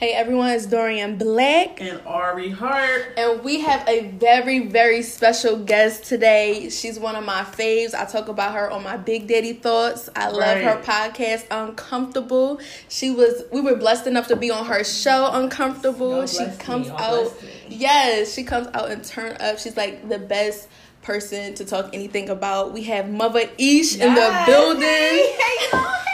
Hey 0.00 0.12
everyone, 0.14 0.48
it's 0.48 0.64
Dorian 0.64 1.18
Black. 1.18 1.78
And 1.78 2.00
Ari 2.06 2.48
Hart. 2.48 3.12
And 3.18 3.44
we 3.44 3.60
have 3.60 3.86
a 3.86 4.06
very, 4.12 4.60
very 4.66 5.02
special 5.02 5.58
guest 5.58 6.04
today. 6.04 6.70
She's 6.70 6.98
one 6.98 7.16
of 7.16 7.24
my 7.26 7.42
faves. 7.42 7.94
I 7.94 8.06
talk 8.06 8.28
about 8.28 8.54
her 8.54 8.70
on 8.70 8.82
my 8.82 8.96
Big 8.96 9.26
Daddy 9.26 9.52
Thoughts. 9.52 10.08
I 10.16 10.28
love 10.30 10.38
Right. 10.56 10.64
her 10.64 10.80
podcast, 10.82 11.44
Uncomfortable. 11.50 12.60
She 12.88 13.10
was 13.10 13.42
we 13.52 13.60
were 13.60 13.76
blessed 13.76 14.06
enough 14.06 14.26
to 14.28 14.36
be 14.36 14.50
on 14.50 14.64
her 14.64 14.84
show, 14.84 15.28
Uncomfortable. 15.34 16.26
She 16.26 16.46
comes 16.58 16.88
out. 16.88 17.34
Yes, 17.68 18.32
she 18.32 18.42
comes 18.42 18.68
out 18.68 18.90
and 18.90 19.04
turn 19.04 19.36
up. 19.38 19.58
She's 19.58 19.76
like 19.76 20.08
the 20.08 20.18
best 20.18 20.68
person 21.02 21.52
to 21.56 21.64
talk 21.66 21.90
anything 21.92 22.30
about. 22.30 22.72
We 22.72 22.84
have 22.84 23.10
Mother 23.10 23.50
Ish 23.58 23.96
in 23.98 24.14
the 24.14 24.42
building. 24.46 24.80
Hey, 24.82 25.36
hey, 25.38 25.66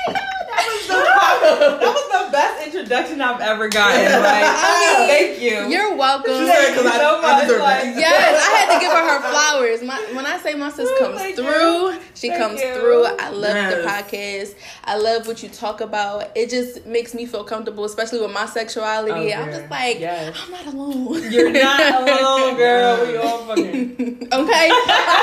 hey, 0.08 0.25
was 0.66 0.86
the 0.86 0.94
that 0.94 1.80
was 1.80 2.26
the 2.26 2.32
best 2.32 2.66
introduction 2.66 3.20
I've 3.20 3.40
ever 3.40 3.68
gotten. 3.68 4.04
Like, 4.22 4.44
oh, 4.44 5.04
thank 5.08 5.40
you. 5.40 5.68
You're 5.68 5.94
welcome. 5.96 6.32
She 6.32 6.46
said, 6.46 6.74
'cause 6.74 6.86
I- 6.86 6.98
so 6.98 7.18
I 7.18 7.20
much. 7.22 7.42
deserve 7.42 7.60
like. 7.62 7.84
Yes, 7.96 8.46
I 8.46 8.56
had 8.56 8.74
to 8.74 8.80
give 8.80 8.92
her 8.92 9.08
her 9.10 9.20
flowers. 9.30 9.82
My, 9.82 9.96
when 10.14 10.26
I 10.26 10.38
say 10.38 10.54
my 10.54 10.70
sis 10.70 10.88
Ooh, 10.88 10.96
comes 10.98 11.18
thank 11.18 11.36
through, 11.36 11.46
you. 11.92 12.00
she 12.14 12.28
Thank 12.28 12.40
comes 12.42 12.60
you. 12.60 12.74
through. 12.74 13.04
I 13.04 13.30
love 13.30 13.70
the 13.70 13.88
podcast. 13.88 14.54
I 14.84 14.96
love 14.96 15.26
what 15.26 15.42
you 15.42 15.48
talk 15.48 15.80
about. 15.80 16.30
It 16.36 16.50
just 16.50 16.86
makes 16.86 17.14
me 17.14 17.26
feel 17.26 17.44
comfortable, 17.44 17.84
especially 17.84 18.20
with 18.20 18.32
my 18.32 18.46
sexuality. 18.46 19.32
Oh, 19.32 19.40
I'm 19.42 19.50
just 19.50 19.70
like, 19.70 20.00
Yes. 20.00 20.36
I'm 20.44 20.50
not 20.52 20.66
alone. 20.66 21.32
You're 21.32 21.50
not 21.52 22.02
alone, 22.08 22.56
girl. 22.56 23.06
We 23.06 23.16
all 23.16 23.38
fucking. 23.46 24.28
okay, 24.32 24.70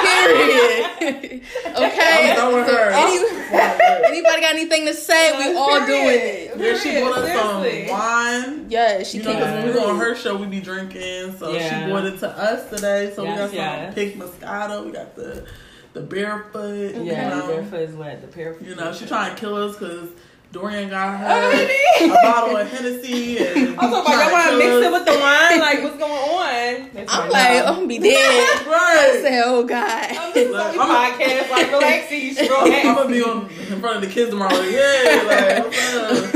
period. 0.03 1.41
okay. 1.75 2.31
I'm 2.31 2.35
done 2.35 2.53
with 2.53 2.67
So 2.67 2.75
her. 2.75 2.91
any- 2.91 4.07
anybody 4.07 4.41
got 4.41 4.53
anything 4.53 4.85
to 4.85 4.93
say? 4.93 5.32
We 5.37 5.55
all 5.57 5.85
doing 5.85 6.07
it. 6.09 6.57
Yeah, 6.57 6.77
she 6.77 7.01
bought 7.01 7.17
us 7.17 7.25
Seriously. 7.27 7.87
some 7.87 7.97
wine. 7.97 8.65
Yeah, 8.69 9.03
she 9.03 9.17
You 9.17 9.23
came 9.23 9.35
because 9.35 9.65
we 9.65 9.71
through. 9.71 9.81
go 9.81 9.89
on 9.89 9.99
her 9.99 10.15
show, 10.15 10.35
we 10.37 10.45
be 10.47 10.59
drinking. 10.61 11.35
So 11.37 11.51
Yeah. 11.53 11.85
she 11.85 11.91
bought 11.91 12.05
it 12.05 12.19
to 12.19 12.29
us 12.29 12.69
today. 12.69 13.11
So 13.15 13.23
we 13.23 13.29
got 13.29 13.49
some 13.49 13.55
yes. 13.57 13.93
pink 13.95 14.15
Moscato. 14.15 14.85
We 14.85 14.91
got 14.91 15.15
the 15.15 15.45
the 15.93 16.01
barefoot. 16.01 16.95
Yeah, 16.95 17.29
you 17.29 17.39
the 17.41 17.47
know, 17.47 17.47
barefoot 17.47 17.79
is 17.89 17.95
wet. 17.95 18.21
The 18.21 18.27
barefoot. 18.27 18.67
you 18.67 18.75
know 18.75 18.93
she 18.93 19.05
trying 19.05 19.33
to 19.35 19.39
kill 19.39 19.55
us 19.55 19.77
because 19.77 20.09
Dorian 20.53 20.87
got 20.87 21.17
her 21.17 21.25
oh, 21.27 21.45
Already? 21.49 22.11
a 22.11 22.21
bottle 22.21 22.57
of 22.57 22.69
Hennessy. 22.69 23.39
And 23.39 23.69
I'm 23.79 23.89
talking 23.89 24.13
about 24.13 24.23
y'all 24.23 24.31
want 24.31 24.51
to 24.51 24.57
mix 24.59 24.85
it 24.85 24.91
with 24.91 25.05
the 25.05 25.19
wine. 25.19 25.59
Like, 25.59 25.83
what's 25.83 25.97
going 25.97 26.11
on? 26.11 26.89
That's 26.93 27.11
I'm 27.11 27.29
like. 27.31 27.65
I'm 27.65 27.73
gonna 27.73 27.87
be 27.87 27.97
dead. 27.97 28.13
I 28.13 28.69
Right. 28.69 29.21
said, 29.23 29.43
oh 29.47 29.63
God. 29.63 30.11
I'm 30.11 30.31
just 30.31 30.51
Like, 30.53 30.77
on 30.77 30.91
I'm- 30.91 31.13
podcast. 31.13 31.49
Like, 31.49 31.71
relax, 31.71 32.11
ease. 32.11 32.37
I'm 32.39 32.95
gonna 32.95 33.09
be 33.09 33.23
on 33.23 33.49
in 33.49 33.81
front 33.81 33.95
of 33.95 34.01
the 34.03 34.07
kids 34.07 34.29
tomorrow. 34.29 34.53
Like, 34.53 34.71
yeah, 34.71 35.23
like 35.25 35.63
what's 35.63 35.95
up? 35.95 36.33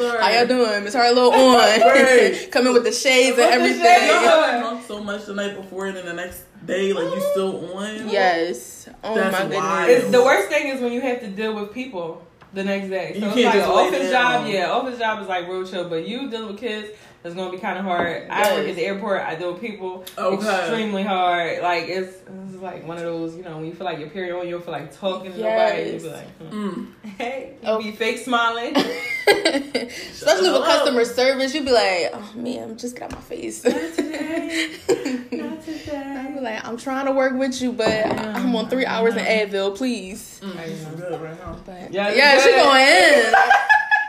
What's? 0.00 0.20
How 0.20 0.30
y'all 0.30 0.46
doing? 0.48 0.82
Miss 0.82 0.94
Her 0.94 1.08
little 1.10 1.30
on. 1.32 1.80
Great. 1.92 2.48
Coming 2.50 2.72
with 2.72 2.82
the 2.82 2.92
shades 2.92 3.38
and 3.38 3.52
everything. 3.52 3.84
shades. 3.84 4.24
Y'all 4.24 4.60
drunk 4.60 4.84
so 4.88 5.00
much 5.00 5.26
the 5.26 5.34
night 5.34 5.54
before 5.54 5.86
and 5.86 5.96
then 5.96 6.06
the 6.06 6.14
next 6.14 6.42
day, 6.66 6.92
like 6.92 7.04
you 7.04 7.22
oh. 7.22 7.30
still 7.30 7.76
on? 7.76 8.08
Yes. 8.08 8.88
Oh 9.04 9.14
That's 9.14 9.32
my 9.32 9.42
goodness. 9.44 10.02
It's, 10.02 10.10
the 10.10 10.24
worst 10.24 10.48
thing 10.48 10.66
is 10.66 10.80
when 10.80 10.92
you 10.92 11.00
have 11.02 11.20
to 11.20 11.28
deal 11.28 11.54
with 11.54 11.72
people 11.72 12.26
the 12.52 12.64
next 12.64 12.88
day. 12.88 13.12
So 13.18 13.26
You 13.26 13.26
it's 13.26 13.36
like 13.36 13.54
an 13.54 13.60
office 13.62 14.10
job. 14.10 14.46
Yeah, 14.48 14.70
office 14.70 14.98
job 14.98 15.22
is 15.22 15.28
like 15.28 15.48
real 15.48 15.66
chill, 15.66 15.88
but 15.88 16.06
you 16.06 16.30
dealing 16.30 16.48
with 16.48 16.58
kids. 16.58 16.88
It's 17.22 17.34
gonna 17.34 17.50
be 17.50 17.58
kind 17.58 17.78
of 17.78 17.84
hard. 17.84 18.28
I 18.30 18.54
work 18.54 18.66
at 18.68 18.76
the 18.76 18.82
airport. 18.86 19.20
I 19.20 19.34
deal 19.34 19.52
with 19.52 19.60
people 19.60 20.04
Okay. 20.16 20.48
extremely 20.60 21.02
hard. 21.02 21.62
Like 21.62 21.84
it's, 21.88 22.16
it's 22.16 22.62
like 22.62 22.86
one 22.88 22.96
of 22.96 23.02
those, 23.02 23.36
you 23.36 23.42
know, 23.42 23.56
when 23.58 23.66
you 23.66 23.74
feel 23.74 23.84
like 23.84 23.98
your 23.98 24.08
period 24.08 24.34
on, 24.38 24.46
you 24.46 24.52
don't 24.52 24.64
feel 24.64 24.72
like 24.72 24.90
talking 24.98 25.30
to 25.32 25.38
nobody. 25.38 25.82
You 25.82 25.92
Yes. 25.92 26.02
be 26.02 26.08
like, 26.08 26.36
hmm. 26.38 26.68
Mm. 26.70 26.86
hey, 27.18 27.56
you 27.62 27.68
Oh. 27.68 27.78
be 27.82 27.92
fake 27.92 28.18
smiling. 28.18 28.74
Especially 29.26 30.50
with 30.50 30.64
customer 30.64 31.04
service, 31.04 31.54
you'd 31.54 31.66
be 31.66 31.72
like, 31.72 32.10
oh 32.14 32.32
man, 32.36 32.70
I'm 32.70 32.76
just 32.78 32.94
get 32.96 33.04
out 33.04 33.12
my 33.12 33.20
face. 33.20 33.64
Not 33.64 33.74
today. 33.94 34.76
Not 35.32 35.62
today. 35.62 36.14
I 36.16 36.22
today. 36.24 36.30
be 36.34 36.40
like, 36.40 36.66
I'm 36.66 36.76
trying 36.78 37.04
to 37.04 37.12
work 37.12 37.34
with 37.34 37.60
you, 37.60 37.72
but 37.72 38.06
I'm 38.06 38.54
on 38.56 38.70
three 38.70 38.86
hours 38.86 39.14
in 39.16 39.24
Advil, 39.24 39.76
please. 39.76 40.40
Mm, 40.42 40.56
this 40.56 40.84
good 40.96 41.20
right 41.20 41.38
now. 41.38 41.56
But 41.66 41.92
Yeah, 41.92 42.12
yeah, 42.14 42.34
it's 42.36 42.44
she 42.44 42.50
going 42.50 42.86
in. 42.86 43.34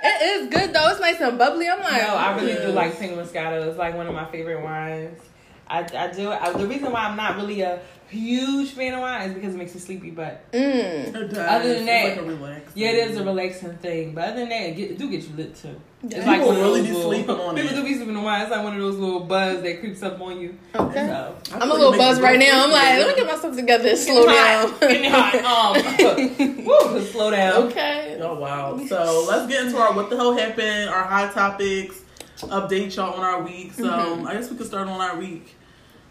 It 0.03 0.41
is 0.41 0.49
good 0.49 0.73
though. 0.73 0.89
It's 0.89 0.99
nice 0.99 1.19
and 1.21 1.37
bubbly. 1.37 1.67
I'm 1.69 1.79
like, 1.79 2.01
No, 2.01 2.15
I 2.15 2.35
really 2.35 2.53
do 2.53 2.71
mm. 2.71 2.73
like 2.73 2.99
Pink 2.99 3.13
Moscato. 3.13 3.67
It's 3.67 3.77
like 3.77 3.95
one 3.95 4.07
of 4.07 4.13
my 4.13 4.25
favorite 4.25 4.63
wines. 4.63 5.19
I, 5.67 5.87
I 5.95 6.11
do. 6.11 6.31
I, 6.31 6.51
the 6.51 6.67
reason 6.67 6.91
why 6.91 7.01
I'm 7.05 7.15
not 7.15 7.37
really 7.37 7.61
a 7.61 7.81
huge 8.11 8.71
fan 8.71 8.93
of 8.93 8.99
wine 9.01 9.29
is 9.29 9.33
because 9.35 9.55
it 9.55 9.57
makes 9.57 9.73
me 9.73 9.79
sleepy. 9.79 10.11
But 10.11 10.51
mm. 10.51 11.07
Other 11.15 11.27
than 11.27 11.85
that, 11.85 12.05
it's 12.05 12.17
like 12.17 12.25
a 12.25 12.29
relax. 12.29 12.71
yeah, 12.75 12.89
it 12.89 13.09
is 13.11 13.17
a 13.17 13.23
relaxing 13.23 13.73
thing. 13.77 14.13
But 14.13 14.29
other 14.29 14.39
than 14.41 14.49
that, 14.49 14.61
it, 14.61 14.75
get, 14.75 14.91
it 14.91 14.97
do 14.97 15.09
get 15.09 15.23
you 15.27 15.35
lit 15.35 15.55
too. 15.55 15.79
It's 16.03 16.15
Yeah. 16.15 16.25
like 16.25 16.39
People 16.41 16.55
really 16.55 16.81
those 16.81 16.87
be 16.89 16.93
little- 16.95 17.09
sleeping 17.11 17.29
on 17.39 17.55
People 17.55 17.71
it. 17.71 17.75
do 17.75 17.83
be 17.83 17.93
sleeping 17.95 18.15
on 18.17 18.23
wine. 18.23 18.41
It's 18.41 18.51
like 18.51 18.63
one 18.63 18.73
of 18.75 18.79
those 18.81 18.95
little 18.97 19.19
buzz 19.21 19.61
that 19.61 19.79
creeps 19.79 20.03
up 20.03 20.19
on 20.21 20.39
you. 20.41 20.57
Okay. 20.75 21.07
So. 21.07 21.35
I 21.53 21.59
I'm 21.59 21.69
a 21.71 21.73
little 21.73 21.91
like 21.91 21.99
it 21.99 22.03
buzzed 22.03 22.21
makes 22.21 22.31
right 22.31 22.39
now. 22.39 22.63
I'm 22.65 22.71
like, 22.71 22.97
let 22.99 23.07
me 23.07 23.15
get 23.23 23.31
myself 23.33 23.55
together 23.55 23.89
and 23.89 23.97
slow 23.97 24.25
down. 24.25 24.79
Getting 24.79 25.11
hot. 25.11 25.35
Um, 25.35 26.65
woo, 26.65 27.01
slow 27.05 27.31
down. 27.31 27.63
okay. 27.63 28.17
Oh 28.21 28.35
wow! 28.35 28.77
So 28.87 29.25
let's 29.27 29.47
get 29.51 29.65
into 29.65 29.77
our 29.77 29.93
what 29.93 30.09
the 30.11 30.15
hell 30.17 30.37
happened, 30.37 30.89
our 30.89 31.03
hot 31.03 31.33
topics, 31.33 32.01
update 32.37 32.95
y'all 32.95 33.13
on 33.13 33.21
our 33.23 33.41
week. 33.41 33.73
So 33.73 33.83
Mhm. 33.83 34.27
I 34.27 34.33
guess 34.33 34.49
we 34.51 34.57
could 34.57 34.67
start 34.67 34.87
on 34.87 34.99
our 35.01 35.17
week. 35.17 35.55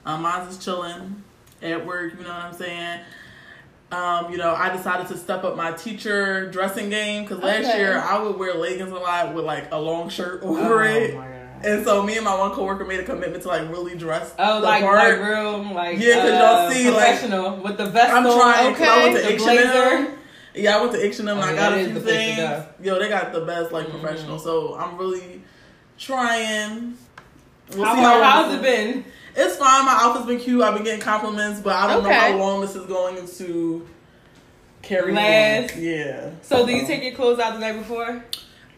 Um, 0.07 0.23
mine's 0.23 0.57
is 0.57 0.65
chilling 0.65 1.23
at 1.63 1.85
work. 1.87 2.13
You 2.17 2.23
know 2.25 2.29
what 2.31 2.45
I'm 2.45 2.53
saying? 2.55 3.01
Um, 3.93 4.31
you 4.31 4.39
know, 4.39 4.55
I 4.55 4.75
decided 4.75 5.09
to 5.09 5.17
step 5.17 5.43
up 5.43 5.57
my 5.57 5.73
teacher 5.73 6.49
dressing 6.51 6.91
game 6.91 7.25
because 7.25 7.43
last 7.43 7.67
Okay. 7.67 7.79
year 7.79 7.99
I 7.99 8.19
would 8.23 8.39
wear 8.39 8.55
leggings 8.55 8.93
a 8.93 8.95
lot 8.95 9.35
with 9.35 9.45
like 9.45 9.69
a 9.73 9.79
long 9.79 10.09
shirt 10.09 10.41
Oh 10.45 10.57
over 10.57 10.85
it. 10.85 11.15
my 11.17 11.21
god. 11.27 11.37
And 11.63 11.85
so 11.85 12.03
me 12.03 12.17
and 12.17 12.25
my 12.25 12.39
one 12.39 12.53
coworker 12.53 12.85
made 12.87 13.01
a 13.01 13.03
commitment 13.05 13.43
to 13.43 13.49
like 13.49 13.69
really 13.69 13.95
dress. 13.97 14.33
Oh, 14.39 14.61
the 14.61 14.67
like 14.67 14.83
part. 14.83 14.97
like 14.97 15.29
real 15.29 15.63
like 15.75 15.99
Yeah, 15.99 16.15
'cause 16.21 16.31
y'all 16.31 16.41
uh, 16.67 16.71
see, 16.71 16.85
like, 16.91 16.95
professional 16.95 17.57
with 17.57 17.77
the 17.77 17.87
vest 17.87 18.13
I'm 18.15 18.27
on. 18.27 18.39
trying. 18.41 18.75
'cause 18.75 18.89
I 18.89 18.99
went 19.03 19.17
to 19.17 19.23
The 19.23 19.33
H&M. 19.35 19.45
blazer. 19.45 20.13
Yeah, 20.55 20.77
I 20.77 20.81
went 20.81 20.93
to 20.93 21.05
H&M 21.05 21.29
and 21.29 21.39
Oh, 21.39 21.43
I 21.43 21.51
yeah, 21.51 21.57
got 21.57 21.73
a 21.79 21.85
few 21.85 21.95
the 21.95 22.01
place 22.01 22.37
things. 22.37 22.65
Yo, 22.83 22.99
they 22.99 23.09
got 23.11 23.33
the 23.33 23.41
best 23.43 23.73
like 23.73 23.89
Mhm. 23.89 24.01
professional. 24.01 24.39
So 24.39 24.75
I'm 24.79 24.97
really 24.97 25.43
trying. 25.99 26.97
We'll 27.75 27.85
How, 27.85 27.95
see 27.95 28.01
how 28.01 28.23
how's 28.23 28.47
long 28.47 28.55
it 28.59 28.63
this- 28.63 28.77
been? 28.95 29.05
It's 29.37 29.57
fine. 29.57 29.85
My 29.85 29.99
outfit's 30.01 30.27
been 30.27 30.41
cute. 30.41 30.63
I've 30.63 30.75
been 30.75 30.85
getting 30.85 31.01
compliments, 31.01 31.61
but 31.61 31.75
I 31.75 31.87
don't 31.93 32.03
know 32.03 32.13
how 32.13 32.37
long 32.37 32.61
this 32.61 32.75
is 32.75 32.87
going 32.87 33.27
to 33.27 33.87
carry 34.83 35.13
Last. 35.13 35.75
on. 35.75 35.83
Yeah. 35.83 36.31
So 36.43 36.67
do 36.67 36.73
you 36.73 36.87
take 36.87 37.03
your 37.03 37.15
clothes 37.15 37.39
out 37.39 37.55
the 37.55 37.61
night 37.61 37.79
before? 37.79 38.25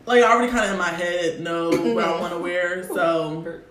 Like 0.04 0.22
I 0.22 0.32
already 0.32 0.50
kind 0.50 0.64
of 0.64 0.72
in 0.72 0.78
my 0.78 0.88
head 0.88 1.40
know 1.40 1.70
what 1.70 1.78
I 1.78 1.82
mm-hmm. 1.82 2.20
want 2.20 2.32
to 2.32 2.38
wear. 2.38 2.84
So 2.84 3.62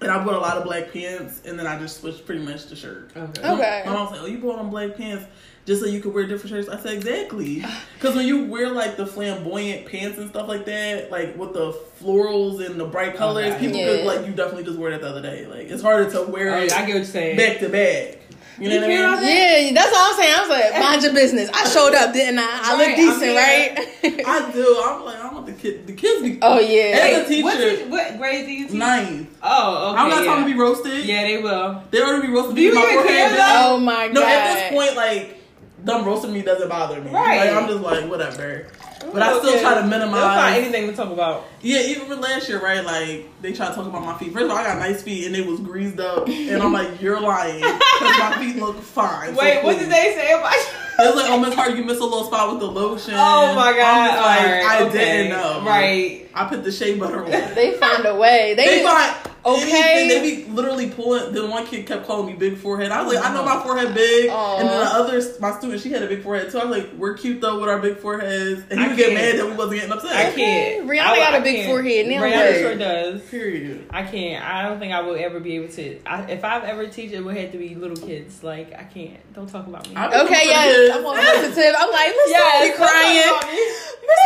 and 0.00 0.10
I 0.10 0.24
bought 0.24 0.34
a 0.34 0.38
lot 0.38 0.56
of 0.56 0.64
black 0.64 0.92
pants, 0.92 1.42
and 1.44 1.58
then 1.58 1.66
I 1.66 1.78
just 1.78 2.00
switched 2.00 2.26
pretty 2.26 2.42
much 2.42 2.66
to 2.66 2.76
shirt. 2.76 3.10
Okay. 3.16 3.48
Okay. 3.48 3.82
My 3.86 3.92
mom 3.92 4.12
said, 4.12 4.22
"Oh, 4.22 4.26
you 4.26 4.38
bought 4.38 4.58
on 4.58 4.70
black 4.70 4.96
pants 4.96 5.24
just 5.66 5.80
so 5.82 5.86
you 5.88 6.00
could 6.00 6.12
wear 6.14 6.26
different 6.26 6.50
shirts." 6.50 6.68
I 6.68 6.78
said, 6.82 6.94
"Exactly." 6.94 7.64
Because 7.94 8.16
when 8.16 8.26
you 8.26 8.44
wear 8.44 8.70
like 8.70 8.96
the 8.98 9.06
flamboyant 9.06 9.86
pants 9.86 10.18
and 10.18 10.28
stuff 10.28 10.46
like 10.46 10.66
that, 10.66 11.10
like 11.10 11.36
with 11.38 11.54
the 11.54 11.72
florals 12.02 12.64
and 12.64 12.78
the 12.78 12.84
bright 12.84 13.14
oh, 13.14 13.18
colors, 13.18 13.46
Okay. 13.54 13.58
people 13.66 13.80
Yeah. 13.80 13.96
could 13.96 14.04
like 14.06 14.26
you 14.26 14.32
definitely 14.32 14.64
just 14.64 14.78
wear 14.78 14.90
that 14.90 15.00
the 15.00 15.08
other 15.08 15.22
day. 15.22 15.46
Like 15.46 15.68
it's 15.70 15.82
harder 15.82 16.10
to 16.10 16.22
wear 16.24 16.54
Oh, 16.54 16.58
it 16.62 16.72
I 16.72 16.78
get 16.80 16.88
what 16.88 16.88
you're 16.96 17.04
saying. 17.04 17.36
back 17.36 17.58
to 17.60 17.68
back. 17.70 18.18
You 18.56 18.68
know 18.68 18.74
You 18.86 19.02
what 19.02 19.14
I 19.14 19.16
feel 19.16 19.26
mean? 19.26 19.74
Yeah, 19.74 19.82
that's 19.82 19.96
all 19.96 20.10
I'm 20.12 20.16
saying. 20.16 20.32
I 20.36 20.40
was 20.42 20.48
like, 20.50 20.80
mind 20.84 21.02
your 21.02 21.12
business. 21.14 21.50
I 21.52 21.68
showed 21.68 21.92
up, 21.94 22.12
didn't 22.12 22.38
I? 22.38 22.46
I 22.62 22.76
look 22.76 22.94
decent, 22.94 23.30
I'm 23.30 23.36
right? 23.36 24.24
I 24.28 24.52
do. 24.52 24.82
I'm 24.84 25.04
like, 25.04 25.16
I 25.16 25.32
want 25.34 25.46
the 25.46 25.52
kid. 25.54 25.86
The 25.88 25.92
kids 25.94 26.22
be 26.22 26.38
oh 26.42 26.60
yeah. 26.60 26.98
As 27.18 27.24
a 27.24 27.28
teacher, 27.28 27.42
What, 27.44 27.56
teach- 27.58 27.86
what 27.88 28.16
grade 28.18 28.46
do 28.46 28.52
you 28.52 28.66
teach? 28.68 28.76
ninth. 28.76 29.34
Oh, 29.42 29.90
okay. 29.90 29.98
I'm 30.00 30.08
not 30.08 30.18
yeah. 30.20 30.24
trying 30.24 30.44
to 30.46 30.52
be 30.52 30.56
roasted. 30.60 31.04
Yeah, 31.04 31.22
they 31.22 31.38
will. 31.42 31.82
They 31.90 32.00
already 32.02 32.26
be 32.28 32.32
roasted. 32.32 32.54
Do 32.56 32.62
you 32.62 32.70
even 32.78 33.06
care, 33.08 33.30
though? 33.30 33.60
oh 33.74 33.78
my 33.80 34.06
god. 34.08 34.14
No, 34.14 34.22
at 34.24 34.54
this 34.54 34.72
point, 34.72 34.94
like 34.94 35.40
them 35.84 36.04
roasting 36.04 36.32
me 36.32 36.42
doesn't 36.42 36.68
bother 36.68 37.00
me. 37.00 37.10
Right. 37.10 37.50
Like 37.50 37.62
I'm 37.62 37.68
just 37.68 37.80
like 37.82 38.08
whatever. 38.08 38.66
But 39.12 39.22
I 39.22 39.38
still 39.38 39.50
Okay. 39.50 39.60
try 39.60 39.80
to 39.80 39.86
They'll 39.88 40.10
find 40.10 40.56
anything 40.64 40.86
to 40.90 40.96
talk 40.96 41.10
about. 41.10 41.44
Yeah, 41.60 41.80
even 41.80 42.06
for 42.06 42.16
last 42.16 42.48
year, 42.48 42.60
right? 42.60 42.82
Like 42.84 43.28
they 43.42 43.52
try 43.52 43.68
to 43.68 43.74
talk 43.74 43.86
about 43.86 44.02
my 44.02 44.16
feet. 44.18 44.32
First 44.32 44.46
of 44.46 44.50
all, 44.50 44.56
I 44.56 44.64
got 44.64 44.78
nice 44.78 45.02
feet 45.02 45.26
and 45.26 45.36
it 45.36 45.46
was 45.46 45.60
greased 45.60 46.00
up, 46.00 46.26
and 46.28 46.62
I'm 46.62 46.72
like, 46.72 47.00
you're 47.02 47.20
lying 47.20 47.60
because 47.60 48.18
my 48.18 48.36
feet 48.38 48.56
look 48.56 48.80
fine. 48.80 49.34
So 49.34 49.40
Wait, 49.40 49.62
what 49.62 49.78
did 49.78 49.90
they 49.90 50.14
say 50.16 50.32
about 50.32 50.54
you? 50.98 51.04
It 51.04 51.14
was 51.14 51.22
like, 51.22 51.30
oh, 51.30 51.38
Miss 51.40 51.54
Hart, 51.54 51.76
you 51.76 51.84
missed 51.84 52.00
a 52.00 52.04
little 52.04 52.24
spot 52.24 52.50
with 52.50 52.60
the 52.60 52.66
lotion. 52.70 53.14
Oh 53.16 53.54
my 53.54 53.72
god! 53.72 54.10
I'm 54.10 54.16
like, 54.16 54.40
Alright, 54.40 54.64
I 54.64 54.84
okay. 54.88 54.92
didn't 55.28 55.30
know. 55.38 55.62
Right. 55.64 56.20
I 56.36 56.46
put 56.48 56.64
the 56.64 56.72
shea 56.72 56.98
butter 56.98 57.24
on. 57.24 57.30
they 57.30 57.74
find 57.74 58.04
a 58.06 58.16
way. 58.16 58.54
They, 58.56 58.64
They 58.78 58.82
find 58.82 59.30
Okay. 59.46 60.06
anything. 60.08 60.08
They 60.08 60.44
be 60.46 60.50
literally 60.52 60.88
pulling. 60.90 61.34
Then 61.34 61.50
one 61.50 61.66
kid 61.66 61.86
kept 61.86 62.06
calling 62.06 62.26
me 62.26 62.32
big 62.32 62.56
forehead. 62.56 62.90
I 62.90 63.02
was 63.02 63.14
like, 63.14 63.24
I 63.24 63.32
know 63.34 63.44
my 63.44 63.62
forehead 63.62 63.94
big, 63.94 64.30
Aw. 64.30 64.58
and 64.58 64.68
then 64.68 64.80
the 64.80 64.86
other 64.86 65.22
my 65.38 65.52
student, 65.58 65.82
she 65.82 65.92
had 65.92 66.02
a 66.02 66.06
big 66.08 66.22
forehead 66.22 66.50
too. 66.50 66.58
I 66.58 66.64
was 66.64 66.78
like, 66.78 66.92
we're 66.94 67.14
cute 67.14 67.40
though 67.42 67.60
with 67.60 67.68
our 67.68 67.78
big 67.78 67.98
foreheads, 67.98 68.62
and 68.70 68.80
he 68.80 68.84
I 68.84 68.88
would 68.88 68.96
get 68.96 69.12
mad 69.12 69.38
that 69.38 69.44
we 69.46 69.52
wasn't 69.52 69.74
getting 69.80 69.92
upset. 69.92 70.16
I 70.16 70.32
can't. 70.32 70.88
Rihanna 70.88 70.98
I- 71.00 71.16
got 71.18 71.34
a 71.34 71.36
I 71.36 71.40
big 71.40 71.66
forehead. 71.66 72.06
Now 72.08 72.22
Rihanna 72.22 72.46
what? 72.52 72.54
sure 72.58 72.74
does. 72.76 73.22
Period. 73.30 73.86
I 73.90 74.02
can't. 74.04 74.42
I 74.44 74.62
don't 74.62 74.78
think 74.78 74.94
I 74.94 75.02
will 75.02 75.16
ever 75.16 75.38
be 75.40 75.56
able 75.56 75.68
to. 75.74 76.00
I, 76.06 76.22
if 76.30 76.42
I've 76.42 76.64
ever 76.64 76.86
teach, 76.86 77.12
it 77.12 77.22
would 77.22 77.36
have 77.36 77.52
to 77.52 77.58
be 77.58 77.74
little 77.74 77.98
kids. 77.98 78.42
Like 78.42 78.72
I 78.72 78.84
can't. 78.84 79.20
Don't 79.34 79.48
talk 79.48 79.66
about 79.66 79.86
me. 79.88 79.94
I- 79.94 80.22
Okay, 80.24 80.83
yes. 80.86 80.96
I'm 80.96 81.06
all 81.06 81.14
sensitive. 81.16 81.74
I'm 81.78 81.90
like, 81.90 82.08
Miss 82.08 82.30
Yes, 82.30 82.68
yes, 82.68 82.76
crying. 82.76 83.16
don't 83.16 83.40
talk 83.40 83.42
about 83.42 83.52
me. 83.52 83.60
Miss 84.04 84.20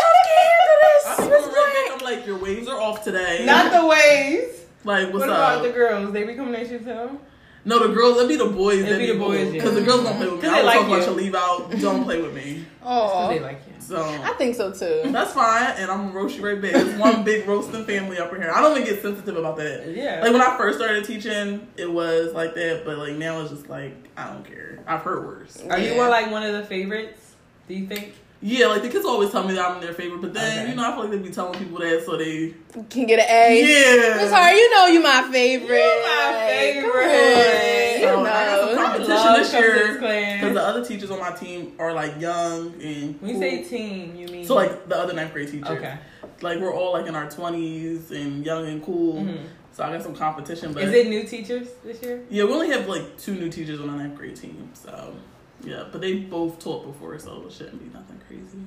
I 1.06 1.14
Hope 1.14 1.19
be 1.19 1.31
Miss 1.31 1.40
going 1.40 1.46
right 1.46 1.52
Black. 1.52 1.75
back. 1.75 1.93
I'm 1.93 2.05
like, 2.19 2.26
your 2.26 2.38
waves 2.38 2.69
are 2.69 2.81
off 2.81 3.05
today. 3.05 3.44
Not 3.46 3.72
the 3.72 3.87
waves. 3.87 4.60
like, 4.84 5.12
what's 5.12 5.25
up? 5.25 5.28
what 5.28 5.31
up? 5.31 5.60
about 5.60 5.62
the 5.62 5.70
girls? 5.72 6.12
They 6.12 6.25
be 6.25 6.34
coming 6.34 6.55
at 6.55 6.70
you 6.70 6.78
too. 6.78 7.20
No, 7.69 7.87
the 7.87 7.94
girls. 7.94 8.17
Let 8.17 8.29
be 8.29 8.37
the 8.37 8.47
boys. 8.47 8.79
It'd 8.81 8.94
that 8.94 8.99
be 8.99 9.06
the 9.12 9.19
boys, 9.19 9.47
yeah. 9.47 9.53
Because 9.53 9.75
the 9.75 9.82
girls 9.82 10.03
don't 10.03 10.17
play 10.17 10.26
with 10.26 10.37
me. 10.37 10.41
'Cause 10.43 10.50
I 10.50 10.55
they 10.62 10.62
was 10.62 10.67
like 10.67 10.75
talking 10.76 10.93
about 10.94 11.00
you. 11.00 11.06
your 11.06 11.15
leave 11.15 11.35
out. 11.35 11.70
Don't 11.81 12.05
play 12.05 12.20
with 12.23 12.35
me. 12.35 12.65
Oh, 12.82 13.29
They 13.29 13.38
like 13.41 13.61
you. 13.67 13.75
So 13.81 14.03
I 14.03 14.32
think 14.38 14.55
so 14.56 14.73
too. 14.73 15.03
that's 15.12 15.32
fine, 15.32 15.75
and 15.79 15.91
I'm 15.91 16.09
gonna 16.09 16.15
roast 16.15 16.37
you 16.37 16.44
right 16.47 16.61
back. 16.61 16.73
It's 16.75 16.99
one 16.99 17.25
big 17.25 17.47
roasting 17.47 17.85
family 17.85 18.19
up 18.19 18.32
in 18.35 18.41
here. 18.43 18.50
I 18.55 18.61
don't 18.61 18.73
even 18.76 18.85
get 18.93 19.00
sensitive 19.03 19.37
about 19.37 19.56
that. 19.59 19.87
Yeah. 19.94 20.20
Like 20.23 20.32
when 20.32 20.43
I 20.43 20.56
first 20.59 20.79
started 20.79 21.05
teaching, 21.05 21.67
it 21.76 21.91
was 21.91 22.32
like 22.35 22.55
that, 22.55 22.82
but 22.85 22.99
like 22.99 23.15
now 23.15 23.41
it's 23.43 23.50
just 23.50 23.69
like 23.69 23.94
I 24.17 24.26
don't 24.32 24.44
care. 24.44 24.81
I've 24.87 25.00
heard 25.03 25.25
worse. 25.25 25.62
Are 25.70 25.79
you 25.79 25.93
Yeah. 25.93 25.99
one 25.99 26.11
like 26.11 26.31
one 26.31 26.43
of 26.43 26.53
the 26.55 26.65
favorites? 26.65 27.35
Do 27.69 27.75
you 27.75 27.87
think? 27.87 28.15
Yeah, 28.40 28.67
like 28.69 28.82
the 28.82 28.88
kids 28.88 29.05
always 29.05 29.31
tell 29.32 29.43
me 29.43 29.55
that 29.55 29.69
I'm 29.69 29.81
their 29.81 29.93
favorite, 29.93 30.20
but 30.20 30.32
then 30.32 30.61
Okay. 30.61 30.70
you 30.70 30.76
know 30.76 30.85
I 30.88 30.93
feel 30.93 31.00
like 31.02 31.11
they 31.11 31.19
be 31.19 31.31
telling 31.31 31.58
people 31.58 31.79
that 31.81 32.05
so 32.06 32.17
they 32.17 32.55
Can 32.88 33.06
get 33.06 33.19
an 33.19 33.26
A. 33.29 33.61
yeah. 33.61 34.17
Miss 34.23 34.31
Hart, 34.32 34.55
you 34.55 34.70
know 34.76 34.87
you 34.87 35.02
my 35.02 35.29
favorite. 35.32 35.76
You 35.79 36.02
my 36.06 36.31
Like, 36.31 36.49
favorite. 36.49 38.00
Come 38.05 38.20
on. 38.20 38.26
So, 38.26 38.29
You 38.29 38.29
I 38.29 38.46
got 38.46 38.69
some 38.69 38.85
competition 38.85 39.32
this 39.35 39.52
year 39.52 39.94
because 39.94 40.55
the 40.55 40.62
other 40.62 40.85
teachers 40.85 41.11
on 41.11 41.19
my 41.19 41.32
team 41.32 41.73
are 41.81 41.93
like 41.93 42.20
young 42.20 42.75
and 42.81 43.20
When 43.20 43.31
you 43.31 43.32
cool. 43.35 43.40
say 43.40 43.64
team, 43.64 44.14
you 44.14 44.29
mean 44.29 44.46
so 44.46 44.55
like 44.55 44.88
the 44.88 44.96
other 44.96 45.14
ninth 45.14 45.32
grade 45.32 45.50
teachers. 45.50 45.69
okay. 45.70 45.99
Like 46.41 46.61
we're 46.61 46.73
all 46.73 46.93
like 46.93 47.06
in 47.06 47.17
our 47.17 47.29
twenties 47.29 48.12
and 48.12 48.46
young 48.46 48.67
and 48.69 48.81
cool. 48.84 49.23
Mhm. 49.23 49.38
So 49.73 49.82
I 49.84 49.91
got 49.93 50.02
some 50.02 50.14
competition, 50.14 50.73
but 50.73 50.84
Is 50.84 50.93
it 50.94 51.08
new 51.08 51.25
teachers 51.25 51.69
this 51.84 52.00
year? 52.02 52.23
Yeah, 52.31 52.44
we 52.44 52.52
only 52.52 52.69
have 52.70 52.87
like 52.88 53.19
two 53.19 53.34
new 53.34 53.49
teachers 53.49 53.81
on 53.81 53.88
the 53.88 53.94
ninth 53.94 54.17
grade 54.17 54.37
team, 54.37 54.70
so 54.75 55.14
yeah, 55.62 55.84
but 55.90 56.00
they 56.00 56.14
both 56.20 56.58
taught 56.58 56.87
before, 56.87 57.19
so 57.19 57.44
it 57.46 57.52
shouldn't 57.52 57.82
be 57.82 57.90
nothing 57.99 58.20
crazy. 58.26 58.58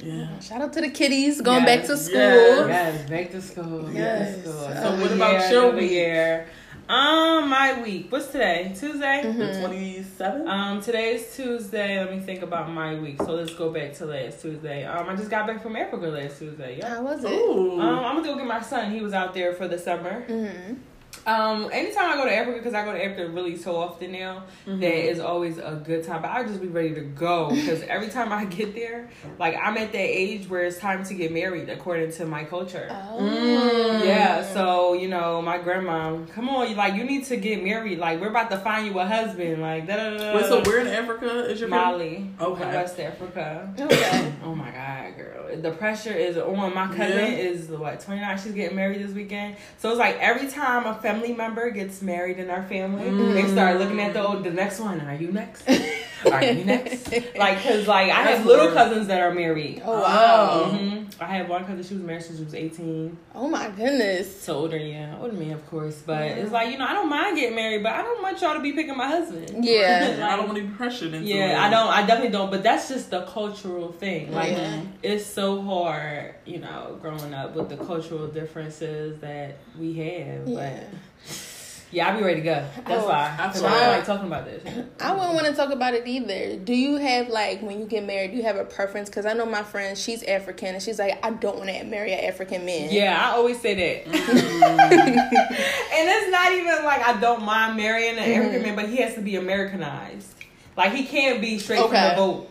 Yeah. 0.00 0.38
Shout 0.38 0.62
out 0.62 0.72
to 0.74 0.80
the 0.80 0.90
kiddies 0.90 1.40
going 1.40 1.64
Yes. 1.64 1.78
back 1.80 1.86
to 1.88 1.96
school. 1.96 2.18
Yes. 2.20 2.68
Yes, 2.68 3.10
back 3.10 3.30
to 3.32 3.42
school. 3.42 3.90
Yes. 3.92 4.36
Back 4.36 4.44
to 4.44 4.50
school. 4.50 4.62
So 4.62 4.68
Another 4.70 5.02
what 5.02 5.12
about 5.12 5.30
year, 5.32 5.50
your 5.50 5.62
another 5.62 5.76
week? 5.76 5.90
year. 5.90 6.46
Um, 6.88 7.50
my 7.50 7.82
week. 7.82 8.06
What's 8.10 8.28
today? 8.28 8.72
Tuesday. 8.78 9.22
Mhm. 9.24 9.38
The 9.38 9.60
twenty 9.60 10.02
seventh. 10.04 10.48
Um, 10.48 10.80
today 10.80 11.16
is 11.16 11.34
Tuesday. 11.36 11.98
Let 11.98 12.10
me 12.14 12.20
think 12.20 12.42
about 12.42 12.70
my 12.70 12.94
week. 12.94 13.20
So 13.20 13.32
let's 13.32 13.52
go 13.54 13.70
back 13.70 13.92
to 13.94 14.06
last 14.06 14.40
Tuesday. 14.40 14.84
Um, 14.84 15.06
I 15.08 15.16
just 15.16 15.28
got 15.30 15.46
back 15.48 15.62
from 15.62 15.74
Africa 15.76 16.06
last 16.06 16.38
Tuesday. 16.38 16.78
Yeah. 16.78 16.94
How 16.94 17.02
was 17.02 17.24
it? 17.24 17.30
Ooh. 17.32 17.80
Um, 17.80 18.04
I'm 18.04 18.16
gonna 18.16 18.22
go 18.28 18.36
get 18.36 18.46
my 18.46 18.62
son. 18.62 18.92
He 18.92 19.00
was 19.00 19.12
out 19.12 19.34
there 19.34 19.52
for 19.52 19.66
the 19.68 19.78
summer. 19.78 20.24
Mm-hmm. 20.28 20.74
Um, 21.26 21.68
anytime 21.72 22.10
I 22.10 22.16
go 22.16 22.24
to 22.24 22.34
Africa, 22.34 22.56
because 22.58 22.72
I 22.74 22.84
go 22.86 22.92
to 22.92 23.04
Africa 23.04 23.28
really 23.28 23.56
so 23.56 23.76
often 23.76 24.12
now, 24.12 24.44
Mhm. 24.66 24.80
that 24.80 24.94
is 25.10 25.20
always 25.20 25.58
a 25.58 25.80
good 25.84 26.02
time. 26.04 26.22
But 26.22 26.30
I 26.30 26.42
just 26.44 26.60
be 26.60 26.68
ready 26.68 26.94
to 26.94 27.02
go 27.02 27.50
because 27.50 27.82
every 27.88 28.08
time 28.08 28.32
I 28.32 28.46
get 28.46 28.74
there, 28.74 29.08
like 29.38 29.54
I'm 29.62 29.76
at 29.76 29.92
that 29.92 29.98
age 29.98 30.48
where 30.48 30.64
it's 30.64 30.78
time 30.78 31.04
to 31.04 31.14
get 31.14 31.30
married 31.32 31.68
according 31.68 32.12
to 32.12 32.24
my 32.24 32.44
culture. 32.44 32.88
Oh. 32.90 33.18
Mm. 33.20 34.06
Yeah, 34.06 34.42
so 34.54 34.94
you 34.94 35.08
know, 35.08 35.42
my 35.42 35.58
grandma, 35.58 36.16
come 36.34 36.48
on, 36.48 36.74
like 36.76 36.94
you 36.94 37.04
need 37.04 37.24
to 37.26 37.36
get 37.36 37.62
married. 37.62 37.98
Like 37.98 38.20
we're 38.20 38.28
about 38.30 38.50
to 38.50 38.58
find 38.58 38.86
you 38.86 38.98
a 38.98 39.04
husband. 39.04 39.60
Like 39.60 39.86
da 39.86 39.96
da 39.96 40.16
da. 40.16 40.34
Wait, 40.36 40.46
so 40.46 40.62
where 40.62 40.78
in 40.80 40.86
Africa 40.88 41.44
is 41.50 41.60
your 41.60 41.68
Mali, 41.68 42.30
Okay. 42.40 42.64
West 42.64 42.98
Africa. 43.00 43.70
Okay. 43.78 44.32
Oh 44.44 44.54
my 44.54 44.70
god, 44.70 45.16
girl, 45.16 45.60
the 45.60 45.72
pressure 45.72 46.12
is 46.12 46.38
on. 46.38 46.72
My 46.74 46.86
cousin 46.86 47.18
Yeah. 47.32 47.48
is 47.50 47.68
what 47.68 48.00
twenty 48.00 48.20
nine. 48.22 48.38
She's 48.38 48.52
getting 48.52 48.76
married 48.76 49.02
this 49.06 49.12
weekend. 49.12 49.56
So 49.78 49.90
it's 49.90 49.98
like 49.98 50.16
every 50.20 50.48
time 50.48 50.86
a 50.86 50.94
family 51.08 51.32
member 51.32 51.70
gets 51.70 52.02
married 52.02 52.38
in 52.38 52.50
our 52.50 52.62
family, 52.64 53.04
Mm. 53.10 53.34
they 53.34 53.46
start 53.50 53.78
looking 53.78 54.00
at 54.00 54.12
the 54.12 54.26
oh, 54.26 54.40
the 54.42 54.50
next 54.50 54.80
one. 54.80 55.00
Are 55.00 55.14
you 55.14 55.32
next? 55.32 55.68
Are 56.32 56.42
you 56.44 56.64
next? 56.64 57.12
Like, 57.36 57.62
cause 57.62 57.86
like 57.86 58.10
I 58.10 58.24
That's 58.24 58.38
have 58.38 58.46
little 58.46 58.66
weird. 58.66 58.76
cousins 58.76 59.06
that 59.06 59.20
are 59.20 59.32
married. 59.32 59.82
Oh 59.84 60.00
wow. 60.02 60.62
Oh. 60.64 60.76
hmm 60.76 61.04
I 61.20 61.26
have 61.36 61.48
one 61.48 61.64
cousin. 61.64 61.82
She 61.82 61.94
was 61.94 62.02
married 62.02 62.22
since 62.22 62.38
she 62.38 62.44
was 62.44 62.54
eighteen. 62.54 63.16
Oh 63.34 63.48
my 63.48 63.68
goodness. 63.70 64.40
So 64.42 64.54
older, 64.56 64.76
yeah, 64.76 65.16
older 65.20 65.32
me, 65.34 65.52
of 65.52 65.64
course. 65.70 66.02
But 66.04 66.22
it's 66.22 66.50
like 66.52 66.70
you 66.72 66.78
know, 66.78 66.86
I 66.86 66.92
don't 66.92 67.08
mind 67.08 67.36
getting 67.36 67.54
married, 67.56 67.82
but 67.84 67.92
I 67.92 68.02
don't 68.02 68.20
want 68.22 68.40
y'all 68.40 68.54
to 68.54 68.60
be 68.60 68.72
picking 68.72 68.96
my 68.96 69.06
husband. 69.06 69.64
Yeah. 69.64 70.04
And 70.08 70.24
I 70.30 70.36
don't 70.36 70.46
want 70.48 70.58
to 70.58 70.64
be 70.64 70.74
pressured 70.74 71.14
into 71.14 71.28
it. 71.28 71.34
Yeah, 71.36 71.64
I 71.64 71.70
don't. 71.70 71.88
I 71.88 72.00
definitely 72.04 72.32
don't. 72.32 72.50
But 72.50 72.62
that's 72.64 72.88
just 72.88 73.10
the 73.10 73.22
cultural 73.22 73.92
thing. 73.92 74.32
Like 74.32 74.52
Yeah. 74.52 74.80
it's 75.04 75.24
so 75.26 75.62
hard, 75.62 76.34
you 76.46 76.58
know, 76.58 76.98
growing 77.00 77.32
up 77.32 77.54
with 77.54 77.68
the 77.68 77.76
cultural 77.76 78.26
differences 78.26 79.20
that 79.20 79.56
we 79.78 79.94
have. 79.94 80.48
Yeah. 80.48 80.80
But 80.90 80.98
yeah, 81.90 82.08
I'll 82.08 82.18
be 82.18 82.22
ready 82.22 82.40
to 82.40 82.44
go. 82.44 82.66
That's 82.86 83.02
Oh, 83.02 83.08
why. 83.08 83.34
I 83.38 83.46
Because 83.46 83.62
feel 83.62 83.70
I 83.70 83.80
don't 83.80 83.88
like 83.96 84.04
talking 84.04 84.26
about 84.26 84.44
this. 84.44 84.62
I 85.00 85.12
wouldn't 85.12 85.32
want 85.32 85.46
to 85.46 85.54
talk 85.54 85.70
about 85.72 85.94
it 85.94 86.06
either. 86.06 86.56
Do 86.56 86.74
you 86.74 86.96
have 86.96 87.28
like 87.28 87.62
when 87.62 87.80
you 87.80 87.86
get 87.86 88.04
married? 88.04 88.32
Do 88.32 88.36
you 88.36 88.42
have 88.42 88.56
a 88.56 88.64
preference? 88.66 89.08
Because 89.08 89.24
I 89.24 89.32
know 89.32 89.46
my 89.46 89.62
friend, 89.62 89.96
she's 89.96 90.22
African, 90.22 90.74
and 90.74 90.82
she's 90.82 90.98
like, 90.98 91.18
I 91.24 91.30
don't 91.30 91.56
want 91.56 91.70
to 91.70 91.84
marry 91.84 92.12
an 92.12 92.24
African 92.26 92.66
man. 92.66 92.90
Yeah, 92.92 93.18
I 93.18 93.36
always 93.36 93.58
say 93.58 93.74
that. 94.04 94.12
Mm. 94.12 94.12
and 95.18 96.08
it's 96.08 96.30
not 96.30 96.52
even 96.52 96.84
like 96.84 97.00
I 97.02 97.18
don't 97.20 97.42
mind 97.42 97.76
marrying 97.78 98.18
an 98.18 98.24
Mm-hmm. 98.24 98.40
African 98.42 98.62
man, 98.62 98.76
but 98.76 98.88
he 98.90 98.96
has 98.98 99.14
to 99.14 99.22
be 99.22 99.36
Americanized. 99.36 100.34
Like 100.76 100.92
he 100.92 101.04
can't 101.04 101.40
be 101.40 101.58
straight 101.58 101.80
Okay. 101.80 101.88
from 101.88 102.10
the 102.10 102.14
boat. 102.16 102.50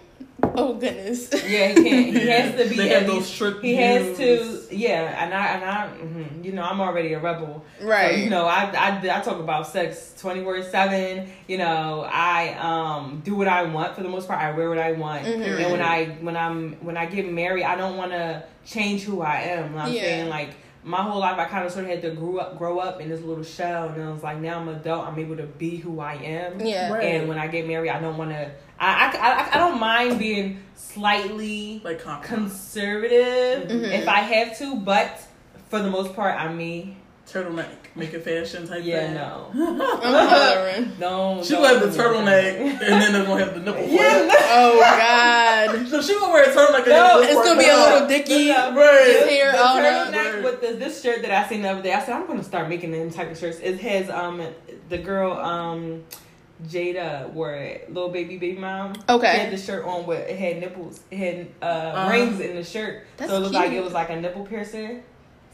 Oh 0.68 0.74
goodness. 0.74 1.30
Yeah, 1.48 1.68
he 1.68 1.74
can't. 1.76 2.18
He 2.18 2.28
has 2.30 2.56
to 2.60 2.68
be. 2.68 2.78
They 2.78 2.88
have 2.90 3.06
those 3.06 3.28
strict 3.28 3.62
He 3.64 3.76
has 3.76 4.18
to. 4.18 4.76
Yeah, 4.76 5.24
and 5.24 5.32
I 5.32 5.46
and 5.48 5.64
I, 5.64 5.88
mhm, 6.04 6.44
you 6.44 6.52
know, 6.52 6.64
I'm 6.64 6.82
already 6.82 7.14
a 7.14 7.20
rebel. 7.20 7.64
Right. 7.80 8.16
So, 8.16 8.24
you 8.24 8.30
know, 8.32 8.46
I, 8.48 8.64
I 8.76 8.98
I 8.98 9.22
talk 9.22 9.40
about 9.40 9.68
sex 9.68 10.16
twenty 10.20 10.44
four 10.44 10.62
seven. 10.64 11.30
You 11.48 11.60
know, 11.60 12.08
I 12.12 12.56
um 12.56 13.22
do 13.24 13.36
what 13.36 13.48
I 13.48 13.64
want 13.64 13.96
for 13.96 14.02
the 14.02 14.10
most 14.10 14.28
part. 14.28 14.42
I 14.42 14.52
wear 14.52 14.68
what 14.70 14.80
I 14.80 14.94
want, 14.94 15.26
Mhm. 15.26 15.62
and 15.62 15.72
when 15.72 15.82
I 15.82 16.06
when 16.22 16.36
I'm 16.36 16.74
when 16.84 16.98
I 16.98 17.06
get 17.06 17.32
married, 17.32 17.64
I 17.64 17.76
don't 17.76 17.96
want 17.98 18.12
to 18.14 18.44
change 18.66 19.04
who 19.04 19.22
I 19.22 19.36
am. 19.42 19.64
You 19.66 19.70
know 19.70 19.76
what 19.76 19.86
I'm 19.86 19.94
Yeah. 19.94 20.02
saying 20.02 20.30
like. 20.30 20.50
My 20.88 21.02
whole 21.04 21.20
life, 21.20 21.38
I 21.38 21.46
kind 21.46 21.66
of 21.66 21.72
sort 21.72 21.84
of 21.86 21.92
had 21.92 22.02
to 22.04 22.12
grow 22.12 22.38
up, 22.38 22.58
grow 22.58 22.80
up 22.80 23.02
in 23.02 23.10
this 23.10 23.22
little 23.22 23.44
shell, 23.44 23.90
and 23.90 24.02
I 24.02 24.10
was 24.10 24.24
like, 24.24 24.38
now 24.40 24.60
I'm 24.60 24.70
an 24.70 24.76
adult. 24.76 25.06
I'm 25.06 25.20
able 25.20 25.36
to 25.36 25.44
be 25.44 25.76
who 25.76 26.00
I 26.00 26.14
am. 26.16 26.62
Yeah. 26.62 26.94
Right. 26.94 27.04
And 27.04 27.28
when 27.28 27.38
I 27.38 27.48
get 27.48 27.68
married, 27.68 27.90
I 27.90 28.00
don't 28.00 28.18
want 28.18 28.32
to. 28.32 28.50
I, 28.80 29.08
I, 29.08 29.18
I, 29.18 29.50
I 29.54 29.58
don't 29.58 29.80
mind 29.80 30.18
being 30.18 30.64
slightly 30.76 31.82
like 31.84 32.00
compromise. 32.02 32.52
conservative 32.52 33.70
Mhm. 33.70 33.92
if 33.92 34.08
I 34.08 34.20
have 34.22 34.58
to, 34.60 34.76
but 34.78 35.20
for 35.70 35.80
the 35.82 35.90
most 35.90 36.14
part, 36.16 36.40
I'm 36.40 36.58
me. 36.58 36.98
turtleneck, 37.28 37.87
make 37.98 38.14
a 38.14 38.20
fashion 38.20 38.68
type 38.68 38.82
Yeah, 38.84 39.00
thing. 39.08 39.14
no, 39.16 39.50
I'm 39.54 39.80
hollering. 40.30 40.92
no. 41.00 41.44
She 41.44 41.54
gonna 41.54 41.68
have 41.80 41.82
the 41.82 41.98
turtleneck, 42.04 42.60
and 42.60 42.80
then 43.02 43.14
they're 43.14 43.26
gonna 43.26 43.44
have 43.46 43.54
the 43.56 43.60
nipple. 43.62 43.84
Yeah, 43.88 44.26
flap. 44.26 44.28
no. 44.28 44.36
Oh 44.50 44.80
God. 44.80 45.88
So 45.90 46.02
she 46.02 46.14
gonna 46.20 46.32
wear 46.34 46.44
a 46.50 46.54
turtleneck. 46.54 46.78
and 46.84 46.88
No, 46.88 47.22
then 47.22 47.30
It's 47.38 47.48
gonna 47.48 47.60
be 47.60 47.68
a 47.70 47.76
little 47.76 48.04
out. 48.04 48.10
dicky. 48.10 48.34
Yeah. 48.46 48.76
Right. 48.76 49.08
His 49.08 49.30
hair 49.30 49.52
the 49.52 49.58
all 49.60 49.78
up. 49.78 49.84
turtleneck 50.14 50.44
with 50.44 50.62
this, 50.62 50.78
this 50.80 51.02
shirt 51.04 51.22
that 51.24 51.32
I 51.32 51.48
seen 51.50 51.62
the 51.64 51.70
other 51.70 51.82
day. 51.82 51.94
I 51.94 52.00
said 52.04 52.16
I'm 52.16 52.28
gonna 52.28 52.44
start 52.44 52.70
making 52.70 52.92
them 52.92 53.10
type 53.12 53.32
of 53.32 53.38
shirts. 53.38 53.60
It 53.60 53.80
has 53.82 54.10
um 54.10 54.42
the 54.90 54.98
girl 54.98 55.34
um 55.34 56.04
Jada 56.68 57.30
wore 57.34 57.54
it, 57.54 57.94
little 57.94 58.10
baby 58.10 58.38
baby 58.38 58.58
mom. 58.58 58.94
Okay. 59.08 59.32
She 59.34 59.40
had 59.40 59.52
the 59.54 59.58
shirt 59.58 59.86
on 59.86 60.06
with 60.08 60.28
it 60.28 60.38
had 60.40 60.60
nipples. 60.60 61.02
It 61.12 61.18
had 61.18 61.48
uh, 61.62 61.66
Uh-huh. 61.66 62.10
rings 62.12 62.40
in 62.40 62.56
the 62.56 62.64
shirt, 62.64 63.06
That's 63.18 63.30
so 63.32 63.38
it 63.38 63.42
looked 63.42 63.54
like 63.54 63.72
it 63.72 63.84
was 63.84 63.94
like 63.94 64.10
a 64.10 64.20
nipple 64.20 64.44
piercing. 64.46 65.04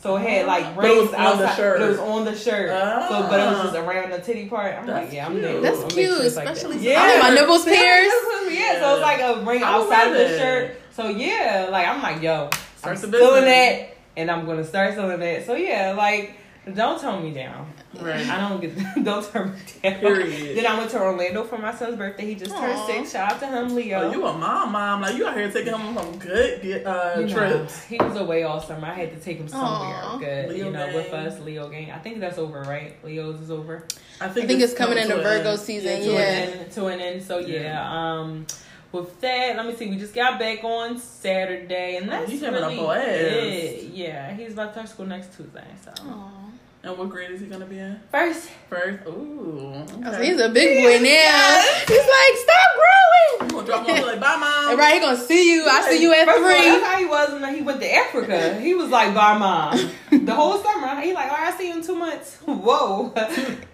So 0.04 0.18
it 0.18 0.28
had 0.28 0.46
like 0.48 0.76
But 0.76 0.84
it 0.86 0.88
rings 0.90 1.02
was 1.12 1.14
on 1.14 1.38
the 1.38 1.44
outside, 1.46 1.56
shirt. 1.56 1.80
but 1.80 1.86
it 1.86 1.90
was 1.92 2.00
on 2.00 2.26
the 2.26 2.36
shirt. 2.36 2.70
So, 2.70 3.28
but 3.30 3.40
it 3.40 3.46
was 3.46 3.62
just 3.64 3.76
Ah. 3.78 3.80
around 3.80 4.12
the 4.12 4.20
titty 4.20 4.46
part. 4.48 4.76
I'm 4.76 4.86
That's 4.86 5.06
like, 5.06 5.14
yeah, 5.14 5.26
I'm 5.26 5.40
cute. 5.40 5.62
That's 5.62 5.78
I'll 5.78 5.84
make 5.86 5.94
cute, 5.94 6.18
shirts 6.18 6.36
like 6.36 6.46
that. 6.46 6.58
especially 6.58 6.78
yeah. 6.80 7.02
I 7.02 7.08
want 7.08 7.24
my 7.24 7.30
nipples 7.36 7.64
pierced. 7.64 8.16
Yeah, 8.50 8.80
so 8.82 8.94
it's 8.96 9.02
like 9.02 9.22
a 9.22 9.46
ring 9.46 9.64
I 9.64 9.78
would 9.78 9.84
outside 9.86 10.08
of 10.12 10.14
the 10.18 10.38
shirt. 10.38 10.76
So 10.92 11.08
yeah, 11.08 11.70
like 11.72 11.88
I'm 11.88 12.02
like, 12.04 12.22
yo, 12.22 12.50
Start 12.78 12.98
I'm 13.02 13.12
the 13.12 13.18
selling 13.18 13.46
that, 13.46 13.96
and 14.18 14.30
I'm 14.30 14.46
gonna 14.46 14.66
start 14.66 14.94
selling 14.94 15.20
that. 15.22 15.46
So 15.46 15.56
yeah, 15.56 15.94
like 15.98 16.36
don't 16.76 17.00
tone 17.00 17.24
me 17.24 17.32
down. 17.32 17.66
Right. 18.00 18.28
I 18.28 18.50
don't 18.50 18.60
get 18.60 18.76
don't 19.04 19.32
turn 19.32 19.54
me 19.54 19.60
down. 19.84 20.00
Period. 20.00 20.58
Then 20.58 20.66
I 20.66 20.78
went 20.80 20.90
to 20.92 21.00
Orlando 21.00 21.44
for 21.44 21.58
my 21.60 21.74
son's 21.74 21.96
birthday. 21.96 22.26
He 22.26 22.36
just 22.36 22.52
turned 22.52 22.74
Aw. 22.74 22.88
six. 22.88 23.12
Shout 23.12 23.34
out 23.34 23.40
to 23.42 23.48
him, 23.48 23.76
Leo. 23.76 24.02
Oh, 24.02 24.12
you 24.12 24.26
a 24.26 24.34
mom, 24.34 24.72
mom? 24.72 25.02
Like 25.02 25.16
you 25.16 25.28
out 25.28 25.36
here 25.38 25.52
taking 25.52 25.74
him 25.74 25.82
on 25.82 25.96
some 25.96 26.18
good 26.20 26.60
uh, 26.88 27.16
You 27.20 27.26
know, 27.28 27.34
trips. 27.34 27.84
he 27.86 27.98
was 27.98 28.16
away 28.18 28.44
all 28.44 28.60
summer. 28.60 28.88
I 28.88 28.94
had 28.94 29.12
to 29.14 29.20
take 29.20 29.38
him 29.38 29.48
somewhere 29.48 29.96
Aw. 30.04 30.18
good, 30.18 30.50
Leo 30.50 30.66
you 30.66 30.72
know, 30.72 30.88
with 30.94 31.14
us. 31.14 31.40
Leo 31.42 31.70
gang. 31.70 31.92
I 31.92 32.00
think 32.00 32.20
that's 32.20 32.38
over, 32.40 32.62
right? 32.64 32.96
Leo's 33.06 33.40
is 33.42 33.52
over. 33.52 33.84
I 34.20 34.26
I 34.26 34.30
think 34.30 34.50
it's 34.50 34.74
coming 34.74 34.98
into 34.98 35.16
to 35.16 35.22
Virgo 35.22 35.52
end. 35.52 35.60
season. 35.60 36.02
to 36.02 36.12
Yeah. 36.14 36.20
an 36.20 36.60
end. 36.60 36.72
To 36.72 36.86
an 36.88 37.00
end. 37.00 37.24
So 37.24 37.38
yeah. 37.40 37.62
Yeah. 37.62 38.20
Um, 38.22 38.48
with 38.92 39.20
that, 39.22 39.56
let 39.58 39.66
me 39.66 39.76
see. 39.76 39.88
We 39.90 39.98
just 39.98 40.14
got 40.14 40.38
back 40.40 40.64
on 40.64 41.00
Saturday, 41.00 41.98
and 41.98 42.08
Oh, 42.08 42.12
that's 42.12 42.32
he's 42.32 42.42
having 42.42 42.62
a 42.64 42.68
really 42.68 42.78
blast. 42.80 43.08
it. 43.08 43.84
Yeah, 43.94 44.36
he's 44.36 44.54
about 44.54 44.68
to 44.68 44.72
start 44.74 44.90
school 44.90 45.06
next 45.08 45.36
Tuesday. 45.36 45.66
So 45.84 45.92
Aw. 46.10 46.43
And 46.86 46.98
what 46.98 47.08
grade 47.10 47.32
is 47.32 47.40
he 47.40 47.46
gonna 47.48 47.66
be 47.66 47.80
in? 47.80 47.98
First, 48.12 48.50
First. 48.70 49.08
Ooh. 49.08 49.72
Oh, 49.74 50.12
so 50.12 50.22
he's 50.22 50.38
a 50.40 50.50
big 50.50 50.84
boy 50.84 50.98
now. 51.00 51.06
Yes. 51.06 51.88
He's 51.88 51.98
like, 51.98 52.38
stop 52.44 52.72
You 52.75 53.48
growing. 53.48 53.52
gonna 53.52 53.66
drop 53.66 53.88
him 53.88 53.96
off 54.04 54.06
like 54.12 54.20
bye 54.20 54.36
mom. 54.36 54.78
Right, 54.78 54.94
he 54.96 55.00
gonna 55.00 55.18
see 55.18 55.54
you. 55.54 55.66
I 55.66 55.82
see 55.90 56.02
you 56.02 56.13
at 56.13 56.25
first 56.25 56.40
of 56.40 56.44
all, 56.44 56.50
that's 56.50 56.75
three. 56.75 56.84
how 56.84 56.98
he 56.98 57.06
was 57.06 57.42
when 57.42 57.56
he 57.56 57.62
went 57.62 57.80
to 57.80 57.94
Africa. 57.96 58.60
He 58.60 58.74
was 58.74 58.90
like, 58.90 59.13
"Bye, 59.16 59.38
mom." 59.38 59.92
The 60.25 60.34
whole 60.36 60.58
summer, 60.62 61.00
he 61.02 61.13
like, 61.13 61.32
"All 61.32 61.38
right, 61.38 61.54
I 61.54 61.58
see 61.58 61.70
you 61.70 61.75
in 61.75 61.84
two 61.84 61.96
months." 61.96 62.36
Whoa, 62.46 63.13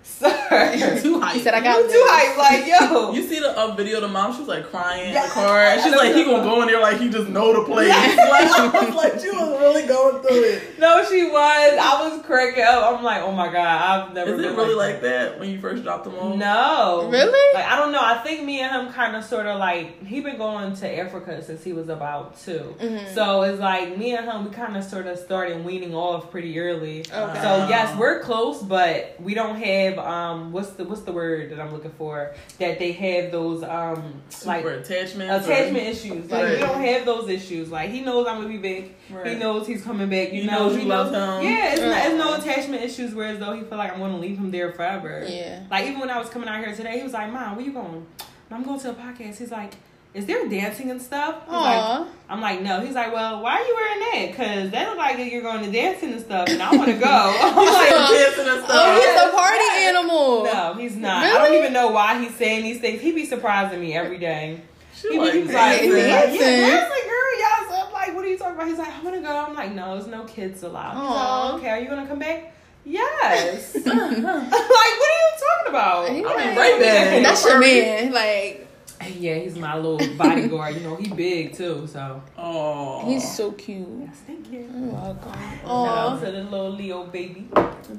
sir, 0.10 0.74
you're 0.76 1.00
Too 1.00 1.20
hype. 1.22 1.36
He 1.36 1.42
said, 1.42 1.54
I 1.54 1.62
got 1.62 1.78
you 1.78 1.84
got 1.84 1.92
too 1.92 1.94
this. 1.94 2.10
hype. 2.10 2.38
Like, 2.38 2.68
yo, 2.68 3.12
You 3.14 3.24
see 3.24 3.40
the 3.40 3.58
uh, 3.58 3.76
video 3.76 3.98
of 3.98 4.02
the 4.04 4.08
mom? 4.08 4.34
She 4.34 4.40
was 4.40 4.48
like 4.48 4.70
crying 4.70 5.10
in 5.10 5.14
the 5.14 5.30
car. 5.30 5.80
She's 5.82 5.94
like, 5.94 6.14
he 6.16 6.24
gonna 6.26 6.44
go 6.44 6.62
in 6.62 6.68
there 6.68 6.80
like 6.82 6.98
he 7.00 7.10
just 7.10 7.28
know 7.30 7.54
the 7.54 7.66
place. 7.66 7.88
Yeah. 7.90 7.96
like, 8.30 8.52
I 8.52 8.86
was 8.86 8.96
like, 8.96 9.20
she 9.20 9.30
was 9.30 9.60
really 9.60 9.88
going 9.88 10.22
through 10.24 10.44
it. 10.44 10.80
no, 10.80 11.04
she 11.06 11.24
was. 11.26 11.78
I 11.80 12.10
was 12.10 12.22
cracking 12.26 12.64
up. 12.64 12.98
I'm 12.98 13.04
like, 13.04 13.22
oh 13.22 13.32
my 13.32 13.52
god, 13.52 14.08
I've 14.08 14.14
never. 14.14 14.34
Is 14.34 14.40
it 14.42 14.56
really 14.56 14.76
like 14.76 15.02
that 15.02 15.40
when 15.40 15.50
you 15.50 15.60
first 15.60 15.84
dropped 15.84 16.08
him 16.08 16.16
off? 16.16 16.36
No. 16.38 17.10
Really? 17.10 17.54
Like 17.56 17.66
I 17.72 17.76
don't 17.78 17.92
know. 17.92 18.02
I 18.02 18.18
think 18.24 18.44
me 18.44 18.62
and 18.62 18.88
him 18.88 18.94
kind 18.94 19.16
of 19.16 19.24
sort 19.24 19.46
of 19.46 19.60
like 19.60 20.04
he 20.06 20.22
been 20.22 20.38
going 20.38 20.76
to 20.78 20.98
Africa 21.00 21.42
since 21.44 21.64
he 21.64 21.74
was 21.74 21.90
about 21.90 22.40
2 22.42 22.76
Mhm. 22.80 23.14
So 23.14 23.44
it's 23.44 23.60
like 23.60 23.98
me 23.98 24.16
and 24.16 24.26
him 24.26 24.46
we 24.46 24.52
kind 24.52 24.76
of 24.76 24.84
sort 24.84 25.08
of 25.08 25.18
started 25.20 25.64
weaning 25.64 25.94
off 25.94 26.32
pretty 26.32 26.58
early. 26.60 27.02
Okay. 27.02 27.42
So 27.42 27.68
yes, 27.70 27.96
we're 27.98 28.22
close, 28.22 28.62
but 28.64 29.16
we 29.20 29.34
don't 29.34 29.56
have 29.58 29.99
um 30.00 30.52
what's 30.52 30.72
the 30.72 30.84
what's 30.84 31.02
the 31.02 31.12
word 31.12 31.52
that 31.52 31.60
I'm 31.60 31.72
looking 31.72 31.92
for 31.92 32.34
that 32.60 32.80
they 32.80 32.92
have 32.94 33.32
those 33.32 33.64
um 33.64 34.22
like 34.46 34.64
Super 34.64 34.76
attachments. 34.76 35.48
or- 35.48 35.52
attachment 35.52 35.86
issues. 35.88 36.30
Like 36.32 36.44
we 36.46 36.52
Right. 36.52 36.60
don't 36.60 36.82
have 36.82 37.06
those 37.06 37.30
issues. 37.30 37.70
Like 37.72 37.90
he 37.92 38.02
knows 38.02 38.28
I'm 38.28 38.38
gonna 38.38 38.48
be 38.50 38.58
big. 38.58 38.96
He 39.26 39.36
knows 39.36 39.68
he's 39.68 39.84
coming 39.84 40.10
back. 40.10 40.32
You 40.34 40.42
He 40.42 40.48
know 40.48 40.60
knows 40.60 40.74
you 40.76 40.82
he 40.82 40.86
love 40.88 41.12
knows- 41.12 41.44
him. 41.44 41.52
Yeah, 41.52 41.72
it's, 41.74 41.82
not, 41.82 42.06
it's 42.06 42.16
no 42.16 42.34
attachment 42.36 42.84
issues. 42.84 43.14
Whereas 43.14 43.40
though 43.40 43.54
he 43.54 43.62
feel 43.64 43.78
like 43.78 43.94
I'm 43.94 44.00
gonna 44.00 44.18
leave 44.20 44.38
him 44.38 44.52
there 44.52 44.72
forever. 44.72 45.26
Yeah. 45.28 45.64
Like 45.70 45.86
even 45.88 46.00
when 46.00 46.10
I 46.10 46.18
was 46.20 46.30
coming 46.30 46.50
out 46.50 46.64
here 46.64 46.76
today, 46.76 46.98
he 46.98 47.04
was 47.04 47.14
like, 47.14 47.32
"Mom, 47.32 47.56
where 47.56 47.66
you 47.66 47.72
going?" 47.74 48.06
And 48.50 48.58
I'm 48.58 48.64
going 48.64 48.80
to 48.80 48.90
a 48.90 48.94
podcast. 48.94 49.38
He's 49.38 49.52
like, 49.52 49.74
"Is 50.14 50.26
there 50.26 50.48
dancing 50.50 50.90
and 50.92 51.02
stuff?" 51.02 51.44
He's 51.46 51.52
like, 51.54 51.78
Aw. 51.78 52.08
I'm 52.30 52.42
like, 52.42 52.62
"No." 52.62 52.82
He's 52.82 52.96
like, 52.96 53.14
"Well, 53.14 53.42
why 53.42 53.58
are 53.60 53.66
you 53.66 53.76
wearing 53.76 54.00
that? 54.00 54.32
Because 54.32 54.72
that 54.72 54.90
look 54.90 54.98
like 54.98 55.32
you're 55.32 55.42
going 55.42 55.64
to 55.64 55.72
dancing 55.72 56.12
and 56.14 56.22
stuff, 56.22 56.48
and 56.50 56.62
I 56.62 56.76
want 56.76 56.88
to 56.90 56.98
go." 56.98 57.06
I'm 57.08 57.56
like, 57.56 57.90
oh, 57.94 58.18
Dancing 58.18 58.48
and 58.54 58.64
stuff. 58.64 58.72
Oh, 58.72 58.94
he's 58.96 59.34
a 59.34 59.36
party 59.36 59.58
yes. 59.58 59.90
animal. 59.96 60.44
"No, 60.46 60.74
he's 60.80 60.96
not. 60.96 61.24
I 61.24 61.48
don't 61.48 61.58
even 61.58 61.74
know 61.74 61.90
why 61.92 62.20
he's 62.22 62.36
saying 62.36 62.64
these 62.64 62.80
things. 62.80 63.02
He'd 63.02 63.16
be 63.16 63.26
surprising 63.26 63.80
me 63.80 63.94
every 63.94 64.18
day." 64.18 64.62
She 64.96 65.10
He, 65.14 65.20
like, 65.20 65.34
he 65.34 65.40
was 65.44 65.48
like, 65.54 65.56
dancing. 65.80 65.86
he's 65.88 65.94
like, 65.96 66.04
dancing. 66.04 66.40
"Yeah, 66.42 66.70
dancing, 66.70 67.10
girl, 67.10 67.40
y'all." 67.40 67.70
So 67.70 67.86
I'm 67.88 67.94
like, 67.94 68.16
"What 68.16 68.26
are 68.26 68.28
you 68.28 68.38
talking 68.38 68.56
about?" 68.56 68.68
He's 68.68 68.78
like, 68.78 68.94
I'm 68.96 69.04
gonna 69.04 69.22
go." 69.22 69.38
I'm 69.48 69.56
like, 69.56 69.72
"No, 69.74 69.94
there's 69.96 70.08
no 70.08 70.24
kids 70.26 70.64
allowed." 70.64 70.94
He's 71.00 71.10
like, 71.16 71.54
"Okay, 71.56 71.70
are 71.70 71.80
you 71.80 71.88
gonna 71.90 72.08
come 72.08 72.20
back?" 72.20 72.54
Yes. 72.86 73.76
like, 73.86 73.86
what 73.86 73.96
are 73.96 74.10
you 74.10 75.32
talking 75.40 75.70
about? 75.70 76.10
He 76.10 76.24
I'll 76.24 76.38
be 76.38 76.44
like- 76.44 76.58
right 76.58 76.80
back. 76.82 77.24
That's 77.24 77.46
your 77.46 77.60
man. 77.60 78.12
Like 78.12 78.68
Yeah, 79.20 79.36
he's 79.36 79.56
my 79.58 79.76
little 79.78 80.16
bodyguard. 80.18 80.76
you 80.76 80.82
know, 80.82 80.96
he 80.96 81.08
big 81.10 81.54
too, 81.54 81.88
so. 81.88 82.22
Oh. 82.38 83.06
he's 83.10 83.36
so 83.36 83.52
cute. 83.54 83.88
Yes, 84.02 84.18
thank 84.28 84.52
you. 84.52 84.60
You're 84.74 84.90
welcome. 84.94 85.32
Shout 85.34 85.60
Aw. 85.66 86.14
out 86.16 86.20
to 86.24 86.32
the 86.32 86.44
little 86.44 86.70
Leo 86.72 87.06
baby. 87.06 87.48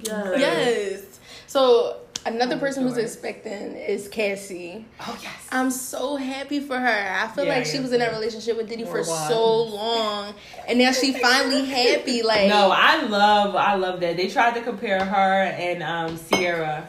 Yes. 0.03 0.39
Yes. 0.39 1.21
So 1.47 1.97
another 2.27 2.57
Oh, 2.57 2.61
person 2.61 2.83
who's 2.87 2.97
expecting 2.99 3.75
is 3.77 4.09
Cassie. 4.09 4.85
Oh 5.01 5.19
yes. 5.23 5.33
I'm 5.51 5.71
so 5.71 6.17
happy 6.17 6.61
for 6.61 6.79
her. 6.79 7.17
I 7.19 7.29
feel 7.29 7.45
Yeah, 7.47 7.57
like 7.57 7.67
she 7.67 7.77
yeah, 7.77 7.83
was 7.83 7.93
in 7.93 8.01
that 8.01 8.11
yeah. 8.13 8.19
relationship 8.19 8.57
with 8.57 8.69
Diddy 8.69 8.85
for 8.85 8.99
Or 9.01 9.05
why? 9.05 9.29
so 9.29 9.63
long, 9.65 10.35
and 10.69 10.79
now 10.79 10.93
she 10.93 11.13
finally 11.15 11.65
happy. 11.65 12.23
Like 12.23 12.49
no, 12.49 12.71
I 12.73 13.03
love, 13.05 13.57
I 13.57 13.75
love 13.75 14.01
that 14.01 14.17
they 14.17 14.29
tried 14.29 14.55
to 14.55 14.61
compare 14.63 15.03
her 15.05 15.43
and 15.45 15.83
um 15.83 16.19
Ciara. 16.31 16.89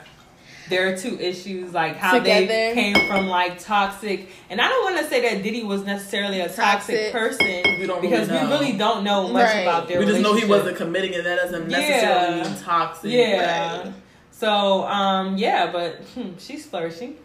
There 0.71 0.87
are 0.91 0.95
two 0.97 1.19
issues, 1.19 1.73
like 1.73 1.97
how 1.97 2.17
they 2.17 2.47
came 2.73 2.95
from 3.05 3.27
like 3.27 3.59
toxic, 3.59 4.29
and 4.49 4.61
I 4.61 4.69
don't 4.69 4.83
want 4.93 5.03
to 5.03 5.09
say 5.11 5.19
that 5.21 5.43
Diddy 5.43 5.63
was 5.63 5.83
necessarily 5.83 6.39
a 6.39 6.47
toxic, 6.47 7.11
Toxic. 7.11 7.11
person 7.11 7.79
We 7.79 7.85
don't 7.85 8.01
because 8.01 8.29
really 8.29 8.45
we 8.45 8.51
really 8.51 8.71
don't 8.77 9.03
know 9.03 9.27
much 9.27 9.43
Right. 9.47 9.59
about 9.63 9.89
their. 9.89 9.99
We 9.99 10.05
just 10.05 10.21
know 10.21 10.33
he 10.33 10.45
wasn't 10.45 10.77
committing, 10.77 11.13
and 11.13 11.25
that 11.25 11.35
doesn't 11.35 11.67
necessarily 11.67 12.37
Yeah. 12.37 12.43
mean 12.45 12.55
toxic. 12.63 13.11
Yeah. 13.11 13.77
Right. 13.83 13.93
So 14.31 14.83
um 14.85 15.37
yeah, 15.37 15.69
but 15.73 15.95
hmm, 16.15 16.29
she's 16.39 16.65
flourishing. 16.65 17.17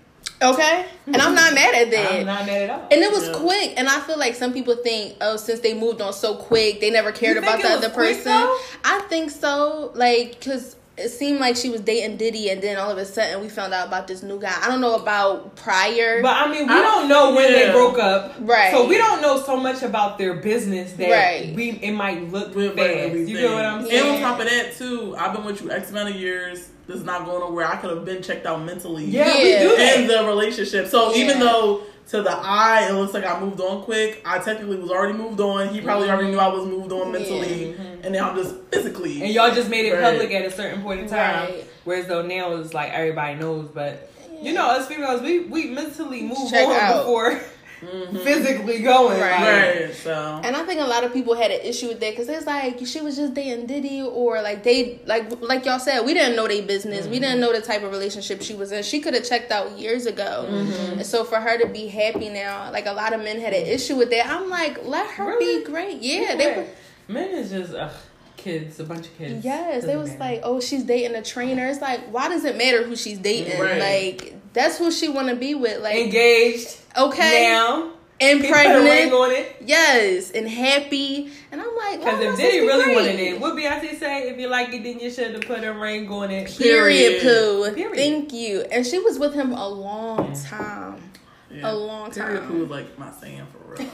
okay, 0.43 0.85
and 1.07 1.17
I'm 1.17 1.35
not 1.37 1.55
mad 1.55 1.73
at 1.83 1.91
that. 1.97 2.13
I'm 2.21 2.27
not 2.27 2.47
mad 2.47 2.63
at 2.63 2.71
all. 2.71 2.89
And 2.91 3.01
it 3.01 3.13
was 3.13 3.29
Yeah. 3.29 3.35
quick, 3.35 3.75
and 3.77 3.89
I 3.89 4.01
feel 4.01 4.19
like 4.19 4.35
some 4.35 4.53
people 4.53 4.75
think, 4.75 5.15
oh, 5.21 5.37
since 5.37 5.61
they 5.61 5.73
moved 5.73 6.01
on 6.01 6.13
so 6.13 6.35
quick, 6.35 6.81
they 6.81 6.91
never 6.91 7.13
cared 7.13 7.37
You 7.37 7.43
about 7.43 7.53
think 7.53 7.63
the 7.67 7.73
it 7.73 7.77
was 7.77 7.85
other 7.85 7.95
quick, 7.95 8.17
person. 8.17 8.33
though? 8.33 8.59
I 8.85 8.99
think 9.09 9.31
so, 9.31 9.93
like, 9.95 10.41
cause 10.45 10.75
it 10.99 11.11
seemed 11.11 11.41
like 11.41 11.57
she 11.57 11.69
was 11.69 11.81
dating 11.83 12.17
Diddy, 12.17 12.49
and 12.51 12.63
then 12.63 12.79
all 12.79 12.91
of 12.91 12.97
a 12.97 13.05
sudden 13.05 13.41
we 13.41 13.49
found 13.49 13.75
out 13.75 13.87
about 13.89 14.07
this 14.07 14.23
new 14.23 14.41
guy. 14.41 14.55
I 14.63 14.69
don't 14.69 14.81
know 14.81 14.95
about 14.95 15.55
prior, 15.55 16.23
But 16.23 16.35
I 16.37 16.51
mean, 16.51 16.67
we 16.67 16.73
I- 16.75 16.81
don't 16.81 17.09
know 17.09 17.35
when 17.35 17.53
they 17.53 17.71
broke 17.71 17.99
up, 17.99 18.35
Right. 18.41 18.71
So 18.73 18.87
we 18.87 18.97
don't 18.97 19.21
know 19.21 19.41
so 19.43 19.57
much 19.57 19.83
about 19.83 20.17
their 20.17 20.35
business 20.35 20.93
that 20.95 21.11
Right. 21.11 21.55
we 21.55 21.71
it 21.83 21.93
might 21.93 22.33
look 22.33 22.55
With 22.55 22.77
fast. 22.77 22.89
regular 22.89 23.17
You 23.27 23.41
know 23.43 23.55
what 23.55 23.65
I'm 23.65 23.87
saying? 23.87 24.07
And 24.07 24.17
on 24.17 24.21
top 24.21 24.41
of 24.41 24.49
that, 24.49 24.77
too, 24.77 25.15
I've 25.19 25.35
been 25.35 25.45
with 25.45 25.63
you 25.63 25.71
X 25.71 25.91
amount 25.91 26.11
of 26.11 26.17
years. 26.17 26.69
This 26.87 26.97
is 26.99 27.05
not 27.05 27.27
going 27.27 27.41
nowhere. 27.41 27.67
I 27.67 27.77
could 27.77 27.91
have 27.91 28.05
been 28.05 28.23
checked 28.23 28.47
out 28.47 28.65
mentally. 28.65 29.05
yeah, 29.05 29.37
Yeah. 29.37 29.63
we 29.63 29.69
do 29.69 29.83
In 29.83 30.07
the 30.07 30.25
relationship. 30.25 30.87
So 30.89 31.13
Yeah. 31.13 31.25
even 31.25 31.41
though 31.41 31.81
to 32.11 32.23
the 32.23 32.31
eye 32.31 32.87
it 32.89 32.93
looks 32.95 33.13
like 33.13 33.27
I 33.27 33.39
moved 33.41 33.61
on 33.61 33.83
quick, 33.83 34.23
I 34.25 34.39
technically 34.39 34.77
was 34.77 34.91
already 34.91 35.15
moved 35.19 35.41
on. 35.41 35.69
He 35.69 35.81
probably 35.81 36.07
mm-hmm. 36.07 36.15
already 36.17 36.31
knew 36.31 36.39
I 36.39 36.49
was 36.49 36.65
moved 36.65 36.93
on 36.93 37.11
mentally. 37.11 37.75
Mm-hmm. 37.77 37.96
And 38.07 38.15
now 38.15 38.31
I'm 38.31 38.37
just 38.37 38.55
physically. 38.73 39.21
And 39.23 39.33
y'all 39.33 39.53
just 39.53 39.69
made 39.69 39.85
it 39.85 39.93
Right. 39.95 40.03
public 40.13 40.31
at 40.33 40.45
a 40.47 40.51
certain 40.51 40.81
point 40.83 41.01
in 41.01 41.09
time. 41.09 41.51
Right. 41.51 41.65
Whereas 41.85 42.07
though 42.07 42.23
now 42.23 42.53
it's 42.55 42.73
like 42.73 42.93
everybody 42.93 43.35
knows, 43.35 43.69
but 43.75 44.09
you 44.41 44.53
know, 44.53 44.65
us 44.67 44.87
females, 44.87 45.23
we 45.23 45.41
we 45.41 45.67
mentally 45.71 46.23
move 46.23 46.39
Check 46.49 46.69
on 46.69 46.77
out. 46.77 46.99
before 47.07 47.41
Mhm. 47.83 48.23
physically 48.25 48.79
going. 48.81 49.21
Right. 49.21 49.87
Right. 49.87 49.95
So. 49.95 50.41
And 50.45 50.55
I 50.55 50.63
think 50.65 50.81
a 50.81 50.85
lot 50.85 51.03
of 51.03 51.13
people 51.13 51.35
had 51.35 51.51
an 51.51 51.61
issue 51.63 51.89
with 51.89 51.99
that 52.01 52.11
because 52.13 52.29
it's 52.29 52.47
like 52.47 52.79
she 52.87 53.01
was 53.01 53.17
just 53.17 53.35
dating 53.35 53.67
Diddy, 53.67 54.03
or 54.03 54.41
like 54.41 54.63
they 54.63 55.01
like 55.05 55.25
like 55.43 55.65
y'all 55.65 55.81
said, 55.81 56.03
we 56.07 56.15
didn't 56.15 56.37
know 56.37 56.47
their 56.47 56.63
business, 56.63 57.07
we 57.09 57.19
didn't 57.19 57.41
know 57.41 57.53
the 57.53 57.61
type 57.61 57.83
of 57.83 57.91
relationship 57.91 58.41
she 58.41 58.55
was 58.55 58.71
in. 58.71 58.85
She 58.85 59.01
could 59.01 59.15
have 59.15 59.25
checked 59.25 59.51
out 59.51 59.77
years 59.79 60.07
ago, 60.07 60.47
and 60.49 61.05
so 61.05 61.25
for 61.25 61.37
her 61.41 61.59
to 61.59 61.67
be 61.67 61.89
happy 61.89 62.29
now, 62.29 62.71
like 62.73 62.87
a 62.87 62.93
lot 62.93 63.13
of 63.13 63.21
men 63.25 63.41
had 63.41 63.53
an 63.53 63.67
issue 63.67 63.97
with 63.97 64.11
that. 64.11 64.27
I'm 64.29 64.49
like, 64.49 64.85
let 64.87 65.09
her 65.11 65.27
Really? 65.37 65.59
be 65.65 65.65
great. 65.65 65.99
Yeah, 66.03 66.37
they 66.37 66.57
were. 66.57 66.65
Men 67.09 67.31
is 67.31 67.51
just 67.51 67.75
ugh, 67.75 67.93
kids, 68.37 68.81
a 68.81 68.85
bunch 68.85 69.07
of 69.07 69.17
kids. 69.19 69.45
Yes, 69.45 69.83
they 69.85 69.93
Doesn't 69.95 69.99
was 70.01 70.09
matter. 70.19 70.21
like, 70.35 70.41
oh, 70.45 70.61
she's 70.61 70.85
dating 70.85 71.17
a 71.17 71.23
trainer. 71.23 71.67
It's 71.67 71.81
like, 71.81 72.01
why 72.13 72.29
does 72.29 72.45
it 72.45 72.57
matter 72.57 72.83
who 72.83 72.97
she's 72.97 73.19
dating? 73.19 73.61
Right. 73.61 73.81
Like 74.21 74.35
that's 74.53 74.79
who 74.79 74.91
she 74.91 75.09
want 75.09 75.29
to 75.29 75.37
be 75.37 75.55
with. 75.55 75.83
Like, 75.83 75.97
engaged 75.97 76.77
okay, 76.97 77.49
now. 77.53 77.91
and 78.21 78.41
He 78.41 78.49
put 78.49 78.57
a 78.67 78.75
ring 78.79 78.87
pregnant. 78.87 79.13
on 79.13 79.31
it. 79.33 79.57
Yes, 79.67 80.31
and 80.31 80.49
happy. 80.49 81.31
And 81.53 81.61
I'm 81.61 81.77
like, 81.77 81.99
Because 82.01 82.21
if 82.21 82.31
my 82.31 82.37
Diddy 82.37 82.51
sister 82.61 82.67
really 82.67 82.85
great. 82.85 82.97
wanted 82.97 83.21
it, 83.21 83.41
what 83.41 83.55
Beyonce 83.55 83.99
say? 83.99 84.31
If 84.31 84.39
you 84.39 84.49
like 84.49 84.73
it, 84.73 84.83
then 84.83 84.99
you 84.99 85.11
should 85.11 85.33
have 85.33 85.43
put 85.43 85.63
a 85.63 85.73
ring 85.75 86.11
on 86.11 86.31
it. 86.31 86.49
Period, 86.57 87.21
Period. 87.21 87.23
poo. 87.23 87.75
Period. 87.75 87.97
Thank 87.97 88.33
you. 88.33 88.63
And 88.73 88.85
she 88.87 88.99
was 88.99 89.19
with 89.19 89.35
him 89.35 89.53
a 89.53 89.69
long 89.69 90.33
time. 90.35 91.03
yeah. 91.51 91.71
A 91.71 91.73
long 91.75 92.11
Period 92.11 92.41
time. 92.41 92.49
poo 92.49 92.65
is 92.65 92.71
like 92.71 92.99
my 92.99 93.11
saying 93.13 93.47
for 93.53 93.75
real. 93.83 93.91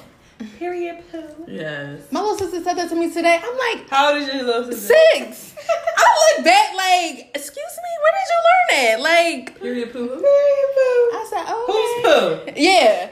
Period, 0.59 1.03
poo. 1.11 1.23
yes. 1.47 2.11
My 2.11 2.21
little 2.21 2.37
sister 2.39 2.63
said 2.63 2.75
that 2.77 2.89
to 2.91 2.95
me 2.95 3.13
today. 3.13 3.41
I'm 3.43 3.59
like, 3.79 3.89
How 3.91 4.13
old 4.13 4.23
is 4.23 4.29
your 4.35 4.43
little 4.45 4.65
sister? 4.73 4.95
six. 5.15 5.55
I 5.97 6.35
look 6.37 6.45
back 6.45 6.75
like, 6.77 7.31
excuse 7.35 7.57
me, 7.57 7.91
where 8.03 8.13
did 8.19 8.29
you 8.31 8.41
learn 8.49 8.67
that? 8.71 9.01
Like, 9.01 9.61
Period, 9.61 9.93
poo. 9.93 10.07
period, 10.09 10.21
poo. 10.23 10.31
I 10.31 11.27
said, 11.31 11.45
oh. 11.49 12.43
Who's 12.45 12.47
poo? 12.47 12.53
Yeah. 12.61 13.11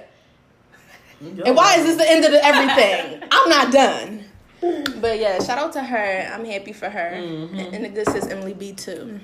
And 1.21 1.55
why 1.57 1.77
is 1.77 1.85
this 1.85 1.97
the 1.97 2.11
end 2.11 2.25
of 2.25 2.31
the 2.33 2.43
everything? 2.45 3.23
I'm 3.31 3.49
not 3.51 3.73
done. 3.73 4.25
But 5.01 5.19
yeah, 5.19 5.39
shout 5.43 5.59
out 5.59 5.73
to 5.75 5.83
her. 5.83 6.31
I'm 6.33 6.45
happy 6.45 6.73
for 6.73 6.89
her. 6.89 7.13
Mm-hmm. 7.15 7.59
And, 7.59 7.75
and 7.77 7.85
the 7.85 7.89
good 7.91 8.09
sis 8.09 8.27
Emily 8.27 8.55
B 8.55 8.73
too. 8.73 9.21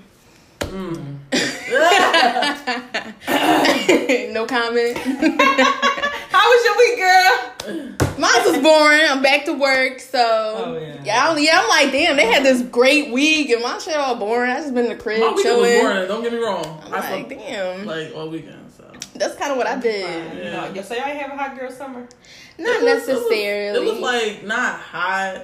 Mm. 0.71 1.17
no 4.33 4.47
comment. 4.47 4.97
How 6.31 6.51
was 6.51 6.65
your 6.65 6.77
week, 6.79 6.97
girl? 6.99 7.35
Mine 8.19 8.45
was 8.45 8.59
boring. 8.63 9.03
I'm 9.09 9.23
back 9.23 9.45
to 9.47 9.53
work, 9.53 10.01
so 10.01 10.19
Oh, 10.19 10.79
yeah. 11.05 11.23
I 11.23 11.27
don't- 11.35 11.43
yeah. 11.43 11.61
I'm 11.61 11.69
like, 11.69 11.93
damn, 11.93 12.17
they 12.17 12.27
had 12.27 12.43
this 12.45 12.63
great 12.63 13.13
week, 13.13 13.51
and 13.51 13.63
my 13.63 13.79
shit 13.79 13.95
all 13.97 14.17
boring. 14.17 14.51
I 14.51 14.57
just 14.61 14.75
been 14.75 14.87
in 14.87 14.97
the 14.97 15.03
crib 15.03 15.21
My 15.21 15.33
weekend 15.33 15.59
was 15.59 15.69
chilling. 15.69 15.81
boring. 15.83 16.09
Don't 16.09 16.23
get 16.23 16.33
me 16.33 16.39
wrong. 16.39 16.81
I'm 16.85 16.95
I 16.95 17.01
like, 17.01 17.09
slept 17.09 17.29
damn, 17.31 17.87
like 17.87 18.13
all 18.15 18.29
weekend. 18.31 18.71
So. 18.77 18.85
that's 19.15 19.35
kind 19.37 19.53
of 19.53 19.59
what 19.59 19.67
I 19.67 19.77
did. 19.79 20.35
Yeah. 20.37 20.71
No, 20.75 20.83
so 20.83 20.95
y'all 20.95 21.07
ain't 21.07 21.19
have 21.21 21.33
a 21.33 21.37
hot 21.37 21.59
girl 21.59 21.71
summer? 21.71 22.07
Not 22.59 22.77
It 22.77 22.83
was- 22.85 23.07
necessarily. 23.09 23.79
It 23.79 23.81
was, 23.81 23.89
it 23.91 23.95
was 23.95 24.03
like 24.03 24.45
not 24.45 24.79
hot. 24.81 25.43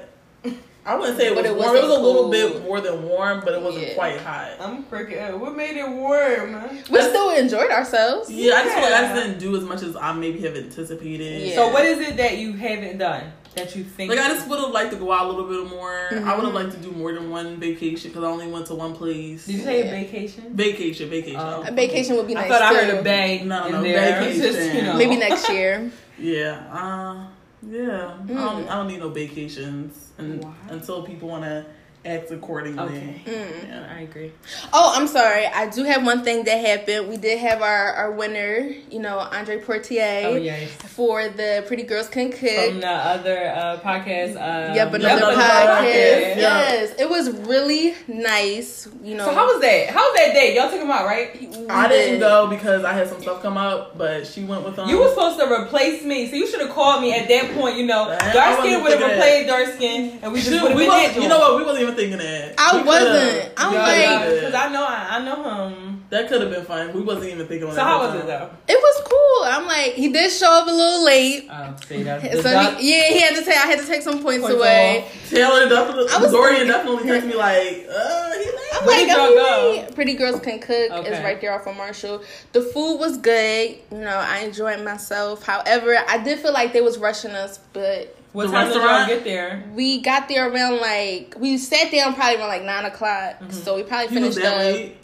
I 0.84 0.96
wouldn't 0.96 1.16
say 1.16 1.26
it 1.28 1.30
was 1.30 1.42
But 1.42 1.46
it 1.46 1.56
warm. 1.56 1.76
It 1.76 1.82
was 1.82 1.90
a 1.90 2.00
little 2.00 2.22
cold. 2.22 2.32
bit 2.32 2.62
more 2.64 2.80
than 2.80 3.04
warm, 3.04 3.40
but 3.44 3.54
it 3.54 3.62
wasn't 3.62 3.86
Yeah. 3.86 3.94
quite 3.94 4.18
hot. 4.18 4.50
I'm 4.60 4.82
cricket. 4.84 5.38
What 5.38 5.54
made 5.56 5.76
it 5.76 5.88
warm? 5.88 6.54
huh? 6.54 6.68
we 6.90 7.00
still 7.02 7.30
enjoyed 7.30 7.70
ourselves. 7.70 8.28
Yeah, 8.30 8.54
I 8.56 8.62
just 8.64 8.74
feel 8.74 8.82
like 8.84 8.94
I 8.94 9.02
just 9.02 9.14
didn't 9.14 9.38
do 9.38 9.56
as 9.56 9.62
much 9.62 9.82
as 9.82 9.94
I 9.94 10.12
maybe 10.12 10.40
have 10.40 10.56
anticipated. 10.56 11.42
Yeah. 11.48 11.54
So 11.54 11.68
what 11.72 11.84
is 11.84 12.00
it 12.00 12.16
that 12.16 12.38
you 12.38 12.52
haven't 12.54 12.98
done? 12.98 13.32
that 13.54 13.76
you 13.76 13.84
think? 13.84 14.08
Like 14.08 14.18
I 14.18 14.28
just 14.28 14.48
would 14.48 14.58
have 14.60 14.70
liked 14.70 14.92
to 14.92 14.96
go 14.96 15.12
out 15.12 15.26
a 15.26 15.28
little 15.28 15.44
bit 15.44 15.70
more. 15.70 16.08
I 16.10 16.14
Mm-hmm. 16.14 16.36
would 16.36 16.44
have 16.46 16.54
liked 16.54 16.72
to 16.72 16.78
do 16.78 16.90
more 16.90 17.12
than 17.12 17.30
one 17.30 17.58
vacation 17.60 18.10
because 18.10 18.24
I 18.24 18.28
only 18.28 18.46
went 18.46 18.64
to 18.68 18.74
one 18.74 18.94
place. 18.94 19.44
Did 19.44 19.56
you 19.56 19.62
say 19.62 19.80
Yeah. 19.80 19.84
a 19.92 20.04
vacation? 20.04 20.44
Vacation, 20.54 21.10
vacation. 21.10 21.38
Oh. 21.38 21.62
A 21.68 21.70
vacation 21.70 22.16
would 22.16 22.26
be 22.26 22.32
nice. 22.32 22.46
I 22.46 22.48
thought 22.48 22.62
I 22.62 22.74
heard 22.74 22.98
a 22.98 23.02
bang 23.02 23.46
No, 23.46 23.66
in 23.66 23.72
no, 23.72 23.82
there. 23.82 24.20
Vacation. 24.22 24.42
Just, 24.54 24.74
you 24.74 24.80
know. 24.82 24.94
Maybe 24.94 25.16
next 25.16 25.50
year. 25.50 25.90
Yeah. 26.18 26.62
Uh, 26.72 27.26
yeah. 27.66 28.14
I, 28.18 28.22
Mm. 28.22 28.28
don't, 28.28 28.68
I 28.68 28.74
don't 28.76 28.88
need 28.88 29.00
no 29.00 29.08
vacations 29.08 30.12
and, 30.18 30.44
until 30.68 31.02
people 31.04 31.28
want 31.28 31.44
to 31.44 31.64
act 32.04 32.30
accordingly. 32.30 32.82
Okay. 32.82 33.22
Mm. 33.26 33.68
Yeah. 33.68 33.92
I 33.96 34.00
agree. 34.00 34.32
Oh, 34.72 34.92
I'm 34.96 35.06
sorry. 35.06 35.46
I 35.46 35.68
do 35.68 35.84
have 35.84 36.04
one 36.04 36.24
thing 36.24 36.44
that 36.44 36.56
happened. 36.64 37.08
We 37.08 37.16
did 37.16 37.38
have 37.38 37.62
our, 37.62 37.92
our 37.92 38.10
winner, 38.12 38.70
you 38.90 38.98
know, 38.98 39.18
Andre 39.18 39.60
Portier, 39.60 40.22
Oh 40.26 40.34
yes. 40.36 40.70
for 40.72 41.28
the 41.28 41.62
Pretty 41.68 41.84
Girls 41.84 42.08
Can 42.08 42.30
Cook. 42.32 42.40
From 42.70 42.80
the 42.80 42.88
other 42.88 43.48
uh, 43.54 43.78
podcast. 43.80 44.36
Uh, 44.36 44.74
Yep, 44.74 44.94
another 44.94 44.98
Yep, 45.02 45.18
podcast. 45.20 45.32
another 45.32 45.36
podcast, 45.36 46.36
yeah. 46.36 46.36
Yes, 46.38 46.94
it 46.98 47.08
was 47.08 47.30
really 47.46 47.94
nice. 48.08 48.88
You 49.02 49.16
know, 49.16 49.26
So 49.26 49.34
how 49.34 49.46
was 49.46 49.60
that? 49.60 49.90
How 49.90 50.00
was 50.10 50.18
that 50.18 50.32
day? 50.34 50.56
Y'all 50.56 50.70
took 50.70 50.80
him 50.80 50.90
out, 50.90 51.04
right? 51.06 51.38
we 51.40 51.68
I 51.68 51.88
did. 51.88 51.94
didn't 51.94 52.20
go 52.20 52.46
because 52.48 52.84
I 52.84 52.92
had 52.94 53.08
some 53.08 53.20
stuff 53.22 53.42
come 53.42 53.56
up, 53.56 53.96
but 53.96 54.26
she 54.26 54.44
went 54.44 54.64
with 54.64 54.76
them. 54.76 54.88
You 54.88 54.98
were 54.98 55.08
supposed 55.10 55.38
to 55.40 55.46
replace 55.52 56.02
me, 56.04 56.28
so 56.28 56.36
you 56.36 56.46
should 56.46 56.60
have 56.60 56.70
called 56.70 57.00
me 57.02 57.12
at 57.14 57.28
that 57.28 57.54
point. 57.54 57.76
You 57.76 57.86
know, 57.86 58.06
dark 58.32 58.58
skin 58.60 58.82
would 58.82 58.92
have 58.98 59.10
replaced 59.10 59.48
dark 59.48 59.66
skin, 59.74 60.18
and 60.22 60.32
we 60.32 60.40
just 60.40 60.50
would 60.52 60.70
have 60.72 60.76
we 60.76 60.84
been 60.84 60.88
wasn't, 60.88 61.22
you 61.22 61.28
know 61.28 61.38
what? 61.38 61.56
We 61.56 61.64
wasn't 61.64 61.82
even 61.82 61.91
thinking 61.94 62.18
that. 62.18 62.54
I 62.58 62.76
We 62.76 62.82
wasn't. 62.84 63.10
could've- 63.12 63.52
I'm 63.56 63.72
Yeah, 63.72 63.82
like- 64.20 64.30
because 64.34 64.54
I 64.54 64.68
know 64.72 64.84
I, 64.84 65.06
I 65.10 65.24
know 65.24 65.68
him. 65.68 65.98
That 66.10 66.28
could 66.28 66.42
have 66.42 66.50
been 66.50 66.64
fun. 66.66 66.92
We 66.92 67.00
wasn't 67.00 67.32
even 67.32 67.46
thinking 67.46 67.64
on 67.68 67.70
So 67.72 67.76
that. 67.76 67.84
how 67.84 67.98
whole 68.00 68.08
was 68.12 68.20
it 68.20 68.26
though? 68.26 68.50
It 68.68 68.76
was 68.76 69.02
cool. 69.08 69.44
I'm 69.50 69.66
like, 69.66 69.94
he 69.94 70.12
did 70.12 70.30
show 70.30 70.50
up 70.50 70.66
a 70.68 70.70
little 70.70 71.02
late. 71.06 71.48
Oh, 71.50 71.74
see 71.88 72.02
that. 72.02 72.20
So 72.20 72.58
he, 72.76 72.90
yeah, 72.94 73.04
he 73.08 73.20
had 73.20 73.34
to 73.34 73.42
take. 73.42 73.56
I 73.56 73.66
had 73.66 73.78
to 73.78 73.86
take 73.86 74.02
some 74.02 74.22
points, 74.22 74.42
Points 74.44 74.58
away. 74.58 75.04
off. 75.06 75.30
Taylor 75.30 75.66
definitely, 75.70 76.12
I 76.12 76.18
was- 76.20 76.30
Dorian 76.32 76.66
definitely 76.66 77.04
texted 77.08 77.28
me 77.28 77.34
like, 77.34 77.86
uh, 77.90 78.32
he 78.32 78.38
late. 78.44 78.54
I'm 78.74 78.86
Where 78.86 78.98
like, 78.98 79.06
did 79.06 79.16
oh, 79.16 79.34
go? 79.34 79.82
hey. 79.86 79.88
Pretty 79.94 80.14
Girls 80.14 80.40
Can 80.40 80.58
Cook 80.58 80.68
is 80.76 80.90
Okay. 80.92 81.24
right 81.24 81.40
there 81.40 81.54
off 81.58 81.66
of 81.66 81.76
Marshall. 81.78 82.22
The 82.52 82.60
food 82.60 82.96
was 82.98 83.16
good. 83.16 83.76
You 83.90 83.98
know, 83.98 84.18
I 84.18 84.40
enjoyed 84.40 84.84
myself. 84.84 85.44
However, 85.44 85.96
I 86.08 86.18
did 86.18 86.40
feel 86.40 86.52
like 86.52 86.74
they 86.74 86.82
was 86.82 86.98
rushing 86.98 87.30
us, 87.30 87.58
but 87.72 88.14
What 88.32 88.46
The 88.46 88.52
time 88.52 88.66
did 88.68 88.76
y'all 88.76 88.84
restaurant? 88.86 89.08
get 89.08 89.24
there? 89.24 89.64
we 89.74 90.00
got 90.00 90.28
there 90.28 90.50
around 90.50 90.78
like 90.80 91.34
we 91.38 91.58
sat 91.58 91.92
down 91.92 92.14
probably 92.14 92.38
around 92.38 92.48
like 92.48 92.62
nine 92.64 92.84
o'clock. 92.86 93.40
Mm-hmm. 93.40 93.50
So 93.50 93.76
we 93.76 93.82
probably 93.82 94.14
You 94.14 94.22
finished 94.22 94.38
up 94.46 94.58
late? 94.58 94.96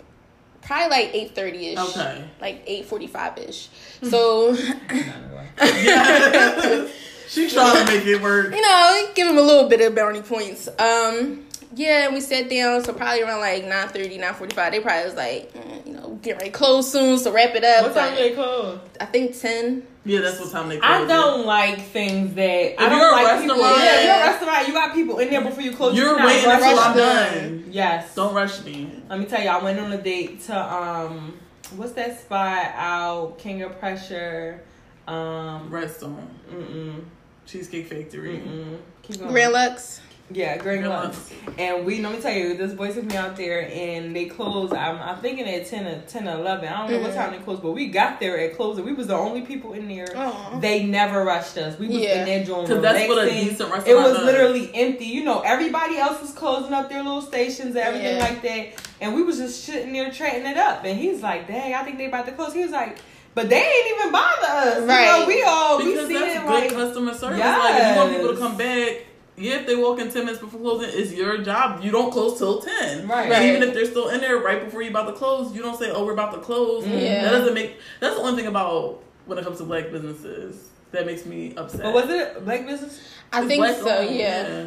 probably 0.62 0.88
like 0.88 1.10
eight 1.14 1.34
thirty 1.34 1.68
ish. 1.68 1.78
Okay. 1.78 2.24
Like 2.40 2.62
eight 2.66 2.86
forty 2.86 3.06
five 3.06 3.36
ish. 3.38 3.68
So 4.02 4.54
Yeah. 5.60 6.86
she 7.28 7.50
trying 7.50 7.86
to 7.86 7.92
make 7.92 8.06
it 8.06 8.22
work. 8.22 8.54
you 8.54 8.60
know, 8.62 9.08
give 9.14 9.28
him 9.28 9.36
a 9.38 9.42
little 9.42 9.68
bit 9.68 9.80
of 9.80 9.94
brownie 9.94 10.22
points. 10.22 10.68
Um, 10.78 11.44
yeah, 11.74 12.06
and 12.06 12.14
we 12.14 12.20
sat 12.20 12.48
down. 12.50 12.82
So 12.84 12.92
probably 12.92 13.22
around 13.22 13.40
like 13.40 13.64
9.30, 13.64 14.18
9.45. 14.20 14.70
They 14.70 14.80
probably 14.80 15.04
was 15.04 15.14
like, 15.14 15.52
mm, 15.52 15.86
you 15.86 15.92
know, 15.94 16.18
getting 16.22 16.38
ready 16.38 16.50
close 16.50 16.90
soon. 16.90 17.18
So 17.18 17.32
wrap 17.32 17.54
it 17.54 17.64
up. 17.64 17.84
What 17.86 17.94
time 17.94 18.10
But 18.12 18.16
did 18.18 18.32
they 18.32 18.34
close? 18.34 18.80
I 19.00 19.04
think 19.06 19.38
ten. 19.38 19.86
Yeah, 20.04 20.20
that's 20.20 20.40
what 20.40 20.50
time 20.50 20.68
they. 20.70 20.78
Close. 20.78 20.90
I 20.90 21.06
don't 21.06 21.44
like 21.44 21.80
things 21.82 22.34
that 22.34 22.42
I 22.44 22.72
If 22.72 22.78
don't 22.78 22.92
you're 22.98 23.08
a 23.08 23.12
like 23.12 23.40
people. 23.42 23.56
restaurant- 23.56 23.84
Yeah, 23.84 24.00
you're 24.02 24.14
a 24.14 24.30
restaurant. 24.30 24.68
You 24.68 24.72
got 24.74 24.94
people 24.94 25.18
in 25.18 25.30
there 25.30 25.42
before 25.42 25.62
you 25.62 25.72
close. 25.72 25.92
It. 25.92 25.96
You 25.96 26.02
You're 26.04 26.16
waiting 26.24 26.48
rush 26.48 26.62
until 26.62 26.78
I'm 26.78 26.96
done. 26.96 27.64
Yes. 27.70 28.14
Don't 28.14 28.34
rush 28.34 28.64
me. 28.64 28.90
Let 29.10 29.18
me 29.18 29.26
tell 29.26 29.42
you, 29.42 29.48
I 29.50 29.62
went 29.62 29.78
on 29.78 29.92
a 29.92 30.00
date 30.00 30.40
to 30.44 30.74
um, 30.74 31.38
what's 31.76 31.92
that 31.92 32.18
spot 32.20 32.72
out? 32.76 33.38
King 33.38 33.62
of 33.62 33.78
Prussia. 33.78 34.60
Um, 35.06 35.70
Restaurant, 35.70 36.28
mm-mm, 36.52 37.02
Cheesecake 37.46 37.86
Factory. 37.86 38.38
mm-mm. 38.38 38.76
Keep 39.02 39.20
going. 39.20 39.32
Grand 39.32 39.52
Lux. 39.54 40.00
Yeah, 40.30 40.58
Greg 40.58 40.80
Grand 40.82 40.90
Lux. 40.90 41.32
And 41.56 41.86
we, 41.86 42.02
let 42.02 42.12
me 42.12 42.20
tell 42.20 42.32
you, 42.32 42.54
this 42.56 42.74
boy 42.74 42.92
took 42.92 43.04
me 43.04 43.16
out 43.16 43.34
there 43.36 43.66
and 43.72 44.14
they 44.14 44.26
closed, 44.26 44.74
I'm, 44.74 44.96
I'm 45.00 45.16
thinking 45.22 45.48
at 45.48 45.66
10 45.66 45.86
or, 45.86 46.00
10 46.02 46.28
or 46.28 46.32
11. 46.40 46.68
I 46.68 46.76
don't 46.76 46.90
know 46.90 46.98
what 47.00 47.08
Mm-hmm. 47.12 47.18
time 47.18 47.32
they 47.32 47.38
closed, 47.38 47.62
but 47.62 47.72
we 47.72 47.86
got 47.86 48.20
there 48.20 48.38
at 48.38 48.54
closing. 48.54 48.84
We 48.84 48.92
was 48.92 49.06
the 49.06 49.16
only 49.16 49.40
people 49.40 49.72
in 49.72 49.88
there. 49.88 50.06
Aw. 50.14 50.58
They 50.60 50.84
never 50.84 51.24
rushed 51.24 51.56
us. 51.56 51.78
We 51.78 51.86
was 51.88 51.96
Yeah. 51.96 52.20
in 52.20 52.26
there 52.26 52.44
doing 52.44 52.66
'Cause 52.66 52.82
that's 52.82 53.08
what 53.08 53.18
a 53.18 53.20
relaxing. 53.22 53.48
decent 53.48 53.88
It 53.88 53.94
was 53.94 54.16
does. 54.18 54.24
literally 54.26 54.70
empty. 54.74 55.06
You 55.06 55.24
know, 55.24 55.40
everybody 55.40 55.96
else 55.96 56.20
was 56.20 56.32
closing 56.32 56.74
up 56.74 56.90
their 56.90 57.02
little 57.02 57.22
stations 57.22 57.68
and 57.74 57.78
everything 57.78 58.16
Yeah. 58.18 58.22
like 58.22 58.42
that. 58.42 58.66
And 59.00 59.14
we 59.14 59.22
was 59.22 59.38
just 59.38 59.64
sitting 59.64 59.94
there 59.94 60.10
chatting 60.10 60.44
it 60.46 60.58
up. 60.58 60.84
And 60.84 60.98
he's 60.98 61.22
like, 61.22 61.48
dang, 61.48 61.72
I 61.72 61.82
think 61.84 61.96
they 61.96 62.06
about 62.06 62.26
to 62.26 62.32
close. 62.32 62.52
He 62.52 62.62
was 62.62 62.72
like, 62.72 62.98
but 63.34 63.48
they 63.48 63.62
ain't 63.62 63.98
even 64.00 64.12
bother 64.12 64.46
us. 64.46 64.80
Right. 64.82 65.06
You 65.06 65.20
know, 65.20 65.26
we 65.26 65.42
all, 65.44 65.78
we 65.78 65.92
Because 65.92 66.08
see 66.08 66.14
that's 66.14 66.34
it 66.36 66.42
good 66.42 66.46
like, 66.50 66.70
customer 66.72 67.14
service. 67.14 67.38
Like 67.40 67.80
if 67.82 67.88
you 67.88 67.96
want 67.96 68.12
people 68.12 68.34
to 68.34 68.36
come 68.38 68.56
back, 68.58 68.96
yeah, 69.38 69.60
if 69.60 69.66
they 69.66 69.76
walk 69.76 69.98
in 70.00 70.10
ten 70.10 70.24
minutes 70.24 70.40
before 70.40 70.60
closing, 70.60 70.90
it's 70.92 71.12
your 71.12 71.38
job. 71.38 71.82
You 71.82 71.90
don't 71.90 72.10
close 72.10 72.38
till 72.38 72.60
ten. 72.60 73.06
Right. 73.08 73.22
And 73.24 73.30
Right. 73.30 73.42
even 73.46 73.62
if 73.62 73.74
they're 73.74 73.86
still 73.86 74.08
in 74.08 74.20
there 74.20 74.38
right 74.38 74.64
before 74.64 74.82
you 74.82 74.90
about 74.90 75.06
to 75.06 75.12
close, 75.12 75.54
you 75.54 75.62
don't 75.62 75.78
say, 75.78 75.90
"Oh, 75.90 76.04
we're 76.04 76.12
about 76.12 76.32
to 76.34 76.40
close." 76.40 76.86
Yeah. 76.86 77.22
That 77.24 77.30
doesn't 77.30 77.54
make. 77.54 77.76
That's 78.00 78.16
the 78.16 78.22
only 78.22 78.36
thing 78.42 78.48
about 78.48 79.02
when 79.26 79.38
it 79.38 79.44
comes 79.44 79.58
to 79.58 79.64
black 79.64 79.90
businesses 79.90 80.68
that 80.92 81.04
makes 81.06 81.26
me 81.26 81.54
upset. 81.56 81.82
but 81.82 81.92
was 81.94 82.08
it 82.10 82.44
black 82.44 82.66
business? 82.66 83.00
I 83.32 83.40
It's 83.40 83.48
think 83.48 83.60
black 83.60 83.76
so, 83.76 83.88
owned, 83.88 84.14
yeah. 84.16 84.64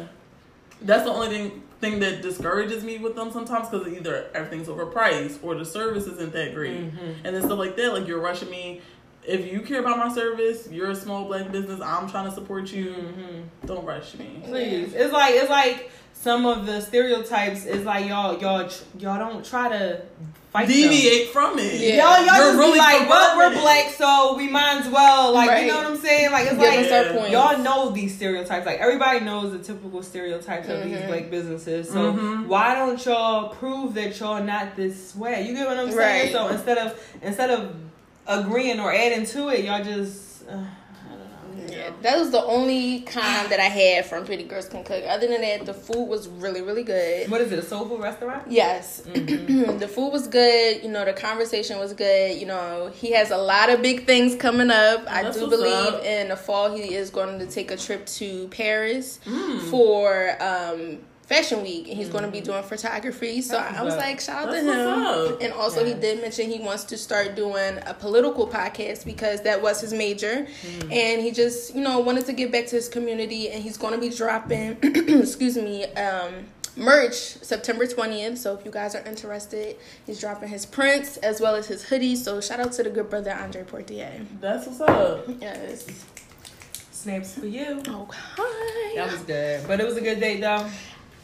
That's 0.82 1.04
the 1.04 1.10
only 1.12 1.28
thing 1.28 1.62
thing 1.80 1.98
that 1.98 2.22
discourages 2.22 2.84
me 2.84 2.98
with 2.98 3.16
them 3.16 3.32
sometimes 3.32 3.68
because 3.68 3.88
either 3.88 4.26
everything's 4.36 4.68
overpriced 4.68 5.38
or 5.42 5.56
the 5.56 5.64
service 5.64 6.06
isn't 6.06 6.32
that 6.32 6.54
great, 6.54 6.78
Mm-hmm. 6.78 7.26
and 7.26 7.34
then 7.34 7.42
stuff 7.42 7.58
like 7.58 7.74
that. 7.76 7.92
Like 7.92 8.06
you're 8.06 8.20
rushing 8.20 8.50
me. 8.50 8.80
If 9.26 9.52
you 9.52 9.60
care 9.60 9.80
about 9.80 9.98
my 9.98 10.12
service, 10.12 10.68
you're 10.70 10.90
a 10.90 10.96
small 10.96 11.24
black 11.26 11.52
business. 11.52 11.80
I'm 11.80 12.10
trying 12.10 12.28
to 12.28 12.32
support 12.34 12.72
you. 12.72 12.86
Mm-hmm. 12.90 13.66
Don't 13.66 13.84
rush 13.84 14.14
me. 14.16 14.42
Please, 14.44 14.94
it's 14.94 15.12
like 15.12 15.34
it's 15.34 15.50
like 15.50 15.90
some 16.12 16.44
of 16.46 16.66
the 16.66 16.80
stereotypes 16.80 17.64
is 17.64 17.84
like 17.84 18.08
y'all 18.08 18.38
y'all 18.40 18.68
y'all 18.98 19.18
don't 19.18 19.44
try 19.44 19.68
to 19.68 20.02
fight 20.52 20.66
them. 20.66 20.76
Deviate 20.76 21.28
from 21.28 21.58
it. 21.58 21.80
Yeah. 21.80 21.94
Y'all, 21.96 22.26
y'all 22.26 22.36
You're 22.36 22.46
just 22.46 22.58
really 22.58 22.72
be 22.72 22.78
like, 22.78 23.08
well, 23.08 23.36
we're 23.38 23.60
black, 23.60 23.90
so 23.94 24.34
we 24.36 24.48
might 24.48 24.80
as 24.82 24.88
well, 24.88 25.32
like, 25.32 25.48
Right. 25.48 25.64
you 25.64 25.72
know 25.72 25.78
what 25.78 25.86
I'm 25.86 25.96
saying? 25.96 26.30
Like, 26.30 26.42
it's 26.42 26.50
Give 26.58 26.60
like, 26.60 26.78
us 26.80 26.92
our 26.92 27.04
Yeah. 27.04 27.12
points. 27.12 27.30
y'all 27.30 27.58
know 27.58 27.90
these 27.90 28.14
stereotypes. 28.14 28.66
Like, 28.66 28.78
everybody 28.78 29.20
knows 29.20 29.52
the 29.52 29.60
typical 29.60 30.02
stereotypes 30.02 30.68
of 30.68 30.84
these 30.84 30.98
Mhm. 30.98 31.06
black 31.06 31.30
businesses. 31.30 31.88
So, 31.88 32.12
Mhm. 32.12 32.48
why 32.48 32.74
don't 32.74 33.02
y'all 33.06 33.48
prove 33.48 33.94
that 33.94 34.20
y'all 34.20 34.42
not 34.42 34.76
this 34.76 35.16
way? 35.16 35.40
You 35.48 35.54
get 35.54 35.66
what 35.66 35.78
I'm 35.78 35.90
saying? 35.90 36.32
So, 36.34 36.48
instead 36.48 36.76
of, 36.76 37.00
instead 37.22 37.48
of 37.48 37.74
agreeing 38.26 38.80
or 38.80 38.92
adding 38.92 39.26
to 39.26 39.48
it, 39.48 39.64
y'all 39.64 39.82
just, 39.82 40.46
uh, 40.48 40.52
I 40.52 40.54
don't 40.54 41.66
know. 41.68 41.72
Yeah, 41.74 41.90
that 42.02 42.18
was 42.18 42.30
the 42.30 42.42
only 42.44 43.00
kind 43.00 43.48
that 43.50 43.60
I 43.60 43.64
had 43.64 44.06
from 44.06 44.24
Pretty 44.24 44.44
Girls 44.44 44.68
Can 44.68 44.84
Cook. 44.84 45.02
Other 45.06 45.26
than 45.26 45.40
that, 45.42 45.66
the 45.66 45.74
food 45.74 46.04
was 46.06 46.28
really, 46.28 46.62
really 46.62 46.82
good. 46.82 47.30
What 47.30 47.40
is 47.40 47.52
it, 47.52 47.58
a 47.58 47.62
soul 47.62 47.86
food 47.88 48.00
restaurant? 48.00 48.50
Yes, 48.50 49.02
Mm-hmm. 49.06 49.78
the 49.78 49.88
food 49.88 50.10
was 50.10 50.26
good. 50.28 50.82
You 50.82 50.90
know, 50.90 51.04
the 51.04 51.12
conversation 51.12 51.78
was 51.78 51.92
good. 51.92 52.38
You 52.38 52.46
know, 52.46 52.90
he 52.94 53.12
has 53.12 53.30
a 53.30 53.38
lot 53.38 53.70
of 53.70 53.82
big 53.82 54.06
things 54.06 54.34
coming 54.36 54.70
up. 54.70 55.04
I 55.08 55.22
That's 55.24 55.38
do 55.38 55.48
believe 55.48 55.72
up. 55.94 56.04
in 56.04 56.28
the 56.28 56.36
fall 56.36 56.74
he 56.74 56.94
is 56.94 57.10
going 57.10 57.38
to 57.38 57.46
take 57.46 57.70
a 57.70 57.76
trip 57.76 58.06
to 58.06 58.48
Paris 58.48 59.18
Mm. 59.26 59.60
for 59.70 60.36
um, 60.42 60.98
Fashion 61.22 61.62
Week, 61.62 61.88
and 61.88 61.96
he's 61.96 62.08
going 62.08 62.24
to 62.24 62.30
be 62.30 62.40
doing 62.40 62.62
photography. 62.62 63.40
So 63.40 63.54
That's 63.54 63.78
I 63.78 63.82
was 63.82 63.96
like, 63.96 64.20
shout 64.20 64.48
out 64.48 64.52
That's 64.52 64.64
to 64.66 65.32
him. 65.34 65.38
And 65.40 65.52
also, 65.54 65.84
he 65.84 65.94
did 65.94 66.20
mention 66.20 66.50
he 66.50 66.58
wants 66.58 66.84
to 66.84 66.98
start 66.98 67.36
doing 67.36 67.78
a 67.86 67.94
political 67.94 68.46
podcast 68.48 69.04
because 69.04 69.40
that 69.42 69.62
was 69.62 69.80
his 69.80 69.92
major, 69.92 70.46
Mm. 70.62 70.92
and 70.92 71.22
he 71.22 71.30
just 71.30 71.74
you 71.74 71.80
know 71.80 72.00
wanted 72.00 72.26
to 72.26 72.32
give 72.32 72.50
back 72.52 72.66
to 72.66 72.76
his 72.76 72.88
community, 72.88 73.48
and 73.50 73.62
he's 73.62 73.76
going 73.78 73.94
to 73.94 74.00
be 74.00 74.10
dropping, 74.14 74.76
excuse 74.82 75.56
me. 75.56 75.84
Um, 75.94 76.46
merch 76.74 77.12
September 77.14 77.84
20th. 77.86 78.38
So 78.38 78.54
if 78.56 78.64
you 78.64 78.70
guys 78.70 78.94
are 78.94 79.04
interested, 79.06 79.76
he's 80.06 80.18
dropping 80.20 80.48
his 80.48 80.64
prints 80.64 81.18
as 81.18 81.38
well 81.40 81.54
as 81.54 81.66
his 81.66 81.84
hoodies. 81.84 82.16
So 82.18 82.40
shout 82.40 82.60
out 82.60 82.72
to 82.72 82.82
the 82.82 82.88
good 82.90 83.10
brother 83.10 83.30
Andre 83.32 83.62
Portier. 83.62 84.22
That's 84.40 84.66
what's 84.66 84.80
up. 84.80 85.26
Yes. 85.40 85.86
Snaps 86.90 87.34
for 87.38 87.46
you. 87.46 87.82
Okay. 87.86 88.94
That 88.96 89.08
was 89.10 89.20
good. 89.22 89.66
But 89.66 89.80
it 89.80 89.86
was 89.86 89.96
a 89.96 90.00
good 90.00 90.20
date, 90.20 90.40
though. 90.40 90.66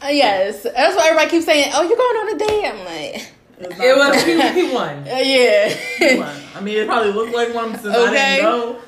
Uh, 0.03 0.07
yes. 0.07 0.63
That's 0.63 0.95
why 0.95 1.07
everybody 1.07 1.29
keeps 1.29 1.45
saying, 1.45 1.71
"Oh, 1.73 1.81
you're 1.83 1.97
going 1.97 2.17
on 2.17 2.35
a 2.35 2.37
date." 2.37 2.65
I'm 2.65 2.85
like, 2.85 3.31
It 3.81 3.97
was, 3.97 4.23
he, 4.23 4.63
he 4.67 4.73
won. 4.73 4.99
uh, 5.07 5.15
yeah. 5.17 6.17
One. 6.17 6.41
I 6.55 6.61
mean, 6.61 6.77
it 6.77 6.87
probably 6.87 7.11
looked 7.11 7.33
like 7.33 7.53
one 7.53 7.77
since 7.77 7.93
I 7.95 8.09
didn't 8.11 8.43
know. 8.43 8.79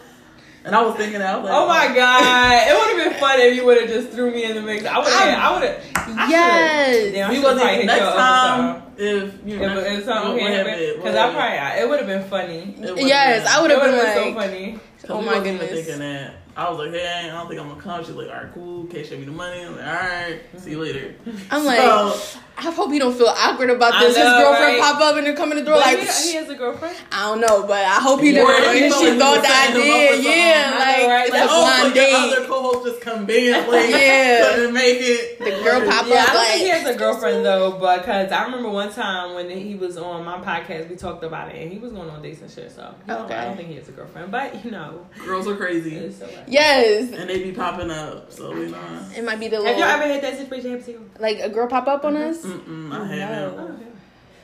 And 0.63 0.76
I 0.76 0.82
was 0.84 0.95
thinking 0.95 1.19
that. 1.19 1.34
I 1.34 1.38
was 1.38 1.45
like, 1.50 1.54
Oh 1.58 1.67
my 1.67 1.93
god! 1.95 2.67
It 2.69 2.74
would 2.78 3.02
have 3.04 3.12
been 3.12 3.19
fun 3.19 3.39
if 3.41 3.56
you 3.56 3.65
would 3.65 3.82
have 3.82 3.89
just 3.89 4.10
threw 4.12 4.32
me 4.32 4.43
in 4.45 4.56
the 4.56 4.62
mix. 4.62 4.86
I 4.86 4.97
would 5.00 5.08
have. 5.08 5.39
I 5.39 5.54
would 5.60 5.67
have. 5.67 6.30
yes. 6.30 7.12
Damn, 7.13 7.26
I 7.26 7.30
We 7.30 7.36
should've 7.38 7.52
wasn't 7.56 7.69
hit 7.71 7.86
next 7.88 8.06
time. 8.15 8.84
if 8.97 9.34
you 9.45 9.58
know 9.60 9.78
If, 9.80 10.00
if 10.00 10.06
something 10.06 10.32
what 10.34 10.52
happened, 10.52 10.69
happened, 10.69 10.95
because 10.97 11.15
I 11.15 11.34
probably 11.34 11.82
it 11.82 11.89
would 11.89 12.00
have 12.00 12.08
been 12.08 12.30
funny. 12.30 12.76
it 12.80 13.08
Yes, 13.08 13.43
been- 13.43 13.52
I 13.52 13.62
would 13.62 13.71
have 13.71 13.82
been 13.82 13.91
been 13.91 14.06
like, 14.06 14.13
so 14.15 14.34
funny. 14.36 14.80
Oh 15.10 15.21
my 15.21 15.43
goodness. 15.43 15.71
thinking 15.71 16.00
that. 16.00 16.36
I 16.55 16.69
was 16.69 16.79
like, 16.79 16.91
hey, 16.91 17.29
I 17.29 17.33
don't 17.33 17.47
think 17.47 17.59
I'm 17.61 17.69
gonna 17.69 17.81
come. 17.81 18.03
She's 18.03 18.13
like, 18.15 18.27
all 18.29 18.33
right, 18.35 18.53
cool. 18.53 18.85
Kay, 18.85 19.03
show 19.03 19.17
me 19.17 19.25
the 19.25 19.31
money. 19.31 19.61
I'm 19.61 19.75
like, 19.75 19.85
all 19.85 19.93
right, 19.93 20.39
see 20.57 20.71
you 20.71 20.81
later. 20.81 21.15
I'm 21.49 21.65
like, 21.65 21.77
So, 21.79 22.39
I 22.57 22.69
hope 22.69 22.91
he 22.91 22.99
don't 22.99 23.13
feel 23.17 23.27
awkward 23.27 23.69
about 23.71 23.93
I 23.93 24.05
this. 24.05 24.17
His 24.17 24.23
girlfriend 24.25 24.77
right? 24.77 24.79
pop 24.81 25.01
up 25.01 25.15
and 25.17 25.25
then 25.25 25.35
come 25.35 25.51
in 25.51 25.57
the 25.59 25.63
door 25.63 25.75
But 25.75 25.85
like, 25.85 25.99
he, 25.99 26.29
he 26.31 26.35
has 26.35 26.49
a 26.49 26.55
girlfriend. 26.55 26.95
I 27.11 27.25
don't 27.29 27.41
know, 27.41 27.63
but 27.65 27.83
I 27.83 27.95
hope 27.99 28.21
he 28.21 28.31
Yeah. 28.35 28.45
didn't. 28.45 28.69
Or 28.69 28.73
he 28.73 28.83
And 28.85 28.93
she 28.93 29.19
thought 29.19 29.33
was 29.37 29.41
that 29.41 29.69
I 29.69 29.73
setting 29.73 29.81
him 29.81 29.91
up 29.91 29.97
did. 29.97 30.23
Yeah, 30.23 30.69
something. 30.69 30.79
Like 30.79 31.07
right? 31.07 31.25
it's 31.25 31.31
like, 31.31 31.41
a 31.41 31.47
oh, 31.49 31.61
blind 31.61 31.81
so 31.81 31.85
your 31.87 31.93
date. 31.93 32.37
other 32.37 32.45
co-host 32.47 32.85
just 32.85 33.01
convinced 33.01 33.69
late. 33.69 33.89
Yeah. 34.01 34.51
couldn't 34.55 34.73
make 34.73 34.97
it. 34.99 35.39
The 35.39 35.49
girl 35.63 35.81
pop 35.89 36.05
Yeah, 36.07 36.21
I 36.21 36.25
don't 36.27 36.35
like. 36.35 36.47
think 36.49 36.61
he 36.61 36.69
has 36.69 36.95
a 36.95 36.97
girlfriend 36.99 37.45
though, 37.45 37.71
because 37.71 38.31
I 38.31 38.43
remember 38.45 38.69
one 38.69 38.91
time 38.93 39.33
when 39.33 39.49
he 39.49 39.75
was 39.75 39.97
on 39.97 40.23
my 40.25 40.37
podcast, 40.39 40.89
we 40.89 40.95
talked 40.95 41.23
about 41.23 41.49
it, 41.49 41.61
and 41.63 41.71
he 41.71 41.79
was 41.79 41.91
going 41.93 42.09
on 42.09 42.21
dates 42.21 42.41
and 42.41 42.51
shit. 42.51 42.71
So 42.71 42.93
you 43.07 43.13
know, 43.13 43.25
I 43.25 43.45
don't 43.45 43.57
think 43.57 43.69
he 43.69 43.75
has 43.75 43.89
a 43.89 43.91
girlfriend, 43.91 44.31
but 44.31 44.63
you 44.63 44.69
know, 44.71 45.07
Girls 45.25 45.47
are 45.47 45.55
crazy, 45.55 46.11
so. 46.11 46.29
Yes, 46.47 47.11
and 47.11 47.29
they 47.29 47.41
be 47.43 47.51
popping 47.53 47.89
up. 47.89 48.31
So 48.31 48.53
we 48.53 48.67
know. 48.69 49.05
it 49.15 49.23
might 49.23 49.39
be 49.39 49.47
the 49.47 49.55
Have 49.57 49.65
little 49.65 49.79
y'all 49.79 49.89
ever 49.89 50.03
had 50.13 50.21
that 50.23 50.37
situation 50.37 50.71
happen 50.71 50.85
to 50.85 50.91
you? 50.91 51.09
like 51.19 51.39
a 51.39 51.49
girl 51.49 51.67
pop 51.67 51.87
up 51.87 52.05
on 52.05 52.13
mm-hmm. 52.13 52.29
us. 52.29 52.40
Mm-mm, 52.45 52.91
I 52.91 52.97
No. 52.97 53.04
haven't. 53.06 53.60
Oh. 53.60 53.77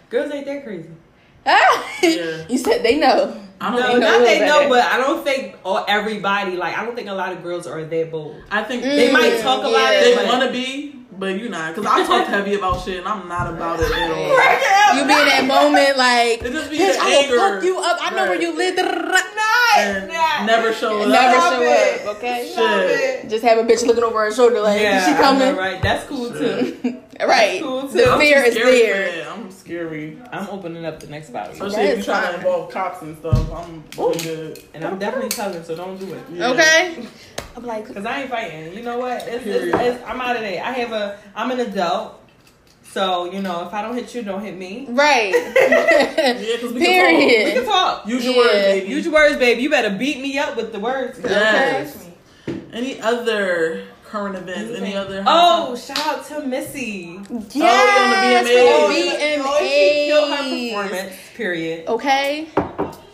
Girls 0.09 0.31
ain't 0.31 0.45
that 0.45 0.63
crazy. 0.63 0.89
Yeah. 1.45 2.43
you 2.49 2.57
said 2.57 2.83
they 2.83 2.97
know. 2.99 3.41
I 3.59 3.71
don't 3.71 3.79
No, 3.79 3.87
think. 3.87 3.99
know 4.01 4.11
not 4.19 4.25
they 4.25 4.39
know, 4.45 4.69
but 4.69 4.83
I 4.83 4.97
don't 4.97 5.23
think 5.23 5.55
or 5.63 5.83
everybody 5.89 6.55
like 6.57 6.77
I 6.77 6.85
don't 6.85 6.95
think 6.95 7.09
a 7.09 7.13
lot 7.13 7.31
of 7.33 7.41
girls 7.41 7.65
are 7.67 7.83
that 7.83 8.11
bold. 8.11 8.35
I 8.51 8.63
think 8.63 8.83
They 8.83 9.09
Mm, 9.09 9.13
might 9.13 9.39
talk 9.41 9.61
about 9.61 9.71
yeah. 9.71 9.99
it, 10.03 10.15
They 10.15 10.25
want 10.27 10.43
to 10.43 10.51
be, 10.51 10.93
but 11.11 11.37
you're 11.39 11.49
not. 11.49 11.73
Because 11.75 11.89
I 11.91 12.05
talk 12.05 12.27
heavy 12.27 12.53
about 12.55 12.81
shit, 12.83 12.99
and 12.99 13.07
I'm 13.07 13.27
not 13.27 13.51
about 13.53 13.79
it 13.79 13.91
at 13.91 14.11
all. 14.11 14.95
You 14.95 15.03
be 15.07 15.13
in 15.13 15.27
that 15.27 15.45
moment 15.47 15.97
like, 15.97 16.43
It 16.43 16.51
just 16.53 16.69
be 16.69 16.77
bitch, 16.79 16.97
I 16.99 17.15
anger. 17.23 17.35
will 17.35 17.53
fuck 17.55 17.63
you 17.63 17.79
up. 17.79 17.97
I 18.01 18.15
know 18.15 18.25
where 18.29 18.41
you 18.41 18.55
live. 18.55 18.75
And 19.77 20.47
never 20.47 20.73
show 20.73 21.01
up. 21.01 21.07
Never 21.09 21.39
show 21.39 21.61
it. 21.61 22.01
up. 22.07 22.15
Okay. 22.17 22.51
Shit. 22.53 23.29
Just 23.29 23.43
have 23.43 23.57
a 23.57 23.63
bitch 23.63 23.85
looking 23.85 24.03
over 24.03 24.19
her 24.25 24.31
shoulder 24.33 24.59
like, 24.61 24.81
yeah, 24.81 24.99
is 24.99 25.05
she 25.05 25.11
I 25.11 25.15
know, 25.15 25.21
coming? 25.39 25.55
right? 25.55 25.81
That's 25.81 26.05
cool 26.07 26.29
too. 26.31 27.01
right. 27.19 27.61
cool, 27.61 27.83
too. 27.83 27.97
The 27.97 28.11
I'm 28.11 28.19
fear 28.19 28.39
is 28.43 28.53
scary 28.55 28.79
there. 28.79 29.11
that. 29.23 29.31
I'm 29.31 29.51
scary. 29.51 30.17
I'm 30.31 30.47
opening 30.49 30.85
up 30.85 30.99
the 30.99 31.07
next 31.07 31.31
bottle, 31.31 31.53
Especially 31.53 31.75
That 31.75 31.85
if 31.85 31.93
you 31.93 31.99
is 31.99 32.05
try 32.05 32.31
to 32.31 32.37
involve 32.37 32.71
cops 32.71 33.01
and 33.01 33.17
stuff. 33.17 33.51
I'm 33.53 33.83
really 33.97 34.17
good. 34.19 34.63
and 34.73 34.83
I'm 34.85 34.97
definitely 34.99 35.29
telling, 35.29 35.63
so 35.63 35.75
don't 35.75 35.97
do 35.99 36.13
it. 36.13 36.23
Yeah. 36.31 36.49
Okay. 36.51 37.07
I'm 37.55 37.65
like, 37.65 37.91
Cause 37.91 38.05
I 38.05 38.21
ain't 38.21 38.29
fighting. 38.29 38.73
You 38.73 38.83
know 38.83 38.99
what? 38.99 39.23
It's, 39.27 39.45
it's, 39.45 39.75
it's, 39.75 40.03
I'm 40.05 40.21
out 40.21 40.35
of 40.35 40.41
there. 40.43 40.63
I 40.63 40.71
have 40.73 40.91
a. 40.91 41.17
I'm 41.35 41.49
an 41.51 41.59
adult, 41.59 42.21
so 42.97 43.25
you 43.31 43.41
know 43.43 43.65
if 43.67 43.73
I 43.73 43.81
don't 43.83 43.95
hit 43.95 44.13
you, 44.15 44.23
don't 44.23 44.41
hit 44.41 44.57
me. 44.57 44.87
right. 44.89 45.33
Yeah, 46.17 46.55
because 46.55 46.73
we 46.73 46.79
Period. 46.79 47.45
We 47.47 47.51
can 47.53 47.65
talk. 47.65 47.65
can 47.65 47.65
talk. 47.65 48.07
Use 48.07 48.25
your 48.25 48.33
Yeah. 48.33 48.39
words, 48.41 48.61
baby. 48.63 48.87
Use 48.89 49.05
your 49.05 49.13
words, 49.13 49.37
baby. 49.37 49.61
You 49.61 49.69
better 49.69 49.91
beat 49.91 50.19
me 50.19 50.37
up 50.39 50.57
with 50.57 50.71
the 50.71 50.79
words. 50.79 51.19
Yes. 51.23 52.07
Any 52.73 52.99
other 53.01 53.83
current 54.05 54.35
events? 54.35 54.79
Any 54.79 54.95
other? 54.95 55.23
Oh, 55.27 55.75
shout 55.75 55.99
out 56.07 56.25
to 56.27 56.41
Missy. 56.41 57.19
Yes. 57.53 58.47
Oh, 58.49 58.87
for 58.87 58.93
the 58.93 59.09
the 59.17 59.43
Oh, 59.45 59.59
she 59.59 60.05
killed 60.07 60.29
her 60.31 60.43
performance. 60.49 61.15
Period. 61.35 61.87
Okay. 61.87 62.47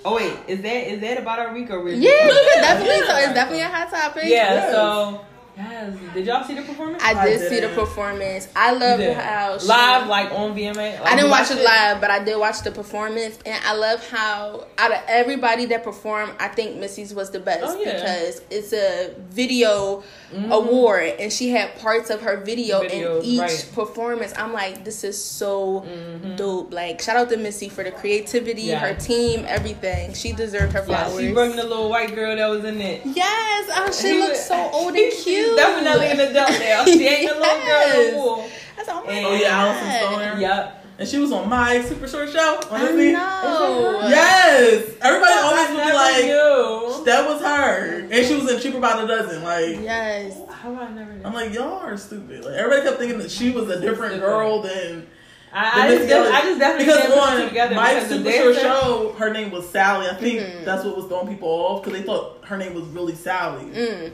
Oh 0.05 0.15
wait, 0.15 0.33
is 0.47 0.61
that 0.61 0.91
is 0.93 0.99
that 1.01 1.17
about 1.17 1.39
our 1.39 1.53
week 1.53 1.69
or 1.71 1.83
we're 1.83 1.95
Yeah, 1.95 2.11
definitely. 2.61 2.95
Yeah. 2.95 3.07
So 3.07 3.17
it's 3.17 3.33
definitely 3.33 3.61
a 3.61 3.69
hot 3.69 3.89
topic. 3.89 4.23
Yeah. 4.25 4.53
Yes. 4.53 4.71
So 4.73 5.21
yes, 5.57 5.93
did 6.13 6.25
y'all 6.25 6.43
see 6.43 6.55
the 6.55 6.61
performance? 6.63 7.03
I 7.03 7.11
I 7.13 7.25
did 7.25 7.49
see 7.49 7.59
the 7.59 7.69
performance. 7.69 8.47
I 8.55 8.71
love 8.73 8.99
You 8.99 9.07
did. 9.07 9.17
how 9.17 9.57
she, 9.57 9.67
live 9.67 10.07
like 10.07 10.31
on 10.31 10.55
VMA. 10.55 10.75
Like, 10.75 11.01
I 11.01 11.15
didn't 11.15 11.29
watch 11.31 11.49
watched 11.49 11.59
it 11.59 11.63
live, 11.63 12.01
but 12.01 12.09
I 12.11 12.23
did 12.23 12.37
watch 12.39 12.61
the 12.61 12.71
performance, 12.71 13.37
and 13.45 13.63
I 13.65 13.73
love 13.75 14.07
how 14.09 14.67
out 14.77 14.91
of 14.91 14.99
everybody 15.07 15.65
that 15.67 15.83
performed, 15.83 16.33
I 16.39 16.47
think 16.47 16.77
Missy's 16.77 17.13
was 17.13 17.31
the 17.31 17.39
best 17.39 17.63
Oh, 17.65 17.79
yeah. 17.81 17.93
because 17.93 18.41
it's 18.49 18.73
a 18.73 19.13
video 19.29 20.03
Mhm. 20.33 20.51
award, 20.51 21.13
and 21.19 21.31
she 21.31 21.49
had 21.51 21.77
parts 21.79 22.09
of 22.09 22.21
her 22.21 22.37
video 22.37 22.81
Videos, 22.81 23.19
in 23.19 23.25
each 23.25 23.39
right. 23.39 23.65
performance. 23.73 24.33
I'm 24.35 24.51
like, 24.53 24.83
this 24.83 25.03
is 25.03 25.23
so 25.23 25.85
Mhm. 25.87 26.35
dope. 26.37 26.73
Like, 26.73 27.01
shout 27.01 27.15
out 27.17 27.29
to 27.29 27.37
Missy 27.37 27.69
for 27.69 27.83
the 27.83 27.91
creativity, 27.91 28.63
Yeah. 28.63 28.79
her 28.79 28.93
team, 28.95 29.45
everything. 29.47 30.13
She 30.13 30.31
deserved 30.33 30.73
her 30.73 30.83
Yeah, 30.87 31.05
flowers. 31.05 31.19
she 31.19 31.31
brought 31.31 31.55
the 31.55 31.63
little 31.63 31.89
white 31.89 32.15
girl 32.15 32.35
that 32.35 32.47
was 32.49 32.65
in 32.65 32.81
it. 32.81 33.01
yes, 33.05 33.69
oh, 33.75 33.91
she 33.91 34.19
looks 34.19 34.45
so 34.47 34.69
old 34.73 34.93
she- 34.95 35.03
and 35.05 35.13
she's 35.13 35.23
cute. 35.23 35.57
Definitely 35.57 36.07
an 36.07 36.19
adult 36.19 36.59
now. 36.59 36.85
She 36.85 37.07
ain't 37.07 37.29
a 37.31 37.33
little 37.33 37.45
Yes. 37.45 37.95
girl 37.95 38.11
no 38.11 38.17
more. 38.37 38.45
That's 38.75 38.89
all 38.89 39.03
And- 39.07 39.25
Oh 39.25 39.33
yeah, 39.35 39.65
Alyson 39.65 40.09
Stoner. 40.09 40.39
Yep. 40.41 40.82
And 40.99 41.07
she 41.09 41.17
was 41.17 41.31
on 41.31 41.49
Mike's 41.49 41.89
Super 41.89 42.07
Short 42.07 42.29
Show 42.29 42.59
on 42.69 42.81
I 42.81 42.87
Disney. 42.87 43.13
know. 43.13 44.05
Yes. 44.09 44.91
Everybody 45.01 45.33
always 45.39 45.69
I 45.69 45.73
would 45.73 45.85
be 45.85 45.93
like, 45.93 46.25
knew. 46.25 47.05
that 47.05 47.27
was 47.27 47.41
her. 47.41 48.07
And 48.11 48.25
she 48.27 48.35
was 48.35 48.51
in 48.51 48.59
Cheaper 48.61 48.79
by 48.79 49.01
the 49.01 49.07
Dozen. 49.07 49.43
Like, 49.43 49.81
Yes. 49.81 50.39
How 50.49 50.73
I 50.75 50.89
never 50.91 51.11
knew. 51.13 51.25
I'm 51.25 51.33
like, 51.33 51.51
y'all 51.53 51.79
are 51.79 51.97
stupid. 51.97 52.45
Like, 52.45 52.53
everybody 52.53 52.83
kept 52.87 52.99
thinking 52.99 53.17
that 53.19 53.31
she 53.31 53.49
was 53.49 53.69
a 53.69 53.81
different 53.81 54.19
girl 54.21 54.61
than. 54.61 55.07
I, 55.55 55.85
I, 55.85 55.89
just, 55.89 56.03
Missy 56.05 56.13
I 56.15 56.41
just 56.41 56.59
definitely 56.59 56.85
because 56.85 57.01
didn't 57.03 57.19
put 57.19 57.29
two 57.29 57.41
on 57.43 57.47
together 57.47 57.75
Mike's 57.75 58.07
Super 58.07 58.31
Short 58.31 58.55
Show, 58.55 59.15
her 59.19 59.31
name 59.33 59.51
was 59.51 59.69
Sally. 59.69 60.07
I 60.07 60.15
think 60.15 60.39
Mhm. 60.41 60.65
that's 60.65 60.83
what 60.83 60.95
was 60.95 61.05
throwing 61.05 61.27
people 61.27 61.47
off 61.47 61.83
because 61.83 61.99
they 61.99 62.03
thought 62.05 62.39
her 62.45 62.57
name 62.57 62.73
was 62.73 62.85
really 62.85 63.13
Sally, 63.13 63.65
Mm. 63.65 64.11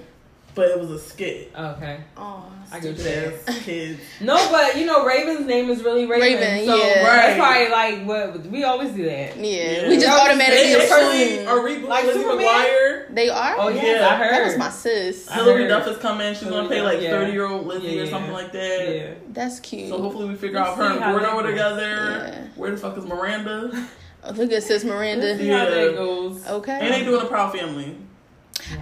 But 0.59 0.71
it 0.71 0.79
was 0.79 0.91
a 0.91 0.99
skit. 0.99 1.53
Okay. 1.57 2.01
Oh, 2.17 2.51
I 2.69 2.81
get 2.81 2.97
Stupid 2.99 3.33
you. 3.47 3.53
ass 3.53 3.59
kids. 3.63 4.01
No, 4.21 4.35
but 4.51 4.75
you 4.77 4.85
know, 4.85 5.05
Raven's 5.05 5.45
name 5.47 5.69
is 5.69 5.81
really 5.83 6.05
Raven. 6.05 6.37
Raven, 6.41 6.65
so 6.67 6.75
yeah. 6.75 7.03
that's 7.03 7.39
probably 7.39 7.69
like 7.69 8.05
what 8.05 8.45
we 8.47 8.65
always 8.65 8.91
do 8.91 9.05
that. 9.05 9.37
Yeah, 9.37 9.43
Yeah. 9.43 9.87
we 9.87 9.95
just 9.95 10.05
Y'all 10.07 10.19
automatically 10.19 10.73
They 10.73 10.81
actually 10.81 11.37
assume 11.37 11.47
are 11.47 11.59
rebooting 11.59 11.87
Like 11.87 12.05
Lizzie 12.05 12.19
Superman? 12.19 12.45
McGuire. 12.45 13.15
they 13.15 13.29
are. 13.29 13.55
Oh 13.57 13.69
yes, 13.69 13.85
Yeah. 14.01 14.07
I 14.09 14.15
heard. 14.17 14.31
that 14.33 14.45
was 14.47 14.57
my 14.57 14.69
sis. 14.69 15.29
I 15.29 15.35
Hilary. 15.35 15.67
Duff 15.67 15.87
is 15.87 15.97
coming. 15.99 16.33
She's 16.33 16.43
gonna 16.43 16.57
oh, 16.63 16.67
play 16.67 16.81
like 16.81 16.99
thirty 16.99 17.31
year 17.31 17.45
old 17.45 17.65
Lizzie 17.65 17.99
or 18.01 18.07
something 18.07 18.33
like 18.33 18.51
that. 18.51 18.95
Yeah. 18.95 19.13
That's 19.29 19.61
cute. 19.61 19.87
So 19.89 20.01
hopefully 20.01 20.27
we 20.27 20.35
figure 20.35 20.59
Let's 20.59 20.71
out 20.71 20.77
her 20.77 20.87
see 20.89 20.95
and 20.95 21.03
how 21.05 21.11
Gordo 21.17 21.35
were 21.37 21.49
together. 21.49 21.95
Yeah. 22.33 22.47
Where 22.57 22.71
the 22.71 22.77
fuck 22.77 22.97
is 22.97 23.05
Miranda? 23.05 23.87
Oh, 24.21 24.31
look 24.31 24.51
at 24.51 24.63
sis 24.63 24.69
Let's 24.69 24.83
see 24.83 24.89
Miranda. 24.89 25.37
how 25.37 25.41
Yeah. 25.41 25.65
that 25.69 25.95
goes. 25.95 26.45
Okay, 26.45 26.77
And 26.81 26.93
they 26.93 27.05
doing 27.05 27.21
a 27.21 27.25
Proud 27.25 27.53
Family. 27.57 27.95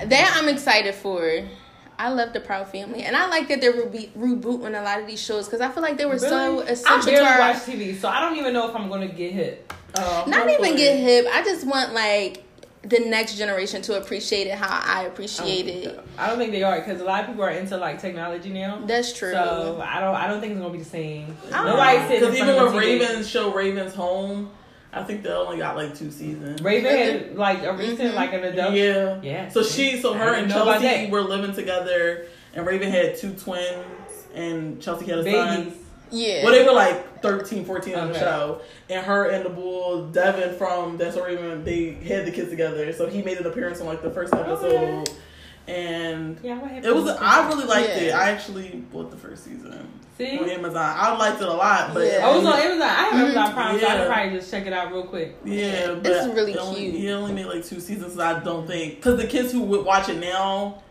that 0.08 0.36
I'm 0.36 0.50
excited 0.50 0.96
for. 0.96 1.44
I 2.00 2.10
love 2.10 2.32
the 2.34 2.40
Proud 2.40 2.68
Family, 2.72 3.04
and 3.04 3.16
I 3.16 3.28
like 3.28 3.48
that 3.48 3.60
they're 3.60 3.74
rebe- 3.74 4.10
rebooting 4.12 4.80
a 4.80 4.84
lot 4.84 5.00
of 5.00 5.08
these 5.08 5.20
shows 5.22 5.46
because 5.46 5.62
I 5.62 5.70
feel 5.70 5.82
like 5.82 5.98
they 5.98 6.06
were 6.06 6.20
so 6.20 6.58
Really? 6.60 6.68
I 6.68 6.72
essential 6.72 7.02
to 7.02 7.10
barely 7.12 7.28
our. 7.28 7.40
watch 7.40 7.58
TV, 7.58 8.00
so 8.00 8.08
I 8.08 8.20
don't 8.22 8.38
even 8.38 8.54
know 8.54 8.70
if 8.70 8.76
I'm 8.76 8.88
gonna 8.90 9.08
get 9.08 9.32
hit. 9.32 9.72
Uh, 9.96 10.24
Not 10.28 10.48
hopefully. 10.48 10.70
even 10.70 10.76
get 10.78 10.98
hip. 11.00 11.26
I 11.34 11.44
just 11.44 11.66
want 11.66 11.94
like 11.94 12.44
the 12.84 13.00
next 13.00 13.36
generation 13.38 13.82
to 13.82 13.98
appreciate 14.00 14.46
it 14.48 14.54
how 14.54 14.80
I 14.86 15.06
appreciate 15.06 15.68
it. 15.68 16.00
I 16.20 16.28
don't 16.28 16.38
think 16.38 16.52
they 16.52 16.62
are 16.64 16.78
because 16.80 17.02
a 17.02 17.04
lot 17.04 17.22
of 17.22 17.28
people 17.28 17.44
are 17.44 17.50
into 17.50 17.76
like 17.78 18.00
technology 18.00 18.50
now. 18.50 18.80
That's 18.86 19.12
true. 19.12 19.32
So 19.32 19.82
I 19.84 20.00
don't. 20.00 20.14
I 20.16 20.28
don't 20.28 20.40
think 20.40 20.52
it's 20.52 20.62
gonna 20.62 20.72
be 20.74 20.80
the 20.80 20.86
same. 20.86 21.36
I 21.52 21.64
don't 21.64 21.66
Nobody's 21.78 22.02
sitting 22.08 22.20
Because 22.30 22.36
even 22.36 22.50
of 22.64 22.74
when. 22.74 22.84
Ravens 22.84 23.28
show 23.28 23.52
Raven's 23.52 23.96
Home, 23.96 24.52
I 24.94 25.04
think 25.04 25.24
they 25.24 25.30
only 25.30 25.58
got 25.58 25.76
like 25.76 25.96
two 25.98 26.12
seasons. 26.12 26.62
Raven 26.62 26.96
had 26.98 27.36
like 27.38 27.64
a 27.64 27.74
recent 27.74 28.00
Mhm. 28.00 28.16
like 28.16 28.34
an 28.34 28.44
adult. 28.46 28.74
Yeah. 28.74 29.20
Yeah. 29.22 29.50
So 29.50 29.62
she, 29.64 30.00
so 30.02 30.14
her 30.14 30.34
and 30.34 30.50
Chelsea 30.50 31.10
were 31.12 31.22
living 31.22 31.54
together, 31.54 32.26
and 32.54 32.66
Raven 32.66 32.90
had 32.92 33.18
two 33.18 33.34
twins, 33.34 33.86
and 34.34 34.82
Chelsea 34.82 35.06
had 35.06 35.20
a 35.20 35.24
Babies. 35.24 35.42
son. 35.74 35.74
yeah. 36.12 36.44
Well, 36.44 36.54
they 36.54 36.64
were 36.64 36.72
like 36.74 37.22
13, 37.22 37.66
14 37.66 37.96
on 37.96 38.08
the 38.14 38.20
show. 38.20 38.62
And 38.90 39.06
her 39.06 39.26
and 39.30 39.44
the 39.46 39.50
bull, 39.50 40.08
Devon 40.08 40.56
from 40.56 40.98
That's 40.98 41.16
So 41.16 41.26
Raven, 41.26 41.64
they 41.66 41.92
had 41.92 42.26
the 42.26 42.32
kids 42.32 42.50
together. 42.50 42.92
So 42.94 43.08
he 43.08 43.22
made 43.22 43.38
an 43.38 43.46
appearance 43.46 43.82
on 43.82 43.88
like 43.88 44.02
the 44.02 44.10
first 44.12 44.34
episode. 44.34 45.10
And 45.68 46.40
Yeah, 46.42 46.60
it 46.82 46.96
was, 46.96 47.10
I 47.20 47.48
really 47.50 47.66
liked 47.66 47.90
it. 47.90 48.14
I 48.14 48.30
actually 48.32 48.70
bought 48.92 49.12
the 49.12 49.18
first 49.18 49.44
season 49.44 49.88
see. 50.18 50.38
on 50.40 50.50
Amazon. 50.50 50.94
I 50.98 51.16
liked 51.18 51.42
it 51.42 51.48
a 51.48 51.54
lot, 51.54 51.94
but 51.94 52.06
Yeah. 52.06 52.28
I 52.28 52.36
was 52.36 52.46
on 52.46 52.60
Amazon. 52.60 52.82
I 52.82 52.94
have 52.94 53.14
Amazon 53.14 53.54
Prime, 53.54 53.80
so 53.80 53.86
I 53.86 53.90
Yeah. 53.94 53.98
could 54.00 54.08
probably 54.14 54.38
just 54.40 54.52
check 54.52 54.66
it 54.68 54.74
out 54.74 54.92
real 54.92 55.04
quick. 55.04 55.36
Yeah, 55.46 55.94
but 56.02 56.12
It's 56.12 56.28
really 56.28 56.54
it 56.54 56.58
only, 56.58 56.80
cute. 56.80 56.96
He 56.96 57.10
only 57.12 57.34
made 57.34 57.46
like 57.46 57.66
two 57.66 57.80
seasons. 57.80 58.16
So 58.16 58.22
I 58.22 58.40
don't 58.40 58.66
think 58.68 58.96
because 58.96 59.18
the 59.18 59.28
kids 59.28 59.52
who 59.52 59.62
would 59.64 59.86
watch 59.86 60.10
it 60.10 60.20
now 60.20 60.82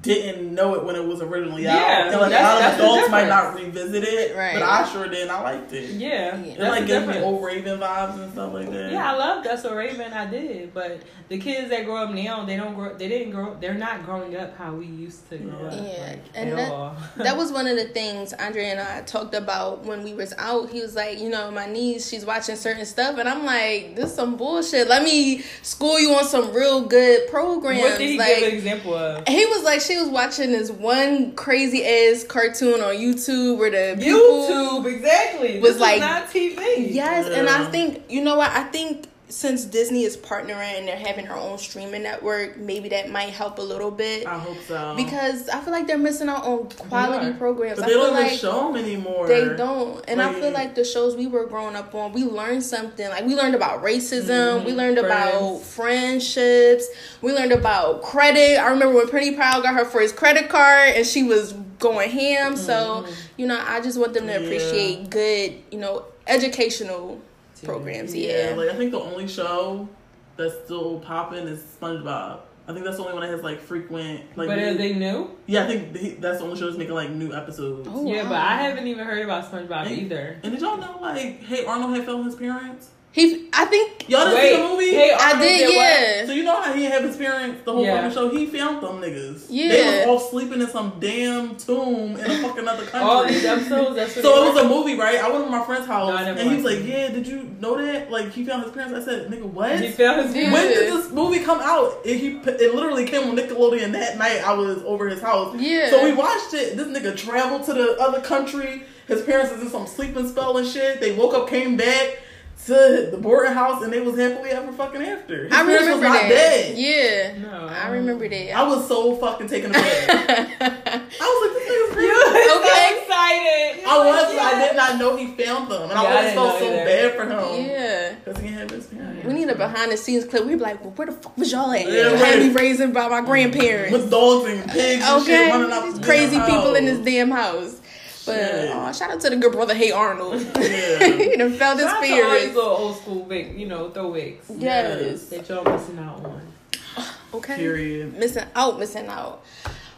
didn't 0.00 0.54
know 0.54 0.74
it 0.74 0.84
when 0.84 0.96
it 0.96 1.04
was 1.04 1.20
originally 1.20 1.66
out. 1.68 1.76
Yeah, 1.76 2.10
and 2.10 2.20
like 2.20 2.32
a 2.32 2.34
lot 2.42 2.54
of 2.54 2.60
that's 2.60 2.76
the 2.78 2.82
adults 2.82 3.10
might 3.10 3.28
not 3.28 3.54
revisit 3.54 4.02
it, 4.02 4.36
Right. 4.36 4.54
but 4.54 4.62
I 4.62 4.88
sure 4.88 5.06
did. 5.06 5.28
I 5.28 5.40
liked 5.42 5.72
it. 5.72 5.90
Yeah, 5.90 6.36
Yeah. 6.40 6.54
It 6.54 6.60
like 6.60 6.80
the 6.82 6.86
gives 6.86 7.06
me 7.06 7.18
old 7.20 7.44
Raven 7.44 7.78
vibes 7.78 8.18
and 8.20 8.32
stuff 8.32 8.52
like 8.54 8.70
that. 8.72 8.90
Yeah, 8.90 9.12
I 9.12 9.16
love 9.16 9.44
That's 9.44 9.62
So 9.62 9.74
Raven. 9.74 10.12
I 10.12 10.26
did, 10.26 10.72
but 10.72 11.02
the 11.28 11.38
kids 11.38 11.68
that 11.70 11.84
grow 11.84 11.96
up 12.04 12.10
now, 12.10 12.44
they 12.44 12.56
don't 12.56 12.74
grow. 12.74 12.94
They 12.94 13.06
didn't 13.08 13.32
grow. 13.32 13.54
They're 13.60 13.74
not 13.74 14.04
growing 14.04 14.34
up 14.36 14.56
how 14.56 14.72
we 14.72 14.86
used 14.86 15.28
to 15.30 15.36
grow 15.38 15.66
up. 15.68 15.72
Yeah, 15.74 16.06
like, 16.06 16.24
and 16.34 16.50
at 16.50 16.56
that- 16.56 16.72
all. 16.72 16.96
that 17.18 17.36
was 17.42 17.52
one 17.52 17.66
of 17.66 17.76
the 17.76 17.84
things 17.84 18.32
Andre 18.32 18.64
and 18.70 18.80
I 18.80 19.02
talked 19.02 19.34
about 19.34 19.84
when 19.84 20.02
we 20.02 20.14
was 20.14 20.32
out. 20.38 20.70
He 20.70 20.80
was 20.80 20.96
like, 20.96 21.20
you 21.20 21.28
know, 21.28 21.50
my 21.50 21.66
niece, 21.66 22.08
she's 22.08 22.24
watching 22.24 22.56
certain 22.56 22.86
stuff, 22.86 23.18
and 23.18 23.28
I'm 23.28 23.44
like, 23.44 23.94
this 23.94 24.06
is 24.10 24.14
some 24.16 24.36
bullshit. 24.36 24.88
Let 24.88 25.02
me 25.04 25.42
school 25.62 26.00
you 26.00 26.14
on 26.14 26.24
some 26.24 26.52
real 26.54 26.80
good 26.86 27.28
programs. 27.30 27.82
What 27.82 27.98
did 27.98 28.08
he 28.08 28.18
like, 28.18 28.38
give 28.38 28.48
an 28.48 28.54
example 28.54 28.94
of? 28.94 29.28
he 29.28 29.44
was 29.46 29.62
like, 29.62 29.81
she 29.82 29.98
was 29.98 30.08
watching 30.08 30.52
this 30.52 30.70
one 30.70 31.32
crazy 31.32 31.84
ass 31.84 32.24
cartoon 32.24 32.80
on 32.80 32.94
YouTube 32.94 33.58
where 33.58 33.70
the 33.70 34.02
YouTube, 34.02 34.86
exactly. 34.86 35.60
was 35.60 35.72
This 35.74 35.80
like- 35.80 35.94
is 35.96 36.00
not 36.00 36.28
TV. 36.30 36.92
Yes, 36.94 37.26
and 37.28 37.48
I 37.48 37.70
think 37.70 38.02
you 38.08 38.22
know 38.22 38.36
what 38.36 38.50
I 38.50 38.64
think 38.64 39.06
since 39.32 39.64
Disney 39.64 40.04
is 40.04 40.16
partnering 40.16 40.78
and 40.78 40.86
they're 40.86 40.94
having 40.94 41.24
their 41.24 41.36
own 41.36 41.56
streaming 41.56 42.02
network, 42.02 42.58
maybe 42.58 42.90
that 42.90 43.10
might 43.10 43.30
help 43.30 43.58
a 43.58 43.62
little 43.62 43.90
bit 43.90 44.26
I 44.26 44.38
hope 44.38 44.58
so. 44.68 44.94
because 44.94 45.48
I 45.48 45.60
feel 45.60 45.72
like 45.72 45.86
they're 45.86 45.96
missing 45.96 46.28
out 46.28 46.44
on 46.44 46.68
quality 46.68 47.32
programs. 47.38 47.78
but 47.78 47.86
I 47.86 47.88
they 47.88 47.94
feel 47.94 48.02
don't 48.04 48.14
like 48.14 48.32
show 48.38 48.72
them 48.72 48.76
anymore. 48.84 49.26
they 49.26 49.56
don't, 49.56 50.04
and 50.06 50.20
I 50.20 50.32
feel 50.34 50.50
like 50.50 50.74
the 50.74 50.84
shows 50.84 51.16
we 51.16 51.26
were 51.26 51.46
growing 51.46 51.76
up 51.76 51.94
on, 51.94 52.12
we 52.12 52.24
learned 52.24 52.62
something. 52.62 53.08
Like 53.08 53.24
we 53.24 53.34
learned 53.34 53.54
about 53.54 53.82
racism, 53.82 54.28
mm-hmm. 54.58 54.66
we 54.66 54.72
learned 54.72 54.98
about 54.98 55.62
friendships, 55.62 56.86
we 57.22 57.32
learned 57.32 57.52
about 57.52 58.02
credit. 58.02 58.58
I 58.58 58.68
remember 58.68 58.96
when 58.96 59.08
Penny 59.08 59.34
Proud 59.34 59.62
got 59.62 59.74
her 59.74 59.86
first 59.86 60.14
credit 60.14 60.50
card, 60.50 60.94
and 60.94 61.06
she 61.06 61.22
was 61.22 61.54
going 61.78 62.10
ham. 62.10 62.54
So 62.56 62.72
mm-hmm. 63.06 63.12
you 63.38 63.46
know, 63.46 63.58
I 63.66 63.80
just 63.80 63.98
want 63.98 64.12
them 64.12 64.26
to 64.26 64.32
Yeah. 64.34 64.40
appreciate 64.40 65.08
good, 65.10 65.54
you 65.70 65.78
know, 65.78 66.04
educational 66.26 67.20
programs. 67.66 68.14
Yeah, 68.14 68.50
Yeah. 68.50 68.54
like 68.56 68.70
I 68.70 68.74
think 68.74 68.90
the 68.92 69.00
only 69.00 69.26
show 69.28 69.88
that's 70.36 70.54
still 70.64 71.00
popping 71.00 71.46
is 71.46 71.62
SpongeBob. 71.80 72.40
I 72.68 72.72
think 72.72 72.84
that's 72.84 72.96
the 72.96 73.02
only 73.02 73.14
one 73.14 73.22
that 73.22 73.30
has 73.30 73.42
like 73.42 73.60
frequent 73.60 74.20
like. 74.36 74.48
but 74.48 74.56
new- 74.56 74.68
are 74.68 74.74
they 74.74 74.94
new? 74.94 75.30
yeah, 75.46 75.64
I 75.64 75.66
think 75.66 75.96
he, 75.96 76.10
that's 76.10 76.38
the 76.38 76.44
only 76.44 76.58
show 76.58 76.66
that's 76.66 76.78
making 76.78 76.94
like 76.94 77.10
new 77.10 77.32
episodes. 77.34 77.88
Oh, 77.90 78.06
yeah, 78.06 78.22
wow. 78.22 78.28
but 78.30 78.38
I 78.38 78.62
haven't 78.62 78.86
even 78.86 79.04
heard 79.04 79.22
about 79.24 79.50
SpongeBob 79.50 79.86
Hey. 79.86 79.96
either. 79.96 80.38
And 80.42 80.52
did 80.52 80.60
y'all 80.62 80.76
know 80.76 80.98
like 81.00 81.42
Hey 81.42 81.64
Arnold 81.64 81.94
had 81.96 82.04
filmed 82.04 82.24
his 82.26 82.36
parents? 82.36 82.90
He, 83.12 83.46
I 83.52 83.66
think 83.66 84.08
Y'all 84.08 84.24
didn't 84.24 84.34
Wait, 84.36 84.50
see 84.50 84.56
the 84.62 84.68
movie? 84.68 84.90
hey, 84.94 85.12
I 85.12 85.24
Arnold 85.32 85.42
did. 85.42 85.66
what? 85.66 85.74
Yeah. 85.76 86.26
So 86.26 86.32
you 86.32 86.42
know 86.44 86.60
how 86.62 86.72
he 86.72 86.84
had 86.84 87.04
his 87.04 87.16
parents 87.16 87.62
the 87.62 87.72
whole 87.72 87.84
Yeah. 87.84 88.08
fucking 88.08 88.14
show? 88.14 88.28
He 88.30 88.46
filmed 88.46 88.82
them 88.82 89.00
niggas. 89.02 89.44
Yeah. 89.50 89.68
They 89.68 90.04
were 90.06 90.10
all 90.12 90.18
sleeping 90.18 90.60
in 90.62 90.66
some 90.68 90.94
damn 90.98 91.54
tomb 91.56 92.16
in 92.16 92.30
a 92.30 92.38
fucking 92.42 92.66
other 92.66 92.84
country. 92.86 93.00
All 93.00 93.26
these 93.26 93.44
episodes. 93.44 93.96
That's 93.96 94.16
what 94.16 94.24
So 94.24 94.44
it 94.46 94.54
was 94.54 94.64
a 94.64 94.68
movie, 94.68 94.94
right? 94.98 95.22
I 95.22 95.30
went 95.30 95.44
to 95.44 95.50
my 95.50 95.62
friend's 95.64 95.86
house 95.86 96.08
No, 96.08 96.16
and 96.16 96.38
he 96.50 96.56
was 96.56 96.64
like, 96.64 96.78
it. 96.78 96.86
"Yeah, 96.86 97.08
did 97.10 97.26
you 97.28 97.54
know 97.60 97.76
that? 97.84 98.10
Like 98.10 98.32
he 98.32 98.44
found 98.46 98.62
his 98.64 98.72
parents." 98.72 98.94
I 98.98 99.04
said, 99.04 99.28
"Nigga, 99.30 99.44
what?" 99.44 99.78
He 99.80 99.90
found 99.90 100.26
his 100.26 100.34
Yeah. 100.34 100.50
When 100.52 100.66
did 100.68 100.90
this 100.92 101.10
movie 101.12 101.40
come 101.40 101.60
out? 101.60 101.98
It, 102.04 102.16
he 102.18 102.28
it 102.46 102.74
literally 102.74 103.04
came 103.04 103.28
on 103.28 103.36
Nickelodeon 103.36 103.92
that 103.92 104.16
night. 104.16 104.42
I 104.42 104.54
was 104.54 104.82
over 104.84 105.08
his 105.08 105.20
house. 105.20 105.54
Yeah. 105.58 105.90
So 105.90 106.02
we 106.02 106.12
watched 106.14 106.54
it. 106.54 106.76
This 106.78 106.86
nigga 106.88 107.14
traveled 107.16 107.64
to 107.64 107.74
the 107.74 107.96
other 108.00 108.20
country. 108.22 108.84
His 109.06 109.20
parents 109.22 109.52
is 109.52 109.60
in 109.60 109.68
some 109.68 109.86
sleeping 109.86 110.26
spell 110.28 110.56
and 110.56 110.66
shit. 110.66 110.98
They 111.00 111.12
woke 111.12 111.34
up, 111.34 111.48
came 111.48 111.76
back 111.76 112.18
to 112.66 113.08
the 113.10 113.18
boarding 113.20 113.52
house, 113.54 113.82
and 113.82 113.92
they 113.92 114.00
was 114.00 114.16
happily 114.16 114.50
ever 114.50 114.72
fucking 114.72 115.02
after. 115.02 115.44
His 115.44 115.52
I 115.52 115.62
remember 115.62 115.92
was 115.94 116.00
not 116.02 116.12
that. 116.12 116.28
dead. 116.28 116.78
Yeah. 116.78 117.38
No. 117.42 117.66
I 117.66 117.88
remember 117.88 118.28
that. 118.28 118.56
I 118.56 118.62
was 118.62 118.86
so 118.86 119.16
fucking 119.16 119.48
taken 119.48 119.70
aback. 119.70 120.08
I 120.60 121.00
was 121.00 121.42
like, 121.42 121.58
this 121.58 121.68
nigga's 121.68 121.92
crazy. 121.94 122.06
You 122.06 122.60
Okay. 122.60 122.98
so 122.98 123.02
excited. 123.02 123.84
I 123.84 123.98
was. 123.98 124.34
Yeah. 124.34 124.42
I 124.42 124.66
did 124.68 124.76
not 124.76 124.98
know 124.98 125.16
he 125.16 125.26
found 125.26 125.70
them, 125.70 125.82
and 125.82 125.90
Yeah, 125.90 126.00
I 126.00 126.04
I 126.04 126.06
always 126.06 126.20
didn't 126.22 126.34
felt 126.34 126.46
know 126.54 126.58
so 126.60 126.66
either. 126.66 126.84
bad 126.84 127.14
for 127.16 127.24
him. 127.24 127.66
yeah. 127.66 128.14
Because 128.24 128.40
he 128.40 128.48
had 128.48 128.70
his 128.70 128.86
parents. 128.86 129.24
We 129.26 129.32
need 129.34 129.48
a 129.48 129.54
behind 129.56 129.90
the 129.92 129.96
scenes 129.96 130.24
clip. 130.24 130.44
We'd 130.46 130.56
be 130.58 130.62
like, 130.62 130.80
well, 130.82 130.92
where 130.92 131.06
the 131.06 131.12
fuck 131.12 131.36
was 131.36 131.50
y'all 131.50 131.72
at? 131.72 131.86
Yeah, 131.90 132.10
I 132.12 132.16
had 132.16 132.38
right. 132.38 132.46
me 132.46 132.52
raised 132.52 132.92
by 132.94 133.08
my 133.08 133.20
grandparents. 133.22 133.92
With 133.92 134.10
dogs 134.10 134.48
and 134.50 134.70
pigs 134.70 135.02
and 135.04 135.24
shit 135.26 135.34
Okay, 135.40 135.50
running 135.50 135.72
out 135.72 135.84
these 135.84 135.98
crazy 136.04 136.36
damn 136.36 136.46
people 136.48 136.74
in 136.76 136.84
this 136.84 136.98
damn 137.04 137.30
house. 137.32 137.80
But 138.26 138.38
oh, 138.40 138.92
shout 138.92 139.10
out 139.10 139.20
to 139.20 139.30
the 139.30 139.36
good 139.36 139.52
brother, 139.52 139.74
Hey 139.74 139.90
Arnold. 139.90 140.40
Yeah. 140.56 141.06
he 141.16 141.36
done 141.36 141.52
felt 141.54 141.78
his 141.78 141.86
to 141.88 141.94
all 141.94 142.00
these 142.00 142.54
little 142.54 142.62
old 142.62 142.96
school, 142.98 143.24
big, 143.24 143.58
you 143.58 143.66
know, 143.66 143.90
throwbacks 143.90 144.44
Yes. 144.58 145.26
that 145.26 145.48
y'all 145.48 145.64
missing 145.64 145.98
out 145.98 146.24
on. 146.24 146.52
Okay. 147.34 147.56
Period. 147.56 148.12
Missing 148.18 148.44
out, 148.54 148.78
missing 148.78 149.06
out. 149.06 149.42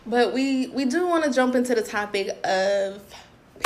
But 0.07 0.33
we 0.33 0.69
we 0.69 0.85
do 0.85 1.09
want 1.09 1.25
to 1.25 1.33
jump 1.33 1.57
into 1.57 1.75
the 1.75 1.83
topic 1.83 2.29
of 2.47 3.03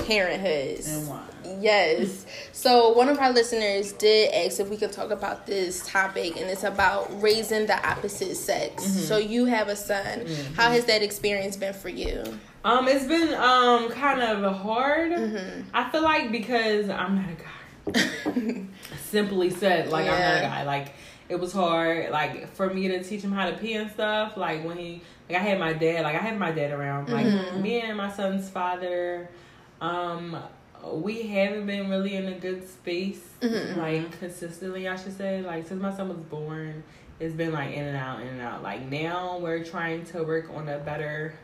parenthood. 0.06 0.86
And 0.86 1.08
why? 1.08 1.22
Yes. 1.60 2.24
So 2.52 2.92
one 2.92 3.08
of 3.08 3.18
our 3.18 3.32
listeners 3.32 3.92
did 3.92 4.32
ask 4.32 4.60
if 4.60 4.68
we 4.68 4.76
could 4.76 4.92
talk 4.92 5.10
about 5.10 5.46
this 5.46 5.86
topic, 5.86 6.36
and 6.36 6.48
it's 6.48 6.64
about 6.64 7.20
raising 7.20 7.66
the 7.66 7.76
opposite 7.88 8.36
sex. 8.36 8.84
Mm-hmm. 8.84 9.00
So 9.00 9.18
you 9.18 9.44
have 9.46 9.68
a 9.68 9.76
son. 9.76 10.26
How 10.56 10.70
has 10.70 10.84
that 10.86 11.02
experience 11.02 11.56
been 11.56 11.74
for 11.74 11.88
you? 11.88 12.24
Um, 12.68 12.88
it's 12.88 13.06
been 13.06 13.32
um 13.34 13.88
kind 13.90 14.20
of 14.20 14.56
hard. 14.56 15.12
Mm-hmm. 15.12 15.60
I 15.72 15.88
feel 15.90 16.02
like 16.02 16.30
because 16.32 16.88
I'm 16.90 17.16
not 17.16 17.24
a 17.30 17.36
guy. 17.42 18.62
Simply 19.10 19.50
said, 19.50 19.88
like 19.90 20.06
I'm 20.06 20.18
not 20.20 20.38
a 20.38 20.40
guy. 20.42 20.64
Like 20.64 20.94
it 21.28 21.38
was 21.38 21.52
hard, 21.52 22.10
like 22.10 22.52
for 22.54 22.72
me 22.72 22.88
to 22.88 23.02
teach 23.02 23.22
him 23.22 23.32
how 23.32 23.48
to 23.50 23.56
pee 23.56 23.74
and 23.74 23.90
stuff. 23.90 24.36
Like 24.36 24.64
when 24.64 24.76
he, 24.76 25.02
like 25.28 25.38
I 25.38 25.42
had 25.42 25.58
my 25.58 25.72
dad, 25.72 26.02
like 26.02 26.14
I 26.14 26.18
had 26.18 26.38
my 26.38 26.52
dad 26.52 26.72
around. 26.72 27.08
Like 27.10 27.26
Mm-hmm. 27.26 27.62
me 27.62 27.80
and 27.80 27.96
my 27.96 28.10
son's 28.10 28.48
father, 28.50 29.28
um, 29.80 30.36
we 30.92 31.22
haven't 31.22 31.66
been 31.66 31.88
really 31.90 32.16
in 32.16 32.26
a 32.26 32.38
good 32.38 32.68
space, 32.68 33.20
Mm-hmm. 33.40 33.78
like 33.80 34.18
consistently. 34.18 34.88
I 34.88 34.96
should 34.96 35.16
say, 35.16 35.40
like 35.42 35.66
since 35.68 35.80
my 35.80 35.94
son 35.96 36.08
was 36.08 36.18
born, 36.18 36.82
it's 37.20 37.34
been 37.34 37.52
like 37.52 37.72
in 37.74 37.84
and 37.84 37.96
out, 37.96 38.20
in 38.20 38.28
and 38.28 38.40
out. 38.40 38.62
Like 38.62 38.82
now 38.90 39.38
we're 39.38 39.64
trying 39.64 40.04
to 40.06 40.22
work 40.22 40.50
on 40.54 40.68
a 40.68 40.78
better 40.78 41.34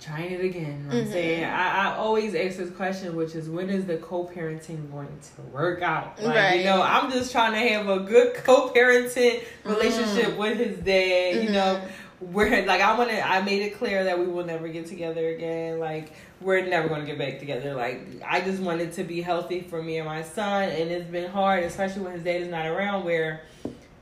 trying 0.00 0.32
it 0.32 0.44
again. 0.44 0.86
What 0.86 0.96
I'm 0.96 1.02
mm-hmm. 1.02 1.12
saying 1.12 1.44
I, 1.44 1.90
I 1.90 1.96
always 1.96 2.34
ask 2.34 2.56
this 2.56 2.70
question, 2.70 3.14
which 3.14 3.34
is 3.34 3.48
when 3.48 3.68
is 3.68 3.84
the 3.86 3.98
co-parenting 3.98 4.90
going 4.90 5.08
to 5.36 5.42
work 5.52 5.82
out? 5.82 6.20
Like, 6.22 6.34
Right. 6.34 6.58
You 6.58 6.64
know, 6.64 6.82
I'm 6.82 7.10
just 7.10 7.32
trying 7.32 7.52
to 7.52 7.74
have 7.74 7.88
a 7.88 8.00
good 8.00 8.34
co-parenting 8.44 9.40
mm-hmm. 9.40 9.68
relationship 9.68 10.36
with 10.36 10.58
his 10.58 10.78
dad. 10.78 11.44
You 11.44 11.50
know, 11.50 11.82
mm-hmm. 11.82 12.32
we're 12.32 12.66
like 12.66 12.80
I 12.80 12.96
want 12.96 13.10
to. 13.10 13.20
I 13.20 13.42
made 13.42 13.62
it 13.62 13.76
clear 13.76 14.04
that 14.04 14.18
we 14.18 14.26
will 14.26 14.44
never 14.44 14.68
get 14.68 14.86
together 14.86 15.28
again. 15.28 15.78
Like 15.78 16.12
we're 16.40 16.64
never 16.64 16.88
going 16.88 17.02
to 17.02 17.06
get 17.06 17.18
back 17.18 17.38
together. 17.38 17.74
Like 17.74 18.00
I 18.26 18.40
just 18.40 18.62
want 18.62 18.80
it 18.80 18.92
to 18.94 19.04
be 19.04 19.20
healthy 19.20 19.60
for 19.60 19.82
me 19.82 19.98
and 19.98 20.06
my 20.06 20.22
son, 20.22 20.68
and 20.70 20.90
it's 20.90 21.10
been 21.10 21.30
hard, 21.30 21.64
especially 21.64 22.02
when 22.02 22.12
his 22.12 22.24
dad 22.24 22.40
is 22.40 22.48
not 22.48 22.66
around. 22.66 23.04
Where 23.04 23.42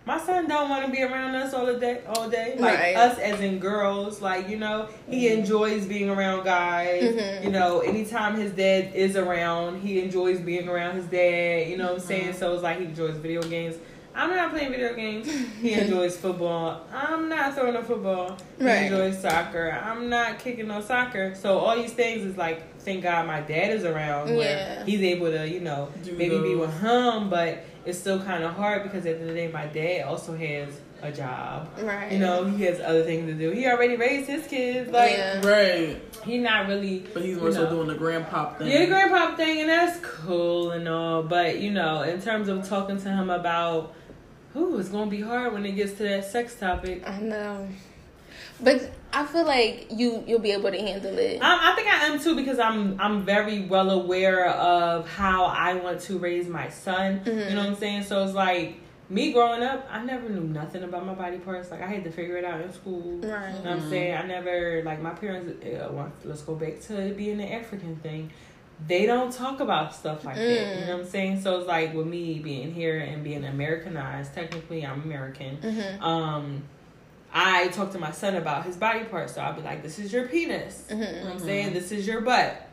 my 0.08 0.18
son 0.18 0.48
don't 0.48 0.70
want 0.70 0.86
to 0.86 0.90
be 0.90 1.02
around 1.02 1.34
us 1.34 1.52
all 1.52 1.66
the 1.66 1.74
day, 1.74 2.00
all 2.08 2.28
day. 2.30 2.54
Like 2.58 2.78
Right. 2.78 2.96
us 2.96 3.18
as 3.18 3.40
in 3.40 3.58
girls, 3.58 4.22
like 4.22 4.48
you 4.48 4.56
know, 4.56 4.88
he 5.08 5.28
enjoys 5.28 5.84
being 5.84 6.08
around 6.08 6.44
guys. 6.44 7.02
Mhm. 7.14 7.44
You 7.44 7.50
know, 7.50 7.80
anytime 7.80 8.34
his 8.36 8.52
dad 8.52 8.92
is 8.94 9.16
around, 9.16 9.82
he 9.82 10.00
enjoys 10.00 10.40
being 10.40 10.66
around 10.66 10.96
his 10.96 11.04
dad. 11.04 11.68
You 11.68 11.76
know 11.76 11.88
what 11.88 11.94
I'm 11.96 12.00
saying? 12.00 12.32
So 12.32 12.54
it's 12.54 12.62
like 12.62 12.78
he 12.78 12.86
enjoys 12.86 13.16
video 13.16 13.42
games. 13.42 13.76
I'm 14.14 14.30
not 14.34 14.50
playing 14.50 14.70
video 14.72 14.94
games. 14.94 15.28
He 15.62 15.72
enjoys 15.82 16.16
football. 16.16 16.80
I'm 16.92 17.28
not 17.28 17.54
throwing 17.54 17.76
a 17.76 17.82
football. 17.82 18.36
He 18.58 18.64
Right. 18.64 18.82
enjoys 18.84 19.20
soccer. 19.20 19.78
I'm 19.84 20.08
not 20.08 20.38
kicking 20.40 20.66
no 20.68 20.80
soccer. 20.80 21.34
So 21.40 21.58
all 21.58 21.76
these 21.76 21.92
things 21.92 22.24
is 22.24 22.36
like, 22.36 22.62
thank 22.80 23.02
God 23.04 23.26
my 23.28 23.42
dad 23.42 23.70
is 23.72 23.84
around 23.84 24.34
where 24.34 24.56
Yeah. 24.58 24.84
he's 24.84 25.02
able 25.02 25.30
to, 25.30 25.46
you 25.46 25.60
know, 25.60 25.88
maybe 26.16 26.36
be 26.38 26.54
with 26.56 26.80
him, 26.80 27.28
but 27.30 27.58
it's 27.88 27.98
still 27.98 28.22
kind 28.22 28.44
of 28.44 28.54
hard 28.54 28.82
because 28.82 29.06
at 29.06 29.14
the 29.16 29.20
end 29.20 29.22
of 29.22 29.28
the 29.28 29.34
day, 29.34 29.48
my 29.50 29.66
dad 29.66 30.02
also 30.02 30.36
has 30.36 30.80
a 31.00 31.10
job. 31.10 31.68
Right. 31.80 32.12
You 32.12 32.18
know, 32.18 32.44
he 32.44 32.64
has 32.64 32.80
other 32.80 33.02
things 33.04 33.26
to 33.26 33.34
do. 33.34 33.50
He 33.50 33.66
already 33.66 33.96
raised 33.96 34.28
his 34.28 34.46
kids. 34.46 34.90
Like, 34.90 35.12
Yeah. 35.12 35.46
Right. 35.46 36.02
he 36.24 36.38
not 36.38 36.68
really. 36.68 37.06
But 37.14 37.22
he's 37.22 37.38
more 37.38 37.50
so 37.50 37.64
know. 37.64 37.70
doing 37.70 37.88
the 37.88 37.94
grandpa 37.94 38.54
thing. 38.54 38.68
Yeah, 38.68 38.80
the 38.80 38.86
grandpa 38.86 39.36
thing, 39.36 39.60
and 39.60 39.68
that's 39.70 39.98
cool 40.00 40.72
and 40.72 40.86
all. 40.86 41.22
But 41.22 41.60
you 41.60 41.70
know, 41.70 42.02
in 42.02 42.20
terms 42.20 42.48
of 42.48 42.68
talking 42.68 43.00
to 43.00 43.08
him 43.08 43.30
about, 43.30 43.94
who 44.52 44.78
it's 44.78 44.88
gonna 44.90 45.10
be 45.10 45.20
hard 45.20 45.52
when 45.52 45.64
it 45.64 45.72
gets 45.72 45.92
to 45.94 46.02
that 46.02 46.24
sex 46.24 46.54
topic. 46.56 47.08
I 47.08 47.20
know. 47.20 47.68
But 48.60 48.90
I 49.18 49.24
feel 49.26 49.44
like 49.44 49.88
you 49.90 50.22
you'll 50.28 50.38
be 50.38 50.52
able 50.52 50.70
to 50.70 50.78
handle 50.78 51.18
it. 51.18 51.42
Um, 51.42 51.58
I 51.60 51.74
think 51.74 51.88
I 51.88 52.06
am 52.06 52.20
too 52.20 52.36
because 52.36 52.60
I'm 52.60 53.00
I'm 53.00 53.24
very 53.24 53.66
well 53.66 53.90
aware 53.90 54.48
of 54.48 55.08
how 55.08 55.46
I 55.46 55.74
want 55.74 56.00
to 56.02 56.18
raise 56.18 56.46
my 56.48 56.68
son. 56.68 57.22
You 57.26 57.32
know 57.34 57.56
what 57.56 57.66
I'm 57.66 57.74
saying? 57.74 58.04
So 58.04 58.22
it's 58.24 58.34
like 58.34 58.76
me 59.10 59.32
growing 59.32 59.62
up, 59.62 59.88
I 59.90 60.04
never 60.04 60.28
knew 60.28 60.42
nothing 60.42 60.84
about 60.84 61.04
my 61.04 61.14
body 61.14 61.38
parts. 61.38 61.70
Like 61.72 61.82
I 61.82 61.86
had 61.86 62.04
to 62.04 62.12
figure 62.12 62.36
it 62.36 62.44
out 62.44 62.60
in 62.60 62.72
school. 62.72 63.18
Right. 63.18 63.48
You 63.56 63.64
know 63.64 63.70
what 63.70 63.80
I'm 63.80 63.90
saying? 63.90 64.14
I 64.16 64.22
never 64.24 64.82
like 64.84 65.02
my 65.02 65.10
parents. 65.10 65.64
Uh, 65.66 66.10
let's 66.24 66.42
go 66.42 66.54
back 66.54 66.80
to 66.82 67.12
being 67.14 67.38
the 67.38 67.52
African 67.52 67.96
thing. 67.96 68.30
They 68.86 69.06
don't 69.06 69.32
talk 69.32 69.58
about 69.58 69.96
stuff 69.96 70.24
like 70.24 70.36
that. 70.36 70.42
Mm. 70.42 70.80
You 70.80 70.86
know 70.86 70.96
what 70.98 71.04
I'm 71.06 71.10
saying? 71.10 71.40
So 71.40 71.58
it's 71.58 71.66
like 71.66 71.92
with 71.92 72.06
me 72.06 72.38
being 72.38 72.72
here 72.72 73.00
and 73.00 73.24
being 73.24 73.44
Americanized. 73.44 74.34
Technically, 74.34 74.86
I'm 74.86 75.02
American. 75.02 75.56
Mhm. 75.56 76.00
Um, 76.00 76.62
I 77.32 77.68
talk 77.68 77.92
to 77.92 77.98
my 77.98 78.10
son 78.12 78.36
about 78.36 78.64
his 78.64 78.76
body 78.76 79.04
parts. 79.04 79.34
So 79.34 79.40
I'll 79.40 79.52
be 79.54 79.62
like, 79.62 79.82
"This 79.82 79.98
is 79.98 80.12
your 80.12 80.26
penis." 80.28 80.84
You 80.90 80.96
know 80.96 81.04
what 81.24 81.32
I'm 81.34 81.38
saying? 81.38 81.72
This 81.74 81.92
is 81.92 82.06
your 82.06 82.20
butt. 82.22 82.64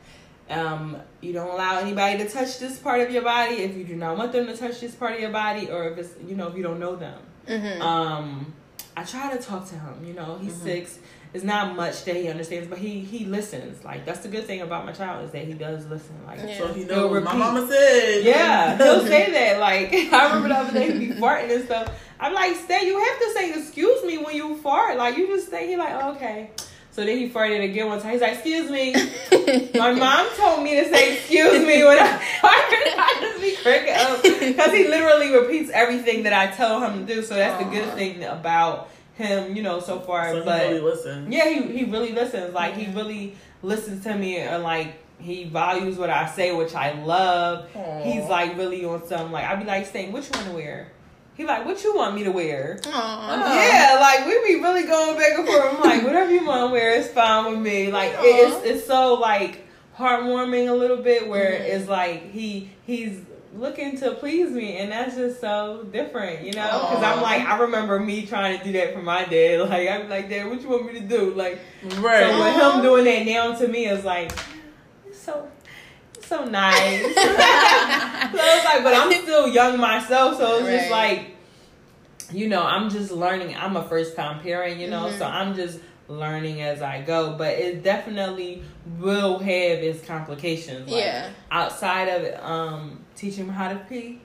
Um, 0.49 0.97
you 1.21 1.33
don't 1.33 1.49
allow 1.49 1.79
anybody 1.79 2.19
to 2.19 2.29
touch 2.29 2.59
this 2.59 2.77
part 2.77 3.01
of 3.01 3.09
your 3.11 3.23
body 3.23 3.55
if 3.55 3.75
you 3.75 3.83
do 3.83 3.95
not 3.95 4.15
want 4.17 4.31
them 4.31 4.45
to 4.47 4.55
touch 4.55 4.79
this 4.79 4.93
part 4.93 5.13
of 5.15 5.19
your 5.19 5.31
body, 5.31 5.69
or 5.69 5.89
if 5.89 5.97
it's 5.97 6.13
you 6.27 6.35
know 6.35 6.47
if 6.47 6.55
you 6.55 6.63
don't 6.63 6.79
know 6.79 6.95
them. 6.95 7.19
Mhm. 7.47 7.81
Um, 7.81 8.53
I 8.95 9.03
try 9.03 9.35
to 9.35 9.41
talk 9.41 9.67
to 9.69 9.75
him. 9.75 10.05
You 10.05 10.13
know, 10.13 10.37
he's 10.41 10.53
six. 10.55 10.99
It's 11.35 11.43
not 11.43 11.75
much 11.75 12.05
that 12.05 12.15
he 12.15 12.29
understands, 12.29 12.69
but 12.69 12.77
he 12.77 13.01
he 13.01 13.25
listens. 13.25 13.83
Like 13.83 14.05
that's 14.05 14.19
the 14.21 14.29
good 14.29 14.45
thing 14.45 14.61
about 14.61 14.85
my 14.85 14.93
child 14.93 15.25
is 15.25 15.31
that 15.31 15.43
he 15.43 15.53
does 15.53 15.85
listen. 15.87 16.15
Like 16.25 16.39
Yeah. 16.39 16.57
So 16.59 16.73
he 16.73 16.85
He'll 16.85 17.09
knows. 17.11 17.23
My 17.25 17.35
mama 17.35 17.67
said. 17.67 18.23
yeah, 18.23 18.77
he'll 18.83 19.01
say 19.05 19.31
that. 19.31 19.59
Like 19.59 19.93
I 20.13 20.27
remember 20.27 20.47
the 20.47 20.55
other 20.55 20.71
day 20.71 20.97
he 20.97 21.07
be 21.07 21.13
farting 21.15 21.53
and 21.53 21.65
stuff. 21.65 21.91
I'm 22.21 22.33
like, 22.33 22.55
stay. 22.55 22.85
You 22.87 22.97
have 22.97 23.19
to 23.19 23.31
say 23.33 23.53
excuse 23.53 24.01
me 24.05 24.17
when 24.17 24.33
you 24.33 24.55
fart. 24.55 24.97
Like 24.97 25.17
you 25.17 25.27
just 25.27 25.47
stay. 25.47 25.67
He 25.67 25.75
like, 25.75 25.93
oh, 25.93 26.15
okay. 26.15 26.51
So 26.91 27.03
then 27.03 27.17
he 27.17 27.29
farted 27.29 27.61
again 27.61 27.87
one 27.87 28.01
time. 28.01 28.13
He's 28.13 28.21
like, 28.21 28.35
"Excuse 28.35 28.71
me." 28.71 28.93
My 29.77 29.91
mom 29.91 30.27
told 30.37 30.63
me 30.63 30.75
to 30.81 30.89
say 30.89 31.17
"excuse 31.17 31.59
me" 31.59 31.83
when 31.83 31.99
I 31.99 32.07
farted. 32.39 32.93
I 32.97 33.17
just 33.19 33.41
be 33.41 33.55
cracking 33.61 33.93
up 33.93 34.23
because 34.23 34.71
he 34.71 34.87
literally 34.87 35.35
repeats 35.35 35.69
everything 35.73 36.23
that 36.23 36.31
I 36.31 36.47
tell 36.55 36.79
him 36.79 37.05
to 37.05 37.13
do. 37.13 37.21
So 37.21 37.35
that's 37.35 37.61
the 37.61 37.69
good 37.69 37.93
thing 37.95 38.23
about 38.23 38.89
him, 39.15 39.55
you 39.55 39.63
know, 39.63 39.79
so 39.79 39.99
far. 39.99 40.29
So 40.31 40.39
he 40.39 40.45
but 40.45 40.67
really 40.67 40.79
listens. 40.81 41.33
yeah, 41.33 41.49
he 41.49 41.77
he 41.79 41.83
really 41.85 42.11
listens. 42.11 42.53
Like 42.53 42.75
he 42.75 42.91
really 42.93 43.35
listens 43.63 44.03
to 44.03 44.15
me 44.15 44.37
and 44.37 44.61
like 44.63 44.95
he 45.19 45.45
values 45.45 45.97
what 45.97 46.09
I 46.09 46.27
say, 46.27 46.51
which 46.53 46.75
I 46.75 46.91
love. 47.03 47.67
Aw. 47.75 48.03
He's 48.03 48.25
like 48.29 48.57
really 48.57 48.83
on 48.85 49.05
some 49.07 49.31
like 49.31 49.45
I'd 49.45 49.59
be 49.59 49.65
like 49.65 49.85
saying, 49.87 50.11
"Which 50.11 50.27
one 50.29 50.43
to 50.45 50.51
wear?" 50.51 50.91
He 51.35 51.43
like, 51.45 51.65
"What 51.65 51.83
you 51.83 51.95
want 51.95 52.15
me 52.15 52.23
to 52.25 52.31
wear?" 52.31 52.79
Aw. 52.85 53.55
Yeah, 53.55 53.97
like 54.01 54.25
we 54.25 54.55
be 54.55 54.61
really 54.61 54.83
going 54.85 55.17
back 55.17 55.37
and 55.37 55.47
forth. 55.47 55.75
I'm 55.75 55.81
like, 55.81 56.03
whatever 56.03 56.31
you 56.31 56.45
want 56.45 56.69
to 56.69 56.71
wear 56.73 56.91
is 56.95 57.07
fine 57.09 57.51
with 57.51 57.59
me. 57.61 57.91
Like 57.91 58.11
it- 58.11 58.17
it's 58.23 58.65
it's 58.65 58.87
so 58.87 59.13
like 59.15 59.61
heartwarming 59.97 60.69
a 60.69 60.73
little 60.73 60.97
bit 60.97 61.27
where 61.29 61.51
Mhm. 61.51 61.61
it's 61.75 61.87
like 61.87 62.31
he 62.31 62.69
he's 62.85 63.19
looking 63.55 63.97
to 63.97 64.11
please 64.15 64.49
me 64.51 64.77
and 64.77 64.91
that's 64.91 65.15
just 65.15 65.39
so 65.39 65.83
different 65.91 66.45
you 66.45 66.51
know 66.53 66.65
because 66.89 67.01
i'm 67.03 67.21
like 67.21 67.41
i 67.41 67.57
remember 67.57 67.99
me 67.99 68.25
trying 68.25 68.57
to 68.57 68.63
do 68.65 68.71
that 68.73 68.93
for 68.93 69.01
my 69.01 69.23
dad 69.25 69.61
like 69.69 69.87
i'm 69.89 70.09
like 70.09 70.29
dad 70.29 70.49
what 70.49 70.61
you 70.61 70.67
want 70.67 70.85
me 70.91 70.99
to 70.99 71.05
do 71.07 71.31
like 71.35 71.59
Right. 71.97 72.29
so 72.29 72.43
with 72.43 72.75
him 72.75 72.81
doing 72.81 73.05
that 73.05 73.25
now 73.25 73.55
to 73.55 73.67
me 73.67 73.85
is 73.87 74.03
like 74.03 74.31
so 75.13 75.47
it's 76.15 76.27
so 76.27 76.43
nice. 76.45 77.01
so 77.01 77.11
it's 77.13 78.65
like, 78.65 78.83
but 78.83 78.93
I'm 78.95 79.11
still 79.11 79.47
young 79.47 79.79
myself, 79.79 80.37
so 80.37 80.57
it's 80.59 80.67
just 80.69 80.89
like, 80.91 81.35
you 82.31 82.47
know, 82.47 82.63
I'm 82.63 82.89
just 82.89 83.11
learning. 83.11 83.55
I'm 83.55 83.75
a 83.75 83.83
first 83.83 84.15
time 84.15 84.39
parent, 84.41 84.79
you 84.79 84.87
know, 84.89 85.05
Mhm. 85.07 85.17
so 85.19 85.25
I'm 85.25 85.55
just 85.55 85.79
learning 86.07 86.61
as 86.61 86.81
I 86.81 87.01
go. 87.01 87.33
But 87.37 87.53
it 87.59 87.83
definitely 87.83 88.63
will 88.99 89.37
have 89.39 89.79
its 89.83 90.03
complications. 90.05 90.89
Like, 90.89 91.03
Yeah. 91.03 91.29
outside 91.51 92.07
of 92.07 92.23
it, 92.23 92.39
um, 92.43 93.04
teaching 93.15 93.45
him 93.45 93.49
how 93.53 93.69
to 93.69 93.79
pee. 93.89 94.21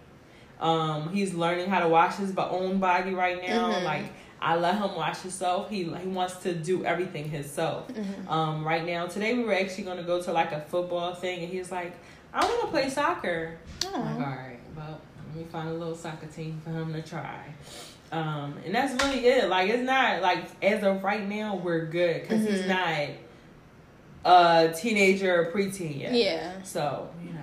Um, 0.60 1.08
he's 1.12 1.32
learning 1.34 1.68
how 1.70 1.80
to 1.80 1.88
wash 1.88 2.16
his 2.16 2.36
own 2.36 2.78
body 2.78 3.12
right 3.14 3.40
now. 3.46 3.70
Mhm. 3.72 3.84
Like 3.84 4.04
I 4.42 4.56
let 4.56 4.74
him 4.76 4.94
wash 4.94 5.18
himself. 5.20 5.68
He 5.70 5.84
he 5.84 6.08
wants 6.08 6.36
to 6.42 6.54
do 6.54 6.84
everything 6.84 7.28
himself. 7.30 7.88
Mhm. 7.88 8.28
Um, 8.30 8.64
right 8.66 8.84
now, 8.84 9.06
today 9.06 9.34
we 9.34 9.44
were 9.44 9.54
actually 9.54 9.84
going 9.84 9.98
to 9.98 10.02
go 10.02 10.20
to 10.22 10.32
like 10.32 10.52
a 10.52 10.60
football 10.60 11.14
thing, 11.14 11.40
and 11.44 11.52
he's 11.52 11.70
like, 11.70 11.92
"I 12.32 12.44
want 12.44 12.60
to 12.62 12.66
play 12.68 12.88
soccer." 12.90 13.58
I'm 13.94 14.00
like, 14.00 14.14
all 14.26 14.32
right, 14.34 14.58
well, 14.76 14.98
let 15.28 15.36
me 15.36 15.44
find 15.50 15.68
a 15.68 15.72
little 15.72 15.94
soccer 15.96 16.26
team 16.26 16.60
for 16.64 16.70
him 16.70 16.92
to 16.92 17.02
try. 17.02 17.44
Um, 18.12 18.56
and 18.64 18.74
that's 18.74 18.92
really 19.04 19.24
it. 19.26 19.48
Like, 19.48 19.68
it's 19.70 19.82
not 19.84 20.20
like 20.22 20.44
as 20.62 20.82
of 20.84 21.02
right 21.04 21.26
now, 21.28 21.56
we're 21.56 21.86
good 21.86 22.22
because 22.22 22.42
he's 22.46 22.62
Mhm. 22.62 22.68
not 22.68 23.08
a 24.24 24.72
teenager 24.74 25.42
or 25.42 25.52
preteen 25.52 25.98
yet. 26.00 26.12
Yeah. 26.12 26.52
So, 26.62 27.08
you 27.24 27.32
know, 27.32 27.39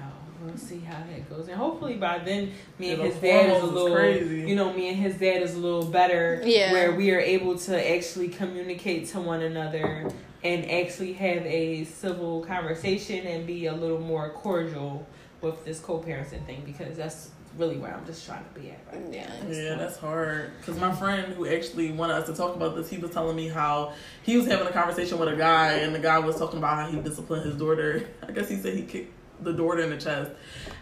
we'll 0.58 0.67
see 0.67 0.80
how 0.80 0.98
that 0.98 1.30
goes. 1.30 1.48
And 1.48 1.58
hopefully 1.58 1.96
by 1.96 2.20
then, 2.20 2.52
me 2.80 2.91
and 2.91 3.00
Yeah, 3.02 3.08
his 3.10 3.15
dad 3.15 3.46
is 3.46 3.52
a 3.52 3.60
hormones 3.60 3.63
is 3.63 3.72
little, 3.74 3.96
crazy. 3.98 4.50
you 4.50 4.56
know, 4.56 4.74
me 4.74 4.89
and 4.89 4.98
his 4.98 5.15
dad 5.15 5.41
is 5.41 5.56
a 5.56 5.60
little 5.60 5.86
better. 5.86 6.41
Yeah. 6.43 6.72
Where 6.72 6.91
we 6.93 7.12
are 7.12 7.20
able 7.20 7.58
to 7.60 7.96
actually 7.96 8.30
communicate 8.30 9.08
to 9.10 9.20
one 9.20 9.41
another 9.41 10.10
and 10.43 10.70
actually 10.70 11.13
have 11.13 11.46
a 11.46 11.84
civil 11.86 12.43
conversation 12.43 13.26
and 13.26 13.46
be 13.48 13.65
a 13.67 13.74
little 13.74 14.00
more 14.00 14.30
cordial 14.30 15.08
with 15.41 15.63
this 15.65 15.80
co-parenting 15.80 16.46
thing 16.46 16.63
because 16.65 16.98
that's 16.98 17.32
really 17.58 17.78
where 17.78 17.91
I'm 17.93 18.06
just 18.06 18.24
trying 18.26 18.43
to 18.43 18.60
be 18.60 18.70
at 18.70 18.80
right 18.91 19.02
Yeah. 19.12 19.32
Yeah, 19.50 19.76
that's 19.76 19.98
hard. 19.98 20.52
Because 20.60 20.80
my 20.80 20.93
friend 20.93 21.34
who 21.34 21.48
actually 21.48 21.91
wanted 21.91 22.13
us 22.13 22.28
to 22.28 22.36
talk 22.36 22.56
about 22.56 22.76
this, 22.76 22.88
he 22.89 22.98
was 22.98 23.10
telling 23.12 23.36
me 23.36 23.48
how 23.48 23.93
he 24.22 24.38
was 24.38 24.46
having 24.46 24.67
a 24.67 24.72
conversation 24.72 25.17
with 25.17 25.30
a 25.30 25.36
guy, 25.36 25.74
and 25.74 25.93
the 25.93 26.00
guy 26.00 26.20
was 26.20 26.38
talking 26.38 26.60
about 26.60 26.76
how 26.78 26.91
he 26.91 27.00
disciplined 27.02 27.46
his 27.46 27.56
daughter. 27.56 28.08
I 28.28 28.32
guess 28.32 28.48
he 28.50 28.58
said 28.58 28.76
he 28.76 28.84
kicked 28.84 29.12
the 29.41 29.54
daughter 29.54 29.82
in 29.82 29.89
the 29.89 29.97
chest. 29.97 30.32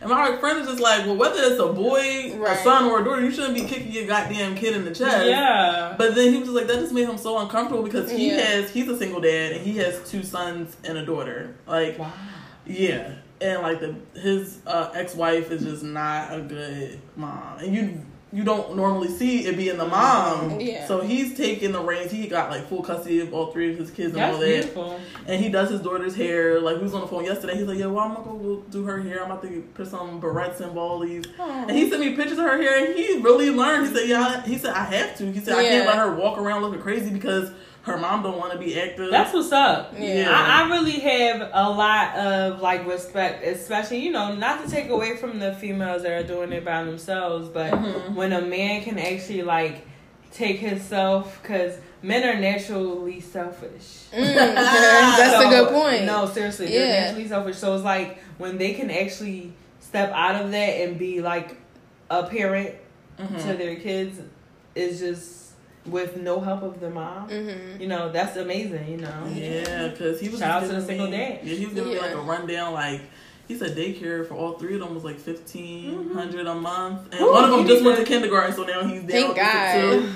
And 0.01 0.09
my 0.09 0.37
friend 0.37 0.59
is 0.59 0.67
just 0.67 0.79
like, 0.79 1.05
well, 1.05 1.15
whether 1.15 1.39
it's 1.41 1.59
a 1.59 1.67
boy, 1.73 2.39
a 2.45 2.55
son, 2.63 2.85
or 2.85 3.01
a 3.01 3.03
daughter, 3.03 3.21
you 3.21 3.31
shouldn't 3.31 3.53
be 3.55 3.65
kicking 3.65 3.91
your 3.91 4.07
goddamn 4.07 4.55
kid 4.55 4.75
in 4.75 4.85
the 4.85 4.93
chest. 4.93 5.25
Yeah. 5.25 5.95
But 5.97 6.15
then 6.15 6.31
he 6.33 6.39
was 6.39 6.47
just 6.49 6.55
like, 6.57 6.67
that 6.67 6.79
just 6.79 6.93
made 6.93 7.07
him 7.09 7.17
so 7.17 7.37
uncomfortable 7.39 7.83
because 7.83 8.09
he 8.11 8.29
Yeah. 8.29 8.41
has, 8.41 8.69
he's 8.71 8.87
a 8.87 8.97
single 8.97 9.21
dad, 9.21 9.53
and 9.53 9.61
he 9.61 9.77
has 9.77 10.09
two 10.09 10.23
sons 10.23 10.75
and 10.83 10.97
a 10.97 11.05
daughter. 11.05 11.55
Like, 11.67 11.97
Wow. 11.99 12.11
yeah, 12.65 13.11
and 13.41 13.61
like 13.61 13.79
the 13.81 13.95
his 14.19 14.59
uh, 14.65 14.91
ex 14.93 15.13
wife 15.15 15.51
is 15.51 15.63
just 15.63 15.83
not 15.83 16.33
a 16.33 16.41
good 16.41 16.99
mom, 17.17 17.57
and 17.59 17.75
you 17.75 18.01
you 18.35 18.43
don't 18.43 18.75
normally 18.75 19.07
see 19.07 19.45
it 19.45 19.55
being 19.55 19.77
the 19.77 19.85
mom. 19.87 20.59
Yeah. 20.59 20.85
So 20.87 20.99
he's 21.01 21.37
taking 21.37 21.71
the 21.71 21.79
reins. 21.81 22.11
He 22.11 22.27
got 22.27 22.49
like 22.51 22.67
full 22.67 22.83
custody 22.83 23.21
of 23.21 23.33
all 23.33 23.51
three 23.51 23.71
of 23.71 23.77
his 23.77 23.89
kids 23.91 24.09
and 24.09 24.17
That's 24.17 24.33
all 24.35 24.41
that. 24.41 24.45
beautiful. 24.47 24.99
And 25.25 25.41
he 25.41 25.49
does 25.49 25.69
his 25.69 25.79
daughter's 25.81 26.15
hair. 26.15 26.59
Like 26.59 26.77
we 26.77 26.83
was 26.83 26.93
on 26.93 27.01
the 27.01 27.07
phone 27.07 27.23
yesterday. 27.25 27.55
He's 27.55 27.65
like, 27.67 27.79
"Yo, 27.79 27.91
well, 27.93 28.03
I'm 28.05 28.13
gonna 28.15 28.37
go 28.37 28.63
do 28.69 28.83
her 28.85 29.01
hair. 29.01 29.23
I'm 29.23 29.31
about 29.31 29.41
to 29.43 29.61
put 29.73 29.87
some 29.87 30.19
barrettes 30.21 30.59
and 30.59 30.75
ballies." 30.75 31.23
And 31.39 31.71
he 31.71 31.89
sent 31.89 32.01
me 32.01 32.15
pictures 32.15 32.37
of 32.37 32.43
her 32.45 32.61
hair, 32.61 32.85
and 32.85 32.93
he 32.95 33.17
really 33.19 33.49
learned. 33.49 33.87
He 33.87 33.95
said, 33.95 34.09
"Yeah." 34.09 34.43
He 34.43 34.57
said, 34.57 34.73
"I 34.73 34.83
have 34.83 35.17
to." 35.19 35.31
He 35.31 35.39
said, 35.39 35.57
"I 35.57 35.63
can't 35.63 35.87
let 35.87 35.97
her 35.97 36.13
walk 36.15 36.37
around 36.37 36.61
looking 36.61 36.81
crazy 36.81 37.09
because 37.11 37.49
her 37.85 37.97
mom 37.97 38.23
don't 38.23 38.37
want 38.37 38.51
to 38.53 38.57
be 38.59 38.79
active." 38.79 39.11
That's 39.11 39.33
what's 39.33 39.51
up. 39.51 39.93
Yeah. 39.97 40.29
I, 40.31 40.63
I 40.63 40.69
really 40.69 40.99
have 40.99 41.49
a 41.53 41.69
lot 41.69 42.15
of 42.17 42.61
like 42.61 42.85
respect, 42.87 43.43
especially 43.45 43.99
you 43.99 44.11
know, 44.11 44.35
not 44.35 44.63
to 44.65 44.69
take 44.71 44.89
away 44.89 45.15
from 45.17 45.39
the 45.39 45.53
females 45.53 46.03
that 46.03 46.11
are 46.11 46.23
doing 46.27 46.51
it 46.51 46.65
by 46.65 46.83
themselves, 46.83 47.47
but 47.49 47.71
Mhm. 47.71 48.13
when 48.15 48.33
a 48.33 48.41
man 48.41 48.83
can 48.83 48.97
actually 48.99 49.41
like 49.43 49.85
take 50.31 50.59
himself, 50.59 51.39
because 51.41 51.77
men 52.01 52.23
are 52.23 52.39
naturally 52.39 53.19
selfish. 53.21 54.03
Mm, 54.13 54.35
that's 54.35 55.45
a 55.45 55.49
good 55.55 55.69
point. 55.69 56.03
No, 56.05 56.25
seriously, 56.27 56.67
they're 56.67 56.85
Yeah. 56.87 57.01
naturally 57.05 57.27
selfish. 57.27 57.57
So 57.57 57.73
it's 57.75 57.83
like 57.85 58.19
when 58.37 58.57
they 58.57 58.73
can 58.73 58.91
actually 58.91 59.53
step 59.79 60.11
out 60.13 60.43
of 60.43 60.51
that 60.51 60.57
and 60.81 60.97
be 60.99 61.21
like 61.21 61.55
a 62.09 62.23
parent 62.23 62.75
Mhm. 63.19 63.41
to 63.47 63.53
their 63.53 63.75
kids, 63.77 64.19
is 64.75 64.99
just 64.99 65.44
with 65.85 66.17
no 66.17 66.39
help 66.39 66.63
of 66.63 66.79
the 66.79 66.89
mom. 66.89 67.29
Mm-hmm. 67.29 67.81
You 67.81 67.87
know, 67.87 68.11
that's 68.11 68.37
amazing. 68.37 68.87
You 68.89 68.97
know. 68.97 69.27
Yeah, 69.33 69.89
because 69.89 70.19
he 70.19 70.29
was 70.29 70.39
Shout 70.39 70.63
out 70.63 70.67
to 70.67 70.67
the 70.67 70.73
giving 70.73 70.87
single 70.87 71.11
dad. 71.11 71.39
Yeah, 71.43 71.55
he 71.55 71.65
was 71.65 71.73
giving 71.75 71.93
me 71.93 71.99
like 71.99 72.11
a 72.11 72.17
rundown. 72.17 72.73
Like 72.73 73.01
he 73.47 73.55
said, 73.57 73.75
daycare 73.77 74.27
for 74.27 74.33
all 74.33 74.53
three 74.53 74.73
of 74.75 74.79
them 74.81 74.95
was 74.95 75.03
like 75.03 75.19
fifteen 75.19 76.11
hundred 76.11 76.47
a 76.47 76.55
month, 76.55 77.11
and 77.13 77.21
Ooh, 77.21 77.31
one 77.31 77.43
of 77.43 77.51
them 77.51 77.67
just 77.67 77.81
need 77.81 77.87
went 77.87 77.99
to- 77.99 78.03
to 78.05 78.09
kindergarten, 78.09 78.55
so 78.55 78.63
now 78.63 78.83
he's 78.83 79.01
down 79.01 79.09
Thank 79.09 79.35
to 79.35 79.41
God. 79.41 80.09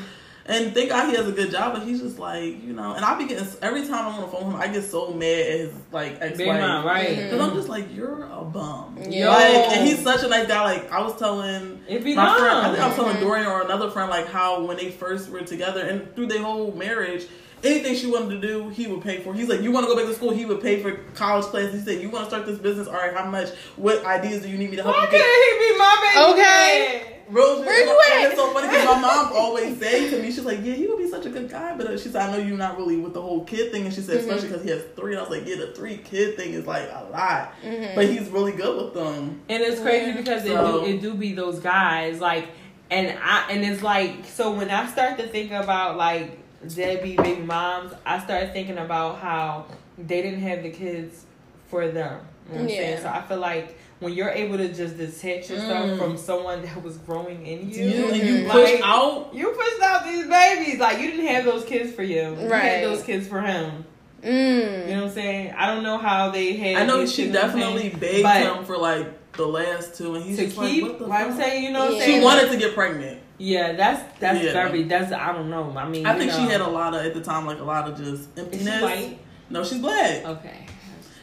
Two. 0.50 0.54
And 0.56 0.74
thank 0.74 0.90
God 0.90 1.10
he 1.10 1.16
has 1.16 1.28
a 1.28 1.32
good 1.32 1.52
job, 1.52 1.74
but 1.74 1.84
he's 1.84 2.02
just 2.02 2.18
like 2.20 2.44
you 2.64 2.74
know. 2.74 2.94
And 2.94 3.06
I 3.06 3.18
be 3.18 3.26
getting 3.28 3.48
every 3.62 3.82
time 3.88 4.08
I'm 4.08 4.16
on 4.16 4.22
the 4.22 4.28
phone 4.28 4.48
with 4.48 4.56
him, 4.56 4.62
I 4.62 4.68
get 4.68 4.84
so 4.84 5.14
mad 5.14 5.24
at 5.40 5.60
his 5.60 5.74
like 5.92 6.18
ex 6.22 6.38
Big 6.38 6.48
mom, 6.48 6.60
wife. 6.60 6.86
right? 6.86 7.16
Because 7.16 7.40
I'm 7.40 7.56
just 7.56 7.70
like, 7.70 7.94
you're 7.96 8.24
a 8.26 8.44
bum. 8.44 8.98
Yeah. 9.08 9.30
Like, 9.30 9.78
and 9.78 9.88
he's 9.88 10.02
such 10.04 10.24
a 10.24 10.28
nice 10.28 10.48
guy. 10.48 10.64
Like, 10.64 10.92
I 10.92 11.02
was 11.02 11.16
telling 11.18 11.82
If 11.88 12.06
you 12.06 12.16
my 12.16 12.26
know, 12.34 12.40
friend, 12.40 12.58
I 12.58 12.70
think 12.72 12.80
I 12.84 12.88
was 12.88 12.96
telling 12.96 13.16
Mhm. 13.18 13.22
Dorian 13.22 13.48
or 13.48 13.62
another 13.62 13.90
friend, 13.90 14.10
like 14.10 14.28
how 14.28 14.64
when 14.66 14.78
they 14.78 14.92
first 14.92 15.30
were 15.30 15.42
together 15.42 15.82
and 15.82 16.14
through 16.16 16.28
their 16.28 16.42
whole 16.42 16.72
marriage, 16.74 17.26
anything 17.64 17.94
she 17.96 18.08
wanted 18.08 18.42
to 18.42 18.48
do, 18.48 18.70
he 18.70 18.88
would 18.88 19.02
pay 19.02 19.20
for. 19.20 19.34
He's 19.34 19.50
like, 19.50 19.62
you 19.62 19.72
want 19.72 19.86
to 19.86 19.94
go 19.94 19.98
back 19.98 20.08
to 20.08 20.14
school? 20.16 20.32
He 20.32 20.46
would 20.46 20.62
pay 20.62 20.82
for 20.82 20.94
college 21.14 21.46
classes. 21.46 21.74
He 21.74 21.82
said, 21.94 22.02
you 22.02 22.10
want 22.10 22.24
to 22.24 22.30
start 22.32 22.46
this 22.46 22.58
business? 22.58 22.88
All 22.88 22.94
right, 22.94 23.14
how 23.14 23.26
much? 23.26 23.50
What 23.76 24.04
ideas 24.06 24.42
do 24.42 24.50
you 24.50 24.58
need 24.58 24.70
me 24.72 24.78
to 24.78 24.84
help 24.84 24.96
why 24.96 25.04
you 25.04 25.10
can't 25.10 25.60
he 25.62 25.74
be 25.74 25.78
my 25.78 26.12
baby? 26.16 26.32
Okay. 26.34 27.02
dad? 27.04 27.16
Rose, 27.30 27.64
Where 27.66 27.86
you 27.86 27.92
at? 28.12 28.28
It's 28.32 28.36
so 28.36 28.52
funny 28.54 28.68
because 28.68 28.86
my 28.86 29.00
mom 29.02 29.32
always 29.34 29.78
say 29.78 30.10
to 30.10 30.20
me, 30.22 30.32
she's 30.32 30.46
like, 30.46 30.60
yeah, 30.64 30.74
he 30.74 30.88
would 30.88 30.98
be 30.98 31.08
such 31.08 31.26
a 31.28 31.30
good 31.30 31.50
guy, 31.50 31.78
but 31.78 31.86
uh, 31.88 31.98
she 31.98 32.10
said, 32.10 32.28
I 32.28 32.32
know 32.32 32.40
you're 32.44 32.58
not 32.58 32.76
really 32.78 32.98
with 32.98 33.14
the 33.14 33.22
whole 33.22 33.44
kid 33.44 33.72
thing, 33.72 33.86
and 33.86 33.94
she 33.94 34.02
said, 34.02 34.18
Mhm. 34.18 34.22
especially 34.22 34.48
because 34.50 34.64
he 34.64 34.70
has 34.72 34.84
three. 34.96 35.12
And 35.12 35.20
I 35.20 35.30
was 35.30 35.38
like, 35.38 35.48
yeah, 35.48 35.58
the 35.58 35.68
three 35.74 35.98
kid 35.98 36.38
thing 36.38 36.54
is 36.54 36.66
like 36.66 36.90
a 36.92 37.08
lot, 37.12 37.54
Mhm. 37.64 37.94
but 37.96 38.06
he's 38.08 38.28
really 38.30 38.52
good 38.54 38.84
with 38.84 38.94
them. 38.96 39.42
And 39.48 39.62
it's 39.64 39.80
crazy 39.80 40.08
Yeah. 40.12 40.18
because 40.18 40.44
it 40.46 40.56
do 40.56 40.86
it 40.86 41.02
do 41.02 41.14
be 41.14 41.34
those 41.34 41.60
guys 41.60 42.20
like, 42.20 42.48
and 42.90 43.16
I 43.24 43.52
and 43.52 43.64
it's 43.64 43.84
like 43.84 44.26
so 44.26 44.52
when 44.52 44.72
I 44.72 44.88
start 44.88 45.20
to 45.20 45.28
think 45.28 45.52
about 45.52 45.98
like 45.98 46.32
deadbeat 46.68 47.18
baby 47.18 47.42
moms, 47.42 47.94
I 48.08 48.20
start 48.20 48.54
thinking 48.54 48.80
about 48.80 49.20
how 49.20 49.66
they 50.00 50.22
didn't 50.24 50.42
have 50.42 50.64
the 50.64 50.72
kids 50.72 51.26
for 51.70 51.88
them. 51.88 52.22
You 52.52 52.56
know 52.56 52.62
what 52.62 52.64
I'm 52.64 52.70
saying? 52.70 52.92
Yeah. 52.98 53.02
So 53.04 53.10
I 53.10 53.22
feel 53.22 53.38
like 53.38 53.78
when 54.00 54.14
you're 54.14 54.30
able 54.30 54.58
to 54.58 54.70
just 54.74 54.98
detach 54.98 55.50
yourself 55.50 55.90
Mm. 55.92 55.98
from 55.98 56.18
someone 56.18 56.62
that 56.62 56.82
was 56.84 56.98
growing 57.00 57.46
in 57.46 57.70
you, 57.70 57.84
You, 57.86 58.06
and 58.10 58.18
you 58.24 58.50
push 58.50 58.72
Like- 58.74 58.82
out. 58.84 59.30
you 59.34 59.48
pushed 59.50 59.82
out 59.82 60.06
these 60.06 60.26
babies. 60.26 60.80
Like 60.80 61.00
you 61.00 61.12
didn't 61.12 61.28
have 61.28 61.46
those 61.46 61.66
kids 61.66 61.94
for 61.94 62.04
you. 62.04 62.38
You 62.42 62.48
Right. 62.50 62.62
had 62.64 62.84
those 62.86 63.04
kids 63.04 63.28
for 63.28 63.42
him. 63.42 63.86
You 64.24 64.30
Mm. 64.32 64.88
know 64.88 64.96
what 64.96 65.04
I'm 65.06 65.12
saying? 65.14 65.54
I 65.58 65.68
don't 65.74 65.84
know 65.84 65.98
how 65.98 66.30
they 66.30 66.54
had. 66.54 66.76
I 66.82 66.86
know 66.86 67.06
she 67.06 67.06
kids, 67.06 67.18
you 67.20 67.26
know 67.34 67.40
what 67.42 67.50
I'm 67.52 67.60
definitely 67.60 67.90
begged 68.24 68.58
him 68.58 68.66
for 68.66 68.78
like 68.78 69.08
the 69.34 69.46
last 69.46 69.96
two, 69.98 70.16
and 70.16 70.24
he's 70.26 70.38
to 70.38 70.46
just 70.46 70.60
keep. 70.60 70.84
like, 70.84 70.92
what 71.00 71.08
the 71.10 71.14
I'm 71.16 71.36
saying, 71.38 71.64
you 71.64 71.72
know 71.72 71.80
what 71.80 71.88
I'm 71.90 71.96
Yeah. 71.96 72.00
saying? 72.06 72.20
She 72.20 72.26
wanted 72.26 72.52
to 72.52 72.58
get 72.58 72.76
pregnant. 72.76 73.20
Yeah, 73.38 73.72
that's 73.74 74.02
that's 74.20 74.44
Yeah. 74.44 74.52
very 74.52 74.84
that's 74.84 75.14
I 75.14 75.32
don't 75.32 75.50
know. 75.50 75.74
I 75.78 75.88
mean, 75.88 76.06
I 76.06 76.14
you 76.14 76.20
think 76.20 76.32
she 76.34 76.42
had 76.42 76.60
a 76.60 76.68
lot 76.68 76.94
of 76.94 77.06
at 77.06 77.14
the 77.14 77.22
time, 77.22 77.46
like 77.46 77.60
a 77.60 77.64
lot 77.64 77.88
of 77.88 77.98
just 77.98 78.12
Is 78.14 78.28
she 78.36 78.42
emptiness. 78.42 78.82
white? 78.82 79.18
No, 79.50 79.64
she's 79.64 79.78
black. 79.80 80.26
Okay. 80.26 80.66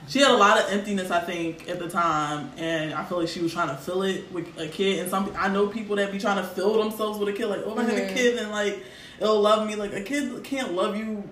She 0.08 0.20
had 0.20 0.30
a 0.30 0.36
lot 0.36 0.58
of 0.58 0.70
emptiness, 0.70 1.10
I 1.10 1.20
think, 1.20 1.68
at 1.68 1.78
the 1.78 1.88
time, 1.88 2.50
and 2.56 2.94
I 2.94 3.04
feel 3.04 3.18
like 3.18 3.28
she 3.28 3.40
was 3.40 3.52
trying 3.52 3.68
to 3.68 3.76
fill 3.76 4.02
it 4.02 4.30
with 4.32 4.46
a 4.58 4.68
kid. 4.68 5.00
And 5.00 5.10
some, 5.10 5.32
I 5.36 5.48
know 5.48 5.66
people 5.66 5.96
that 5.96 6.12
be 6.12 6.18
trying 6.18 6.36
to 6.36 6.44
fill 6.44 6.80
themselves 6.82 7.18
with 7.18 7.28
a 7.28 7.32
kid, 7.32 7.46
like, 7.46 7.62
oh, 7.64 7.72
if 7.72 7.78
I 7.78 7.82
had 7.90 8.10
a 8.10 8.14
kid, 8.14 8.38
and 8.38 8.50
like 8.50 8.84
it'll 9.20 9.40
love 9.40 9.66
me. 9.66 9.74
Like 9.74 9.92
a 9.92 10.02
kid 10.02 10.44
can't 10.44 10.74
love 10.74 10.96
you 10.96 11.28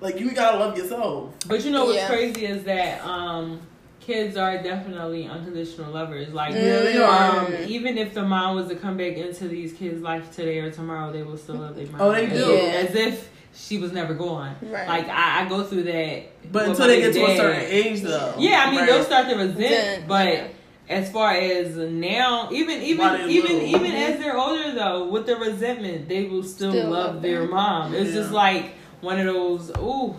like 0.00 0.18
you 0.18 0.32
gotta 0.32 0.58
love 0.58 0.76
yourself. 0.76 1.34
But 1.46 1.64
you 1.64 1.70
know 1.70 1.84
what's 1.84 1.96
Yeah. 1.98 2.08
crazy 2.08 2.46
is 2.46 2.64
that 2.64 3.04
um, 3.04 3.60
kids 4.00 4.36
are 4.36 4.62
definitely 4.62 5.26
unconditional 5.26 5.92
lovers. 5.92 6.32
Like, 6.32 6.54
Yeah, 6.54 6.80
they 6.80 6.96
um, 6.98 7.52
even 7.68 7.98
if 7.98 8.14
the 8.14 8.22
mom 8.22 8.56
was 8.56 8.68
to 8.68 8.76
come 8.76 8.96
back 8.96 9.16
into 9.16 9.48
these 9.48 9.72
kids' 9.72 10.00
life 10.02 10.34
today 10.34 10.58
or 10.60 10.70
tomorrow, 10.70 11.12
they 11.12 11.22
will 11.22 11.36
still 11.36 11.56
love 11.56 11.76
their 11.76 11.86
mom. 11.86 12.00
Oh, 12.00 12.12
they 12.12 12.26
do. 12.26 12.36
Yeah. 12.36 12.84
As 12.86 12.94
if 12.94 13.30
she 13.54 13.78
was 13.78 13.92
never 13.92 14.14
gone. 14.14 14.54
Right. 14.62 14.86
Like 14.88 15.08
I, 15.08 15.44
I 15.44 15.48
go 15.48 15.64
through 15.64 15.84
that. 15.84 16.52
But 16.52 16.68
until 16.68 16.86
they 16.86 17.00
get 17.00 17.12
to 17.14 17.24
a 17.26 17.36
certain 17.36 17.62
age, 17.66 18.02
though. 18.02 18.34
Yeah, 18.38 18.64
I 18.66 18.70
mean 18.70 18.80
Right. 18.80 18.86
they'll 18.88 19.04
start 19.04 19.28
to 19.28 19.34
resent, 19.36 19.58
Then, 19.58 20.06
but 20.08 20.26
yeah. 20.26 20.46
as 20.88 21.10
far 21.10 21.32
as 21.32 21.76
now, 21.76 22.50
even 22.52 22.82
even 22.82 23.04
While 23.04 23.18
they're 23.18 23.28
even 23.28 23.52
little. 23.58 23.68
even 23.68 23.92
as 23.92 24.18
they're 24.20 24.38
older 24.38 24.72
though, 24.74 25.08
with 25.08 25.26
the 25.26 25.36
resentment, 25.36 26.08
they 26.08 26.24
will 26.24 26.42
still, 26.44 26.70
Still 26.72 26.90
love, 26.90 27.14
love 27.16 27.22
their 27.22 27.40
them. 27.40 27.50
mom. 27.50 27.94
It's 27.94 28.10
Yeah. 28.10 28.16
just 28.20 28.32
like 28.32 28.72
one 29.00 29.18
of 29.18 29.26
those. 29.26 29.70
Ooh, 29.78 30.16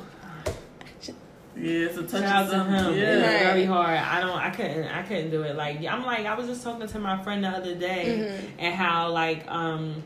Yeah, 1.56 1.88
it's 1.88 1.98
a 1.98 2.04
touch 2.04 2.22
shout 2.22 2.24
out 2.24 2.54
of 2.54 2.68
him. 2.68 2.78
something. 2.80 2.94
It's 3.02 3.22
Yeah. 3.22 3.34
Right. 3.34 3.44
very 3.44 3.66
hard. 3.66 3.98
I 3.98 4.22
don't. 4.22 4.38
I 4.38 4.50
couldn't. 4.50 4.88
I 4.88 5.02
couldn't 5.04 5.32
do 5.32 5.42
it. 5.44 5.56
Like 5.56 5.84
I'm 5.86 6.06
like 6.06 6.26
I 6.26 6.34
was 6.36 6.48
just 6.48 6.64
talking 6.64 6.88
to 6.88 7.00
my 7.00 7.22
friend 7.24 7.44
the 7.44 7.50
other 7.50 7.76
day, 7.76 8.32
Mhm. 8.32 8.50
and 8.60 8.76
how 8.76 9.10
like 9.12 9.46
um. 9.50 10.04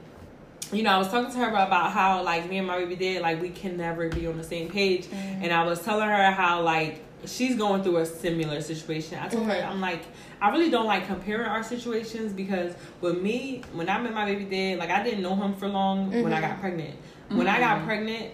You 0.74 0.84
know, 0.84 0.92
I 0.92 0.98
was 0.98 1.08
talking 1.10 1.32
to 1.32 1.38
her 1.38 1.50
about 1.50 1.92
how 1.92 2.24
like 2.24 2.50
me 2.50 2.58
and 2.58 2.68
my 2.68 2.80
baby 2.80 2.96
dad 2.96 3.22
like 3.22 3.42
we 3.42 3.50
can 3.50 3.78
never 3.78 4.10
be 4.10 4.26
on 4.28 4.38
the 4.38 4.44
same 4.44 4.70
page, 4.70 5.06
Mm-hmm. 5.06 5.44
and 5.44 5.54
I 5.54 5.64
was 5.64 5.80
telling 5.82 6.08
her 6.10 6.32
how 6.32 6.62
like 6.62 7.04
she's 7.26 7.56
going 7.56 7.84
through 7.84 7.98
a 7.98 8.06
similar 8.06 8.60
situation. 8.62 9.18
I 9.22 9.28
told 9.30 9.46
her 9.46 9.54
Mhm. 9.54 9.70
I'm 9.70 9.82
like 9.82 10.02
I 10.42 10.50
really 10.50 10.70
don't 10.70 10.88
like 10.88 11.08
comparing 11.08 11.46
our 11.48 11.64
situations 11.64 12.34
because 12.34 12.74
with 13.02 13.22
me 13.22 13.64
when 13.74 13.88
I 13.90 14.02
met 14.02 14.14
my 14.14 14.26
baby 14.26 14.46
dad 14.46 14.80
like 14.80 14.90
I 14.90 15.04
didn't 15.04 15.22
know 15.22 15.36
him 15.36 15.54
for 15.54 15.68
long 15.70 16.10
when 16.24 16.34
I 16.34 16.40
Mhm. 16.40 16.42
got 16.42 16.60
pregnant. 16.60 16.96
When 17.30 17.48
I 17.48 17.60
got 17.60 17.86
pregnant, 17.86 18.32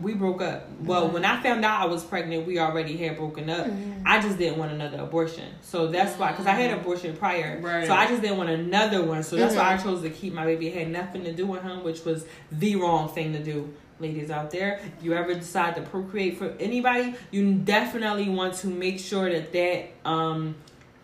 we 0.00 0.14
broke 0.14 0.42
up. 0.42 0.68
Well, 0.82 1.08
when 1.08 1.24
I 1.24 1.40
found 1.42 1.64
out 1.64 1.80
I 1.80 1.86
was 1.86 2.02
pregnant, 2.04 2.46
we 2.46 2.58
already 2.58 2.96
had 2.96 3.16
broken 3.16 3.48
up. 3.48 3.66
I 4.04 4.20
just 4.20 4.38
didn't 4.38 4.58
want 4.58 4.72
another 4.72 4.98
abortion. 4.98 5.48
So 5.62 5.86
that's 5.88 6.18
why, 6.18 6.32
because 6.32 6.46
I 6.46 6.52
had 6.52 6.70
an 6.72 6.78
abortion 6.80 7.16
prior. 7.16 7.60
Right. 7.60 7.86
So 7.86 7.94
I 7.94 8.06
just 8.06 8.20
didn't 8.22 8.36
want 8.38 8.50
another 8.50 9.04
one. 9.04 9.22
So 9.22 9.36
that's 9.36 9.54
why 9.54 9.72
I 9.72 9.76
Mhm. 9.76 9.82
chose 9.82 10.02
to 10.02 10.10
keep 10.10 10.32
my 10.32 10.44
baby. 10.44 10.68
It 10.68 10.74
had 10.76 10.90
nothing 10.90 11.24
to 11.24 11.32
do 11.32 11.46
with 11.46 11.62
him, 11.62 11.84
which 11.84 12.04
was 12.04 12.26
the 12.50 12.76
wrong 12.76 13.08
thing 13.08 13.32
to 13.32 13.42
do. 13.42 13.72
Ladies 14.00 14.28
out 14.30 14.50
there, 14.50 14.80
if 14.98 15.04
you 15.04 15.14
ever 15.14 15.32
decide 15.34 15.76
to 15.76 15.82
procreate 15.82 16.36
for 16.36 16.52
anybody, 16.58 17.14
you 17.30 17.54
definitely 17.54 18.28
want 18.28 18.54
to 18.54 18.66
make 18.66 18.98
sure 18.98 19.30
that 19.30 19.52
that 19.52 19.90
um, 20.04 20.56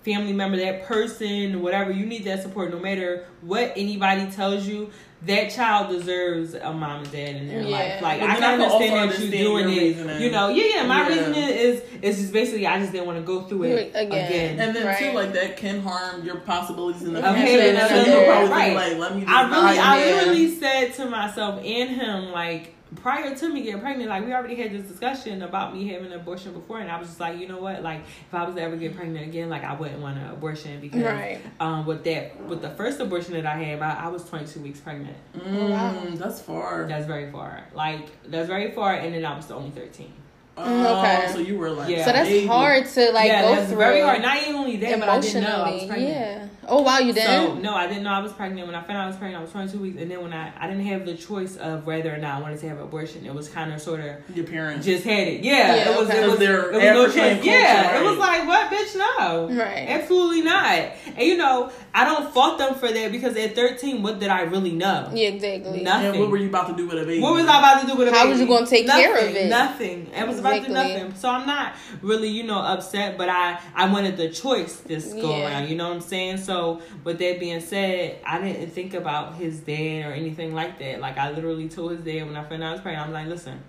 family 0.05 0.33
member, 0.33 0.57
that 0.57 0.85
person, 0.85 1.61
whatever, 1.63 1.91
you 1.91 2.07
need 2.07 2.25
that 2.25 2.43
support 2.43 2.71
no 2.71 2.79
matter 2.79 3.27
what 3.43 3.73
anybody 3.77 4.31
tells 4.31 4.67
you. 4.67 4.91
That 5.27 5.51
child 5.51 5.91
deserves 5.91 6.55
a 6.55 6.73
mom 6.73 7.03
and 7.03 7.13
dad 7.13 7.37
in 7.37 7.47
their 7.49 7.61
Yeah. 7.61 7.69
life. 7.69 8.01
Like 8.03 8.21
But 8.21 8.31
I 8.31 8.41
then 8.41 8.43
I 8.45 8.49
can 8.57 8.59
can 8.59 8.61
understand 8.63 8.93
that 8.95 8.99
understand 9.03 9.33
you 9.35 9.39
doing 9.39 9.69
your 9.69 9.73
it. 9.77 9.79
reasoning. 9.89 10.23
You 10.23 10.31
know, 10.31 10.49
yeah, 10.49 10.65
yeah. 10.77 10.87
My 10.87 11.01
Yeah. 11.03 11.09
reasoning 11.09 11.49
is 11.51 11.83
is 12.01 12.19
just 12.21 12.33
basically 12.33 12.67
I 12.67 12.79
just 12.81 12.93
didn't 12.93 13.07
want 13.07 13.19
to 13.19 13.23
go 13.25 13.43
through 13.43 13.65
it 13.65 13.91
Again. 13.95 14.07
again. 14.13 14.59
And 14.61 14.75
then 14.75 14.87
Right. 14.87 14.97
too, 14.99 15.13
like 15.13 15.35
that 15.35 15.59
can 15.59 15.83
harm 15.83 16.25
your 16.25 16.37
possibilities 16.37 17.03
in 17.03 17.13
the 17.13 17.21
Of 17.23 17.37
future. 17.37 17.51
having 17.51 17.77
So 17.77 17.87
another- 17.87 18.11
you'll 18.11 18.25
probably 18.25 18.49
right. 18.51 18.75
like, 18.75 18.99
let 18.99 19.15
me 19.17 19.25
I 19.29 19.43
really, 19.51 19.79
I 19.79 20.05
literally 20.17 20.55
said 20.55 20.95
to 20.95 21.05
myself 21.05 21.61
and 21.63 21.91
him, 21.91 22.33
like, 22.33 22.73
prior 22.97 23.35
to 23.35 23.49
me 23.49 23.63
getting 23.63 23.81
pregnant, 23.81 24.09
like, 24.11 24.25
we 24.25 24.33
already 24.33 24.57
had 24.57 24.73
this 24.73 24.83
discussion 24.87 25.43
about 25.43 25.75
me 25.75 25.89
having 25.89 26.07
an 26.13 26.21
abortion 26.21 26.53
before, 26.53 26.81
and 26.81 26.91
I 26.91 26.99
was 26.99 27.09
just 27.09 27.21
like, 27.21 27.39
you 27.39 27.47
know 27.49 27.59
what, 27.61 27.83
like, 27.83 28.01
if 28.01 28.35
I 28.35 28.45
was 28.45 28.55
to 28.57 28.63
ever 28.63 28.77
get 28.77 28.97
pregnant 28.97 29.27
again, 29.27 29.49
like, 29.49 29.65
I 29.65 29.75
wouldn't 29.75 30.01
want 30.01 30.19
an 30.19 30.31
abortion 30.31 30.81
because, 30.81 31.03
Right. 31.03 31.41
um, 31.61 31.87
with 31.87 32.05
that, 32.05 32.41
with 32.47 32.63
the 32.63 32.71
first 32.71 33.01
abortion 33.01 33.35
that 33.35 33.47
I 33.47 33.57
had, 33.57 33.81
I, 33.81 34.05
I 34.07 34.09
was 34.09 34.25
22 34.29 34.61
weeks 34.61 34.81
pregnant. 34.81 35.17
Mm, 35.37 35.71
Wow. 35.71 36.05
That's 36.17 36.41
far. 36.41 36.87
That's 36.89 37.07
very 37.07 37.31
far. 37.31 37.65
Like, 37.75 38.09
that's 38.31 38.49
very 38.49 38.73
far, 38.73 38.95
and 38.95 39.15
then 39.15 39.25
I 39.25 39.37
was 39.37 39.51
only 39.51 39.71
13. 39.71 40.13
Oh, 40.57 40.99
okay. 40.99 41.29
So 41.33 41.39
you 41.39 41.57
were 41.57 41.71
like, 41.71 41.89
Yeah. 41.89 42.05
So 42.05 42.13
that's 42.13 42.29
baby. 42.29 42.47
hard 42.47 42.87
to 42.87 43.13
like 43.13 43.29
yeah, 43.29 43.43
go 43.43 43.55
that's 43.55 43.69
through. 43.69 43.79
very 43.79 44.01
hard. 44.01 44.21
Not 44.23 44.43
even 44.43 44.55
only 44.57 44.77
that, 44.77 45.01
but 45.01 45.09
I 45.09 45.21
didn't 45.21 45.43
know 45.45 45.49
I 45.63 45.71
was 45.73 45.85
pregnant. 45.85 46.13
Yeah. 46.15 46.47
Oh 46.73 46.83
wow, 46.83 46.99
you 46.99 47.13
So 47.13 47.21
didn't. 47.21 47.63
no, 47.63 47.75
I 47.75 47.87
didn't 47.89 48.05
know 48.05 48.11
I 48.13 48.21
was 48.21 48.33
pregnant. 48.33 48.67
When 48.67 48.77
I 48.77 48.83
found 48.83 48.99
out 48.99 49.05
I 49.05 49.07
was 49.09 49.17
pregnant, 49.17 49.39
I 49.41 49.43
was 49.43 49.51
22 49.51 49.79
weeks, 49.79 50.01
and 50.01 50.09
then 50.11 50.23
when 50.23 50.33
I 50.33 50.53
I 50.61 50.69
didn't 50.69 50.85
have 50.87 51.05
the 51.07 51.15
choice 51.17 51.57
of 51.57 51.85
whether 51.87 52.15
or 52.15 52.19
not 52.19 52.39
I 52.39 52.41
wanted 52.43 52.61
to 52.61 52.69
have 52.69 52.77
an 52.77 52.85
abortion. 52.85 53.25
It 53.27 53.35
was 53.35 53.49
kind 53.49 53.73
of 53.73 53.81
sort 53.81 54.01
of 54.01 54.37
Your 54.37 54.47
parents. 54.47 54.85
just 54.87 55.03
had 55.05 55.27
it. 55.27 55.43
Yeah, 55.43 55.75
Yeah, 55.75 55.91
it 55.91 55.99
was. 55.99 56.09
okay. 56.09 56.23
It 56.23 56.29
was, 56.31 56.39
They're 56.39 56.71
it 56.71 56.75
was 56.75 56.83
no 56.83 57.03
African 57.07 57.13
chance. 57.21 57.45
culture, 57.45 57.51
Yeah, 57.59 58.01
it 58.01 58.05
was 58.05 58.19
like 58.19 58.47
what, 58.47 58.71
bitch? 58.71 58.97
No, 58.97 59.49
Right. 59.49 59.89
absolutely 59.89 60.43
not. 60.43 60.93
And 61.07 61.19
you 61.23 61.37
know, 61.39 61.73
I 61.95 62.05
don't 62.05 62.33
fault 62.33 62.59
them 62.59 62.75
for 62.75 62.89
that 62.93 63.11
because 63.11 63.37
at 63.37 63.55
13, 63.57 64.03
what 64.03 64.21
did 64.21 64.29
I 64.29 64.43
really 64.43 64.73
know? 64.73 65.11
Yeah, 65.13 65.29
exactly. 65.29 65.83
Nothing. 65.83 66.11
and 66.11 66.21
what 66.21 66.31
were 66.31 66.37
you 66.37 66.49
about 66.51 66.69
to 66.69 66.77
do 66.77 66.87
with 66.87 66.99
a 67.03 67.05
baby? 67.07 67.21
What 67.21 67.35
was 67.35 67.47
I 67.47 67.59
about 67.59 67.81
to 67.81 67.87
do 67.89 67.97
with 67.97 68.09
a 68.09 68.11
How 68.13 68.19
baby? 68.19 68.27
How 68.27 68.31
was 68.31 68.41
you 68.41 68.47
gonna 68.47 68.67
take 68.67 68.87
nothing, 68.87 69.05
care 69.07 69.29
of 69.29 69.35
it? 69.35 69.49
Nothing. 69.49 70.11
It 70.17 70.29
was 70.29 70.39
about 70.41 70.61
to 70.63 70.67
do 70.69 70.73
nothing. 70.73 71.15
So 71.15 71.29
I'm 71.31 71.47
not 71.47 71.75
really, 72.03 72.29
you 72.29 72.43
know, 72.45 72.59
upset, 72.59 73.17
but 73.17 73.29
I 73.29 73.59
I 73.75 73.91
wanted 73.93 74.17
the 74.17 74.29
choice 74.29 74.77
this 74.81 75.13
go 75.13 75.37
Yeah. 75.37 75.47
around. 75.47 75.69
You 75.69 75.77
know 75.77 75.89
what 75.89 75.95
I'm 75.97 76.01
saying? 76.01 76.39
So 76.39 76.81
with 77.05 77.19
that 77.19 77.41
being 77.41 77.61
said, 77.61 78.19
I 78.27 78.41
didn't 78.41 78.71
think 78.71 78.95
about 78.95 79.35
his 79.37 79.61
dad 79.61 80.07
or 80.07 80.13
anything 80.13 80.55
like 80.55 80.79
that. 80.81 81.01
Like 81.01 81.19
I 81.19 81.31
literally 81.31 81.69
told 81.69 81.93
his 81.93 82.01
dad 82.01 82.27
when 82.27 82.37
I 82.37 82.45
found 82.45 82.63
out 82.63 82.69
I 82.71 82.73
was 82.73 82.81
pregnant, 82.81 83.05
I 83.07 83.11
was 83.11 83.15
like, 83.15 83.29
listen. 83.29 83.61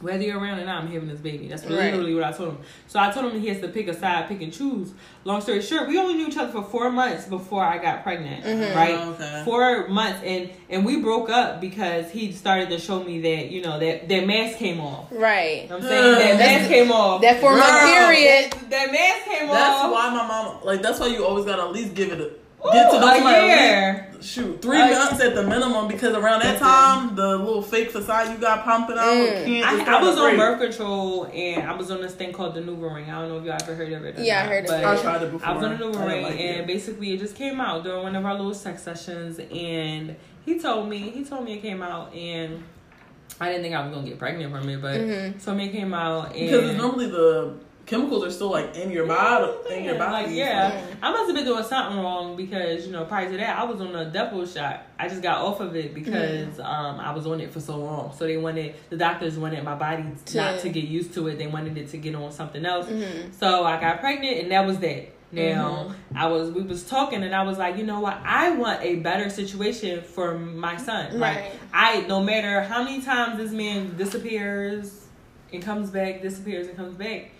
Whether 0.00 0.22
you're 0.22 0.38
around 0.38 0.60
or 0.60 0.64
not, 0.64 0.82
I'm 0.82 0.88
having 0.92 1.08
this 1.08 1.18
baby. 1.20 1.48
That's 1.48 1.64
Right. 1.64 1.72
literally 1.92 2.14
what 2.14 2.22
I 2.22 2.30
told 2.32 2.50
him. 2.50 2.58
So 2.86 3.00
I 3.00 3.10
told 3.10 3.32
him 3.32 3.40
he 3.40 3.48
has 3.48 3.60
to 3.62 3.68
pick 3.68 3.88
a 3.88 3.94
side, 3.98 4.28
pick 4.28 4.40
and 4.42 4.52
choose. 4.52 4.92
Long 5.24 5.40
story 5.40 5.60
short, 5.60 5.88
we 5.88 5.98
only 5.98 6.14
knew 6.14 6.28
each 6.28 6.36
other 6.36 6.52
for 6.52 6.62
four 6.62 6.90
months 6.90 7.24
before 7.26 7.64
I 7.64 7.78
got 7.78 8.04
pregnant, 8.04 8.44
Mhm. 8.44 8.74
right? 8.76 8.94
Oh, 8.94 9.10
okay. 9.10 9.42
four 9.44 9.88
months 9.88 10.20
and 10.24 10.50
and 10.70 10.84
we 10.84 10.96
broke 11.00 11.30
up 11.30 11.60
because 11.60 12.10
he 12.10 12.30
started 12.32 12.70
to 12.70 12.78
show 12.78 13.02
me 13.02 13.20
that 13.22 13.50
you 13.50 13.60
know 13.62 13.78
that 13.80 14.08
that 14.08 14.26
mask 14.26 14.58
came 14.58 14.80
off. 14.80 15.06
Right. 15.10 15.62
You 15.64 15.68
know 15.70 15.76
I'm 15.76 15.82
saying 15.82 16.14
that 16.18 16.38
mask 16.38 16.68
came 16.70 16.92
off. 16.92 17.20
That 17.22 17.40
four 17.40 17.56
month 17.56 17.80
period. 17.80 18.52
That, 18.52 18.70
that 18.70 18.92
mask 18.92 19.24
came 19.24 19.48
That's 19.48 19.82
off. 19.82 19.92
why 19.92 20.10
my 20.10 20.26
mom 20.28 20.56
like. 20.64 20.80
That's 20.82 21.00
why 21.00 21.08
you 21.08 21.24
always 21.26 21.44
gotta 21.44 21.62
at 21.62 21.72
least 21.72 21.94
give 21.94 22.12
it 22.12 22.20
a 22.20 22.30
get 22.72 22.90
to 22.90 23.00
know 23.00 23.08
a 23.08 23.14
somebody 23.14 23.46
year. 23.46 23.92
least- 24.12 24.28
Shoot, 24.28 24.60
three 24.60 24.80
A- 24.82 24.86
months 24.90 25.20
at 25.22 25.36
the 25.36 25.44
minimum 25.44 25.86
because 25.86 26.12
around 26.16 26.40
that 26.42 26.58
time 26.58 27.14
the 27.14 27.36
little 27.36 27.62
fake 27.62 27.92
facade 27.92 28.32
you 28.32 28.38
got 28.38 28.64
pumping 28.64 28.98
out 28.98 29.04
Mm. 29.04 29.44
can't. 29.44 29.88
I, 29.88 29.96
I 29.98 30.02
was 30.02 30.18
on 30.18 30.36
birth 30.36 30.60
control 30.60 31.30
and 31.32 31.68
I 31.68 31.76
was 31.76 31.88
on 31.92 32.00
this 32.02 32.14
thing 32.14 32.32
called 32.32 32.54
the 32.54 32.60
NuvaRing. 32.60 33.08
I 33.08 33.20
don't 33.20 33.28
know 33.28 33.38
if 33.38 33.44
y'all 33.44 33.56
ever 33.62 33.76
heard 33.76 33.92
of 33.92 34.04
it. 34.04 34.18
or 34.18 34.22
Yeah, 34.22 34.42
I 34.42 34.46
heard 34.48 34.64
of 34.64 34.70
but 34.70 34.80
it. 34.80 34.86
I 34.86 34.96
tried 35.00 35.22
it 35.22 35.30
before. 35.30 35.48
I 35.48 35.52
was 35.52 35.62
on 35.62 35.70
the 35.70 35.76
I 35.76 35.88
NuvaRing 35.88 36.08
didn't 36.08 36.22
like 36.24 36.40
and 36.40 36.60
it. 36.62 36.66
basically 36.66 37.12
it 37.14 37.20
just 37.20 37.36
came 37.36 37.60
out 37.60 37.84
during 37.84 38.02
one 38.02 38.16
of 38.16 38.26
our 38.26 38.34
little 38.34 38.52
sex 38.54 38.82
sessions 38.82 39.38
and 39.38 40.16
he 40.44 40.58
told 40.58 40.88
me 40.88 40.98
he 41.10 41.24
told 41.24 41.44
me 41.44 41.54
it 41.54 41.62
came 41.62 41.80
out 41.80 42.12
and 42.12 42.64
I 43.40 43.50
didn't 43.50 43.62
think 43.62 43.76
I 43.76 43.86
was 43.86 43.94
gonna 43.94 44.08
get 44.08 44.18
pregnant 44.18 44.52
from 44.52 44.68
it, 44.68 44.82
but 44.82 44.94
Mhm. 45.00 45.44
told 45.44 45.58
me 45.58 45.66
it 45.66 45.72
came 45.72 45.94
out 45.94 46.34
and 46.34 46.50
because 46.50 46.70
it's 46.70 46.76
normally 46.78 47.06
the 47.06 47.52
chemicals 47.88 48.24
are 48.24 48.30
still 48.30 48.50
like 48.50 48.76
in 48.76 48.90
your 48.90 49.06
body, 49.06 49.50
in 49.74 49.84
your 49.84 49.94
Yeah, 49.94 49.98
body. 49.98 50.26
Like, 50.26 50.36
yeah, 50.36 50.70
Mm. 50.70 50.84
I 51.02 51.10
must 51.10 51.26
have 51.26 51.34
been 51.36 51.44
doing 51.44 51.64
something 51.64 51.98
wrong 52.00 52.36
because 52.36 52.86
you 52.86 52.92
know 52.92 53.04
prior 53.04 53.30
to 53.30 53.36
that 53.38 53.58
I 53.58 53.64
was 53.64 53.80
on 53.80 53.94
a 53.96 54.10
Depo 54.10 54.46
shot. 54.52 54.82
I 54.98 55.08
just 55.08 55.22
got 55.22 55.38
off 55.40 55.60
of 55.60 55.74
it 55.74 55.94
because 55.94 56.58
Mm. 56.58 56.64
um 56.64 57.00
I 57.00 57.12
was 57.14 57.26
on 57.26 57.40
it 57.40 57.50
for 57.52 57.60
so 57.60 57.76
long. 57.78 58.12
So 58.16 58.26
they 58.26 58.36
wanted 58.36 58.74
the 58.90 58.96
doctors 58.96 59.38
wanted 59.38 59.64
my 59.64 59.74
body 59.74 60.04
To- 60.26 60.36
not 60.36 60.60
to 60.60 60.68
get 60.68 60.84
used 60.84 61.14
to 61.14 61.26
it. 61.28 61.38
They 61.38 61.46
wanted 61.46 61.76
it 61.78 61.88
to 61.90 61.96
get 61.96 62.14
on 62.14 62.30
something 62.30 62.64
else. 62.66 62.86
Mhm. 62.86 63.32
So 63.32 63.64
I 63.64 63.80
got 63.80 64.00
pregnant 64.00 64.38
and 64.42 64.52
that 64.52 64.66
was 64.66 64.78
that. 64.78 65.08
Now 65.30 65.92
I 66.14 66.26
was 66.26 66.50
we 66.50 66.62
was 66.62 66.84
talking 66.84 67.22
and 67.22 67.34
I 67.34 67.42
was 67.42 67.58
like, 67.58 67.76
you 67.76 67.84
know 67.84 68.00
what? 68.00 68.18
I 68.24 68.50
want 68.50 68.82
a 68.82 68.96
better 68.96 69.28
situation 69.30 70.00
for 70.02 70.38
my 70.38 70.76
son. 70.76 71.18
Like 71.18 71.36
Right. 71.36 71.52
I 71.72 72.00
no 72.06 72.22
matter 72.22 72.62
how 72.62 72.82
many 72.82 73.00
times 73.02 73.38
this 73.38 73.52
man 73.52 73.94
disappears 73.96 75.06
and 75.52 75.62
comes 75.62 75.90
back, 75.90 76.20
disappears 76.22 76.66
and 76.68 76.76
comes 76.76 76.94
back. 76.94 77.30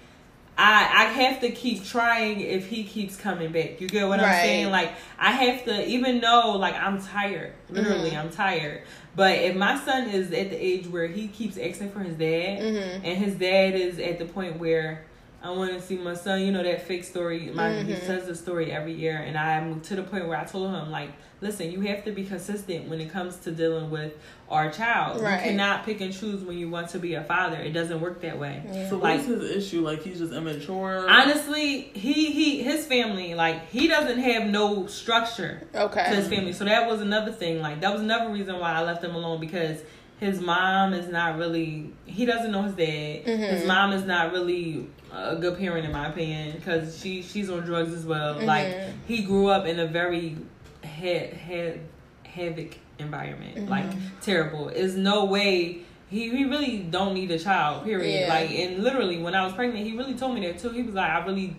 I 0.59 0.83
I 0.83 1.05
have 1.23 1.41
to 1.43 1.51
keep 1.51 1.85
trying 1.85 2.41
if 2.41 2.67
he 2.67 2.83
keeps 2.85 3.17
coming 3.17 3.53
back. 3.53 3.81
You 3.81 3.89
get 3.89 4.09
what 4.09 4.19
I'm 4.21 4.27
saying? 4.43 4.71
Like 4.71 4.91
I 5.19 5.31
have 5.31 5.65
to 5.67 5.87
even 5.87 6.21
though 6.21 6.57
like 6.57 6.75
I'm 6.75 7.01
tired. 7.01 7.53
Literally 7.71 8.11
Mhm. 8.11 8.19
I'm 8.19 8.31
tired. 8.31 8.83
But 9.15 9.37
if 9.39 9.57
my 9.57 9.79
son 9.85 10.09
is 10.11 10.27
at 10.33 10.51
the 10.51 10.57
age 10.57 10.87
where 10.89 11.07
he 11.07 11.29
keeps 11.29 11.57
asking 11.59 11.91
for 11.91 12.01
his 12.01 12.17
dad 12.17 12.61
Mhm. 12.61 12.95
and 13.05 13.19
his 13.19 13.35
dad 13.37 13.75
is 13.75 13.99
at 14.01 14.19
the 14.19 14.25
point 14.27 14.59
where 14.59 15.05
I 15.41 15.51
want 15.51 15.73
to 15.73 15.81
see 15.81 15.97
my 15.97 16.15
son. 16.15 16.43
You 16.43 16.51
know 16.51 16.65
that 16.65 16.83
fake 16.87 17.05
story. 17.05 17.51
My 17.55 17.73
he 17.83 17.93
Mhm. 17.93 18.07
says 18.07 18.27
the 18.27 18.35
story 18.35 18.73
every 18.73 18.93
year, 18.93 19.17
and 19.19 19.39
I'm 19.39 19.81
to 19.83 19.95
the 19.95 20.03
point 20.03 20.27
where 20.27 20.37
I 20.37 20.45
told 20.45 20.75
him 20.75 20.91
like, 20.91 21.11
listen, 21.41 21.71
you 21.71 21.81
have 21.83 22.05
to 22.07 22.11
be 22.11 22.25
consistent 22.25 22.89
when 22.89 23.01
it 23.01 23.13
comes 23.13 23.37
to 23.37 23.53
dealing 23.53 23.89
with 23.91 24.15
our 24.51 24.69
child. 24.69 25.21
Right. 25.23 25.35
You 25.45 25.51
cannot 25.51 25.85
pick 25.87 26.01
and 26.01 26.13
choose 26.13 26.43
when 26.43 26.59
you 26.59 26.69
want 26.69 26.89
to 26.91 26.99
be 26.99 27.15
a 27.15 27.23
father. 27.23 27.57
It 27.57 27.71
doesn't 27.73 28.01
work 28.01 28.21
that 28.23 28.37
way. 28.37 28.63
Yeah. 28.67 28.91
So 28.91 28.97
Like- 28.97 29.19
what's 29.19 29.27
his 29.29 29.57
issue? 29.57 29.83
Like 29.83 30.03
he's 30.03 30.19
just 30.19 30.33
immature. 30.33 31.07
Honestly, 31.09 31.91
he 31.95 32.33
he 32.33 32.63
his 32.65 32.85
family 32.87 33.35
like 33.35 33.71
he 33.71 33.87
doesn't 33.87 34.19
have 34.19 34.45
no 34.47 34.87
structure 34.87 35.61
Okay. 35.73 36.01
to 36.03 36.07
Okay. 36.09 36.17
his 36.17 36.27
family. 36.27 36.53
So 36.53 36.65
that 36.65 36.91
was 36.91 37.01
another 37.01 37.31
thing. 37.31 37.63
Like 37.63 37.81
that 37.83 37.93
was 37.93 38.03
another 38.03 38.31
reason 38.33 38.59
why 38.59 38.73
I 38.73 38.83
left 38.83 39.05
him 39.05 39.15
alone 39.15 39.39
because 39.39 39.79
his 40.21 40.41
mom 40.41 40.93
is 40.93 41.09
not 41.09 41.39
really. 41.39 41.91
He 42.07 42.25
doesn't 42.27 42.51
know 42.51 42.63
his 42.63 42.75
dad. 42.75 43.23
His 43.25 43.63
Mhm. 43.63 43.67
mom 43.67 43.93
is 43.93 44.05
not 44.05 44.33
really 44.33 44.87
a 45.13 45.37
good 45.37 45.59
parent 45.59 45.85
in 45.87 45.93
my 45.93 46.09
opinion 46.09 46.53
because 46.57 47.01
she 47.01 47.23
she's 47.23 47.49
on 47.51 47.61
drugs 47.61 47.93
as 47.95 48.05
well. 48.05 48.35
Like 48.41 48.67
Mhm. 48.67 48.93
he 49.07 49.23
grew 49.23 49.49
up 49.49 49.67
in 49.67 49.79
a 49.79 49.87
very 49.87 50.37
ha- 50.85 51.31
ha- 51.47 51.79
havoc 52.25 52.77
environment. 52.99 53.57
Mhm. 53.57 53.69
Like 53.69 53.87
terrible. 54.21 54.69
Is 54.69 54.97
no 54.97 55.25
way 55.25 55.79
he, 56.11 56.31
he 56.31 56.45
really 56.47 56.79
don't 56.79 57.15
need 57.15 57.31
a 57.31 57.39
child, 57.39 57.85
period. 57.85 58.23
Yeah. 58.23 58.29
Like 58.29 58.51
and 58.51 58.83
literally 58.83 59.19
when 59.19 59.35
I 59.35 59.45
was 59.45 59.53
pregnant, 59.53 59.87
he 59.87 59.97
really 59.97 60.15
told 60.15 60.35
me 60.35 60.41
that 60.47 60.59
too. 60.59 60.71
He 60.71 60.83
was 60.83 60.95
like, 60.95 61.11
I 61.11 61.25
really 61.25 61.57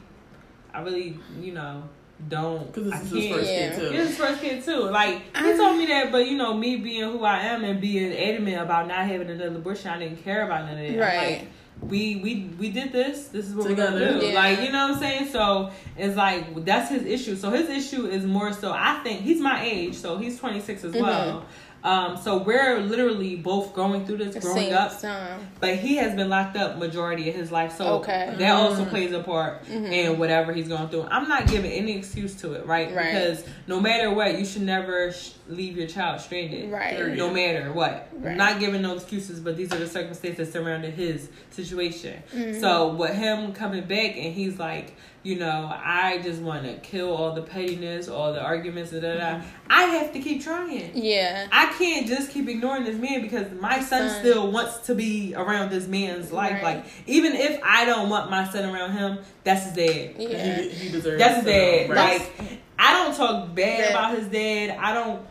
I 0.74 0.82
really, 0.82 1.18
you 1.42 1.54
know, 1.54 1.84
don't 2.28 2.68
Because 2.68 2.92
I 2.92 3.00
this 3.00 3.12
is 3.12 3.12
his 3.12 3.26
can't- 3.26 3.36
first 3.40 3.52
Yeah. 3.52 3.70
kid 3.70 3.80
too. 3.80 3.86
It's 3.96 4.08
his 4.10 4.18
first 4.18 4.42
kid 4.42 4.64
too. 4.64 4.90
Like 4.90 5.38
he 5.38 5.58
told 5.58 5.78
me 5.78 5.86
that, 5.88 6.12
but 6.12 6.28
you 6.28 6.38
know, 6.38 6.54
me 6.54 6.76
being 6.76 7.12
who 7.12 7.24
I 7.24 7.40
am 7.40 7.64
and 7.64 7.80
being 7.80 8.12
adamant 8.12 8.62
about 8.62 8.88
not 8.88 9.08
having 9.08 9.30
another 9.30 9.56
abortion, 9.56 9.90
I 9.92 10.00
didn't 10.00 10.24
care 10.24 10.44
about 10.44 10.66
none 10.66 10.84
of 10.84 10.94
that. 10.94 11.00
Right. 11.00 11.40
Like, 11.40 11.48
we 11.82 12.18
we 12.18 12.50
we 12.60 12.70
did 12.70 12.92
this. 12.92 13.30
This 13.30 13.48
is 13.48 13.56
what 13.56 13.68
we're 13.68 13.76
gonna 13.76 14.20
do. 14.20 14.26
Yeah. 14.26 14.34
Like 14.34 14.62
you 14.62 14.72
know 14.72 14.88
what 14.88 14.96
I'm 14.96 15.00
saying. 15.00 15.30
So 15.30 15.72
it's 15.98 16.18
like 16.18 16.66
that's 16.66 16.90
his 16.90 17.06
issue. 17.06 17.36
So 17.36 17.52
his 17.52 17.70
issue 17.70 18.06
is 18.06 18.26
more 18.26 18.52
so. 18.52 18.74
I 18.74 19.00
think 19.04 19.22
he's 19.22 19.40
my 19.40 19.64
age, 19.64 19.96
so 19.96 20.18
he's 20.18 20.38
26 20.40 20.84
as 20.84 20.92
mm-hmm. 20.92 21.02
well. 21.02 21.46
Um, 21.84 22.18
so 22.18 22.38
we're 22.44 22.80
literally 22.80 23.36
both 23.38 23.74
going 23.74 24.06
through 24.06 24.18
this, 24.18 24.36
growing 24.44 24.66
Same 24.68 24.74
up. 24.74 25.00
time. 25.02 25.40
But 25.62 25.76
he 25.78 25.96
has 25.96 26.14
been 26.14 26.30
locked 26.30 26.58
up 26.58 26.78
majority 26.78 27.30
of 27.30 27.36
his 27.36 27.52
life, 27.52 27.76
so 27.78 27.86
Okay. 28.00 28.34
that 28.38 28.52
also 28.52 28.84
plays 28.86 29.14
a 29.14 29.24
part 29.24 29.66
Mhm. 29.66 29.92
in 29.92 30.20
whatever 30.20 30.52
he's 30.52 30.68
going 30.68 30.90
through. 30.90 31.08
I'm 31.10 31.30
not 31.30 31.48
giving 31.48 31.72
any 31.72 31.98
excuse 31.98 32.36
to 32.42 32.54
it, 32.54 32.66
right? 32.66 32.94
Right. 32.94 33.14
Because 33.14 33.44
no 33.68 33.80
matter 33.80 34.12
what, 34.14 34.38
you 34.38 34.46
should 34.46 34.64
never 34.64 35.12
sh- 35.14 35.32
leave 35.48 35.78
your 35.78 35.88
child 35.88 36.20
stranded. 36.20 36.70
Right. 36.72 37.16
No 37.16 37.30
matter 37.30 37.72
what, 37.72 38.08
Right. 38.20 38.36
Not 38.36 38.60
giving 38.60 38.82
no 38.82 38.96
excuses, 38.96 39.40
but 39.40 39.56
these 39.56 39.72
are 39.74 39.78
the 39.78 39.88
circumstances 39.88 40.52
surrounding 40.52 40.92
his 40.92 41.30
situation. 41.52 42.22
Mm-hmm. 42.36 42.60
So 42.60 42.90
with 42.90 43.12
him 43.16 43.54
coming 43.54 43.84
back 43.84 44.18
and 44.18 44.34
he's 44.34 44.60
like, 44.60 44.96
you 45.24 45.36
know, 45.38 45.70
I 45.74 46.20
just 46.24 46.42
want 46.42 46.64
to 46.64 46.76
kill 46.78 47.14
all 47.16 47.34
the 47.36 47.42
pettiness, 47.42 48.08
all 48.08 48.32
the 48.34 48.42
arguments, 48.42 48.92
da 48.92 49.02
da 49.02 49.14
da. 49.16 49.20
Mm-hmm. 49.20 49.48
I 49.70 49.84
have 49.84 50.14
to 50.14 50.20
keep 50.20 50.44
trying. 50.44 50.92
Yeah. 50.96 51.48
I 51.52 51.68
can't 51.78 52.08
just 52.08 52.32
keep 52.32 52.48
ignoring 52.48 52.86
this 52.86 52.96
man 52.98 53.22
because 53.22 53.52
my 53.60 53.82
son 53.82 54.10
Son. 54.10 54.20
still 54.20 54.52
wants 54.52 54.78
to 54.88 54.96
be 54.96 55.34
around 55.36 55.72
this 55.72 55.88
man's 55.88 56.32
life. 56.32 56.54
Right. 56.64 56.78
Like 56.78 56.86
even 57.06 57.34
if 57.36 57.60
I 57.64 57.84
don't 57.86 58.10
want 58.10 58.32
my 58.32 58.50
son 58.50 58.74
around 58.74 58.94
him, 58.94 59.20
that's 59.44 59.66
his 59.66 59.74
dad. 59.74 60.16
Yeah. 60.18 60.62
He, 60.62 60.70
he 60.70 60.90
deserves 60.90 61.20
That's 61.22 61.36
his 61.38 61.46
dad. 61.46 61.90
right. 61.90 62.22
Like 62.40 62.60
I 62.80 62.94
don't 62.94 63.16
talk 63.16 63.54
bad 63.54 63.80
Yeah. 63.80 63.90
about 63.90 64.18
his 64.18 64.28
dad. 64.30 64.78
I 64.80 64.94
don't. 64.94 65.26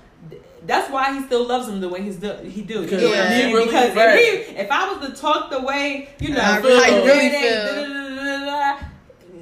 That's 0.67 0.91
why 0.93 1.15
he 1.19 1.25
still 1.25 1.47
loves 1.47 1.67
him 1.69 1.81
the 1.81 1.89
way 1.89 2.03
he's 2.03 2.17
do, 2.17 2.35
he 2.45 2.61
do. 2.63 2.83
Because 2.83 3.01
You 3.01 3.09
know 3.09 3.15
what 3.17 3.27
I'm 3.27 3.53
really- 3.55 3.65
because 3.65 3.91
if, 3.97 4.49
he, 4.49 4.57
if 4.57 4.71
I 4.71 4.93
was 4.93 5.09
to 5.09 5.15
talk 5.17 5.51
the 5.51 5.61
way 5.63 6.11
you 6.21 6.35
know, 6.35 6.41
I 6.43 6.61
feel 6.61 6.75
like, 6.77 6.91
really 6.93 7.31
feel. 7.31 7.51
da-da-da-da-da-da, 7.65 8.87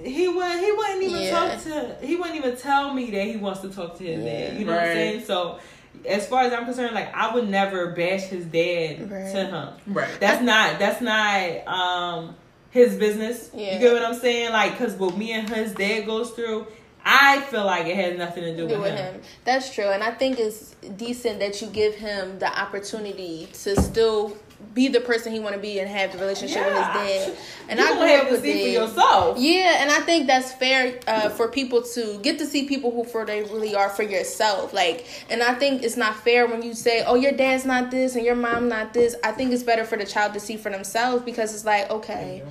he 0.07 0.29
wouldn't. 0.29 0.61
He 0.61 0.73
wouldn't 0.73 1.03
even 1.03 1.23
Yeah. 1.23 1.31
talk 1.31 1.63
to. 1.65 1.97
He 2.07 2.17
wouldn't 2.17 2.37
even 2.37 2.57
tell 2.57 2.93
me 2.95 3.11
that 3.11 3.25
he 3.25 3.37
wants 3.37 3.61
to 3.61 3.69
talk 3.69 3.99
to 3.99 4.05
his 4.05 4.23
Yeah. 4.25 4.49
dad. 4.51 4.59
You 4.59 4.65
know 4.65 4.73
what 4.73 4.83
I'm 4.83 4.93
saying? 4.93 5.25
So, 5.25 5.59
as 6.07 6.27
far 6.27 6.43
as 6.43 6.53
I'm 6.53 6.65
concerned, 6.65 6.95
like 6.95 7.15
I 7.15 7.35
would 7.35 7.49
never 7.49 7.89
bash 7.93 8.23
his 8.25 8.45
dad 8.45 9.11
Right. 9.11 9.33
to 9.33 9.45
him. 9.47 9.69
right. 9.89 10.09
That's 10.21 10.43
not. 10.43 10.79
That's 10.79 11.01
not. 11.01 11.67
Um, 11.69 12.37
his 12.71 12.95
business. 12.97 13.49
Yeah. 13.55 13.75
You 13.75 13.79
get 13.81 13.93
what 13.95 14.05
I'm 14.05 14.15
saying? 14.19 14.53
Like, 14.53 14.79
cause 14.79 14.93
what 14.95 15.17
me 15.17 15.33
and 15.33 15.49
his 15.49 15.73
dad 15.73 16.05
goes 16.05 16.31
through, 16.33 16.67
I 17.03 17.41
feel 17.43 17.65
like 17.65 17.87
it 17.87 17.97
has 17.97 18.19
nothing 18.19 18.43
to 18.45 18.51
do, 18.51 18.69
do 18.69 18.75
with, 18.75 18.81
with 18.83 18.91
him. 18.99 19.15
him. 19.15 19.21
That's 19.45 19.73
true, 19.73 19.87
and 19.89 20.03
I 20.03 20.11
think 20.11 20.39
it's 20.39 20.75
decent 20.97 21.39
that 21.39 21.63
you 21.63 21.69
give 21.69 21.95
him 21.95 22.39
the 22.39 22.49
opportunity 22.61 23.49
to 23.63 23.81
still 23.81 24.37
be 24.75 24.89
the 24.89 25.01
person 25.01 25.33
he 25.33 25.41
want 25.41 25.55
to 25.55 25.61
be 25.61 25.81
and 25.81 25.89
have 25.89 26.13
the 26.13 26.19
relationship 26.19 26.65
with 26.65 26.75
his 26.75 26.87
dad. 26.87 27.37
And 27.69 27.81
you 27.81 27.87
I 27.87 27.93
grew 27.93 28.07
have 28.07 28.21
up 28.23 28.27
to 28.29 28.33
with 28.33 28.43
see 28.43 28.75
for 28.75 28.83
yourself. 28.83 29.39
Yeah, 29.39 29.83
and 29.83 29.91
I 29.91 30.01
think 30.01 30.27
that's 30.27 30.53
fair 30.53 31.01
uh, 31.07 31.31
for 31.31 31.49
people 31.49 31.83
to 31.83 32.19
get 32.23 32.39
to 32.39 32.47
see 32.47 32.67
people 32.69 32.91
who 32.91 33.05
for 33.05 33.25
they 33.25 33.43
really 33.43 33.75
are 33.75 33.89
for 33.89 34.03
yourself. 34.03 34.73
Like, 34.73 35.07
and 35.31 35.43
I 35.43 35.55
think 35.55 35.83
it's 35.83 35.97
not 35.97 36.17
fair 36.17 36.47
when 36.47 36.63
you 36.63 36.75
say, 36.75 37.05
"Oh, 37.07 37.15
your 37.15 37.33
dad's 37.33 37.65
not 37.65 37.91
this 37.91 38.17
and 38.17 38.25
your 38.25 38.37
mom 38.37 38.69
not 38.69 38.93
this." 38.93 39.17
I 39.25 39.33
think 39.33 39.53
it's 39.53 39.63
better 39.63 39.85
for 39.85 39.97
the 39.97 40.07
child 40.07 40.35
to 40.35 40.41
see 40.41 40.57
for 40.57 40.71
themselves 40.71 41.25
because 41.25 41.55
it's 41.55 41.65
like, 41.65 41.91
okay, 41.91 42.43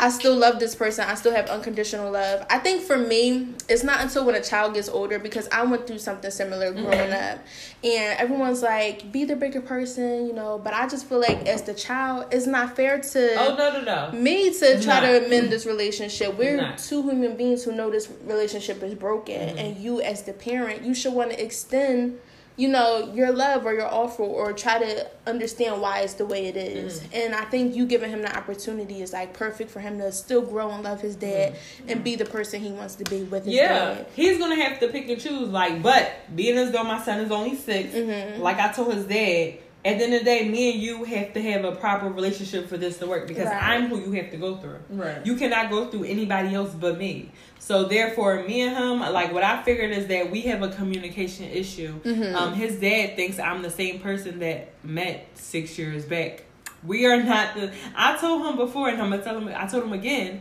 I 0.00 0.10
still 0.10 0.36
love 0.36 0.60
this 0.60 0.74
person. 0.74 1.04
I 1.08 1.14
still 1.16 1.34
have 1.34 1.48
unconditional 1.48 2.12
love. 2.12 2.46
I 2.48 2.58
think 2.58 2.82
for 2.82 2.96
me, 2.96 3.48
it's 3.68 3.82
not 3.82 4.00
until 4.00 4.24
when 4.24 4.34
a 4.36 4.40
child 4.42 4.74
gets 4.74 4.88
older 4.88 5.18
because 5.18 5.48
I 5.50 5.64
went 5.64 5.86
through 5.88 5.98
something 5.98 6.30
similar 6.30 6.72
growing 6.72 7.12
up. 7.12 7.38
And 7.82 8.18
everyone's 8.18 8.62
like, 8.62 9.10
be 9.10 9.24
the 9.24 9.34
bigger 9.36 9.60
person, 9.60 10.26
you 10.26 10.32
know. 10.32 10.58
But 10.62 10.72
I 10.74 10.86
just 10.88 11.06
feel 11.08 11.20
like 11.20 11.46
as 11.48 11.62
the 11.62 11.74
child, 11.74 12.26
it's 12.32 12.46
not 12.46 12.76
fair 12.76 13.00
to 13.00 13.34
Oh 13.40 13.56
no 13.56 13.80
no 13.82 14.10
no. 14.12 14.18
me 14.18 14.52
to 14.58 14.80
try 14.82 15.00
Not. 15.00 15.20
to 15.20 15.28
mend 15.28 15.50
this 15.50 15.66
relationship. 15.66 16.38
We're 16.38 16.56
Not. 16.56 16.78
two 16.78 17.02
human 17.02 17.36
beings 17.36 17.64
who 17.64 17.72
know 17.72 17.90
this 17.90 18.08
relationship 18.24 18.82
is 18.82 18.94
broken, 18.94 19.34
Mm-hmm. 19.48 19.58
and 19.58 19.76
you, 19.78 20.00
as 20.00 20.22
the 20.22 20.32
parent, 20.32 20.82
you 20.84 20.94
should 20.94 21.12
want 21.12 21.30
to 21.32 21.44
extend, 21.44 22.18
you 22.58 22.68
know, 22.68 23.10
your 23.14 23.32
love 23.32 23.64
or 23.64 23.72
your 23.72 23.86
offer, 23.86 24.22
or 24.24 24.52
try 24.52 24.78
to 24.78 25.06
understand 25.26 25.80
why 25.80 26.00
it's 26.00 26.14
the 26.14 26.26
way 26.26 26.46
it 26.46 26.56
is. 26.56 27.00
Mm-hmm. 27.00 27.14
And 27.14 27.34
I 27.34 27.44
think 27.46 27.74
you 27.74 27.86
giving 27.86 28.10
him 28.10 28.20
the 28.20 28.36
opportunity 28.36 29.00
is 29.00 29.12
like 29.14 29.32
perfect 29.32 29.70
for 29.70 29.80
him 29.80 29.98
to 29.98 30.10
still 30.12 30.42
grow 30.42 30.70
and 30.72 30.82
love 30.82 31.00
his 31.00 31.14
dad 31.16 31.54
and 31.86 32.02
be 32.04 32.16
the 32.16 32.24
person 32.26 32.60
he 32.60 32.72
wants 32.72 32.96
to 32.96 33.04
be 33.04 33.22
with 33.22 33.44
his 33.46 33.54
Mm-hmm. 33.54 33.64
Yeah, 33.64 33.94
dad. 33.94 34.06
he's 34.14 34.38
gonna 34.38 34.56
have 34.62 34.80
to 34.80 34.88
pick 34.88 35.08
and 35.08 35.20
choose. 35.20 35.48
Like, 35.48 35.82
but 35.82 36.12
being 36.34 36.58
as 36.58 36.72
though 36.72 36.84
my 36.84 37.00
son 37.02 37.20
is 37.20 37.30
only 37.30 37.54
6 37.56 37.94
Mhm. 37.94 38.38
like 38.40 38.58
I 38.58 38.72
told 38.72 38.92
his 38.92 39.06
dad, 39.06 39.54
at 39.84 39.98
the 39.98 40.04
end 40.04 40.14
of 40.14 40.20
the 40.20 40.24
day, 40.24 40.48
me 40.48 40.72
and 40.72 40.82
you 40.82 41.04
have 41.04 41.32
to 41.34 41.42
have 41.42 41.64
a 41.64 41.72
proper 41.72 42.08
relationship 42.08 42.68
for 42.68 42.76
this 42.76 42.98
to 42.98 43.06
work 43.06 43.28
because 43.28 43.46
Right. 43.46 43.62
I'm 43.62 43.88
who 43.88 44.00
you 44.00 44.12
have 44.20 44.30
to 44.32 44.36
go 44.36 44.56
through. 44.56 44.78
Right. 44.90 45.24
You 45.24 45.36
cannot 45.36 45.70
go 45.70 45.86
through 45.86 46.04
anybody 46.04 46.54
else 46.54 46.74
but 46.74 46.98
me. 46.98 47.30
So 47.60 47.84
therefore, 47.84 48.42
me 48.44 48.62
and 48.62 48.76
him, 48.76 49.00
like 49.00 49.32
what 49.32 49.44
I 49.44 49.62
figured 49.62 49.90
is 49.92 50.08
that 50.08 50.30
we 50.30 50.42
have 50.42 50.62
a 50.62 50.68
communication 50.68 51.46
issue. 51.46 52.00
Mm-hmm. 52.00 52.34
Um, 52.36 52.54
his 52.54 52.76
dad 52.80 53.14
thinks 53.16 53.38
I'm 53.38 53.62
the 53.62 53.70
same 53.70 54.00
person 54.00 54.40
that 54.40 54.72
met 54.84 55.28
six 55.34 55.78
years 55.78 56.04
back. 56.04 56.44
We 56.84 57.06
are 57.06 57.22
not 57.22 57.54
the. 57.54 57.72
I 57.96 58.16
told 58.18 58.46
him 58.46 58.56
before, 58.56 58.88
and 58.88 59.00
I'm 59.02 59.10
gonna 59.10 59.22
tell 59.22 59.38
him. 59.38 59.48
I 59.54 59.66
told 59.66 59.84
him 59.84 59.92
again. 59.92 60.40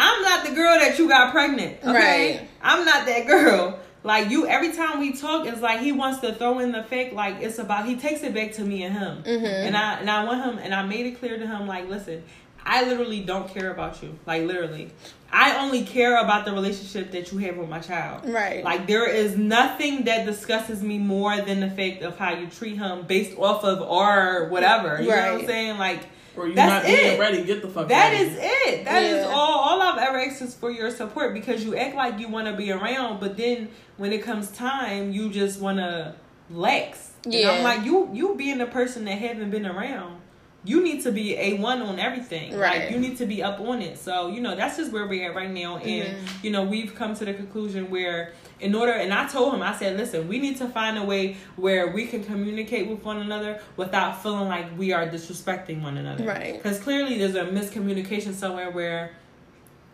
I'm 0.00 0.22
not 0.22 0.46
the 0.46 0.54
girl 0.54 0.78
that 0.78 0.96
you 0.98 1.08
got 1.08 1.32
pregnant. 1.32 1.78
Okay, 1.82 2.38
Right. 2.38 2.48
I'm 2.62 2.84
not 2.84 3.04
that 3.06 3.26
girl. 3.26 3.78
Like 4.08 4.30
you, 4.30 4.46
every 4.46 4.72
time 4.72 5.00
we 5.00 5.12
talk, 5.12 5.46
it's 5.46 5.60
like 5.60 5.80
he 5.80 5.92
wants 5.92 6.20
to 6.20 6.32
throw 6.34 6.58
in 6.60 6.72
the 6.72 6.82
fake. 6.82 7.12
Like 7.12 7.36
it's 7.42 7.58
about 7.58 7.86
he 7.86 7.94
takes 7.96 8.22
it 8.22 8.32
back 8.32 8.52
to 8.54 8.62
me 8.64 8.82
and 8.82 8.94
him, 8.94 9.22
Mm-hmm. 9.22 9.44
and 9.44 9.76
I 9.76 10.00
and 10.00 10.10
I 10.10 10.24
want 10.24 10.42
him, 10.44 10.58
and 10.58 10.74
I 10.74 10.82
made 10.86 11.04
it 11.06 11.18
clear 11.20 11.38
to 11.38 11.46
him. 11.46 11.66
Like, 11.66 11.88
listen, 11.90 12.24
I 12.64 12.84
literally 12.84 13.20
don't 13.20 13.48
care 13.52 13.70
about 13.70 14.02
you. 14.02 14.18
Like 14.26 14.44
literally, 14.44 14.90
I 15.30 15.58
only 15.62 15.84
care 15.84 16.16
about 16.22 16.46
the 16.46 16.52
relationship 16.52 17.10
that 17.12 17.30
you 17.32 17.38
have 17.38 17.58
with 17.58 17.68
my 17.68 17.80
child. 17.80 18.26
Right. 18.28 18.64
Like 18.64 18.86
there 18.86 19.06
is 19.08 19.36
nothing 19.36 20.04
that 20.04 20.24
disgusts 20.24 20.80
me 20.80 20.96
more 20.98 21.36
than 21.42 21.60
the 21.60 21.68
fact 21.70 22.02
of 22.02 22.16
how 22.18 22.32
you 22.32 22.46
treat 22.46 22.78
him 22.78 23.02
based 23.06 23.36
off 23.38 23.62
of 23.62 23.82
our 23.82 24.48
whatever. 24.48 25.02
You 25.02 25.10
know 25.10 25.16
what 25.34 25.40
I'm 25.42 25.46
saying? 25.46 25.76
Like 25.78 26.00
Or 26.38 26.46
you 26.48 26.54
That's 26.54 26.70
not 26.70 26.84
being 26.84 27.14
it. 27.14 27.18
ready, 27.20 27.42
get 27.44 27.62
the 27.62 27.68
fuck 27.68 27.88
that 27.88 28.12
ready. 28.12 28.24
is 28.30 28.38
it. 28.40 28.84
That 28.84 29.02
is 29.02 29.24
Yeah. 29.26 29.32
all. 29.32 29.58
All 29.58 29.82
I've 29.82 29.98
ever 29.98 30.18
asked 30.18 30.40
is 30.42 30.54
for 30.54 30.70
your 30.70 30.90
support 30.90 31.34
because 31.34 31.64
you 31.64 31.76
act 31.76 31.96
like 31.96 32.18
you 32.18 32.28
want 32.28 32.46
to 32.46 32.54
be 32.54 32.70
around, 32.70 33.20
but 33.20 33.36
then 33.36 33.68
when 33.96 34.12
it 34.12 34.22
comes 34.22 34.50
time, 34.50 35.10
you 35.12 35.28
just 35.30 35.60
want 35.60 35.78
to 35.78 36.14
lax. 36.50 37.10
And 37.24 37.34
Yeah. 37.34 37.50
I'm 37.50 37.62
like 37.64 37.84
you. 37.84 38.08
You 38.12 38.34
being 38.36 38.58
the 38.58 38.66
person 38.66 39.04
that 39.06 39.18
haven't 39.18 39.50
been 39.50 39.66
around. 39.66 40.20
You 40.64 40.82
need 40.82 41.02
to 41.04 41.12
be 41.12 41.36
a 41.36 41.54
one 41.54 41.82
on 41.82 41.98
everything. 41.98 42.56
Right. 42.56 42.82
Like 42.82 42.90
you 42.90 42.98
need 42.98 43.16
to 43.18 43.26
be 43.26 43.42
up 43.42 43.60
on 43.60 43.80
it. 43.80 43.98
So 43.98 44.28
you 44.28 44.40
know 44.40 44.54
that's 44.54 44.76
just 44.76 44.92
where 44.92 45.06
we're 45.06 45.28
at 45.30 45.36
right 45.36 45.50
now, 45.50 45.76
and 45.78 46.16
Mhm. 46.18 46.44
you 46.44 46.50
know 46.50 46.62
we've 46.64 46.94
come 46.94 47.14
to 47.16 47.24
the 47.24 47.32
conclusion 47.34 47.90
where 47.90 48.32
in 48.60 48.74
order 48.74 48.92
and 48.92 49.12
I 49.12 49.26
told 49.28 49.54
him 49.54 49.62
I 49.62 49.74
said 49.76 49.96
listen 49.96 50.26
we 50.28 50.38
need 50.38 50.56
to 50.58 50.68
find 50.68 50.98
a 50.98 51.04
way 51.04 51.36
where 51.56 51.88
we 51.88 52.06
can 52.06 52.24
communicate 52.24 52.88
with 52.88 53.02
one 53.04 53.18
another 53.18 53.60
without 53.76 54.22
feeling 54.22 54.48
like 54.48 54.66
we 54.78 54.92
are 54.92 55.06
disrespecting 55.06 55.82
one 55.82 55.96
another 55.96 56.24
Right. 56.24 56.54
because 56.54 56.78
clearly 56.80 57.18
there's 57.18 57.34
a 57.36 57.44
miscommunication 57.44 58.34
somewhere 58.34 58.70
where 58.70 59.12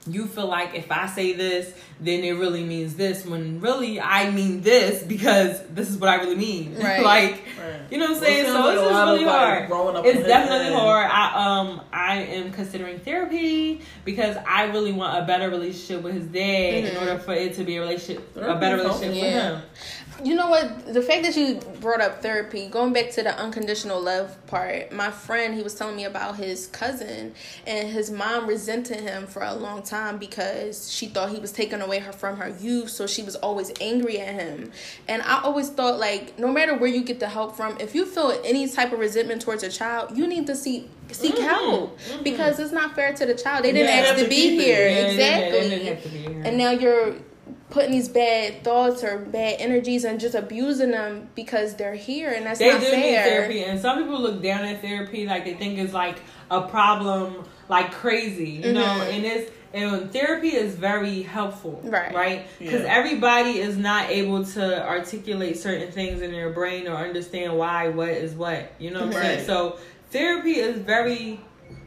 you 0.06 0.26
feel 0.26 0.46
like 0.46 0.74
if 0.74 0.90
I 0.92 1.06
say 1.06 1.32
this, 1.32 1.72
then 2.00 2.24
it 2.24 2.32
really 2.32 2.62
means 2.62 2.94
this. 2.94 3.24
When 3.24 3.60
really 3.60 3.98
I 4.00 4.30
mean 4.30 4.60
this 4.60 5.02
because 5.02 5.62
this 5.68 5.88
is 5.88 5.96
what 5.96 6.10
I 6.10 6.16
really 6.16 6.36
mean. 6.36 6.76
Right. 6.80 7.02
like 7.02 7.42
Right. 7.58 7.80
you 7.90 7.98
know 7.98 8.06
what 8.08 8.16
I'm 8.18 8.22
saying? 8.22 8.44
sounds 8.44 8.56
so 8.56 8.60
like 8.66 8.74
it's 8.78 8.82
just 8.88 9.04
really 9.12 9.24
hard. 9.24 9.68
growing 9.68 9.96
up 9.96 10.04
It's 10.04 10.26
definitely 10.26 10.66
end. 10.66 10.74
hard. 10.76 11.10
I 11.10 11.58
um 11.60 11.80
I 11.92 12.16
am 12.16 12.52
considering 12.52 12.98
therapy 12.98 13.80
because 14.04 14.36
I 14.46 14.64
really 14.64 14.92
want 14.92 15.22
a 15.22 15.26
better 15.26 15.48
relationship 15.48 16.02
with 16.02 16.14
his 16.14 16.26
dad 16.26 16.84
in 16.84 16.84
Mhm. 16.94 17.00
order 17.00 17.18
for 17.18 17.32
it 17.32 17.54
to 17.54 17.64
be 17.64 17.76
a 17.76 17.80
relationship, 17.80 18.36
a 18.36 18.54
better 18.56 18.76
is 18.76 18.82
helpful. 18.82 19.00
relationship 19.08 19.32
Yeah. 19.32 19.48
for 19.50 19.56
him. 19.56 19.62
You 20.22 20.34
know 20.34 20.48
what? 20.48 20.92
The 20.94 21.02
fact 21.02 21.24
that 21.24 21.36
you 21.36 21.56
brought 21.80 22.00
up 22.00 22.22
therapy, 22.22 22.68
going 22.68 22.92
back 22.92 23.10
to 23.12 23.22
the 23.22 23.36
unconditional 23.36 24.00
love 24.00 24.34
part, 24.46 24.92
my 24.92 25.10
friend, 25.10 25.54
he 25.54 25.62
was 25.62 25.74
telling 25.74 25.96
me 25.96 26.04
about 26.04 26.36
his 26.36 26.68
cousin, 26.68 27.34
and 27.66 27.88
his 27.88 28.10
mom 28.10 28.46
resented 28.46 29.00
him 29.00 29.26
for 29.26 29.42
a 29.42 29.52
long 29.54 29.82
time 29.82 30.18
because 30.18 30.90
she 30.90 31.06
thought 31.08 31.30
he 31.30 31.38
was 31.40 31.50
taking 31.52 31.80
away 31.80 31.98
her 31.98 32.12
from 32.12 32.36
her 32.36 32.48
youth, 32.60 32.90
so 32.90 33.06
she 33.06 33.22
was 33.22 33.34
always 33.36 33.72
angry 33.80 34.20
at 34.20 34.34
him. 34.34 34.70
And 35.08 35.20
I 35.22 35.42
always 35.42 35.68
thought, 35.70 35.98
like, 35.98 36.38
no 36.38 36.48
matter 36.48 36.74
where 36.76 36.90
you 36.90 37.02
get 37.02 37.18
the 37.18 37.28
help 37.28 37.56
from, 37.56 37.76
if 37.80 37.94
you 37.94 38.06
feel 38.06 38.40
any 38.44 38.68
type 38.68 38.92
of 38.92 39.00
resentment 39.00 39.42
towards 39.42 39.62
a 39.64 39.70
child, 39.70 40.16
you 40.16 40.26
need 40.26 40.46
to 40.46 40.54
seek 40.54 40.88
seek 41.10 41.34
Mhm. 41.36 41.42
help 41.46 41.98
Mhm. 41.98 42.24
because 42.24 42.58
it's 42.58 42.72
not 42.72 42.94
fair 42.96 43.12
to 43.12 43.26
the 43.26 43.34
child. 43.34 43.62
They 43.64 43.72
didn't 43.72 43.88
Yeah, 43.94 44.10
ask 44.10 44.22
to 44.22 44.28
be 44.28 44.58
here, 44.58 44.88
Yeah, 44.88 44.94
they 44.94 45.02
didn't- 45.02 45.16
they 45.16 45.90
exactly 45.90 46.10
be 46.10 46.16
here. 46.32 46.42
and 46.46 46.56
now 46.58 46.70
you're 46.70 47.14
putting 47.70 47.90
these 47.92 48.08
bad 48.08 48.62
thoughts 48.62 49.02
or 49.02 49.18
bad 49.18 49.56
energies 49.58 50.04
and 50.04 50.20
just 50.20 50.34
abusing 50.34 50.90
them 50.92 51.28
because 51.34 51.74
they're 51.74 51.94
here 51.94 52.30
and 52.30 52.46
that's 52.46 52.58
they 52.58 52.70
not 52.70 52.80
do 52.80 52.90
need 52.96 53.16
therapy, 53.16 53.64
and 53.64 53.80
some 53.80 53.98
people 53.98 54.20
look 54.20 54.42
down 54.42 54.64
at 54.64 54.80
therapy 54.80 55.26
like 55.26 55.44
they 55.44 55.54
think 55.54 55.78
it's 55.78 55.92
like 55.94 56.16
a 56.50 56.62
problem, 56.62 57.44
like 57.68 57.90
crazy, 57.92 58.50
you 58.50 58.72
know. 58.72 58.82
Mhm. 58.84 59.16
And 59.16 59.24
it's 59.24 59.50
and 59.72 60.12
therapy 60.12 60.50
is 60.50 60.76
very 60.76 61.22
helpful, 61.22 61.80
Right. 61.82 62.14
Right, 62.14 62.46
because 62.60 62.82
Yeah. 62.82 62.94
everybody 62.96 63.58
is 63.58 63.76
not 63.76 64.08
able 64.08 64.44
to 64.44 64.86
articulate 64.86 65.58
certain 65.58 65.90
things 65.90 66.22
in 66.22 66.30
their 66.30 66.50
brain 66.50 66.86
or 66.86 66.94
understand 66.94 67.58
why 67.58 67.88
what 67.88 68.10
is 68.10 68.34
what. 68.34 68.70
You 68.78 68.92
know 68.92 69.00
what 69.00 69.16
I'm 69.16 69.22
saying? 69.22 69.46
So 69.46 69.76
therapy 70.12 70.60
is 70.60 70.76
very 70.78 71.40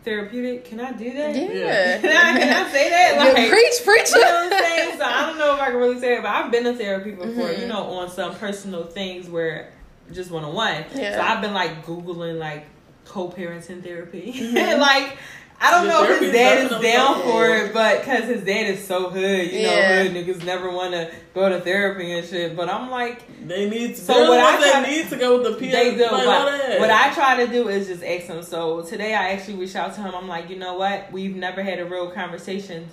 therapeutic. 0.08 0.66
Can 0.66 0.80
I 0.80 0.92
do 0.94 1.12
that? 1.14 1.36
Yeah. 1.36 1.98
Can 2.00 2.10
I, 2.36 2.40
can 2.40 2.66
I 2.66 2.70
say 2.72 2.90
that? 2.90 3.12
Yeah, 3.16 3.24
Like, 3.24 3.50
preach, 3.50 3.74
preach. 3.84 4.10
you 4.12 4.22
know 4.22 4.46
what 4.50 4.54
I'm 4.54 4.64
saying? 4.64 4.98
So 4.98 5.04
I 5.04 5.26
don't 5.28 5.38
know 5.38 5.54
if 5.56 5.62
I 5.62 5.66
can 5.68 5.76
really 5.78 6.00
say 6.00 6.16
it, 6.18 6.22
but 6.24 6.30
I've 6.30 6.52
been 6.52 6.64
to 6.64 6.74
therapy 6.74 7.12
before, 7.12 7.50
Mhm. 7.50 7.60
you 7.62 7.68
know, 7.68 7.84
on 7.84 8.10
some 8.10 8.36
personal 8.36 8.86
things 8.86 9.30
where 9.30 9.72
just 10.14 10.32
one 10.32 10.44
on 10.46 10.54
one. 10.54 10.86
So 10.94 11.02
I've 11.22 11.42
been 11.42 11.54
like 11.54 11.86
Googling 11.86 12.40
like 12.40 12.66
co 13.06 13.30
parenting 13.30 13.84
therapy. 13.84 14.34
Mhm. 14.38 14.80
like, 14.80 15.18
I 15.60 15.72
don't 15.72 15.88
The 15.88 15.92
know 15.92 16.04
if 16.04 16.20
his 16.22 16.32
dad 16.32 16.72
is 16.72 16.82
down 16.82 17.22
for 17.24 17.48
it, 17.50 17.74
but 17.74 18.00
because 18.02 18.26
his 18.26 18.44
dad 18.44 18.68
is 18.70 18.86
so 18.86 19.10
hood, 19.10 19.52
you 19.52 19.60
Yeah. 19.62 20.04
know, 20.04 20.10
hood 20.12 20.14
niggas 20.14 20.46
never 20.46 20.70
want 20.70 20.94
to 20.94 21.10
go 21.34 21.50
to 21.50 21.60
therapy 21.62 22.12
and 22.12 22.28
shit. 22.28 22.56
But 22.56 22.70
I'm 22.70 22.92
like, 22.92 23.22
They 23.48 23.68
need 23.68 23.96
to. 23.96 24.02
So 24.02 24.14
So 24.14 24.20
what 24.22 24.30
what 24.30 24.40
I 24.40 24.68
I 24.68 24.72
try- 24.84 24.90
need 24.90 25.10
to 25.10 25.16
go 25.16 25.40
with 25.42 25.60
the 25.60 25.66
PS. 25.66 25.72
they 25.74 25.96
do. 25.96 26.04
like, 26.04 26.28
What, 26.28 26.80
what 26.82 26.92
I 26.92 27.12
try 27.14 27.44
to 27.44 27.52
do 27.52 27.70
is 27.70 27.88
just 27.88 28.04
ask 28.04 28.26
him. 28.28 28.44
So 28.44 28.82
today 28.82 29.16
I 29.16 29.30
actually 29.32 29.56
reached 29.56 29.76
out 29.76 29.96
to 29.96 30.02
him. 30.02 30.14
I'm 30.14 30.28
like, 30.28 30.50
you 30.52 30.58
know 30.58 30.76
what? 30.76 31.12
We've 31.12 31.36
never 31.36 31.64
had 31.64 31.80
a 31.80 31.86
real 31.86 32.12
conversation 32.12 32.88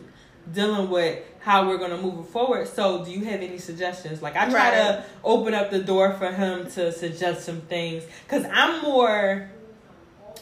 dealing 0.53 0.89
with 0.91 1.19
how 1.41 1.67
we're 1.69 1.79
gonna 1.79 1.97
move 1.99 2.29
forward. 2.31 2.69
So 2.69 3.05
do 3.05 3.11
you 3.11 3.25
have 3.27 3.41
any 3.43 3.59
suggestions? 3.59 4.23
Like 4.23 4.37
I 4.37 4.49
try 4.49 4.71
to 4.73 5.05
open 5.23 5.53
up 5.55 5.71
the 5.71 5.79
door 5.81 6.13
for 6.13 6.31
him 6.33 6.67
to 6.73 6.93
suggest 6.93 7.45
some 7.45 7.61
things 7.63 8.05
because 8.27 8.45
I'm 8.53 8.81
more 8.83 9.51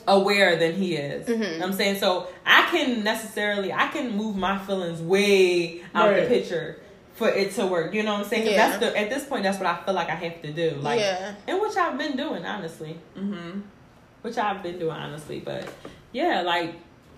aware 0.07 0.57
than 0.57 0.75
he 0.75 0.97
is. 0.97 1.27
Mhm. 1.29 1.31
You 1.39 1.39
know 1.39 1.59
what 1.59 1.67
I'm 1.67 1.73
saying 1.73 1.99
so 1.99 2.29
I 2.45 2.69
can 2.71 3.05
necessarily 3.05 3.73
I 3.73 3.89
can 3.89 4.17
move 4.17 4.37
my 4.37 4.59
feelings 4.59 5.01
way 5.01 5.83
out 5.95 6.15
the 6.15 6.27
picture 6.27 6.81
for 7.15 7.29
it 7.29 7.53
to 7.57 7.67
work. 7.67 7.95
You 7.95 8.03
know 8.03 8.13
what 8.15 8.23
I'm 8.25 8.29
saying? 8.29 8.47
Yeah. 8.49 8.57
that's 8.69 8.79
the 8.79 8.99
at 8.99 9.11
this 9.11 9.25
point 9.25 9.43
that's 9.45 9.59
what 9.59 9.67
I 9.67 9.77
feel 9.85 9.95
like 9.95 10.09
I 10.09 10.15
have 10.15 10.43
to 10.43 10.53
do. 10.53 10.77
Like 10.81 11.01
yeah. 11.01 11.35
and 11.47 11.61
which 11.61 11.77
I've 11.77 11.99
been 11.99 12.17
doing 12.17 12.45
honestly, 12.45 12.99
Mm-hmm. 13.19 13.61
which 14.23 14.39
I've 14.39 14.63
been 14.63 14.79
doing 14.79 14.97
honestly. 14.97 15.41
But 15.41 15.69
yeah, 16.13 16.43
like 16.43 16.75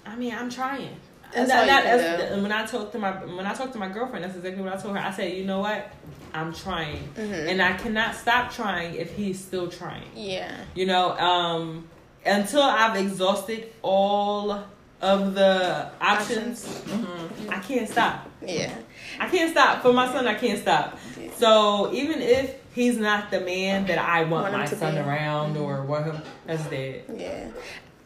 I 0.06 0.16
mean 0.16 0.34
I'm 0.34 0.50
trying. 0.50 0.96
That's 1.32 1.50
And 1.50 1.58
all 1.58 1.66
you 1.66 1.72
can 1.82 1.98
that's- 1.98 2.34
do. 2.36 2.42
when 2.42 2.52
I 2.52 2.64
talked 2.66 2.92
to 2.92 2.98
my 2.98 3.10
when 3.12 3.46
I 3.46 3.54
talked 3.54 3.72
to 3.72 3.78
my 3.78 3.88
girlfriend, 3.88 4.24
that's 4.24 4.36
exactly 4.36 4.62
what 4.62 4.72
I 4.72 4.76
told 4.80 4.96
her. 4.96 5.02
I 5.02 5.10
said, 5.10 5.32
you 5.32 5.44
know 5.44 5.58
what, 5.60 5.90
I'm 6.32 6.52
trying, 6.52 7.08
Mhm. 7.16 7.48
and 7.50 7.60
I 7.62 7.72
cannot 7.72 8.14
stop 8.14 8.52
trying 8.52 8.94
if 8.94 9.16
he's 9.16 9.40
still 9.42 9.68
trying. 9.68 10.04
Yeah. 10.14 10.52
You 10.76 10.86
know, 10.86 11.18
um, 11.18 11.88
until 12.26 12.62
I've 12.62 12.96
exhausted 12.96 13.72
all 13.82 14.64
of 15.00 15.34
the 15.34 15.90
options, 16.00 16.64
Mm-hmm. 16.64 17.50
I 17.50 17.58
can't 17.58 17.88
stop. 17.88 18.30
Yeah. 18.46 18.74
I 19.20 19.28
can't 19.28 19.50
stop 19.50 19.82
for 19.82 19.92
my 19.92 20.10
son. 20.10 20.26
I 20.26 20.34
can't 20.34 20.58
stop. 20.60 20.98
Yeah. 21.20 21.30
So 21.36 21.92
even 21.92 22.20
if 22.22 22.54
he's 22.74 22.96
not 22.96 23.30
the 23.30 23.40
man 23.40 23.86
that 23.86 23.98
I 23.98 24.24
want, 24.24 24.52
Want 24.52 24.54
my 24.54 24.64
son 24.66 24.96
around 24.98 25.56
or 25.56 25.82
what 25.82 26.04
him, 26.04 26.16
that's 26.46 26.64
dead. 26.66 27.04
Yeah. 27.14 27.48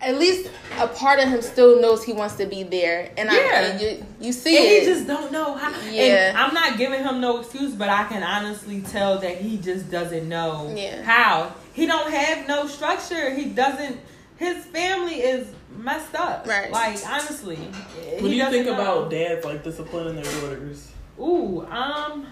At 0.01 0.17
least 0.17 0.49
a 0.79 0.87
part 0.87 1.19
of 1.19 1.29
him 1.29 1.43
still 1.43 1.81
knows 1.81 2.05
he 2.05 2.13
wants 2.13 2.37
to 2.37 2.47
be 2.47 2.63
there, 2.63 3.11
and 3.17 3.29
I 3.29 3.35
and 3.37 3.81
you 3.81 4.07
you 4.21 4.33
see 4.33 4.57
And 4.57 4.67
it. 4.67 4.81
he 4.83 4.87
just 4.87 5.07
don't 5.09 5.33
know 5.33 5.55
how. 5.55 5.71
Yeah. 5.91 6.29
And 6.29 6.39
I'm 6.39 6.55
not 6.55 6.79
giving 6.79 7.03
him 7.03 7.21
no 7.21 7.39
excuse, 7.41 7.75
but 7.75 7.89
I 7.89 8.05
can 8.05 8.23
honestly 8.23 8.81
tell 8.81 9.19
that 9.19 9.39
he 9.39 9.57
just 9.57 9.91
doesn't 9.91 10.29
know 10.29 10.73
Yeah. 10.77 11.03
how. 11.03 11.53
He 11.73 11.87
don't 11.87 12.11
have 12.13 12.47
no 12.47 12.69
structure. 12.69 13.35
He 13.35 13.47
doesn't. 13.47 13.99
His 14.37 14.65
family 14.67 15.17
is 15.21 15.49
messed 15.77 16.15
up. 16.15 16.47
Right. 16.47 16.71
Like 16.71 16.99
honestly. 17.05 17.57
What 17.57 18.21
do 18.23 18.37
you 18.37 18.49
think 18.51 18.69
about 18.69 19.11
dads 19.11 19.45
like 19.45 19.65
disciplining 19.65 20.15
their 20.23 20.41
daughters? 20.43 20.93
Ooh, 21.21 21.63
um, 21.69 22.25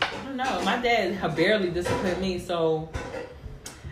I 0.00 0.06
don't 0.24 0.36
know. 0.36 0.62
My 0.64 0.76
dad 0.76 1.34
barely 1.34 1.70
disciplined 1.70 2.20
me, 2.20 2.38
so 2.38 2.88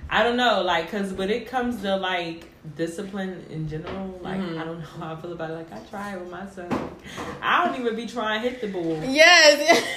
I 0.08 0.22
don't 0.22 0.36
know. 0.36 0.62
Like, 0.62 0.88
cause 0.90 1.12
when 1.12 1.30
it 1.30 1.48
comes 1.48 1.82
to 1.82 1.96
like 1.96 2.47
discipline 2.76 3.44
in 3.50 3.68
general, 3.68 4.18
like 4.22 4.38
Mhm. 4.40 4.60
I 4.60 4.64
don't 4.64 4.78
know 4.80 4.84
how 5.00 5.14
I 5.14 5.16
feel 5.20 5.32
about 5.32 5.50
it. 5.50 5.54
Like 5.54 5.72
I 5.72 5.78
try 5.90 6.12
it 6.14 6.20
with 6.20 6.30
my 6.30 6.46
son. 6.48 6.68
I 7.42 7.66
don't 7.66 7.80
even 7.80 7.96
be 7.96 8.06
trying 8.06 8.42
to 8.42 8.48
hit 8.50 8.60
the 8.60 8.68
bull. 8.68 9.02
yes. 9.04 9.84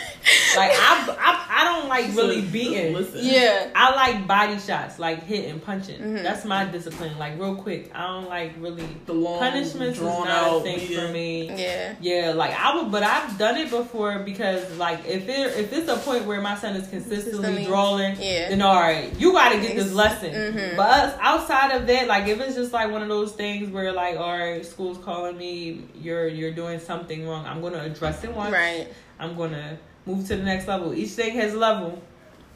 Like 0.55 0.71
I, 0.73 1.15
I, 1.19 1.45
I 1.61 1.63
don't 1.63 1.89
like 1.89 2.15
really 2.15 2.41
beating. 2.41 2.93
Listen. 2.93 3.21
yeah. 3.23 3.69
I 3.75 3.95
like 3.95 4.27
body 4.27 4.59
shots, 4.59 4.99
like 4.99 5.23
hitting, 5.23 5.59
punching. 5.59 5.99
Mhm. 5.99 6.21
That's 6.21 6.45
my 6.45 6.65
discipline. 6.65 7.17
Like 7.17 7.39
real 7.39 7.55
quick. 7.55 7.89
I 7.95 8.05
don't 8.05 8.29
like 8.29 8.51
really 8.59 8.85
The 9.07 9.13
long 9.13 9.39
punishments 9.39 9.97
is 9.97 10.03
drawn 10.03 10.27
not 10.27 10.43
a 10.43 10.55
out 10.57 10.63
thing 10.63 10.79
for 10.95 11.07
me. 11.11 11.47
Yeah. 11.57 11.95
Yeah, 12.01 12.33
like 12.35 12.51
I 12.53 12.75
would, 12.75 12.91
but 12.91 13.01
I've 13.01 13.35
done 13.39 13.57
it 13.57 13.71
before 13.71 14.19
because, 14.19 14.77
like, 14.77 14.99
if 15.07 15.27
it 15.27 15.57
if 15.57 15.73
it's 15.73 15.87
a 15.89 15.97
point 15.97 16.25
where 16.25 16.39
my 16.39 16.55
son 16.55 16.75
is 16.75 16.87
consistently 16.87 17.65
drawing, 17.65 18.15
Yeah. 18.19 18.49
then 18.49 18.61
all 18.61 18.75
right, 18.79 19.11
you 19.19 19.31
got 19.31 19.53
to 19.53 19.59
get 19.59 19.75
this 19.75 19.91
lesson. 19.91 20.33
Mhm. 20.33 20.75
But 20.77 21.17
outside 21.19 21.71
of 21.71 21.87
that, 21.87 22.07
like, 22.07 22.27
if 22.27 22.39
it's 22.41 22.53
just 22.55 22.60
like 22.69 22.91
one 22.91 23.01
of 23.01 23.07
those 23.09 23.31
things 23.31 23.69
where, 23.71 23.91
like, 23.91 24.17
all 24.17 24.37
right, 24.37 24.63
school's 24.65 24.97
calling 24.99 25.37
me, 25.37 25.83
you're 25.99 26.27
you're 26.27 26.51
doing 26.51 26.79
something 26.79 27.27
wrong. 27.27 27.45
I'm 27.45 27.61
gonna 27.61 27.83
address 27.83 28.23
it 28.23 28.33
once. 28.33 28.53
Right. 28.53 28.87
I'm 29.19 29.35
gonna 29.35 29.77
move 30.05 30.27
to 30.27 30.35
the 30.35 30.43
next 30.43 30.67
level. 30.67 30.93
Each 30.93 31.09
thing 31.11 31.33
has 31.35 31.53
a 31.53 31.57
level. 31.57 32.01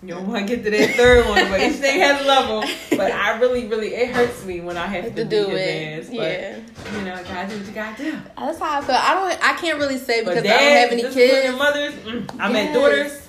You 0.03 0.09
don't 0.13 0.27
want 0.27 0.47
to 0.47 0.55
get 0.55 0.63
to 0.65 0.69
that 0.71 0.89
third 0.95 1.25
one, 1.27 1.49
but 1.49 1.59
each 1.61 1.77
thing 1.77 1.99
has 1.99 2.21
a 2.23 2.27
level. 2.27 2.63
But 2.95 3.11
I 3.11 3.39
really, 3.39 3.65
really, 3.67 3.93
it 3.95 4.09
hurts 4.13 4.45
me 4.45 4.61
when 4.61 4.77
I 4.77 4.85
have 4.87 5.05
to, 5.15 5.23
To 5.23 5.25
do 5.25 5.49
it. 5.49 5.53
advanced. 5.53 6.13
Yeah. 6.13 6.59
But 6.83 6.93
you 6.93 7.01
know, 7.05 7.15
gotta 7.23 7.49
do 7.49 7.57
what 7.57 7.65
you 7.67 7.73
gotta 7.73 8.03
do. 8.03 8.17
That's 8.37 8.59
how 8.59 8.79
I 8.79 8.81
feel. 8.81 8.95
I 8.95 9.13
don't. 9.15 9.43
I 9.49 9.53
can't 9.59 9.79
really 9.79 9.97
say 9.97 10.21
because 10.21 10.39
I 10.39 10.47
don't 10.47 10.77
have 10.77 10.91
any 10.91 11.01
kids. 11.11 11.57
mothers, 11.57 11.93
mm, 11.95 12.29
I 12.39 12.51
meant 12.51 12.71
Yes. 12.71 12.73
daughters. 12.75 13.21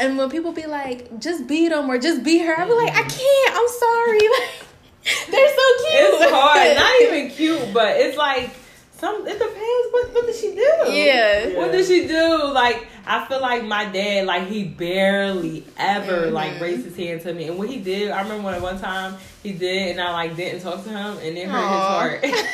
And 0.00 0.16
when 0.16 0.30
people 0.30 0.52
be 0.52 0.66
like, 0.66 1.18
"Just 1.18 1.46
beat 1.48 1.70
them" 1.70 1.90
or 1.90 1.98
"Just 1.98 2.22
beat 2.22 2.38
her," 2.44 2.54
I 2.60 2.64
be 2.66 2.72
like, 2.72 2.92
"I 2.94 3.02
can't. 3.02 3.56
I'm 3.56 3.68
sorry." 3.68 4.20
Like, 4.38 4.67
they're 5.30 5.48
so 5.48 5.66
cute. 5.88 6.20
It's 6.20 6.30
hard. 6.30 6.76
Not 6.76 7.02
even 7.02 7.30
cute, 7.30 7.72
but 7.74 7.96
it's 7.96 8.16
like 8.16 8.50
some. 8.98 9.26
It 9.26 9.38
depends. 9.38 9.88
What 9.92 10.14
What 10.14 10.26
did 10.26 10.34
she 10.36 10.54
do? 10.54 10.92
Yeah. 10.92 11.56
What 11.56 11.72
did 11.72 11.86
she 11.86 12.06
do? 12.08 12.50
Like 12.52 12.86
I 13.06 13.24
feel 13.26 13.40
like 13.40 13.64
my 13.64 13.86
dad, 13.86 14.26
like 14.26 14.48
he 14.48 14.64
barely 14.64 15.64
ever 15.78 16.26
Mhm. 16.26 16.32
like 16.32 16.60
raised 16.60 16.84
his 16.84 16.96
hand 16.96 17.20
to 17.22 17.32
me, 17.32 17.44
and 17.48 17.56
what 17.58 17.68
he 17.68 17.78
did, 17.78 18.10
I 18.10 18.22
remember 18.22 18.44
when 18.50 18.60
one 18.62 18.78
time 18.80 19.16
he 19.42 19.52
did, 19.52 19.92
and 19.92 20.00
I 20.00 20.12
like 20.12 20.36
didn't 20.36 20.60
talk 20.62 20.82
to 20.84 20.90
him, 20.90 21.16
and 21.22 21.38
it 21.38 21.48
hurt 21.48 22.20
his 22.22 22.32
heart. 22.32 22.46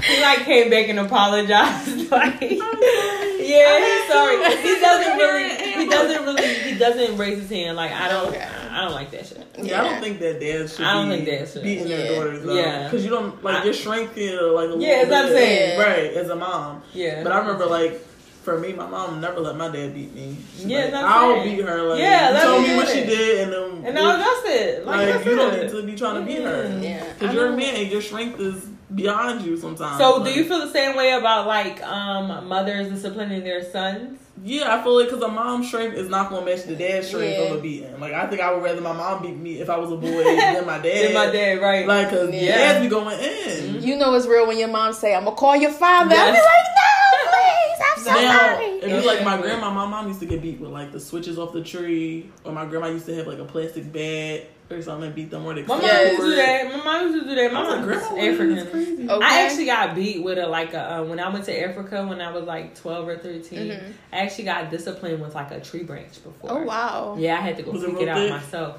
he 0.04 0.20
like 0.22 0.40
came 0.44 0.70
back 0.70 0.88
and 0.88 0.98
apologized, 0.98 2.10
like. 2.10 2.40
Yeah, 2.40 3.78
he's 3.84 4.08
sorry. 4.08 4.36
He 4.62 4.80
doesn't 4.80 5.16
really. 5.18 5.48
He 5.82 5.88
doesn't 5.88 6.24
really. 6.24 6.54
He 6.72 6.78
doesn't 6.78 7.16
raise 7.18 7.38
his 7.40 7.50
hand. 7.50 7.76
Like 7.76 7.92
I 7.92 8.08
don't. 8.08 8.28
Okay. 8.28 8.48
I 8.72 8.84
don't 8.84 8.92
like 8.94 9.10
that 9.12 9.26
shit. 9.26 9.46
Yeah, 9.62 9.80
I 9.82 9.84
don't 9.90 10.00
think 10.02 10.18
that 10.20 10.40
dads 10.40 10.76
should 10.76 10.86
I 10.86 10.94
don't 10.94 11.08
be 11.10 11.16
think 11.16 11.28
dads 11.28 11.52
should. 11.52 11.62
beating 11.62 11.86
Yeah. 11.88 11.96
their 11.98 12.14
daughters 12.16 12.42
though. 12.44 12.54
Yeah. 12.54 12.84
Because 12.84 13.04
you 13.04 13.10
don't, 13.10 13.42
like, 13.44 13.56
I- 13.56 13.64
your 13.64 13.74
strength 13.74 14.12
feel 14.14 14.54
like 14.54 14.68
a 14.70 14.72
Yeah, 14.72 14.76
little 14.76 14.88
that's 14.88 15.10
what 15.10 15.24
I'm 15.26 15.28
saying. 15.32 15.78
Right, 15.78 16.12
as 16.14 16.28
a 16.30 16.36
mom. 16.36 16.82
Yeah. 16.94 17.22
But 17.22 17.32
I 17.32 17.38
remember, 17.38 17.66
like, 17.66 18.00
for 18.42 18.58
me, 18.58 18.72
my 18.72 18.86
mom 18.86 19.20
never 19.20 19.40
let 19.40 19.56
my 19.56 19.68
dad 19.68 19.94
beat 19.94 20.14
me. 20.14 20.36
She's 20.56 20.66
Yeah, 20.66 20.78
like, 20.82 20.90
that's 20.92 21.04
I'll 21.04 21.30
right. 21.34 21.44
beat 21.44 21.60
her. 21.64 21.82
Like, 21.82 22.00
Yeah, 22.00 22.34
you 22.36 22.42
told 22.42 22.62
me 22.62 22.68
me 22.68 22.74
do 22.74 22.76
what 22.78 22.88
she 22.88 23.04
did, 23.04 23.40
and 23.42 23.52
then 23.52 23.84
And 23.86 23.94
now 23.94 24.16
that's 24.16 24.42
it. 24.46 24.86
Like, 24.86 24.96
like, 24.96 25.06
that's 25.08 25.26
you 25.26 25.36
don't 25.36 25.60
need 25.60 25.70
to 25.70 25.82
be 25.84 25.94
trying 25.94 26.14
to 26.16 26.22
beat 26.26 26.42
her. 26.42 26.78
Yeah. 26.82 27.04
Because 27.12 27.30
I 27.30 27.32
you're 27.34 27.46
a 27.52 27.56
man, 27.56 27.76
and 27.76 27.90
your 27.90 28.02
strength 28.02 28.40
is 28.40 28.64
beyond 28.94 29.42
you 29.44 29.56
sometimes. 29.56 29.98
So, 29.98 30.22
do 30.24 30.30
you 30.30 30.44
feel 30.44 30.60
the 30.60 30.72
same 30.72 30.96
way 30.96 31.12
about 31.12 31.46
like 31.46 31.82
um 31.82 32.46
mothers 32.48 32.88
disciplining 32.88 33.44
their 33.44 33.62
sons? 33.70 34.18
Yeah, 34.42 34.74
I 34.74 34.82
feel 34.82 34.98
like 34.98 35.08
because 35.10 35.22
a 35.22 35.28
mom's 35.28 35.68
strength 35.68 35.94
is 35.94 36.08
not 36.08 36.30
going 36.30 36.44
to 36.44 36.50
match 36.50 36.64
the 36.64 36.74
dad's 36.74 37.06
strength 37.06 37.38
Yeah. 37.38 37.44
of 37.44 37.58
a 37.58 37.60
beating. 37.60 38.00
Like, 38.00 38.14
I 38.14 38.26
think 38.26 38.40
I 38.40 38.52
would 38.52 38.62
rather 38.62 38.80
my 38.80 38.92
mom 38.94 39.22
beat 39.22 39.36
me 39.36 39.60
if 39.60 39.68
I 39.68 39.76
was 39.76 39.92
a 39.92 39.96
boy 39.96 40.24
than 40.52 40.66
my 40.66 40.78
dad. 40.78 41.04
Than 41.04 41.12
my 41.14 41.26
dad, 41.26 41.60
right? 41.60 41.86
Like, 41.86 42.10
because 42.10 42.34
Yeah. 42.34 42.56
dads 42.56 42.80
be 42.80 42.88
going 42.88 43.18
in. 43.20 43.82
You 43.82 43.96
know 43.96 44.14
it's 44.14 44.26
real 44.26 44.46
when 44.48 44.58
your 44.58 44.68
mom 44.68 44.94
say, 44.94 45.14
"I'm 45.14 45.24
gonna 45.24 45.36
call 45.36 45.54
your 45.54 45.70
father." 45.70 46.14
I'll 46.16 46.32
be 46.32 46.38
Yes. 46.38 46.46
like, 46.46 46.66
"No, 46.74 47.30
please, 47.30 47.80
I'm 47.80 47.91
so 47.91 47.91
Now, 48.06 48.58
if 48.60 48.88
you 48.88 49.06
like 49.06 49.24
my 49.24 49.40
grandma, 49.40 49.70
my 49.70 49.86
mom 49.86 50.08
used 50.08 50.20
to 50.20 50.26
get 50.26 50.42
beat 50.42 50.60
with 50.60 50.70
like 50.70 50.92
the 50.92 51.00
switches 51.00 51.38
off 51.38 51.52
the 51.52 51.62
tree, 51.62 52.30
or 52.44 52.52
my 52.52 52.64
grandma 52.66 52.88
used 52.88 53.06
to 53.06 53.14
have 53.14 53.26
like 53.26 53.38
a 53.38 53.44
plastic 53.44 53.92
bat 53.92 54.46
or 54.70 54.80
something 54.80 55.06
and 55.08 55.14
beat 55.14 55.30
them 55.30 55.44
where 55.44 55.54
they 55.54 55.62
my 55.62 55.76
mom 55.76 55.82
used 55.84 56.16
to 56.20 56.22
do 56.22 56.36
that. 56.36 56.64
My 56.70 56.76
mom 56.84 57.02
used 57.12 57.24
to 57.24 57.28
do 57.28 57.34
that. 57.34 57.52
My 57.52 57.60
I 57.60 57.62
was 57.62 57.74
like, 57.74 57.84
grandma, 57.84 58.14
what 58.14 58.24
is 58.24 58.62
African. 58.62 59.10
Okay. 59.10 59.24
I 59.24 59.42
actually 59.42 59.66
got 59.66 59.94
beat 59.94 60.22
with 60.22 60.38
a 60.38 60.46
like 60.46 60.72
a 60.74 60.94
uh, 61.00 61.04
when 61.04 61.20
I 61.20 61.28
went 61.28 61.44
to 61.46 61.60
Africa 61.68 62.06
when 62.06 62.20
I 62.20 62.32
was 62.32 62.44
like 62.44 62.74
twelve 62.74 63.06
or 63.08 63.16
13 63.18 63.58
Mhm. 63.68 63.92
I 64.12 64.16
actually 64.18 64.44
got 64.44 64.70
disciplined 64.70 65.20
with 65.20 65.34
like 65.34 65.50
a 65.50 65.60
tree 65.60 65.82
branch 65.82 66.22
before. 66.24 66.50
Oh 66.52 66.62
wow. 66.62 67.16
Yeah, 67.18 67.36
I 67.38 67.40
had 67.42 67.56
to 67.58 67.62
go 67.62 67.72
Was 67.72 67.82
it 67.82 67.86
pick 67.90 67.94
real 67.98 68.02
it 68.04 68.08
out 68.08 68.16
thick? 68.18 68.30
myself. 68.30 68.78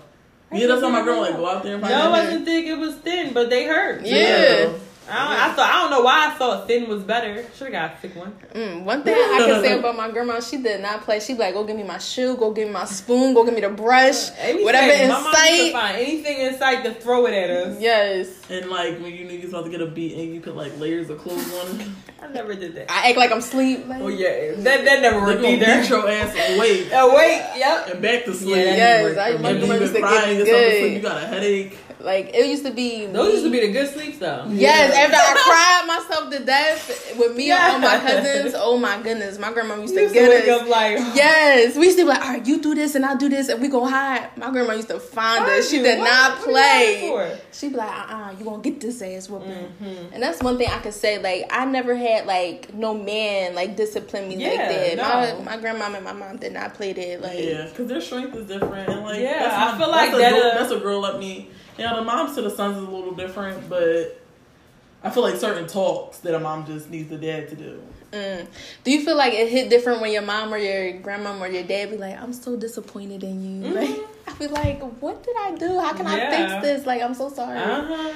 Yeah, 0.52 0.68
that's 0.68 0.82
how 0.82 0.90
my 0.90 1.02
grandma 1.02 1.22
like 1.22 1.36
go 1.36 1.48
out 1.48 1.64
there 1.64 1.74
and 1.76 1.82
find 1.84 1.94
No, 1.94 2.08
it 2.08 2.12
wasn't 2.12 2.46
thick. 2.46 2.66
It 2.66 2.78
was 2.78 2.96
thin, 2.96 3.34
but 3.34 3.50
they 3.50 3.66
hurt. 3.66 4.06
Yeah. 4.06 4.74
I, 5.10 5.28
don't, 5.28 5.52
I 5.52 5.54
thought 5.54 5.70
I 5.70 5.82
don't 5.82 5.92
know 5.92 6.02
why 6.02 6.28
I 6.28 6.38
thought 6.38 6.68
thin 6.68 6.88
was 6.88 7.04
better. 7.04 7.46
Should 7.56 7.74
have 7.74 7.92
got 7.92 7.94
a 7.94 7.98
thick 7.98 8.16
one. 8.16 8.32
Mm, 8.54 8.84
one 8.84 9.04
thing 9.04 9.14
I 9.16 9.44
can 9.46 9.62
say 9.64 9.78
about 9.80 9.98
my 9.98 10.10
grandma, 10.10 10.40
she 10.40 10.58
did 10.58 10.82
not 10.82 11.02
play. 11.04 11.20
She 11.20 11.34
be 11.34 11.40
like, 11.40 11.54
go 11.54 11.64
give 11.66 11.76
me 11.76 11.84
my 11.84 11.98
shoe, 11.98 12.38
go 12.38 12.52
give 12.52 12.68
me 12.68 12.74
my 12.74 12.86
spoon, 12.86 13.34
go 13.34 13.44
give 13.44 13.54
me 13.54 13.62
the 13.62 13.70
brush, 13.70 14.30
Anything. 14.40 14.64
whatever 14.64 14.92
in 14.94 15.10
my 15.10 15.22
mom 15.22 15.34
sight. 15.34 15.72
find 15.74 15.98
anything 15.98 16.38
in 16.40 16.58
sight 16.58 16.84
to 16.86 16.94
throw 16.94 17.26
it 17.28 17.34
at 17.34 17.50
us. 17.50 17.82
Yes, 17.82 18.30
And 18.50 18.70
like 18.70 19.00
when 19.00 19.14
you 19.14 19.26
knew 19.26 19.34
you 19.36 19.42
was 19.42 19.50
about 19.50 19.66
to 19.66 19.70
get 19.72 19.82
a 19.82 19.88
beat 19.88 20.18
and 20.18 20.34
you 20.34 20.40
put 20.42 20.56
like 20.56 20.78
layers 20.80 21.10
of 21.10 21.20
clothes 21.20 21.54
on. 21.56 21.96
I 22.22 22.28
never 22.28 22.54
did 22.56 22.74
that. 22.76 22.90
I 22.90 23.10
act 23.10 23.18
like 23.18 23.32
I'm 23.32 23.40
asleep. 23.40 23.86
Like, 23.86 24.02
Oh 24.02 24.08
yeah, 24.08 24.54
that 24.56 24.86
that 24.86 25.02
never 25.02 25.20
They 25.20 25.26
worked 25.26 25.42
gonna 25.42 25.82
beat 25.82 25.90
your 25.90 26.10
ass 26.10 26.32
awake 26.34 26.88
Oh 26.94 27.14
wait, 27.14 27.44
yep. 27.58 27.90
and 27.90 28.02
back 28.02 28.24
to 28.26 28.34
sleep. 28.34 28.56
Yeah, 28.56 28.64
that 28.64 28.78
Yes, 28.78 29.04
didn't 29.04 29.20
I- 29.20 29.32
for 29.36 29.40
my 29.44 29.50
and 29.50 29.60
me. 29.60 29.68
then 29.68 29.68
grandma 29.68 29.74
you 29.76 29.82
used 29.82 29.94
to 29.96 30.00
crying 30.00 30.38
get 30.38 30.40
and 30.40 30.48
something, 30.48 30.72
so 30.72 30.80
good. 30.80 30.94
you 30.94 31.00
got 31.02 31.24
a 31.24 31.28
headache. 31.28 31.78
Like 32.04 32.32
it 32.34 32.46
used 32.48 32.66
to 32.66 32.72
be. 32.72 33.06
Those 33.06 33.28
me- 33.28 33.32
used 33.34 33.44
to 33.46 33.50
be 33.52 33.60
the 33.62 33.72
good 33.72 33.90
sleeps 33.94 34.18
though. 34.20 34.46
Yes, 34.50 34.94
after 34.94 35.16
I 35.16 35.34
cried 35.48 35.88
myself 35.88 36.32
to 36.32 36.40
death 36.46 37.16
with 37.18 37.36
me 37.36 37.52
and 37.52 37.62
all 37.62 37.80
my 37.80 37.98
cousins. 38.06 38.54
Oh 38.58 38.78
my 38.78 39.02
goodness, 39.02 39.40
my 39.40 39.54
grandma 39.54 39.76
used 39.76 39.94
You 39.94 40.00
to 40.00 40.04
used 40.04 40.16
to 40.16 40.20
get 40.22 40.30
wake 40.30 40.50
us. 40.50 40.62
up 40.62 40.68
like 40.68 40.98
Yes, 41.16 41.78
we 41.78 41.86
used 41.86 41.98
to 42.00 42.04
be 42.04 42.10
like, 42.10 42.22
all 42.22 42.34
right, 42.34 42.46
you 42.46 42.62
do 42.62 42.76
this 42.76 42.96
and 42.96 43.06
I'll 43.06 43.18
do 43.18 43.30
this 43.30 43.48
and 43.50 43.62
we 43.62 43.70
go 43.70 43.86
hide. 43.86 44.36
My 44.38 44.52
grandma 44.52 44.74
used 44.74 44.90
to 44.90 45.00
find 45.00 45.46
us. 45.46 45.70
She 45.70 45.78
you? 45.78 45.84
did 45.84 46.00
What- 46.00 46.06
not 46.06 46.38
what 46.40 46.48
you 46.50 46.56
hiding 46.56 47.00
play. 47.00 47.10
for? 47.10 47.40
She'd 47.54 47.70
be 47.70 47.76
like, 47.78 47.90
uh 48.10 48.14
uh 48.14 48.32
you 48.38 48.44
gonna 48.46 48.62
get 48.62 48.82
this 48.82 49.02
ass 49.02 49.30
whooping. 49.30 49.50
Mm-hmm. 49.52 50.14
And 50.14 50.22
that's 50.22 50.42
one 50.44 50.58
thing 50.58 50.68
I 50.70 50.80
could 50.80 50.94
say. 50.94 51.20
Like, 51.20 51.46
I 51.52 51.64
never 51.66 51.96
had 51.96 52.26
like 52.26 52.74
no 52.74 52.94
man 52.94 53.56
like 53.56 53.78
discipline 53.78 54.28
me 54.28 54.36
like 54.46 54.58
that. 54.58 54.98
no. 54.98 55.44
My 55.44 55.56
my 55.56 55.58
grandma 55.62 55.86
and 55.96 56.04
my 56.04 56.12
mom 56.14 56.38
did 56.38 56.52
not 56.54 56.74
play 56.74 56.92
that. 56.94 57.22
Like, 57.22 57.40
Yeah, 57.40 57.66
because 57.70 57.88
their 57.88 58.02
strength 58.02 58.36
is 58.36 58.48
different, 58.48 58.90
and 58.90 59.04
like 59.04 59.20
Yeah, 59.22 59.40
that's 59.40 59.56
I 59.56 59.72
my- 59.72 59.78
feel 59.78 59.90
like 59.92 60.12
that's 60.12 60.16
a, 60.16 60.18
that, 60.20 60.32
girl- 60.34 60.52
uh, 60.52 60.56
that's 60.60 60.72
a 60.72 60.80
girl 60.80 61.02
like 61.02 61.20
me. 61.20 61.50
You 61.78 61.86
know, 61.86 61.96
the 61.98 62.04
moms 62.04 62.36
to 62.36 62.42
the 62.42 62.50
sons 62.50 62.78
is 62.78 62.84
a 62.84 62.90
little 62.90 63.14
different, 63.14 63.68
but 63.70 64.20
I 65.04 65.10
feel 65.10 65.24
like 65.24 65.36
certain 65.36 65.68
talks 65.68 66.20
that 66.20 66.36
a 66.36 66.40
mom 66.40 66.66
just 66.66 66.90
needs 66.90 67.10
the 67.10 67.18
dad 67.18 67.50
to 67.50 67.56
do. 67.56 67.82
Mm. 68.12 68.46
Do 68.84 68.92
you 68.92 69.04
feel 69.04 69.18
like 69.18 69.34
it 69.34 69.50
hit 69.50 69.70
different 69.70 70.00
when 70.02 70.12
your 70.12 70.22
mom 70.22 70.54
or 70.54 70.58
your 70.58 71.02
grandmom 71.02 71.42
or 71.42 71.48
your 71.48 71.64
dad 71.64 71.90
be 71.90 71.98
like, 71.98 72.16
"I'm 72.22 72.32
so 72.32 72.56
disappointed 72.56 73.24
in 73.24 73.64
you"? 73.64 73.72
Mhm. 73.72 73.76
Like, 73.76 74.08
I 74.28 74.38
be 74.38 74.48
like, 74.48 74.82
"What 75.02 75.24
did 75.24 75.36
I 75.40 75.56
do? 75.56 75.80
How 75.80 75.94
can 75.94 76.06
I 76.06 76.30
fix 76.30 76.54
this? 76.62 76.86
Like, 76.86 77.02
I'm 77.02 77.16
so 77.16 77.30
sorry." 77.30 77.58
Uh 77.58 77.82
huh. 77.84 78.14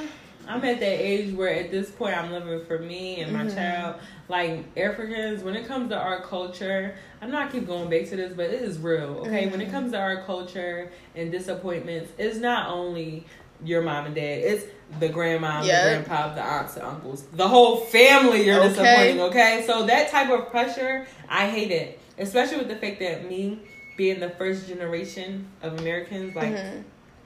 I'm 0.49 0.63
at 0.63 0.79
that 0.79 0.83
age 1.05 1.33
where 1.33 1.49
at 1.49 1.71
this 1.71 1.91
point 1.91 2.15
I'm 2.17 2.31
living 2.31 2.63
for 2.65 2.79
me 2.79 3.19
and 3.21 3.33
my 3.33 3.43
Mhm. 3.43 3.55
child. 3.55 3.95
Like 4.29 4.63
Africans, 4.77 5.43
when 5.43 5.55
it 5.55 5.67
comes 5.67 5.89
to 5.89 5.97
our 5.97 6.21
culture, 6.21 6.95
I'm 7.21 7.31
not 7.31 7.51
keep 7.51 7.65
going 7.67 7.89
back 7.89 8.07
to 8.09 8.15
this, 8.15 8.33
but 8.33 8.45
it 8.45 8.61
is 8.61 8.77
real. 8.77 9.23
Okay, 9.25 9.47
when 9.47 9.59
it 9.61 9.69
comes 9.71 9.91
to 9.91 9.99
our 9.99 10.21
culture 10.23 10.89
and 11.15 11.31
disappointments, 11.31 12.11
it's 12.17 12.37
not 12.37 12.69
only 12.69 13.25
your 13.63 13.81
mom 13.81 14.05
and 14.07 14.15
dad. 14.15 14.21
It's 14.43 14.65
the 14.99 15.09
grandma, 15.09 15.61
Yeah. 15.63 15.83
the 15.83 15.89
grandpa, 15.89 16.33
the 16.35 16.41
aunts, 16.41 16.75
the 16.75 16.87
uncles, 16.87 17.23
the 17.33 17.47
whole 17.47 17.77
family. 17.77 18.45
You're 18.45 18.59
Okay. 18.59 18.69
disappointing. 18.69 19.21
Okay, 19.21 19.63
so 19.67 19.83
that 19.85 20.09
type 20.09 20.29
of 20.29 20.49
pressure, 20.49 21.07
I 21.29 21.47
hate 21.47 21.71
it, 21.71 21.99
especially 22.17 22.57
with 22.59 22.67
the 22.69 22.75
fact 22.75 22.99
that 22.99 23.27
me 23.27 23.59
being 23.95 24.19
the 24.19 24.29
first 24.29 24.67
generation 24.67 25.47
of 25.63 25.79
Americans, 25.79 26.35
like 26.35 26.53
Mhm. 26.53 26.83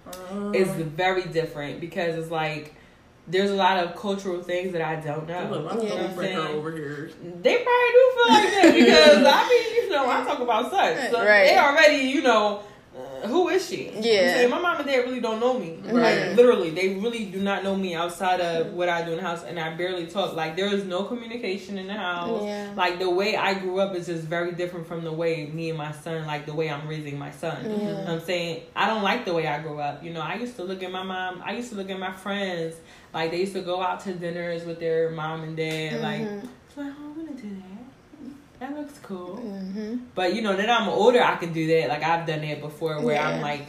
Uh, 0.07 0.51
is 0.51 0.67
very 0.69 1.21
different 1.25 1.79
because 1.79 2.15
it's 2.15 2.32
like 2.32 2.73
there's 3.27 3.51
a 3.51 3.55
lot 3.55 3.77
of 3.77 3.95
cultural 3.95 4.41
things 4.41 4.73
that 4.73 4.82
I 4.82 4.95
don't 4.95 5.27
know. 5.27 5.47
look, 5.51 5.65
my 5.75 5.84
Yeah. 5.84 6.07
phone 6.07 6.15
breaker 6.15 6.41
over 6.57 6.71
here. 6.71 7.11
They 7.43 7.57
probably 7.57 7.91
do 7.93 8.11
feel 8.15 8.34
like 8.34 8.51
that 8.51 8.73
because 8.73 9.23
I 9.27 9.47
mean, 9.47 9.84
you 9.84 9.89
know, 9.91 10.09
I 10.09 10.23
talk 10.25 10.39
about 10.39 10.71
sex, 10.71 11.11
so 11.11 11.23
Right. 11.23 11.45
they 11.49 11.57
already, 11.57 11.97
you 12.07 12.23
know, 12.23 12.61
who 13.26 13.49
is 13.49 13.67
she? 13.67 13.89
Yeah. 13.93 14.01
saying, 14.01 14.49
my 14.49 14.59
mom 14.59 14.78
and 14.78 14.86
dad 14.88 14.97
really 14.99 15.19
don't 15.19 15.39
know 15.39 15.57
me. 15.57 15.80
Mhm. 15.84 15.93
Like 15.93 16.36
literally, 16.36 16.69
they 16.72 16.95
really 16.95 17.26
do 17.26 17.39
not 17.39 17.63
know 17.63 17.76
me 17.76 17.95
outside 17.95 18.39
of 18.41 18.74
what 18.74 18.89
I 18.89 19.03
do 19.03 19.11
in 19.11 19.17
the 19.17 19.24
house, 19.24 19.43
and 19.43 19.59
I 19.59 19.74
barely 19.76 20.07
talk. 20.07 20.36
Like 20.36 20.55
there 20.55 20.67
is 20.74 20.84
no 20.86 21.03
communication 21.03 21.78
in 21.78 21.88
the 21.88 21.93
house. 21.93 22.43
Yeah. 22.43 22.74
Like 22.76 22.99
the 22.99 23.09
way 23.09 23.36
I 23.36 23.53
grew 23.55 23.80
up 23.80 23.95
is 23.95 24.07
just 24.07 24.24
very 24.24 24.51
different 24.53 24.88
from 24.88 25.03
the 25.03 25.11
way 25.11 25.45
me 25.53 25.69
and 25.69 25.78
my 25.78 25.91
son, 25.91 26.26
like 26.28 26.45
the 26.45 26.53
way 26.53 26.69
I'm 26.69 26.88
raising 26.88 27.17
my 27.19 27.32
son. 27.32 27.57
Yeah. 27.80 28.05
I'm 28.11 28.19
saying 28.22 28.63
I 28.76 28.88
don't 28.88 29.03
like 29.03 29.26
the 29.26 29.34
way 29.34 29.47
I 29.47 29.61
grew 29.61 29.80
up. 29.80 30.03
You 30.03 30.11
know, 30.13 30.22
I 30.22 30.36
used 30.36 30.55
to 30.57 30.63
look 30.63 30.82
at 30.84 30.91
my 30.91 31.03
mom. 31.03 31.41
I 31.45 31.53
used 31.53 31.69
to 31.69 31.76
look 31.76 31.89
at 31.89 31.99
my 31.99 32.11
friends. 32.11 32.76
Like 33.13 33.32
they 33.32 33.41
used 33.41 33.53
to 33.53 33.61
go 33.61 33.82
out 33.82 33.99
to 34.01 34.13
dinners 34.13 34.63
with 34.65 34.80
their 34.80 35.11
mom 35.11 35.43
and 35.43 35.55
dad. 35.57 36.01
Like, 36.01 36.22
Mhm. 36.22 36.47
it's 36.67 36.78
like, 36.78 36.88
oh, 36.99 37.05
I'm 37.05 37.26
gonna 37.26 37.38
do 37.41 37.47
that. 38.62 38.78
Looks 38.78 38.99
cool. 39.03 39.38
Mhm. 39.43 39.99
But 40.16 40.34
you 40.36 40.41
know, 40.41 40.55
then 40.55 40.70
I'm 40.70 40.88
older, 40.88 41.22
I 41.22 41.36
can 41.36 41.51
do 41.53 41.68
that. 41.68 41.89
Like 41.89 42.03
I've 42.03 42.26
done 42.26 42.41
that 42.41 42.62
before, 42.62 43.01
where 43.01 43.20
I'm 43.20 43.41
like, 43.41 43.66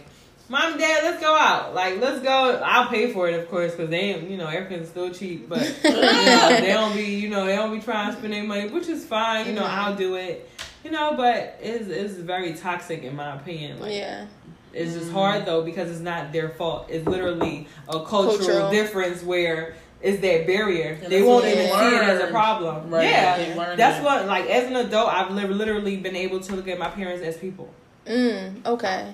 mom, 0.48 0.78
dad, 0.78 1.02
let's 1.04 1.20
go 1.20 1.34
out. 1.34 1.74
Like, 1.74 2.00
let's 2.00 2.20
go. 2.20 2.60
I'll 2.64 2.88
pay 2.88 3.12
for 3.12 3.28
it, 3.28 3.34
of 3.38 3.48
course, 3.48 3.72
because 3.72 3.90
they, 3.90 4.00
ain't, 4.00 4.28
you 4.30 4.36
know, 4.36 4.46
everything's 4.48 4.88
still 4.88 5.10
cheap. 5.10 5.48
But 5.48 5.60
you 5.84 5.90
know, 5.90 6.48
they 6.60 6.68
don't 6.72 6.94
be, 6.94 7.04
you 7.04 7.28
know, 7.30 7.46
they 7.46 7.56
don't 7.56 7.72
be 7.72 7.80
trying 7.80 8.12
to 8.12 8.18
spend 8.18 8.32
their 8.32 8.44
money, 8.44 8.68
which 8.68 8.88
is 8.88 9.04
fine. 9.04 9.46
You 9.46 9.54
know, 9.54 9.62
Mhm. 9.62 9.70
I'll 9.78 9.96
do 9.96 10.14
it. 10.16 10.48
You 10.84 10.90
know, 10.90 11.14
but 11.16 11.58
it's 11.62 11.88
it's 11.88 12.14
very 12.14 12.54
toxic 12.54 13.02
in 13.02 13.16
my 13.16 13.36
opinion. 13.36 13.80
Like, 13.80 13.92
Yeah. 13.94 14.26
it's 14.72 14.94
just 14.94 15.10
Mm. 15.10 15.12
hard 15.12 15.46
though 15.46 15.62
because 15.62 15.90
it's 15.90 16.00
not 16.00 16.32
their 16.32 16.48
fault. 16.48 16.86
It's 16.88 17.06
literally 17.06 17.68
a 17.88 18.00
cultural, 18.04 18.36
Cultural. 18.38 18.70
difference 18.70 19.22
where 19.22 19.74
it's 20.02 20.20
that 20.20 20.46
barrier. 20.46 20.98
And 21.02 21.12
they 21.12 21.22
won't 21.22 21.44
even 21.44 21.58
they 21.58 21.66
see 21.70 21.96
it 21.96 22.02
as 22.02 22.20
a 22.20 22.26
problem. 22.28 22.90
Right, 22.90 23.04
Yeah, 23.08 23.74
that's 23.76 23.98
it. 24.00 24.04
what. 24.04 24.26
Like 24.26 24.46
as 24.46 24.66
an 24.68 24.76
adult, 24.76 25.08
I've 25.12 25.30
literally 25.30 25.96
been 25.96 26.16
able 26.16 26.40
to 26.40 26.56
look 26.56 26.68
at 26.68 26.78
my 26.78 26.88
parents 26.88 27.22
as 27.24 27.36
people. 27.36 27.68
Mm. 28.06 28.66
Okay. 28.66 29.12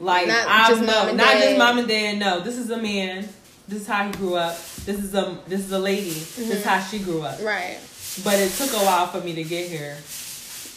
Like 0.00 0.26
Not 0.28 0.46
I'm 0.48 0.70
just 0.70 0.80
no, 0.82 0.86
mom 0.86 1.08
and 1.08 1.16
not 1.18 1.32
dad. 1.32 1.40
just 1.42 1.58
mom 1.58 1.78
and 1.78 1.88
dad. 1.88 2.18
No, 2.18 2.40
this 2.40 2.56
is 2.58 2.70
a 2.70 2.76
man. 2.80 3.28
This 3.66 3.82
is 3.82 3.86
how 3.86 4.04
he 4.06 4.12
grew 4.12 4.34
up. 4.36 4.56
This 4.84 4.98
is 4.98 5.14
a 5.14 5.38
this 5.46 5.60
is 5.60 5.72
a 5.72 5.78
lady. 5.78 6.10
This 6.10 6.38
is 6.38 6.62
Mhm. 6.62 6.64
how 6.64 6.80
she 6.80 6.98
grew 6.98 7.22
up. 7.22 7.40
Right. 7.42 7.78
But 8.22 8.34
it 8.34 8.50
took 8.52 8.72
a 8.72 8.84
while 8.84 9.06
for 9.08 9.20
me 9.20 9.34
to 9.34 9.42
get 9.44 9.68
here. 9.68 9.96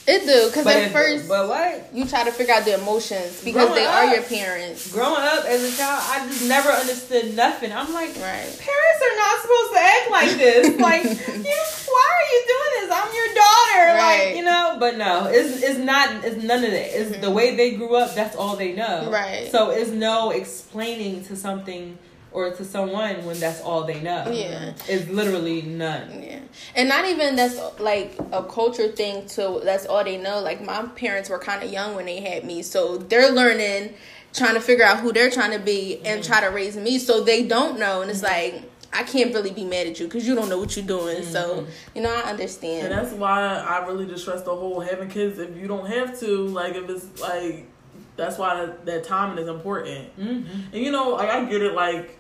It 0.08 0.26
do 0.26 0.48
because 0.48 0.66
at 0.66 0.92
first 0.94 1.28
but 1.28 1.50
what? 1.50 1.90
you 1.94 2.08
try 2.08 2.24
to 2.24 2.32
figure 2.32 2.54
out 2.54 2.64
the 2.64 2.80
emotions 2.80 3.44
because 3.44 3.68
Growing 3.68 3.76
they 3.76 3.86
are 3.86 4.06
your 4.14 4.24
parents. 4.24 4.90
Growing 4.94 5.22
up 5.22 5.44
as 5.44 5.62
a 5.62 5.78
child, 5.78 6.02
I 6.08 6.26
just 6.28 6.48
never 6.48 6.70
understood 6.70 7.36
nothing. 7.36 7.74
I'm 7.74 7.94
like, 7.94 8.16
Right. 8.16 8.48
parents 8.48 9.02
are 9.04 9.16
not 9.18 9.42
supposed 9.42 9.74
to 9.74 9.80
act 9.80 10.12
like 10.12 10.38
this. 10.38 10.80
like, 10.80 11.04
you, 11.04 11.58
why 11.92 12.10
are 12.16 12.28
you 12.32 12.44
doing 12.48 12.72
this? 12.80 12.92
I'm 12.94 13.14
your 13.14 13.36
daughter. 13.36 13.98
Right. 13.98 14.26
Like, 14.28 14.38
you 14.38 14.44
know. 14.44 14.78
But 14.80 14.98
no, 14.98 15.26
it's 15.28 15.62
it's 15.62 15.80
not. 15.80 16.24
It's 16.24 16.42
none 16.42 16.64
of 16.64 16.72
that. 16.72 16.98
It's 16.98 17.12
mm-hmm. 17.12 17.22
the 17.22 17.32
way 17.32 17.58
they 17.58 17.76
grew 17.76 17.98
up. 17.98 18.16
That's 18.16 18.38
all 18.38 18.56
they 18.56 18.74
know. 18.74 19.10
Right. 19.12 19.52
So 19.52 19.72
it's 19.72 19.92
no 19.92 20.32
explaining 20.32 21.26
to 21.26 21.36
something 21.36 21.98
or 22.38 22.52
to 22.52 22.64
someone 22.64 23.26
when 23.26 23.40
that's 23.40 23.62
all 23.62 23.84
they 23.84 24.00
know. 24.00 24.30
Yeah. 24.32 24.74
It's 24.88 25.10
literally 25.10 25.64
none. 25.64 26.22
Yeah, 26.22 26.40
and 26.76 26.88
not 26.88 27.06
even 27.06 27.36
that's 27.36 27.60
like 27.80 28.16
a 28.32 28.44
culture 28.44 28.90
thing. 28.90 29.26
To 29.30 29.60
that's 29.64 29.88
all 29.88 30.04
they 30.04 30.18
know. 30.18 30.40
Like 30.40 30.64
my 30.64 30.84
parents 30.96 31.32
were 31.32 31.40
kind 31.40 31.64
of 31.64 31.72
young 31.72 31.96
when 31.96 32.06
they 32.06 32.22
had 32.22 32.46
me, 32.46 32.62
so 32.62 32.98
they're 32.98 33.32
learning, 33.32 33.96
trying 34.34 34.54
to 34.54 34.62
figure 34.62 34.86
out 34.86 35.00
who 35.00 35.12
they're 35.12 35.32
trying 35.32 35.52
to 35.52 35.60
be 35.60 36.00
and 36.06 36.24
try 36.24 36.40
to 36.42 36.48
raise 36.48 36.78
me. 36.78 37.00
So 37.00 37.24
they 37.24 37.48
don't 37.48 37.80
know, 37.80 38.04
and 38.04 38.12
it's 38.12 38.22
like 38.22 38.62
I 38.94 39.02
can't 39.02 39.34
really 39.34 39.52
be 39.52 39.66
mad 39.66 39.88
at 39.88 40.00
you 40.00 40.06
because 40.06 40.28
you 40.28 40.36
don't 40.36 40.48
know 40.48 40.60
what 40.60 40.76
you're 40.78 40.86
doing. 40.86 41.24
So 41.24 41.66
you 41.96 42.04
know 42.04 42.14
I 42.14 42.30
understand. 42.30 42.94
And 42.94 42.94
that's 42.94 43.14
why 43.14 43.42
I 43.42 43.84
really 43.88 44.06
just 44.06 44.22
stress 44.22 44.44
the 44.44 44.56
whole 44.56 44.80
having 44.80 45.10
kids 45.10 45.40
if 45.40 45.58
you 45.58 45.68
don't 45.68 45.88
have 45.88 46.20
to. 46.20 46.48
Like 46.50 46.76
if 46.76 46.88
it's 46.88 47.20
like 47.20 47.68
that's 48.16 48.38
why 48.38 48.64
that, 48.64 48.86
that 48.86 49.04
timing 49.06 49.40
is 49.40 49.50
important. 49.50 50.16
Mm-hmm. 50.20 50.76
And 50.76 50.86
you 50.86 50.92
know, 50.92 51.10
like 51.10 51.30
I 51.30 51.46
get 51.46 51.64
it. 51.64 51.74
Like 51.74 52.20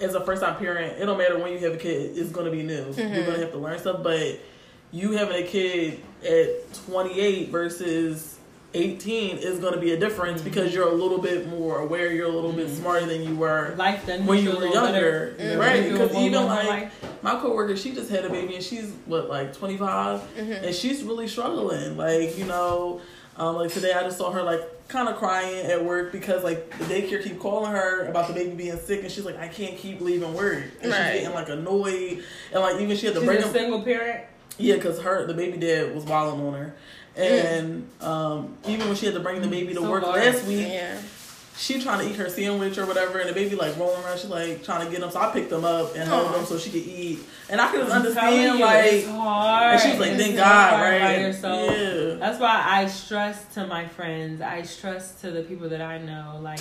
as 0.00 0.14
a 0.14 0.20
first 0.24 0.42
time 0.42 0.56
parent, 0.56 1.00
it 1.00 1.06
don't 1.06 1.18
matter 1.18 1.38
when 1.38 1.52
you 1.52 1.58
have 1.60 1.74
a 1.74 1.78
kid. 1.78 2.16
It's 2.16 2.30
gonna 2.30 2.50
be 2.50 2.62
new. 2.62 2.92
You're 2.96 3.26
gonna 3.26 3.38
have 3.38 3.52
to 3.52 3.58
learn 3.58 3.78
stuff. 3.78 4.02
But 4.02 4.40
you 4.92 5.12
having 5.12 5.42
a 5.42 5.46
kid 5.46 6.00
at 6.24 6.72
28 6.86 7.48
versus 7.50 8.36
18 8.72 9.38
is 9.38 9.58
gonna 9.58 9.78
be 9.80 9.92
a 9.92 9.96
difference 9.98 10.40
because 10.42 10.72
you're 10.72 10.88
a 10.88 10.92
little 10.94 11.18
bit 11.18 11.48
more 11.48 11.78
aware. 11.80 12.12
You're 12.12 12.28
a 12.28 12.32
little 12.32 12.52
bit 12.52 12.68
smarter 12.70 13.04
than 13.06 13.22
you 13.22 13.34
were 13.34 13.74
Life 13.76 14.06
done 14.06 14.26
when 14.26 14.44
you 14.44 14.50
were 14.56 14.66
younger, 14.66 15.34
better. 15.36 15.58
right? 15.58 15.90
Because 15.90 16.14
even 16.14 16.46
like 16.46 16.68
life. 16.68 17.22
my 17.22 17.32
coworker, 17.40 17.76
she 17.76 17.92
just 17.92 18.10
had 18.10 18.24
a 18.24 18.30
baby 18.30 18.54
and 18.54 18.64
she's 18.64 18.92
what 19.06 19.28
like 19.28 19.52
25, 19.56 20.22
and 20.38 20.74
she's 20.74 21.02
really 21.02 21.26
struggling. 21.28 21.96
Like 21.96 22.38
you 22.38 22.44
know, 22.46 23.00
um, 23.40 23.56
like 23.56 23.72
today 23.72 23.92
I 23.92 24.02
just 24.02 24.18
saw 24.18 24.30
her 24.30 24.42
like 24.42 24.60
kind 24.88 25.08
of 25.08 25.16
crying 25.16 25.66
at 25.66 25.84
work 25.84 26.12
because 26.12 26.44
like 26.44 26.70
the 26.78 26.84
daycare 26.84 27.22
keep 27.22 27.38
calling 27.40 27.72
her 27.72 28.04
about 28.06 28.28
the 28.28 28.34
baby 28.34 28.54
being 28.54 28.78
sick, 28.78 29.02
and 29.02 29.10
she's 29.10 29.24
like, 29.24 29.38
I 29.38 29.48
can't 29.48 29.76
keep 29.76 30.00
leaving 30.00 30.34
work, 30.34 30.62
and 30.82 30.92
Right. 30.92 31.12
she's 31.12 31.20
getting 31.22 31.34
like 31.34 31.48
annoyed, 31.48 32.22
and 32.52 32.62
like 32.62 32.80
even 32.80 32.96
she 32.96 33.06
had 33.06 33.14
to 33.14 33.20
She's 33.20 33.26
bring 33.28 33.42
a 33.42 33.46
him. 33.46 33.52
single 33.52 33.82
parent. 33.82 34.24
Yeah, 34.58 34.74
because 34.76 35.00
her 35.00 35.26
the 35.26 35.34
baby 35.34 35.56
dad 35.58 35.94
was 35.94 36.04
wilding 36.04 36.46
on 36.46 36.52
her. 36.54 36.74
And 37.16 37.88
um, 38.00 38.56
even 38.66 38.86
when 38.86 38.96
she 38.96 39.06
had 39.06 39.14
to 39.16 39.20
bring 39.20 39.40
the 39.42 39.48
baby 39.48 39.74
to 39.74 39.80
So 39.80 39.90
work 39.90 40.04
hard. 40.04 40.20
last 40.20 40.44
week, 40.46 40.66
yeah, 40.68 40.96
she 41.56 41.82
trying 41.82 41.98
to 42.06 42.10
eat 42.10 42.16
her 42.16 42.28
sandwich 42.30 42.78
or 42.78 42.86
whatever, 42.86 43.18
and 43.18 43.28
the 43.28 43.32
baby 43.34 43.54
like 43.56 43.76
rolling 43.76 44.02
around. 44.04 44.18
She 44.18 44.28
like 44.28 44.62
trying 44.64 44.84
to 44.86 44.90
get 44.90 45.00
them, 45.00 45.10
so 45.10 45.20
I 45.20 45.30
picked 45.32 45.50
them 45.50 45.64
up 45.64 45.94
and 45.94 46.08
held 46.08 46.34
them 46.34 46.44
so 46.46 46.56
she 46.58 46.70
could 46.70 46.82
eat. 46.82 47.20
And 47.50 47.60
I 47.60 47.70
could 47.70 47.82
I'm 47.82 47.92
understand 47.92 48.58
you, 48.58 48.64
like, 48.64 48.84
it's 48.92 49.08
hard. 49.08 49.72
and 49.74 49.80
she 49.82 49.90
was 49.90 49.98
like, 50.00 50.10
It's 50.12 50.22
"Thank 50.22 50.36
God, 50.36 50.70
hard 50.70 51.00
by 51.00 51.06
right?" 51.06 51.20
yourself. 51.20 51.70
Yeah, 51.70 52.14
That's 52.14 52.40
why 52.40 52.64
I 52.66 52.86
stress 52.86 53.44
to 53.54 53.66
my 53.66 53.86
friends, 53.86 54.40
I 54.40 54.62
stress 54.62 55.20
to 55.20 55.30
the 55.30 55.42
people 55.42 55.68
that 55.68 55.80
I 55.82 55.98
know, 55.98 56.38
like, 56.40 56.60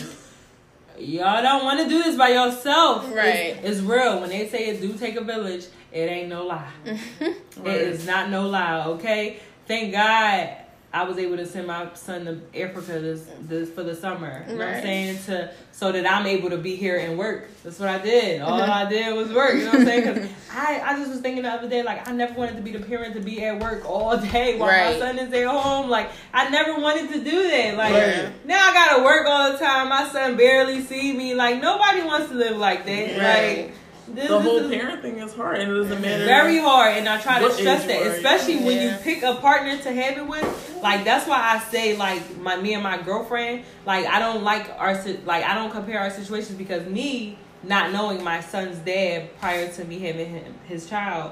y'all 0.97 1.41
don't 1.41 1.63
want 1.63 1.79
to 1.81 1.87
do 1.87 2.03
this 2.03 2.17
by 2.17 2.29
yourself. 2.29 3.05
Right. 3.13 3.57
It's, 3.63 3.77
it's 3.77 3.79
real. 3.81 4.19
When 4.19 4.29
they 4.29 4.49
say 4.49 4.67
it 4.69 4.81
do 4.81 4.93
take 4.97 5.15
a 5.15 5.23
village, 5.23 5.65
it 5.91 6.09
ain't 6.09 6.29
no 6.29 6.45
lie. 6.45 6.67
Right. 6.85 6.95
It 7.65 7.81
is 7.81 8.05
not 8.07 8.29
no 8.29 8.47
lie. 8.47 8.85
Okay. 8.85 9.39
Thank 9.67 9.91
God 9.93 10.49
I 10.91 11.03
was 11.03 11.17
able 11.19 11.37
to 11.37 11.45
send 11.45 11.67
my 11.67 11.93
son 11.93 12.25
to 12.25 12.61
Africa 12.63 12.99
this, 12.99 13.27
this 13.41 13.69
for 13.69 13.83
the 13.83 13.95
summer. 13.95 14.43
You 14.49 14.55
know 14.55 14.65
what 14.65 14.75
I'm 14.75 14.81
saying? 14.81 15.19
To 15.25 15.51
so 15.71 15.91
that 15.91 16.05
I'm 16.05 16.25
able 16.25 16.49
to 16.49 16.57
be 16.57 16.75
here 16.75 16.97
and 16.97 17.17
work. 17.17 17.47
That's 17.63 17.79
what 17.79 17.89
I 17.89 17.99
did. 17.99 18.41
All 18.41 18.59
mm-hmm. 18.59 18.71
I 18.71 18.89
did 18.89 19.15
was 19.15 19.31
work. 19.31 19.53
You 19.53 19.65
know 19.65 19.71
what 19.71 19.79
I'm 19.81 19.85
saying? 19.85 20.13
Because 20.13 20.29
I, 20.51 20.81
I 20.83 20.97
just 20.97 21.11
was 21.11 21.19
thinking 21.21 21.43
the 21.43 21.49
other 21.49 21.69
day, 21.69 21.83
like 21.83 22.07
I 22.07 22.11
never 22.11 22.33
wanted 22.33 22.55
to 22.55 22.63
be 22.63 22.71
the 22.71 22.79
parent 22.79 23.13
to 23.13 23.21
be 23.21 23.43
at 23.45 23.61
work 23.61 23.87
all 23.87 24.17
day 24.17 24.57
while 24.57 24.69
Right. 24.69 24.93
my 24.93 24.99
son 24.99 25.19
is 25.19 25.31
at 25.31 25.45
home. 25.45 25.89
Like 25.89 26.09
I 26.33 26.49
never 26.49 26.79
wanted 26.79 27.13
to 27.13 27.23
do 27.23 27.49
that. 27.49 27.77
Like 27.77 27.93
Right. 27.93 28.45
now 28.45 28.69
I 28.69 28.73
gotta 28.73 29.03
work 29.03 29.27
all 29.27 29.51
the 29.51 29.59
time. 29.59 29.89
My 29.89 30.09
son 30.09 30.37
barely 30.37 30.81
see 30.81 31.13
me. 31.15 31.35
Like 31.35 31.61
nobody 31.61 32.01
wants 32.01 32.29
to 32.29 32.35
live 32.35 32.57
like 32.57 32.85
that. 32.87 33.17
Right. 33.19 33.65
Like 33.67 33.73
this, 34.16 34.28
The 34.28 34.39
whole 34.39 34.60
this 34.62 34.72
is- 34.72 34.78
parent 34.82 35.01
thing 35.01 35.18
is 35.20 35.34
hard, 35.34 35.60
and 35.60 35.72
it 35.72 35.76
doesn't 35.76 36.01
matter. 36.01 36.26
very 36.26 36.57
hard 36.60 36.97
and 36.97 37.07
i 37.07 37.20
try 37.20 37.39
to 37.39 37.51
stress 37.51 37.86
that 37.86 38.03
you 38.03 38.10
are. 38.10 38.14
especially 38.14 38.57
when 38.57 38.82
you 38.82 38.93
pick 39.03 39.24
a 39.24 39.36
partner 39.36 39.78
to 39.78 39.91
have 39.91 40.18
it 40.18 40.26
with 40.28 40.80
like 40.82 41.03
that's 41.03 41.28
why 41.28 41.38
i 41.39 41.60
say 41.72 41.95
like 41.97 42.22
my 42.39 42.55
me 42.57 42.74
and 42.74 42.84
my 42.84 42.97
girlfriend 43.01 43.64
like 43.86 44.05
i 44.07 44.18
don't 44.20 44.43
like 44.43 44.70
our 44.78 44.99
si- 45.01 45.20
like 45.26 45.43
i 45.43 45.53
don't 45.53 45.72
compare 45.72 45.99
our 45.99 46.10
situations 46.10 46.57
because 46.57 46.86
me 46.88 47.38
not 47.64 47.91
knowing 47.91 48.24
my 48.24 48.39
son's 48.41 48.78
dad 48.80 49.30
prior 49.39 49.68
to 49.68 49.84
me 49.86 49.99
having 49.99 50.30
him, 50.30 50.53
his 50.66 50.89
child 50.89 51.32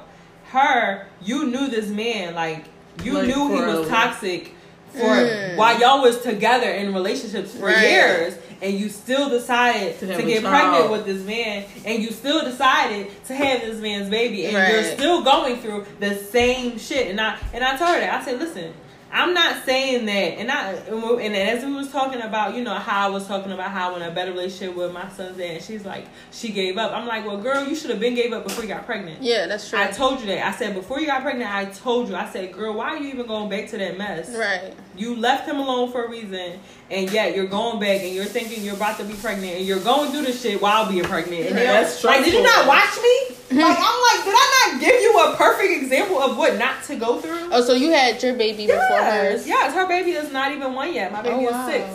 her 0.50 1.06
you 1.22 1.48
knew 1.48 1.68
this 1.68 1.88
man 1.90 2.34
like 2.36 2.66
you 3.04 3.14
Like, 3.14 3.28
knew 3.28 3.48
he 3.56 3.62
was 3.62 3.88
toxic 3.88 4.54
for 4.94 5.02
Mm. 5.04 5.56
while 5.58 5.80
y'all 5.80 6.02
was 6.02 6.22
together 6.22 6.70
in 6.70 6.94
relationships 6.94 7.54
for 7.54 7.66
Right. 7.68 7.90
years 7.90 8.34
and 8.62 8.74
you 8.80 8.90
still 8.90 9.30
decided 9.30 10.00
To 10.00 10.08
to, 10.08 10.24
get 10.24 10.44
pregnant 10.44 10.92
with 10.92 11.06
this 11.06 11.24
man 11.26 11.66
and 11.86 12.02
you 12.02 12.12
still 12.12 12.44
decided 12.44 13.12
to 13.26 13.36
have 13.36 13.62
this 13.62 13.80
man's 13.80 14.10
baby 14.10 14.46
and 14.46 14.74
you're 14.74 14.84
still 14.84 15.24
going 15.24 15.58
through 15.58 15.86
the 16.00 16.16
same 16.16 16.78
shit. 16.78 17.08
And 17.08 17.20
I 17.20 17.38
and 17.54 17.64
I 17.64 17.78
told 17.78 17.96
her 17.96 18.00
that. 18.00 18.22
I 18.22 18.26
said 18.26 18.40
listen 18.40 18.74
I'm 19.12 19.34
not 19.34 19.64
saying 19.66 20.06
that. 20.06 20.12
And 20.12 20.52
I 20.52 20.74
and 20.74 21.22
and 21.22 21.36
as 21.36 21.64
we 21.64 21.74
was 21.74 21.92
talking 21.92 22.22
about 22.22 22.56
you 22.56 22.64
know 22.64 22.74
how 22.74 23.08
I 23.08 23.10
was 23.10 23.26
talking 23.26 23.52
about 23.52 23.72
how 23.72 23.96
in 23.96 24.02
a 24.02 24.12
better 24.12 24.32
relationship 24.32 24.76
with 24.76 24.92
my 24.92 25.08
son's 25.10 25.38
dad 25.38 25.56
and 25.56 25.64
she's 25.64 25.86
like 25.86 26.08
she 26.32 26.52
gave 26.52 26.78
up. 26.78 26.92
I'm 26.92 27.08
like 27.08 27.26
well 27.26 27.38
girl 27.38 27.66
you 27.66 27.76
should 27.76 27.90
have 27.90 28.00
been 28.00 28.16
gave 28.16 28.34
up 28.34 28.44
before 28.44 28.64
you 28.64 28.70
got 28.70 28.86
pregnant. 28.86 29.22
Yeah, 29.22 29.48
that's 29.48 29.70
true. 29.70 29.80
I 29.80 29.88
told 29.88 30.20
you 30.20 30.28
that. 30.28 30.46
I 30.46 30.52
said 30.52 30.76
before 30.76 31.00
you 31.00 31.08
got 31.08 31.22
pregnant 31.22 31.50
I 31.50 31.66
told 31.66 32.10
you. 32.10 32.16
I 32.16 32.30
said 32.30 32.52
girl 32.52 32.74
why 32.74 32.90
are 32.90 32.98
you 32.98 33.10
even 33.10 33.28
going 33.28 33.50
back 33.50 33.70
to 33.70 33.78
that 33.78 33.98
mess? 33.98 34.30
Right. 34.36 34.74
you 34.98 35.16
left 35.16 35.48
him 35.48 35.60
alone 35.60 35.92
for 35.92 36.06
a 36.06 36.10
reason, 36.10 36.60
and 36.90 37.12
yet 37.12 37.36
you're 37.36 37.48
going 37.48 37.80
back 37.80 38.02
and 38.02 38.14
you're 38.16 38.26
thinking 38.26 38.64
you're 38.64 38.76
about 38.76 38.98
to 39.00 39.04
be 39.04 39.14
pregnant, 39.14 39.58
and 39.58 39.66
you're 39.66 39.80
going 39.80 40.12
through 40.12 40.24
the 40.24 40.32
shit 40.34 40.62
while 40.62 40.90
being 40.90 41.04
pregnant. 41.04 41.48
And 41.48 41.58
they're 41.58 41.66
that's 41.84 42.04
like, 42.04 42.24
did 42.24 42.34
you 42.34 42.44
not 42.44 42.68
watch 42.68 42.98
me? 43.02 43.36
like, 43.62 43.78
I'm 43.80 44.18
like, 44.18 44.26
did 44.26 44.34
I 44.36 44.72
not 44.72 44.82
give 44.82 45.02
you 45.02 45.20
a 45.20 45.36
perfect 45.38 45.82
example 45.84 46.20
of 46.20 46.38
what 46.38 46.58
not 46.58 46.84
to 46.86 46.96
go 46.96 47.20
through? 47.20 47.50
Oh, 47.52 47.62
so 47.62 47.74
you 47.74 47.92
had 47.92 48.22
your 48.24 48.36
baby 48.36 48.68
before 48.68 49.02
hers? 49.04 49.48
yes, 49.48 49.74
her 49.74 49.88
baby 49.88 50.12
is 50.12 50.32
not 50.32 50.52
even 50.52 50.74
one 50.74 50.94
yet. 50.94 51.12
My 51.12 51.22
baby 51.22 51.46
Oh, 51.48 51.52
wow. 51.52 51.68
is 51.68 51.74
six. 51.74 51.90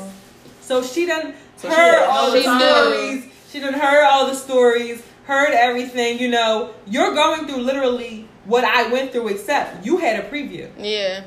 So 0.62 0.82
she 0.82 1.06
done 1.06 1.34
So 1.56 1.68
heard 1.68 1.76
had 1.76 2.08
all 2.08 2.30
the 2.30 2.40
She 2.42 2.48
knew. 2.48 2.58
stories. 2.58 3.32
She 3.50 3.60
done 3.60 3.74
heard 3.74 4.04
all 4.04 4.26
the 4.28 4.34
stories, 4.34 5.02
heard 5.24 5.50
everything. 5.52 6.18
You 6.18 6.28
know, 6.30 6.72
you're 6.86 7.14
going 7.14 7.46
through 7.46 7.58
literally 7.62 8.26
what 8.46 8.64
I 8.64 8.90
went 8.90 9.12
through, 9.12 9.28
except 9.28 9.84
you 9.84 9.98
had 9.98 10.24
a 10.24 10.28
preview. 10.28 10.68
Yeah. 10.78 11.24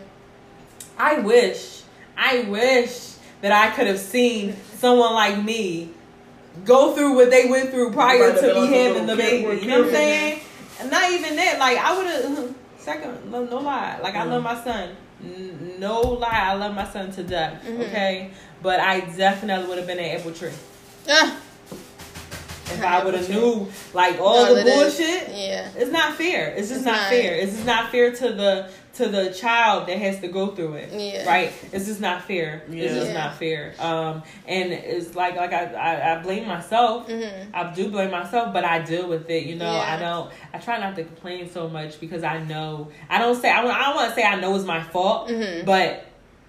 I 0.98 1.20
wish, 1.20 1.84
I 2.18 2.42
wish 2.44 3.15
that 3.42 3.52
I 3.52 3.76
could 3.76 3.88
have 3.88 4.00
seen 4.00 4.56
someone 4.74 5.14
like 5.14 5.44
me 5.44 5.90
go 6.64 6.94
through 6.96 7.16
what 7.16 7.30
they 7.30 7.50
went 7.50 7.70
through 7.72 7.92
prior 7.92 8.32
Right, 8.32 8.40
to 8.40 8.54
like 8.54 8.70
me 8.70 8.76
having 8.78 9.06
the 9.06 9.16
baby. 9.16 9.62
You 9.62 9.68
know 9.68 9.80
what 9.80 9.88
I'm 9.88 9.94
saying? 9.94 10.40
And 10.80 10.92
not 10.92 11.12
even 11.12 11.36
that. 11.36 11.60
Like 11.60 11.78
I 11.78 11.98
would 11.98 12.06
have. 12.08 12.56
Second, 12.78 13.32
no, 13.32 13.44
no 13.46 13.58
lie. 13.58 14.00
Like 14.02 14.16
I 14.16 14.24
love 14.26 14.44
my 14.44 14.62
son. 14.64 14.96
No 15.80 16.02
lie, 16.02 16.30
I 16.52 16.54
love 16.54 16.76
my 16.76 16.88
son 16.88 17.12
to 17.14 17.24
death. 17.24 17.64
Mm-hmm. 17.66 17.82
Okay, 17.82 18.32
but 18.62 18.80
I 18.80 19.00
definitely 19.02 19.68
would 19.68 19.78
have 19.80 19.88
been 19.88 19.98
an 19.98 20.20
apple 20.20 20.32
tree 20.34 20.52
Ah, 21.10 21.40
if 22.66 22.84
I 22.84 23.04
would 23.04 23.14
have 23.14 23.30
knew 23.30 23.68
like 23.94 24.20
all 24.20 24.28
All 24.46 24.56
the 24.56 24.62
it 24.62 24.68
is. 24.68 24.74
bullshit. 24.98 25.30
yeah. 25.36 25.70
It's 25.76 25.92
not 25.92 26.16
fair. 26.16 26.50
It's 26.50 26.68
just 26.70 26.80
It's 26.80 26.86
not, 26.86 26.94
not. 26.98 27.10
fair. 27.10 27.36
It's 27.36 27.54
just 27.54 27.66
not 27.66 27.92
fair 27.92 28.12
to 28.14 28.32
the 28.34 28.70
to 28.96 29.10
the 29.10 29.30
child 29.34 29.88
that 29.90 29.98
has 29.98 30.22
to 30.22 30.30
go 30.30 30.48
through 30.56 30.76
it. 30.76 30.90
Yeah. 30.94 31.28
Right. 31.28 31.52
It's 31.74 31.86
just 31.86 32.00
not 32.00 32.24
fair. 32.24 32.64
Yeah. 32.70 32.84
It's 32.86 32.94
just 32.94 33.08
Yeah. 33.08 33.14
not 33.26 33.36
fair. 33.36 33.74
Um, 33.78 34.24
and 34.48 34.72
it's 34.72 35.16
like 35.16 35.36
like 35.36 35.52
I 35.54 35.66
I, 35.74 36.16
I 36.16 36.22
blame 36.24 36.48
myself. 36.48 37.08
Mhm. 37.10 37.48
I 37.54 37.74
do 37.74 37.90
blame 37.90 38.12
myself, 38.12 38.54
but 38.54 38.64
I 38.64 38.80
deal 38.80 39.08
with 39.10 39.30
it. 39.30 39.44
You 39.46 39.58
know, 39.58 39.72
Yeah. 39.72 39.96
I 39.96 40.00
don't. 40.00 40.32
I 40.54 40.58
try 40.60 40.80
not 40.80 40.96
to 40.96 41.04
complain 41.04 41.50
so 41.52 41.68
much 41.70 42.00
because 42.00 42.24
I 42.24 42.42
know. 42.44 42.90
I 43.10 43.18
don't 43.20 43.40
say. 43.40 43.52
I, 43.52 43.62
don't- 43.62 43.72
I 43.72 43.84
don't 43.84 43.96
want 43.96 44.10
to 44.10 44.16
say 44.16 44.24
I 44.24 44.36
know 44.40 44.56
it's 44.56 44.66
my 44.66 44.82
fault, 44.82 45.28
Mhm. 45.30 45.66
but 45.66 46.06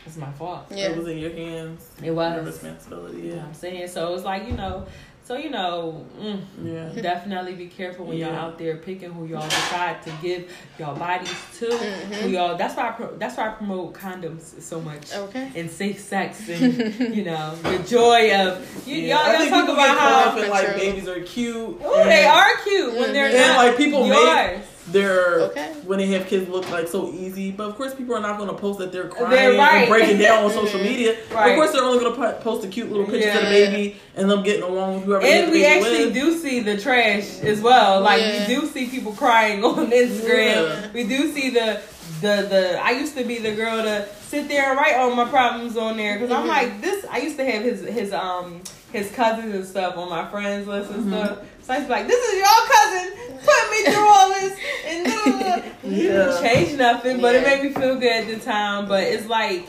it's 0.06 0.16
my 0.16 0.30
fault. 0.32 0.66
Yeah. 0.70 0.90
It 0.90 0.96
was 0.98 1.08
in 1.08 1.18
your 1.18 1.32
hands. 1.32 1.84
It 2.02 2.12
was. 2.12 2.32
Your 2.36 2.44
responsibility. 2.44 3.16
You 3.18 3.22
know 3.24 3.28
Yeah. 3.30 3.36
what 3.40 3.48
I'm 3.48 3.54
saying? 3.54 3.88
So 3.88 4.14
it's 4.14 4.24
like 4.24 4.46
you 4.46 4.52
know. 4.52 4.86
So 5.26 5.36
you 5.36 5.50
know. 5.50 6.06
Mm, 6.20 6.40
Yeah. 6.62 7.02
Definitely 7.02 7.54
be 7.54 7.66
careful 7.66 8.06
when 8.06 8.16
y'all 8.16 8.32
out 8.34 8.58
there 8.58 8.76
picking 8.76 9.10
who 9.12 9.26
y'all 9.26 9.42
decide 9.42 10.00
to 10.04 10.12
give 10.22 10.50
y'all 10.78 10.96
bodies 10.96 11.34
to. 11.58 11.66
Mm-hmm. 11.66 12.12
Who 12.12 12.28
y'all? 12.28 12.56
That's 12.56 12.76
why 12.76 12.88
I 12.88 12.92
pro, 12.92 13.16
that's 13.16 13.36
why 13.36 13.48
I 13.48 13.50
promote 13.50 13.92
condoms 13.94 14.60
so 14.62 14.80
much 14.80 15.12
Okay. 15.12 15.50
and 15.56 15.68
safe 15.68 15.98
sex 15.98 16.48
and 16.48 16.94
you 17.16 17.24
know 17.24 17.56
the 17.56 17.78
joy 17.80 18.32
of 18.46 18.86
you, 18.86 18.96
Yeah. 18.96 19.32
y'all. 19.32 19.42
Y'all 19.42 19.50
talk 19.50 19.68
about 19.68 19.98
how 19.98 20.40
up 20.40 20.48
like 20.48 20.76
babies 20.76 21.08
are 21.08 21.20
cute. 21.22 21.80
oh 21.82 22.04
they 22.04 22.24
are 22.24 22.56
cute 22.62 22.94
when 22.94 23.12
they're. 23.12 23.26
And 23.26 23.36
not 23.36 23.56
like 23.56 23.76
people 23.76 24.06
make 24.06 24.12
yours. 24.16 24.64
Their 24.92 25.40
Okay. 25.40 25.72
when 25.84 25.98
they 25.98 26.06
have 26.08 26.26
kids 26.28 26.48
look 26.48 26.70
like 26.70 26.86
so 26.88 27.10
easy, 27.12 27.50
but 27.50 27.68
of 27.68 27.74
course 27.76 27.94
people 27.94 28.14
are 28.14 28.20
not 28.20 28.36
going 28.38 28.48
to 28.48 28.54
post 28.54 28.78
that 28.78 28.92
they're 28.92 29.08
crying 29.08 29.30
They're 29.30 29.58
right. 29.58 29.78
and 29.82 29.88
breaking 29.88 30.18
down 30.18 30.44
on 30.44 30.50
social 30.60 30.80
media. 30.80 31.16
Right. 31.34 31.50
Of 31.50 31.56
course 31.56 31.72
they're 31.72 31.82
only 31.82 31.98
going 31.98 32.14
to 32.14 32.32
post 32.40 32.62
the 32.62 32.68
cute 32.68 32.90
little 32.90 33.04
pictures 33.06 33.34
of 33.34 33.42
the 33.42 33.48
baby 33.48 33.96
and 34.14 34.30
them 34.30 34.42
getting 34.44 34.62
along 34.62 34.94
with 34.96 35.04
whoever. 35.04 35.24
And 35.26 35.50
we 35.50 35.64
actually 35.66 36.06
with. 36.06 36.14
do 36.14 36.38
see 36.38 36.60
the 36.60 36.76
trash 36.78 37.40
as 37.40 37.60
well. 37.60 38.00
Like 38.00 38.20
Yeah. 38.20 38.46
we 38.48 38.54
do 38.54 38.66
see 38.66 38.86
people 38.86 39.12
crying 39.12 39.64
on 39.64 39.90
Instagram. 39.90 40.68
Yeah. 40.82 40.92
We 40.92 41.04
do 41.04 41.32
see 41.32 41.50
the 41.50 41.80
the 42.20 42.46
the. 42.48 42.80
I 42.82 42.92
used 42.92 43.16
to 43.16 43.24
be 43.24 43.38
the 43.40 43.52
girl 43.54 43.82
to 43.82 44.06
sit 44.28 44.48
there 44.48 44.70
and 44.70 44.78
write 44.78 44.94
all 44.96 45.14
my 45.14 45.24
problems 45.28 45.76
on 45.76 45.96
there 45.96 46.18
because 46.18 46.30
I'm 46.30 46.44
Mhm. 46.44 46.48
like 46.48 46.80
this. 46.80 47.04
I 47.10 47.18
used 47.18 47.36
to 47.38 47.44
have 47.44 47.62
his 47.62 47.80
his 47.82 48.12
um 48.12 48.60
his 48.92 49.10
cousins 49.10 49.52
and 49.54 49.66
stuff 49.66 49.96
on 49.98 50.08
my 50.08 50.30
friends 50.30 50.66
list 50.68 50.90
and 50.92 51.12
stuff. 51.12 51.38
So 51.66 51.74
I 51.74 51.78
used 51.78 51.90
like, 51.90 52.06
"This 52.06 52.24
is 52.30 52.38
your 52.38 52.60
cousin 52.72 53.38
put 53.44 53.70
me 53.70 53.84
through 53.92 54.08
all 54.08 54.28
this," 54.30 54.58
and. 54.86 55.06
Didn't 55.82 56.04
Yeah. 56.04 56.40
change 56.40 56.76
nothing, 56.78 57.20
but 57.20 57.34
it 57.34 57.42
made 57.44 57.62
me 57.62 57.70
feel 57.72 57.96
good 57.96 58.12
at 58.12 58.26
the 58.28 58.44
time. 58.44 58.86
But 58.88 59.02
it's 59.04 59.26
like. 59.26 59.66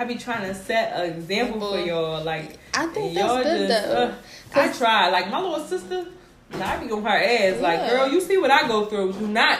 I 0.00 0.04
be 0.04 0.14
trying 0.14 0.46
to 0.48 0.54
set 0.54 0.92
an 0.92 1.10
example 1.12 1.60
for 1.72 1.80
y'all, 1.80 2.22
like 2.22 2.56
I 2.74 2.86
think 2.86 3.16
y'all 3.18 3.34
that's 3.42 3.44
good 3.48 3.68
just, 3.68 3.88
though. 3.88 4.02
uh, 4.04 4.14
I 4.54 4.68
try. 4.72 5.08
Like 5.10 5.28
my 5.30 5.40
little 5.40 5.64
sister, 5.66 6.06
I 6.54 6.76
be 6.76 6.90
on 6.92 7.02
her 7.02 7.08
ass. 7.08 7.60
Like, 7.60 7.80
Yeah. 7.80 7.90
girl, 7.90 8.08
you 8.08 8.20
see 8.20 8.38
what 8.38 8.52
I 8.52 8.68
go 8.68 8.84
through. 8.86 9.14
Do 9.14 9.26
not. 9.26 9.58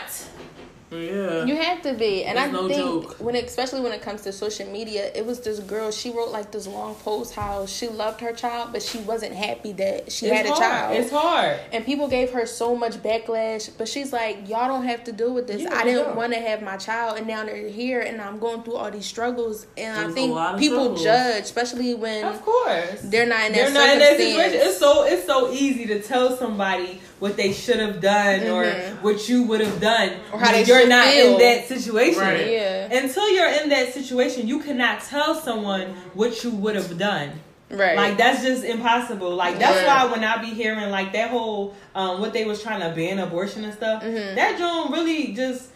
Yeah. 0.90 1.44
You 1.44 1.56
have 1.56 1.82
to 1.82 1.92
be, 1.94 2.24
and 2.24 2.38
It's 2.38 2.48
I 2.48 2.50
no 2.50 2.66
think 2.68 2.80
joke. 2.80 3.16
when, 3.20 3.34
it, 3.34 3.44
especially 3.44 3.80
when 3.80 3.92
it 3.92 4.00
comes 4.02 4.22
to 4.22 4.32
social 4.32 4.66
media, 4.68 5.10
it 5.14 5.26
was 5.26 5.40
this 5.40 5.58
girl. 5.60 5.90
She 5.90 6.10
wrote 6.10 6.30
like 6.30 6.50
this 6.50 6.66
long 6.66 6.94
post 6.96 7.34
how 7.34 7.66
she 7.66 7.88
loved 7.88 8.20
her 8.22 8.32
child, 8.32 8.70
but 8.72 8.82
she 8.82 8.98
wasn't 8.98 9.34
happy 9.34 9.72
that 9.72 10.10
she 10.10 10.26
it's 10.26 10.36
had 10.36 10.46
a 10.46 10.48
hard. 10.50 10.60
child. 10.62 10.96
It's 10.96 11.10
hard. 11.10 11.60
and 11.72 11.84
people 11.84 12.08
gave 12.08 12.30
her 12.32 12.46
so 12.46 12.74
much 12.74 12.94
backlash, 13.02 13.70
but 13.76 13.86
she's 13.88 14.12
like, 14.12 14.48
"Y'all 14.48 14.68
don't 14.68 14.84
have 14.86 15.04
to 15.04 15.12
deal 15.12 15.34
with 15.34 15.46
this. 15.46 15.62
Yeah, 15.62 15.74
I 15.74 15.84
didn't 15.84 16.04
don't. 16.04 16.16
want 16.16 16.32
to 16.32 16.38
have 16.40 16.62
my 16.62 16.76
child, 16.78 17.18
and 17.18 17.26
now 17.26 17.44
they're 17.44 17.68
here, 17.68 18.00
and 18.00 18.20
I'm 18.20 18.38
going 18.38 18.62
through 18.62 18.76
all 18.76 18.90
these 18.90 19.06
struggles. 19.06 19.66
And 19.76 19.96
There's 19.96 20.10
I 20.10 20.14
think 20.14 20.58
people 20.58 20.96
struggles. 20.96 21.02
judge, 21.04 21.42
especially 21.44 21.94
when 21.94 22.24
Of 22.24 22.42
course. 22.42 23.00
they're 23.04 23.26
not 23.26 23.46
in 23.46 23.52
that 23.52 23.54
They're 23.54 23.70
not 23.74 23.88
in 23.90 23.98
that 23.98 24.16
situation. 24.16 24.60
It's 24.68 24.78
so 24.78 25.02
it's 25.04 25.26
so 25.26 25.52
easy 25.52 25.86
to 25.86 26.00
tell 26.00 26.36
somebody 26.36 27.00
what 27.18 27.36
they 27.36 27.52
should 27.52 27.80
have 27.80 28.00
done 28.00 28.40
Mhm. 28.40 28.54
or 28.54 28.70
what 29.02 29.28
you 29.28 29.42
would 29.42 29.60
have 29.60 29.80
done 29.80 30.12
Or 30.32 30.38
how 30.38 30.52
they 30.52 30.62
you're 30.80 30.88
not 30.88 31.06
feel. 31.06 31.32
in 31.34 31.38
that 31.40 31.68
situation. 31.68 32.20
Right. 32.20 32.50
yeah, 32.50 32.92
Until 32.92 33.28
you're 33.30 33.48
in 33.62 33.68
that 33.70 33.92
situation, 33.94 34.46
you 34.48 34.60
cannot 34.60 35.02
tell 35.02 35.34
someone 35.34 35.88
what 36.14 36.42
you 36.44 36.50
would 36.50 36.76
have 36.76 36.96
done. 36.98 37.32
right. 37.70 37.96
Like 37.96 38.16
that's 38.16 38.42
just 38.42 38.64
impossible. 38.64 39.34
Like 39.34 39.58
that's 39.58 39.78
Right. 39.86 40.04
why 40.06 40.12
when 40.12 40.24
I 40.24 40.38
be 40.40 40.48
hearing 40.54 40.90
like 40.90 41.12
that 41.12 41.30
whole 41.30 41.74
um 41.94 42.20
what 42.20 42.32
they 42.32 42.44
was 42.44 42.62
trying 42.62 42.80
to 42.80 42.90
ban 42.96 43.18
abortion 43.18 43.64
and 43.64 43.74
stuff, 43.74 44.02
Mhm. 44.02 44.34
that 44.36 44.58
joint 44.58 44.90
really 44.90 45.32
just 45.34 45.68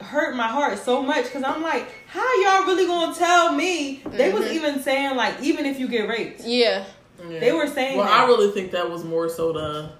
hurt 0.00 0.34
my 0.34 0.46
heart 0.48 0.78
so 0.82 1.02
much 1.02 1.24
because 1.24 1.42
I'm 1.44 1.60
like, 1.62 1.86
how 2.06 2.26
y'all 2.42 2.64
really 2.64 2.86
gonna 2.86 3.14
tell 3.14 3.52
me? 3.52 4.02
They 4.12 4.32
was 4.32 4.46
Mhm. 4.46 4.52
even 4.54 4.82
saying 4.82 5.14
like 5.14 5.34
even 5.42 5.66
if 5.66 5.78
you 5.78 5.88
get 5.88 6.08
raped, 6.08 6.40
yeah, 6.42 6.84
Yeah. 7.28 7.38
they 7.38 7.52
were 7.52 7.66
saying 7.66 7.98
Well, 7.98 8.06
that. 8.06 8.22
I 8.22 8.26
really 8.26 8.50
think 8.52 8.72
that 8.72 8.90
was 8.90 9.04
more 9.04 9.28
so 9.28 9.52
to 9.52 9.90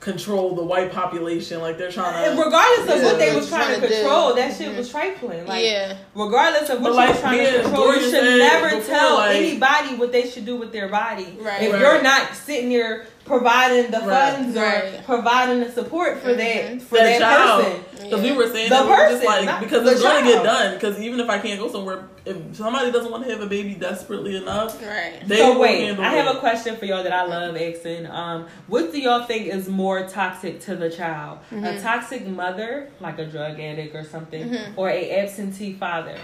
control 0.00 0.54
the 0.54 0.62
white 0.62 0.90
population. 0.92 1.60
Like 1.60 1.76
they're 1.78 1.92
trying 1.92 2.24
And 2.24 2.38
to. 2.38 2.44
regardless 2.44 2.88
of 2.90 3.02
Yeah. 3.02 3.04
what 3.04 3.18
they 3.18 3.36
was 3.36 3.48
Trying 3.48 3.64
trying 3.66 3.80
to 3.82 3.86
to 3.86 3.88
do. 3.94 4.00
control, 4.00 4.34
that 4.34 4.56
shit 4.56 4.76
was 4.76 4.90
trifling. 4.90 5.46
Like, 5.46 5.62
yeah. 5.64 5.94
regardless 6.14 6.70
of 6.70 6.80
what 6.80 6.94
But 6.94 7.08
you're 7.08 7.16
trying 7.18 7.38
me 7.38 7.50
to 7.50 7.62
control, 7.62 7.94
you 7.94 8.00
should 8.10 8.38
never 8.38 8.76
before, 8.76 8.94
tell 8.96 9.14
like- 9.16 9.36
anybody 9.36 9.96
what 9.96 10.10
they 10.12 10.28
should 10.28 10.46
do 10.46 10.56
with 10.56 10.72
their 10.72 10.88
body. 10.88 11.36
Right. 11.38 11.62
If 11.62 11.72
Right. 11.72 11.80
you're 11.82 12.02
not 12.02 12.34
sitting 12.34 12.70
there 12.70 13.06
providing 13.26 13.90
the 13.90 13.98
Right. 14.00 14.32
funds 14.34 14.56
or 14.56 14.60
Right. 14.62 15.04
providing 15.06 15.60
the 15.60 15.70
support 15.70 16.20
for 16.22 16.32
that 16.34 16.38
Mhm. 16.70 16.82
for 16.82 16.96
that 16.96 17.18
that, 17.18 17.20
child. 17.20 17.64
person. 17.64 17.80
Because 18.02 18.22
we 18.22 18.32
were 18.32 18.48
saying 18.48 18.70
The 18.70 18.74
that 18.76 18.84
we 18.86 18.90
were 18.90 18.96
just 19.10 19.22
person, 19.24 19.46
like 19.46 19.60
because 19.60 19.86
it's 19.92 20.02
gonna 20.02 20.22
get 20.26 20.42
done. 20.42 20.74
Because 20.74 20.98
even 20.98 21.20
if 21.20 21.28
I 21.28 21.38
can't 21.38 21.60
go 21.60 21.70
somewhere, 21.70 22.04
if 22.26 22.56
somebody 22.56 22.90
doesn't 22.92 23.10
want 23.10 23.24
to 23.24 23.30
have 23.30 23.40
a 23.40 23.46
baby 23.46 23.74
desperately 23.74 24.36
enough, 24.36 24.80
Right. 24.82 25.20
they 25.26 25.38
so 25.38 25.58
wait, 25.58 25.90
I 25.98 26.14
have 26.14 26.26
it. 26.26 26.36
a 26.36 26.38
question 26.40 26.76
for 26.76 26.84
y'all 26.84 27.02
that 27.02 27.12
I 27.12 27.24
love 27.24 27.56
asking. 27.56 28.06
Um, 28.06 28.46
what 28.66 28.92
do 28.92 29.00
y'all 29.00 29.24
think 29.24 29.46
is 29.46 29.68
more 29.68 30.06
toxic 30.06 30.60
to 30.62 30.76
the 30.76 30.90
child? 30.90 31.38
Mm-hmm. 31.50 31.64
A 31.64 31.80
toxic 31.80 32.26
mother, 32.26 32.90
like 33.00 33.18
a 33.18 33.26
drug 33.26 33.58
addict 33.58 33.94
or 33.94 34.04
something, 34.04 34.50
Mm-hmm. 34.50 34.78
or 34.78 34.88
a 34.90 35.10
absentee 35.20 35.72
father? 35.72 36.16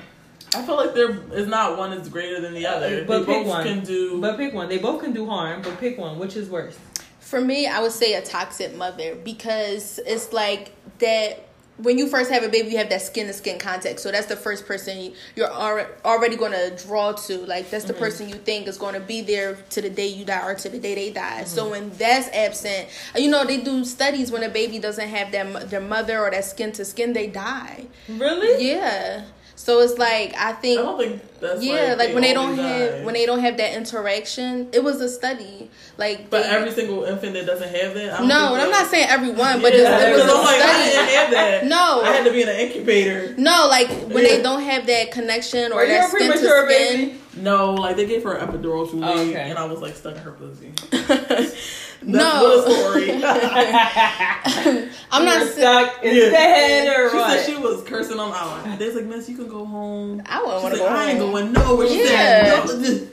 I 0.55 0.63
feel 0.63 0.77
like 0.77 0.95
there 0.95 1.11
is 1.33 1.47
not 1.49 1.77
one 1.77 1.93
is 1.93 2.09
greater 2.09 2.41
than 2.41 2.55
the 2.55 2.67
other. 2.67 3.05
But 3.05 3.27
they 3.27 3.35
pick 3.35 3.45
both 3.45 3.47
one. 3.49 3.65
can 3.65 3.85
do. 3.85 4.21
But 4.21 4.37
pick 4.37 4.55
one. 4.55 4.69
They 4.69 4.79
both 4.79 5.03
can 5.03 5.13
do 5.13 5.27
harm, 5.27 5.61
but 5.63 5.79
pick 5.81 5.99
one. 5.99 6.19
Which 6.19 6.37
is 6.37 6.49
worse? 6.49 6.79
For 7.21 7.41
me, 7.41 7.67
I 7.67 7.81
would 7.81 7.91
say 7.93 8.15
a 8.15 8.23
toxic 8.23 8.77
mother 8.77 9.17
because 9.17 9.99
it's 10.07 10.33
like 10.33 10.73
that. 11.01 11.46
When 11.79 11.99
you 11.99 12.09
first 12.09 12.31
have 12.31 12.43
a 12.43 12.49
baby, 12.49 12.71
you 12.71 12.79
have 12.79 12.89
that 12.91 13.03
skin 13.03 13.27
to 13.27 13.33
skin 13.33 13.59
contact. 13.59 14.01
So 14.01 14.11
that's 14.11 14.27
the 14.27 14.37
first 14.37 14.67
person 14.67 14.99
you- 14.99 15.13
you're 15.35 15.51
already 15.51 16.37
going 16.37 16.53
to 16.53 16.75
draw 16.87 17.13
to. 17.13 17.39
Like 17.39 17.71
that's 17.71 17.85
the 17.85 17.93
mm-hmm. 17.93 18.03
person 18.03 18.29
you 18.29 18.37
think 18.37 18.67
is 18.67 18.79
going 18.79 18.95
to 18.95 19.01
be 19.01 19.21
there 19.21 19.57
to 19.71 19.83
the 19.83 19.91
day 19.91 20.07
you 20.07 20.25
die 20.25 20.47
or 20.47 20.55
to 20.55 20.69
the 20.69 20.79
day 20.79 20.95
they 20.95 21.11
die. 21.11 21.45
So 21.45 21.63
mm-hmm. 21.63 21.71
when 21.71 21.91
that's 21.91 22.29
absent, 22.29 22.89
uh, 23.15 23.19
you 23.19 23.31
know 23.31 23.45
they 23.45 23.59
do 23.59 23.85
studies 23.85 24.31
when 24.33 24.43
a 24.43 24.49
baby 24.49 24.79
doesn't 24.79 25.09
have 25.09 25.33
that 25.33 25.71
their 25.71 25.81
mother 25.81 26.21
or 26.21 26.31
that 26.31 26.45
skin 26.45 26.73
to 26.73 26.85
skin, 26.85 27.13
they 27.13 27.27
die. 27.27 27.87
Really? 28.09 28.67
Yeah. 28.67 29.25
So 29.59 29.81
it's 29.81 29.99
like 29.99 30.35
I 30.37 30.51
I 30.51 30.53
think 30.53 30.79
don't 30.81 30.99
think 30.99 31.23
that's 31.41 31.63
yeah, 31.65 31.95
like, 31.99 32.13
when 32.15 32.23
they 32.23 32.33
don't 32.35 32.59
always 32.59 32.61
have 32.61 33.05
when 33.05 33.15
they 33.15 33.25
don't 33.27 33.41
have 33.41 33.57
that 33.57 33.75
interaction. 33.75 34.69
It 34.73 34.85
was 34.85 35.01
a 35.01 35.09
study. 35.09 35.71
Like 35.99 36.29
But 36.31 36.43
they- 36.45 36.49
every 36.51 36.71
single 36.73 37.05
infant 37.05 37.33
that 37.35 37.47
doesn't 37.47 37.75
have 37.75 37.95
that. 37.95 38.13
I 38.15 38.19
don't 38.19 38.29
no, 38.29 38.35
think 38.49 38.53
and 38.53 38.63
I'm 38.63 38.71
not 38.71 38.87
saying 38.91 39.09
everyone, 39.09 39.63
but 39.63 39.73
yeah, 39.75 39.99
it's, 39.99 40.05
it 40.09 40.13
was 40.13 40.23
because 40.23 40.31
a 40.31 40.39
I'm 40.39 40.45
like, 40.45 40.61
I 40.61 40.73
study. 40.73 40.91
didn't 40.91 41.09
have 41.17 41.31
that. 41.31 41.67
No. 41.77 42.03
I 42.03 42.13
had 42.13 42.25
to 42.27 42.33
be 42.33 42.43
in 42.43 42.49
an 42.51 42.57
incubator. 42.61 43.35
No, 43.39 43.67
like 43.69 43.89
when 43.89 44.25
Yeah. 44.25 44.37
they 44.37 44.43
don't 44.43 44.63
have 44.63 44.87
that 44.87 45.11
connection 45.11 45.73
or 45.73 45.77
Were 45.77 45.85
you 45.85 45.89
that 45.89 46.11
skin 46.11 46.27
to 46.33 46.33
premature 46.39 46.71
skin. 46.71 46.97
baby? 47.09 47.21
No, 47.39 47.75
like 47.75 47.97
they 47.97 48.07
gave 48.07 48.23
her 48.25 48.35
an 48.35 48.47
epidural 48.47 48.91
too 48.91 49.03
Oh, 49.03 49.15
late, 49.15 49.31
okay. 49.31 49.51
and 49.51 49.59
I 49.59 49.65
was 49.65 49.81
like 49.81 49.95
stuck 49.97 50.17
in 50.17 50.23
her 50.23 50.33
pussy. 50.33 50.73
No. 52.03 52.61
story. 52.69 53.11
I'm 55.13 55.25
not 55.25 55.39
You're 55.41 55.47
saying 55.49 55.51
stuck 55.53 56.05
instead 56.05 56.89
or 56.89 57.11
she 57.11 57.17
what? 57.17 57.31
said 57.41 57.47
she 57.47 57.57
was 57.57 57.83
cursing 57.85 58.17
them 58.17 58.31
out. 58.33 58.79
They 58.79 58.87
was 58.87 58.95
like, 58.97 59.05
Miss, 59.07 59.29
you 59.29 59.37
can 59.37 59.49
go 59.49 59.65
home. 59.65 60.23
I 60.27 60.43
wouldn't 60.43 60.63
want 60.63 60.75
to 60.75 60.81
go 60.81 60.87
I 60.87 61.05
ain't 61.11 61.19
home. 61.21 61.33
going 61.33 61.53
nowhere. 61.53 61.89
She 61.89 62.05
Yeah. 62.05 62.65
said, 62.67 62.81
no. 62.81 63.07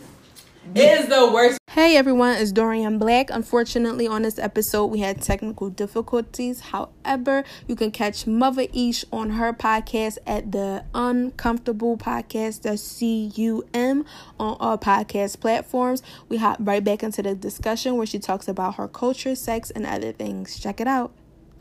It 0.75 0.99
is 0.99 1.07
the 1.07 1.31
worst. 1.31 1.57
Hey 1.69 1.97
everyone, 1.97 2.35
it's 2.37 2.51
Dorian 2.51 2.99
Black. 2.99 3.29
Unfortunately, 3.31 4.07
on 4.07 4.21
this 4.21 4.37
episode, 4.37 4.87
we 4.87 4.99
had 4.99 5.21
technical 5.21 5.69
difficulties. 5.69 6.59
However, 6.59 7.43
you 7.67 7.75
can 7.75 7.89
catch 7.91 8.27
Mother 8.27 8.67
Ish 8.73 9.03
on 9.11 9.31
her 9.31 9.53
podcast 9.53 10.19
at 10.27 10.51
the 10.51 10.83
Uncomfortable 10.93 11.97
Podcast, 11.97 12.61
that's 12.61 12.81
C 12.83 13.31
U 13.35 13.65
M, 13.73 14.05
on 14.39 14.55
all 14.59 14.77
podcast 14.77 15.39
platforms. 15.39 16.03
We 16.29 16.37
hop 16.37 16.57
right 16.59 16.83
back 16.83 17.01
into 17.03 17.23
the 17.23 17.33
discussion 17.35 17.97
where 17.97 18.05
she 18.05 18.19
talks 18.19 18.47
about 18.47 18.75
her 18.75 18.87
culture, 18.87 19.35
sex, 19.35 19.71
and 19.71 19.85
other 19.85 20.11
things. 20.11 20.59
Check 20.59 20.79
it 20.79 20.87
out. 20.87 21.11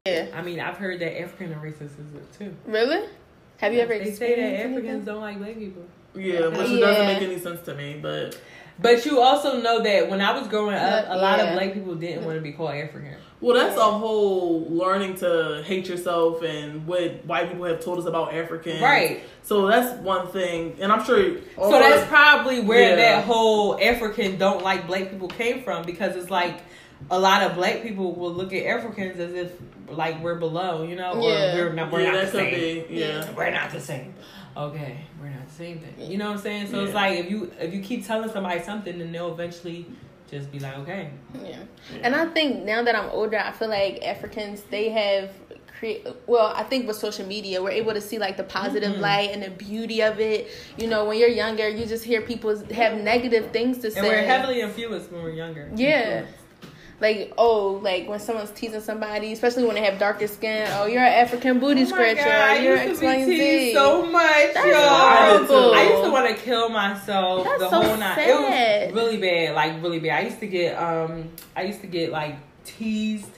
Yeah. 0.07 0.27
I 0.35 0.43
mean, 0.43 0.61
I've 0.61 0.77
heard 0.79 1.01
that 1.01 1.21
African 1.21 1.53
are 1.55 1.65
racist 1.65 1.99
is 2.01 2.15
it 2.15 2.33
too. 2.39 2.55
Really? 2.67 3.09
Have 3.59 3.73
you 3.73 3.81
ever 3.81 3.97
They 3.99 4.13
say 4.13 4.35
that 4.37 4.61
Africans 4.67 4.87
anything? 4.87 5.05
don't 5.05 5.21
like 5.21 5.39
black 5.39 5.57
people. 5.57 5.85
Yeah, 6.15 6.49
which 6.49 6.69
Yeah. 6.69 6.81
doesn't 6.81 7.07
make 7.07 7.23
any 7.23 7.39
sense 7.39 7.63
to 7.63 7.75
me. 7.75 7.99
But 8.03 8.37
But 8.79 9.05
you 9.07 9.21
also 9.21 9.61
know 9.61 9.83
that 9.83 10.09
when 10.11 10.21
I 10.21 10.37
was 10.39 10.49
growing 10.49 10.75
up, 10.75 11.05
a 11.09 11.17
lot 11.17 11.39
Yeah. 11.39 11.45
of 11.47 11.55
black 11.55 11.75
people 11.75 11.95
didn't 11.95 12.25
want 12.25 12.37
to 12.37 12.43
be 12.43 12.53
called 12.53 12.75
African. 12.75 13.17
well, 13.41 13.55
that's 13.57 13.77
a 13.77 13.81
whole 13.83 14.67
learning 14.71 15.17
to 15.17 15.63
hate 15.67 15.89
yourself 15.89 16.43
and 16.43 16.87
what 16.87 17.25
white 17.27 17.49
people 17.51 17.65
have 17.65 17.81
told 17.81 17.99
us 17.99 18.07
about 18.07 18.33
Africans. 18.35 18.81
Right. 18.81 19.23
So 19.43 19.67
that's 19.67 20.01
one 20.01 20.29
thing, 20.29 20.77
and 20.81 20.93
I'm 20.93 21.05
sure. 21.05 21.37
So 21.57 21.71
that's 21.73 22.07
probably 22.09 22.61
where 22.61 22.91
Yeah. 22.91 22.97
that 22.97 23.25
whole 23.25 23.79
African 23.83 24.39
don't 24.39 24.63
like 24.63 24.87
black 24.87 25.11
people 25.11 25.29
came 25.29 25.63
from 25.63 25.85
because 25.85 26.15
it's 26.17 26.31
like 26.31 26.55
a 27.11 27.19
lot 27.19 27.43
of 27.43 27.55
black 27.57 27.83
people 27.83 28.15
will 28.15 28.33
look 28.33 28.53
at 28.53 28.65
Africans 28.65 29.19
as 29.19 29.35
if 29.35 29.51
like 29.89 30.23
we're 30.23 30.37
below, 30.37 30.85
you 30.85 30.95
know, 30.97 31.13
or 31.15 31.21
we're 31.21 31.73
not 31.73 31.91
we're 31.93 32.01
yeah, 32.03 32.13
not 32.13 32.25
the 32.27 32.31
same. 32.31 32.55
be. 32.55 32.87
Yeah. 32.91 33.27
We're 33.37 33.51
not 33.51 33.71
the 33.73 33.81
same. 33.81 34.15
Okay, 34.57 34.99
we're 35.21 35.31
not 35.31 35.47
the 35.47 35.55
same 35.55 35.79
thing. 35.79 36.11
You 36.11 36.19
know 36.19 36.27
what 36.27 36.37
I'm 36.37 36.43
saying? 36.43 36.71
So 36.71 36.85
it's 36.85 36.95
like 36.95 37.19
if 37.19 37.31
you 37.31 37.51
if 37.59 37.73
you 37.73 37.81
keep 37.81 38.07
telling 38.07 38.31
somebody 38.31 38.63
something, 38.63 38.99
then 38.99 39.13
they'll 39.13 39.33
eventually 39.33 39.87
just 40.31 40.51
be 40.51 40.59
like, 40.59 40.77
okay. 40.79 41.11
Yeah. 41.43 41.59
And 42.03 42.15
I 42.15 42.27
think 42.27 42.65
now 42.65 42.83
that 42.83 42.95
I'm 42.95 43.11
older, 43.11 43.39
I 43.39 43.53
feel 43.53 43.69
like 43.69 44.03
Africans 44.05 44.63
they 44.71 44.91
have 44.91 45.31
create 45.79 46.07
well, 46.27 46.53
I 46.55 46.63
think 46.63 46.87
with 46.87 46.97
social 46.97 47.27
media, 47.27 47.63
we're 47.63 47.71
able 47.71 47.93
to 47.95 48.01
see 48.01 48.19
like 48.19 48.37
the 48.37 48.45
positive 48.45 48.93
mm-hmm. 48.93 49.01
light 49.01 49.31
and 49.33 49.43
the 49.43 49.51
beauty 49.51 50.03
of 50.03 50.21
it. 50.21 50.51
You 50.77 50.87
know, 50.87 51.07
when 51.07 51.19
you're 51.19 51.29
younger, 51.29 51.69
you 51.69 51.87
just 51.87 52.05
hear 52.05 52.23
people 52.23 52.57
have 52.73 52.99
negative 52.99 53.51
things 53.53 53.79
to 53.79 53.91
say. 53.91 53.99
And 53.99 54.09
we're 54.09 54.23
heavily 54.23 54.61
influenced 54.61 55.11
when 55.11 55.23
we're 55.23 55.31
younger. 55.31 55.71
Yeah. 55.75 56.27
Like 57.03 57.33
oh, 57.37 57.81
like 57.83 58.09
when 58.09 58.21
someone's 58.21 58.53
teasing 58.53 58.81
somebody, 58.81 59.33
especially 59.33 59.65
when 59.65 59.75
they 59.75 59.83
have 59.83 59.99
darker 59.99 60.29
skin. 60.29 60.69
Oh, 60.75 60.87
you're 60.87 61.03
an 61.03 61.13
African 61.13 61.59
booty 61.59 61.83
Oh 61.83 61.87
scratcher. 61.87 62.23
God, 62.25 62.63
you're 62.63 62.77
used 62.77 62.91
X, 62.91 62.99
to 63.01 63.05
Y, 63.05 63.27
be 63.27 63.37
teased 63.39 63.77
so 63.77 64.07
much, 64.07 64.23
That's 64.55 64.67
y'all. 64.67 65.49
horrible. 65.49 65.75
I 65.75 65.83
used 65.83 66.05
to 66.05 66.11
want 66.13 66.29
to 66.29 66.43
kill 66.45 66.69
myself 66.69 67.45
That's 67.45 67.59
the 67.59 67.71
so 67.71 67.83
whole 67.83 67.97
night. 67.97 68.15
sad. 68.15 68.83
It 68.85 68.95
was 68.95 69.03
really 69.03 69.17
bad, 69.19 69.57
like 69.57 69.83
really 69.83 69.99
bad. 69.99 70.21
I 70.25 70.29
used 70.29 70.39
to 70.39 70.47
get 70.47 70.77
um 70.81 71.29
I 71.57 71.63
used 71.63 71.81
to 71.81 71.89
get 71.89 72.13
like 72.13 72.37
teased 72.65 73.31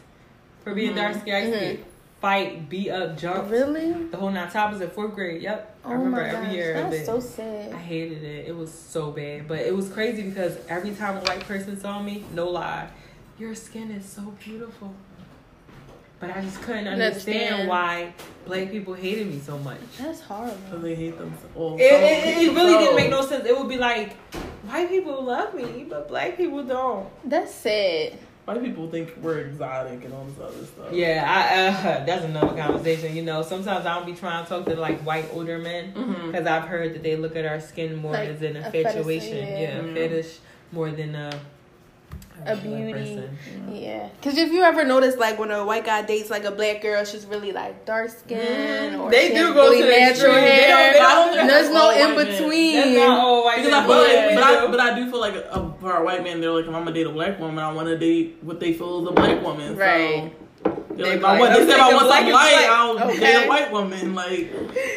for 0.62 0.74
being 0.74 0.94
dark 0.94 1.14
skinned. 1.14 1.36
I 1.36 1.40
used 1.40 1.52
to 1.58 1.64
Mhm. 1.66 1.76
get 1.78 1.86
fight, 2.20 2.68
beat 2.68 2.90
up, 2.90 3.16
jump. 3.18 3.50
Really? 3.50 3.92
The 3.92 4.16
whole 4.18 4.30
nine 4.30 4.50
top 4.50 4.72
was 4.72 4.82
in 4.82 4.90
fourth 4.90 5.14
grade. 5.14 5.40
Yep. 5.40 5.76
I 5.84 5.88
Oh 5.88 5.92
remember 5.92 6.18
my 6.22 6.28
every 6.28 6.46
gosh, 6.48 6.54
year 6.54 6.74
of 6.74 6.90
That's 6.90 6.96
it. 7.02 7.06
so 7.06 7.20
sad. 7.20 7.72
I 7.72 7.76
hated 7.78 8.22
it. 8.24 8.46
It 8.48 8.56
was 8.56 8.70
so 8.72 9.10
bad. 9.10 9.48
But 9.48 9.60
it 9.60 9.74
was 9.74 9.88
crazy 9.90 10.22
because 10.22 10.56
every 10.68 10.90
time 10.94 11.16
a 11.16 11.20
white 11.20 11.40
person 11.48 11.78
saw 11.80 12.02
me, 12.02 12.24
no 12.34 12.48
lie, 12.50 12.88
your 13.38 13.54
skin 13.54 13.90
is 13.90 14.04
so 14.04 14.22
beautiful. 14.44 14.92
But 16.20 16.36
I 16.36 16.40
just 16.42 16.62
couldn't 16.62 16.84
Couldn't 16.84 17.02
understand, 17.02 17.38
understand. 17.66 17.68
why 17.68 18.14
black 18.46 18.70
people 18.70 18.94
hated 18.94 19.26
me 19.26 19.40
so 19.40 19.58
much. 19.58 19.78
That's 19.98 20.20
horrible. 20.20 20.56
So 20.70 20.78
they 20.78 20.94
hate 20.94 21.18
them. 21.18 21.34
Well, 21.54 21.74
It, 21.74 21.80
it, 21.82 22.48
it 22.48 22.54
really 22.54 22.78
didn't 22.78 22.96
make 22.96 23.10
no 23.10 23.26
sense. 23.26 23.44
It 23.44 23.56
would 23.58 23.68
be 23.68 23.76
like, 23.76 24.12
white 24.64 24.88
people 24.88 25.22
love 25.24 25.54
me, 25.54 25.84
but 25.88 26.08
black 26.08 26.36
people 26.36 26.62
don't. 26.62 27.08
That's 27.28 27.52
sad. 27.52 28.16
White 28.44 28.62
people 28.62 28.88
think 28.90 29.12
we're 29.20 29.40
exotic 29.40 30.04
and 30.04 30.14
all 30.14 30.24
this 30.26 30.38
other 30.38 30.64
stuff. 30.66 30.92
Yeah, 30.92 31.24
I, 31.26 31.66
uh, 32.00 32.04
that's 32.06 32.24
another 32.24 32.56
conversation. 32.56 33.14
You 33.16 33.22
know, 33.22 33.42
sometimes 33.42 33.84
I 33.84 33.94
don't 33.96 34.06
be 34.06 34.12
trying 34.14 34.44
to 34.44 34.48
talk 34.48 34.66
to 34.66 34.76
like 34.76 35.00
white 35.00 35.28
older 35.32 35.58
men 35.58 35.92
because 36.26 36.46
I've 36.46 36.68
heard 36.68 36.94
that 36.94 37.02
they 37.02 37.16
look 37.16 37.36
at 37.36 37.44
our 37.44 37.60
skin 37.60 37.96
more 37.96 38.12
Like 38.12 38.28
as 38.28 38.40
an 38.42 38.56
a 38.56 38.70
fetish, 38.70 39.24
yeah. 39.24 39.60
yeah, 39.60 39.78
a 39.78 39.82
Mhm. 39.82 39.94
fetish 39.94 40.38
more 40.72 40.90
than 40.90 41.14
a 41.14 41.32
A 42.46 42.56
beauty. 42.56 42.92
person. 42.92 43.38
Yeah, 43.72 44.08
because 44.20 44.36
if 44.36 44.50
you 44.52 44.62
ever 44.62 44.84
notice, 44.84 45.16
like 45.16 45.38
when 45.38 45.50
a 45.50 45.64
white 45.64 45.84
guy 45.86 46.02
dates 46.02 46.30
like 46.30 46.44
a 46.44 46.50
black 46.50 46.82
girl, 46.82 47.04
she's 47.04 47.24
really 47.26 47.52
like 47.52 47.86
dark 47.86 48.10
skin, 48.10 48.96
or 48.96 49.10
They 49.10 49.28
do 49.34 49.54
go 49.54 49.62
really 49.70 49.78
to 49.82 49.84
the 49.84 49.90
natural 49.90 50.34
extreme. 50.34 50.44
They 50.44 50.66
don't- 50.68 50.92
they 51.32 51.36
don't- 51.38 51.46
There's 51.48 51.70
no 51.70 51.90
in 51.90 52.14
white 52.14 52.16
men. 52.16 52.26
between. 52.32 52.74
That's 52.76 52.96
not 52.96 53.18
all 53.20 53.44
white 53.44 53.56
Because 53.56 53.70
men 53.72 53.82
I 53.82 53.86
feel 53.86 54.28
do. 54.28 54.34
but 54.34 54.44
I, 54.44 54.60
do. 54.60 54.68
but 54.72 54.80
I 54.80 54.94
do 54.98 55.10
feel 55.10 55.20
like 55.20 55.34
uh, 55.50 55.70
for 55.80 55.96
a 55.96 56.04
white 56.04 56.22
man, 56.24 56.40
they're 56.40 56.50
like, 56.50 56.64
if 56.64 56.68
I'm 56.68 56.74
gonna 56.84 56.92
date 56.92 57.06
a 57.06 57.10
black 57.10 57.38
woman, 57.40 57.58
I 57.64 57.72
want 57.72 57.88
to 57.88 57.96
date 57.96 58.36
what 58.42 58.60
they 58.60 58.72
feel 58.74 59.02
is 59.02 59.08
a 59.08 59.12
black 59.12 59.42
woman. 59.42 59.76
Right. 59.76 60.32
So, 60.38 60.43
they're 60.64 60.72
They 60.96 61.18
like, 61.18 61.20
be 61.20 61.24
I 61.24 61.38
like, 61.38 61.58
they 61.58 61.66
said 61.66 61.80
I 61.80 61.90
thinking 61.90 61.94
want 61.96 62.06
black 62.06 62.20
some 62.20 62.28
is 62.28 62.34
white, 62.34 62.54
black." 62.54 62.70
I'll 62.70 62.98
Okay. 63.10 63.18
date 63.20 63.44
a 63.44 63.48
white 63.48 63.72
woman. 63.72 64.14
Like 64.14 64.52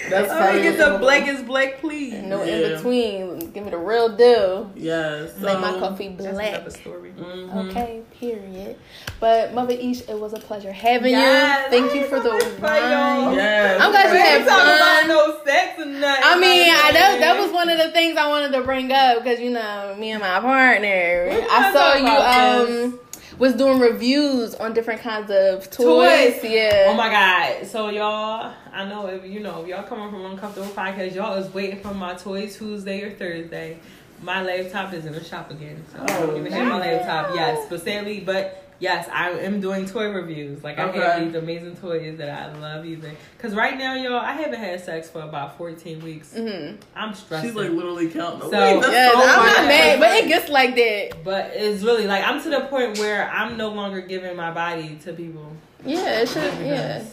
that's 0.10 0.30
I 0.32 0.52
think 0.54 0.66
it's 0.66 0.80
a 0.80 0.84
probably- 0.84 1.00
black 1.00 1.28
is 1.28 1.42
black, 1.44 1.80
please. 1.82 2.14
No 2.14 2.44
Yeah. 2.44 2.54
in 2.56 2.76
between. 2.76 3.40
Give 3.52 3.64
me 3.66 3.72
the 3.72 3.78
real 3.78 4.10
deal. 4.10 4.70
Yes. 4.76 5.32
Like 5.40 5.60
my 5.60 5.72
so- 5.72 5.80
coffee 5.80 6.10
That's 6.10 6.32
black. 6.34 6.50
another 6.54 6.70
story. 6.70 7.14
Mhm. 7.18 7.70
Okay, 7.72 8.02
period. 8.20 8.76
But 9.20 9.56
Mother 9.56 9.74
Ish, 9.74 10.02
it 10.08 10.20
was 10.20 10.34
a 10.34 10.38
pleasure 10.40 10.72
having 10.72 11.12
Yes, 11.14 11.64
you. 11.66 11.72
Thank 11.72 11.92
I 11.92 11.96
you 11.96 12.04
for 12.06 12.18
so 12.18 12.24
the 12.24 12.30
much 12.34 12.44
fun, 12.44 12.92
y'all. 12.92 13.26
wine. 13.26 13.36
Yes. 13.36 13.82
I'm 13.82 13.90
glad 13.92 14.06
you 14.06 14.12
We 14.12 14.18
had 14.20 14.38
ain't 14.42 14.48
talking 14.48 14.76
about 14.76 15.00
fun. 15.00 15.08
no 15.08 15.38
sex 15.44 15.80
or 15.82 15.86
nothing. 15.86 16.24
I 16.24 16.36
mean, 16.40 16.70
I, 16.70 16.92
that, 16.92 17.20
that 17.22 17.40
was 17.40 17.52
one 17.52 17.70
of 17.70 17.80
the 17.80 17.90
things 17.90 18.18
I 18.20 18.28
wanted 18.28 18.52
to 18.52 18.62
bring 18.62 18.92
up 18.92 19.24
because 19.24 19.40
you 19.40 19.50
know 19.50 19.96
me 19.98 20.12
and 20.12 20.22
my 20.22 20.40
partner. 20.40 21.32
I 21.52 21.74
saw 21.74 21.96
you 21.96 22.84
um 22.86 23.00
was 23.38 23.54
doing 23.54 23.80
reviews 23.80 24.56
on 24.56 24.74
different 24.74 25.02
kinds 25.02 25.30
of 25.30 25.70
toys. 25.70 26.42
Toys. 26.42 26.52
Yeah. 26.52 26.88
Oh 26.88 26.94
my 26.94 27.10
god! 27.10 27.68
So 27.68 27.90
y'all, 27.90 28.54
I 28.72 28.86
know 28.86 29.08
if 29.08 29.26
you 29.26 29.40
know 29.40 29.62
if 29.62 29.68
y'all 29.68 29.84
coming 29.84 30.10
from 30.10 30.26
uncomfortable 30.26 30.68
podcast, 30.70 31.14
y'all 31.16 31.36
is 31.36 31.54
waiting 31.54 31.82
for 31.82 31.94
my 31.94 32.16
toy 32.16 32.48
Tuesday 32.48 33.02
or 33.04 33.12
Thursday. 33.12 33.80
My 34.22 34.42
laptop 34.42 34.94
is 34.94 35.06
in 35.06 35.14
the 35.14 35.24
shop 35.24 35.52
again, 35.52 35.84
so 35.92 36.02
I 36.02 36.06
don't 36.06 36.38
even 36.38 36.52
have 36.52 36.68
oh, 36.68 36.70
my 36.72 36.80
laptop. 36.80 37.36
Yes, 37.36 37.68
but 37.70 37.84
sadly, 37.84 38.20
but 38.20 38.67
yes, 38.80 39.08
I 39.12 39.32
am 39.32 39.60
doing 39.62 39.86
toy 39.86 40.10
reviews. 40.12 40.64
Like 40.64 40.78
I 40.80 40.88
have 40.92 41.26
these 41.26 41.36
amazing 41.36 41.76
toys 41.78 42.18
that 42.18 42.30
I 42.30 42.58
love 42.60 42.86
using. 42.86 43.16
Cause 43.40 43.54
right 43.56 43.78
now, 43.78 43.96
y'all, 43.96 44.18
I 44.18 44.34
haven't 44.34 44.60
had 44.60 44.80
sex 44.84 45.10
for 45.10 45.22
about 45.22 45.58
14 45.58 46.04
weeks. 46.04 46.34
Mm-hmm. 46.34 46.78
I'm 46.96 47.14
stressed. 47.14 47.46
She's 47.46 47.56
like 47.56 47.70
literally 47.72 48.10
counting. 48.10 48.42
So- 48.50 48.50
Wait, 48.52 48.82
Yes, 48.92 49.14
so 49.14 49.20
I'm 49.22 49.46
not 49.46 49.68
mad, 49.68 50.00
but 50.00 50.12
it 50.12 50.28
gets 50.28 50.50
like 50.50 50.76
that. 50.76 51.24
but 51.24 51.52
it's 51.54 51.84
really 51.84 52.08
like 52.08 52.24
I'm 52.28 52.42
to 52.44 52.50
the 52.50 52.62
point 52.62 52.98
where 53.00 53.30
I'm 53.30 53.58
no 53.58 53.70
longer 53.70 54.02
giving 54.02 54.36
my 54.36 54.52
body 54.52 54.98
to 55.04 55.14
people. 55.14 55.52
Yeah, 55.86 56.22
it 56.22 56.30
should. 56.30 56.44
Yeah. 56.66 57.04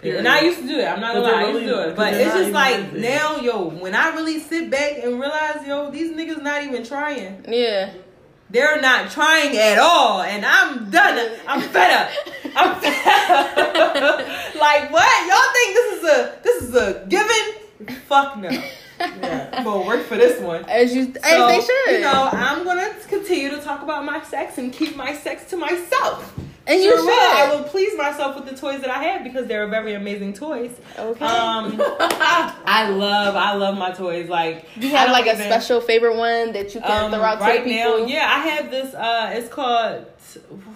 Period. 0.00 0.20
And 0.20 0.28
I 0.28 0.42
used 0.42 0.60
to 0.60 0.66
do 0.68 0.78
it. 0.78 0.84
I'm 0.86 1.00
not 1.00 1.12
gonna 1.14 1.26
But 1.26 1.32
lie, 1.32 1.42
I 1.42 1.48
used 1.48 1.60
to 1.60 1.66
do 1.66 1.80
it. 1.80 1.96
But 1.96 2.14
it's 2.14 2.32
just 2.32 2.52
like 2.52 2.92
now, 2.92 3.38
yo, 3.38 3.64
when 3.64 3.96
I 3.96 4.10
really 4.14 4.38
sit 4.38 4.70
back 4.70 4.98
and 5.02 5.18
realize, 5.20 5.66
yo, 5.66 5.90
these 5.90 6.12
niggas 6.12 6.40
not 6.40 6.62
even 6.62 6.84
trying. 6.84 7.44
Yeah. 7.48 7.92
They're 8.50 8.80
not 8.80 9.10
trying 9.10 9.56
at 9.56 9.78
all, 9.78 10.22
and 10.22 10.44
I'm 10.44 10.90
done. 10.90 11.38
I'm 11.46 11.60
fed 11.60 11.90
up. 11.90 12.10
I'm 12.56 12.80
fed 12.80 13.30
up. 13.30 14.18
like 14.56 14.90
what? 14.90 15.28
Y'all 15.28 15.52
think 15.52 15.74
this 15.74 15.98
is 15.98 16.04
a 16.04 16.38
this 16.42 16.62
is 16.62 16.74
a 16.74 17.06
given? 17.08 17.96
Fuck 18.06 18.38
no. 18.38 18.48
Yeah. 18.48 19.50
I'm 19.52 19.64
gonna 19.64 19.86
work 19.86 20.06
for 20.06 20.16
this 20.16 20.40
one. 20.40 20.64
As 20.64 20.94
you, 20.94 21.12
So, 21.12 21.20
as 21.22 21.48
they 21.48 21.60
should. 21.60 21.92
You 21.96 22.00
know, 22.00 22.28
I'm 22.32 22.64
gonna 22.64 22.94
continue 23.06 23.50
to 23.50 23.60
talk 23.60 23.82
about 23.82 24.04
my 24.04 24.22
sex 24.24 24.58
and 24.58 24.72
keep 24.72 24.96
my 24.96 25.14
sex 25.14 25.44
to 25.50 25.56
myself. 25.56 26.34
And 26.68 26.80
you 26.80 26.90
Sure 26.90 26.98
should. 26.98 27.06
will. 27.06 27.12
I 27.12 27.50
will 27.56 27.64
please 27.64 27.96
myself 27.96 28.36
with 28.36 28.48
the 28.48 28.54
toys 28.56 28.80
that 28.82 28.90
I 28.90 29.02
have 29.02 29.24
because 29.24 29.46
they're 29.46 29.66
very 29.66 29.94
amazing 29.94 30.34
toys. 30.34 30.70
Okay. 30.98 31.24
Um, 31.24 31.80
I 32.00 32.90
love, 32.90 33.34
I 33.34 33.54
love 33.54 33.76
my 33.76 33.90
toys. 33.90 34.28
Like, 34.28 34.66
Do 34.78 34.86
you 34.86 34.94
have 34.94 35.10
like 35.10 35.26
a 35.26 35.34
special 35.36 35.80
favorite 35.80 36.16
one 36.16 36.52
that 36.52 36.74
you 36.74 36.80
can 36.80 37.04
um, 37.06 37.10
throw 37.10 37.22
out 37.22 37.40
right 37.40 37.58
to 37.58 37.64
people? 37.64 37.98
now? 38.00 38.06
Yeah, 38.06 38.26
I 38.28 38.38
have 38.48 38.70
this. 38.70 38.94
Uh, 38.94 39.32
it's 39.34 39.48
called 39.48 40.06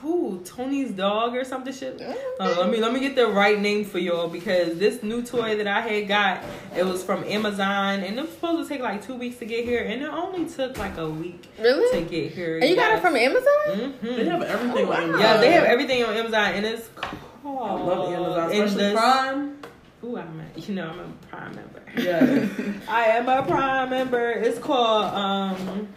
who? 0.02 0.40
Tony's 0.44 0.90
dog 0.92 1.34
or 1.34 1.44
something 1.44 1.72
shit. 1.72 2.00
Uh, 2.00 2.14
let 2.58 2.70
me 2.70 2.78
let 2.78 2.92
me 2.92 3.00
get 3.00 3.14
the 3.14 3.26
right 3.28 3.58
name 3.60 3.84
for 3.84 3.98
y'all 3.98 4.28
because 4.28 4.78
this 4.78 5.02
new 5.02 5.22
toy 5.22 5.56
that 5.56 5.66
I 5.66 5.80
had 5.80 6.08
got 6.08 6.42
it 6.76 6.84
was 6.84 7.02
from 7.04 7.24
Amazon 7.24 8.00
and 8.00 8.18
it 8.18 8.22
was 8.22 8.30
supposed 8.32 8.68
to 8.68 8.74
take 8.74 8.82
like 8.82 9.04
two 9.04 9.14
weeks 9.14 9.36
to 9.38 9.44
get 9.46 9.64
here 9.64 9.82
and 9.84 10.02
it 10.02 10.08
only 10.08 10.48
took 10.48 10.76
like 10.78 10.96
a 10.98 11.08
week 11.08 11.42
to 11.56 12.06
get 12.08 12.32
here. 12.32 12.58
And 12.58 12.68
you 12.68 12.76
got 12.76 12.94
it 12.96 13.00
from 13.00 13.16
Amazon? 13.16 13.92
hmm 14.00 14.06
They 14.06 14.24
have 14.24 14.42
everything 14.42 14.78
Oh, 14.78 14.82
on 14.82 14.88
wow. 14.88 14.96
Amazon. 14.96 15.20
Yeah, 15.20 15.36
they 15.38 15.52
have 15.52 15.64
everything 15.64 16.04
on 16.04 16.14
Amazon 16.14 16.54
and 16.54 16.66
it's 16.66 16.88
I 17.02 17.14
called. 17.42 17.80
love 17.82 18.12
Amazon, 18.12 18.50
and 18.52 18.62
especially 18.64 18.84
the- 18.88 18.92
Prime. 18.94 19.58
Ooh, 20.04 20.16
I'm 20.18 20.40
a, 20.56 20.60
you 20.60 20.74
know 20.74 20.88
I'm 20.88 20.98
a 20.98 21.06
Prime 21.28 21.54
member. 21.54 21.82
Yeah. 21.96 22.48
I 22.88 23.04
am 23.04 23.28
a 23.28 23.42
Prime 23.46 23.90
member. 23.90 24.30
It's 24.30 24.58
called 24.58 25.04
um. 25.14 25.88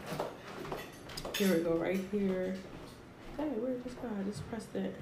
Here 1.38 1.54
we 1.58 1.64
go, 1.64 1.74
right 1.76 2.00
here. 2.12 2.56
Hey, 3.38 3.44
where 3.44 3.72
did 3.72 3.84
this 3.84 3.94
go? 3.96 4.08
I 4.20 4.24
just 4.30 4.48
press 4.50 4.68
it. 4.74 4.96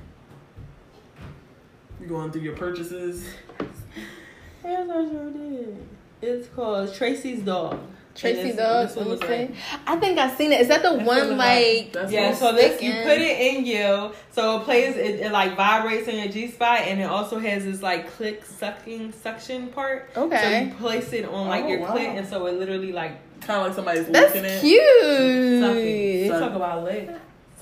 You 2.02 2.08
going 2.08 2.32
through 2.32 2.42
your 2.42 2.56
purchases? 2.56 3.26
Yes, 4.66 4.90
I 4.90 5.10
sure 5.10 5.30
did. 5.30 5.78
It's 6.22 6.48
called 6.48 6.94
Tracy's 6.96 7.42
Dog. 7.42 7.82
Tracy 8.16 8.40
And 8.40 8.50
this- 8.52 8.56
Dog. 8.56 8.88
this 8.88 8.96
one 8.96 9.10
Let 9.10 9.30
like- 9.30 9.52
I 9.86 9.96
think 9.98 10.18
I've 10.18 10.38
seen 10.38 10.54
it. 10.54 10.62
Is 10.62 10.70
that 10.70 10.82
the 10.84 10.92
This 11.00 11.06
one 11.06 11.28
one 11.28 11.38
like? 11.38 11.92
That's 11.92 12.10
Yeah, 12.14 12.34
so 12.34 12.54
this 12.54 12.82
you 12.82 12.94
put 12.94 13.18
it 13.18 13.42
in 13.58 13.66
you, 13.66 14.14
so 14.32 14.62
it 14.62 14.64
plays 14.64 14.96
it, 14.96 15.20
it 15.20 15.32
like 15.34 15.58
vibrates 15.58 16.08
in 16.08 16.16
your 16.18 16.30
G 16.32 16.50
spot, 16.50 16.80
and 16.80 17.02
it 17.02 17.10
also 17.10 17.40
has 17.40 17.66
this 17.66 17.82
like 17.84 18.10
click 18.16 18.46
sucking 18.46 19.12
suction 19.12 19.68
part. 19.68 20.10
Okay. 20.16 20.42
So 20.42 20.66
you 20.70 20.74
place 20.80 21.12
it 21.12 21.26
on 21.26 21.50
like 21.50 21.66
Oh, 21.66 21.68
your 21.68 21.80
wow. 21.82 21.96
clit, 21.98 22.18
and 22.18 22.26
so 22.26 22.46
it 22.46 22.58
literally 22.58 22.94
like 22.94 23.18
kind 23.42 23.60
of 23.60 23.66
like 23.68 23.76
somebody's 23.76 24.06
That's 24.08 24.34
looking 24.34 24.46
at. 24.50 24.62
sucking. 24.62 24.70
cute. 24.70 26.30
Suck. 26.32 26.40
Talk 26.42 26.56
about 26.56 26.84
lick 26.86 27.10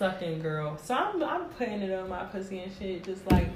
sucking, 0.06 0.42
girl. 0.42 0.78
So 0.84 0.96
I'm 0.96 1.22
I'm 1.24 1.46
putting 1.58 1.82
it 1.84 1.94
on 1.94 2.10
my 2.10 2.24
pussy 2.26 2.60
and 2.60 2.72
shit, 2.78 3.04
just 3.04 3.30
like. 3.32 3.48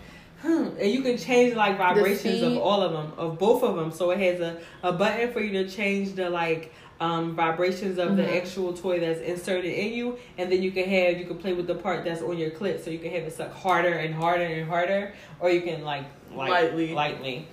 Hmm. 0.41 0.67
And 0.79 0.91
you 0.91 1.01
can 1.01 1.17
change 1.17 1.55
like 1.55 1.75
vibrations 1.77 2.43
of 2.43 2.57
all 2.57 2.81
of 2.83 2.91
them, 2.91 3.13
of 3.17 3.39
both 3.39 3.63
of 3.63 3.75
them. 3.77 3.91
So 3.91 4.11
it 4.11 4.19
has 4.19 4.39
a, 4.41 4.59
a 4.83 4.91
button 4.91 5.31
for 5.31 5.39
you 5.39 5.63
to 5.63 5.67
change 5.67 6.13
the 6.13 6.29
like 6.29 6.71
um, 6.99 7.35
vibrations 7.35 7.97
of 7.97 8.15
the 8.15 8.21
Mhm. 8.23 8.37
actual 8.41 8.73
toy 8.73 8.99
that's 8.99 9.21
inserted 9.21 9.73
in 9.73 9.93
you, 9.93 10.19
and 10.37 10.51
then 10.51 10.61
you 10.61 10.71
can 10.71 10.87
have 10.87 11.17
you 11.17 11.25
can 11.25 11.37
play 11.39 11.53
with 11.53 11.65
the 11.65 11.73
part 11.73 12.03
that's 12.05 12.21
on 12.21 12.37
your 12.37 12.51
clit, 12.51 12.83
so 12.83 12.91
you 12.91 12.99
can 12.99 13.09
have 13.11 13.23
it 13.23 13.33
suck 13.33 13.51
harder 13.53 13.93
and 13.93 14.13
harder 14.13 14.43
and 14.43 14.69
harder, 14.69 15.13
or 15.39 15.49
you 15.49 15.61
can 15.61 15.83
like 15.83 16.05
light, 16.31 16.51
Lightly. 16.51 16.93
lightly. 16.93 17.47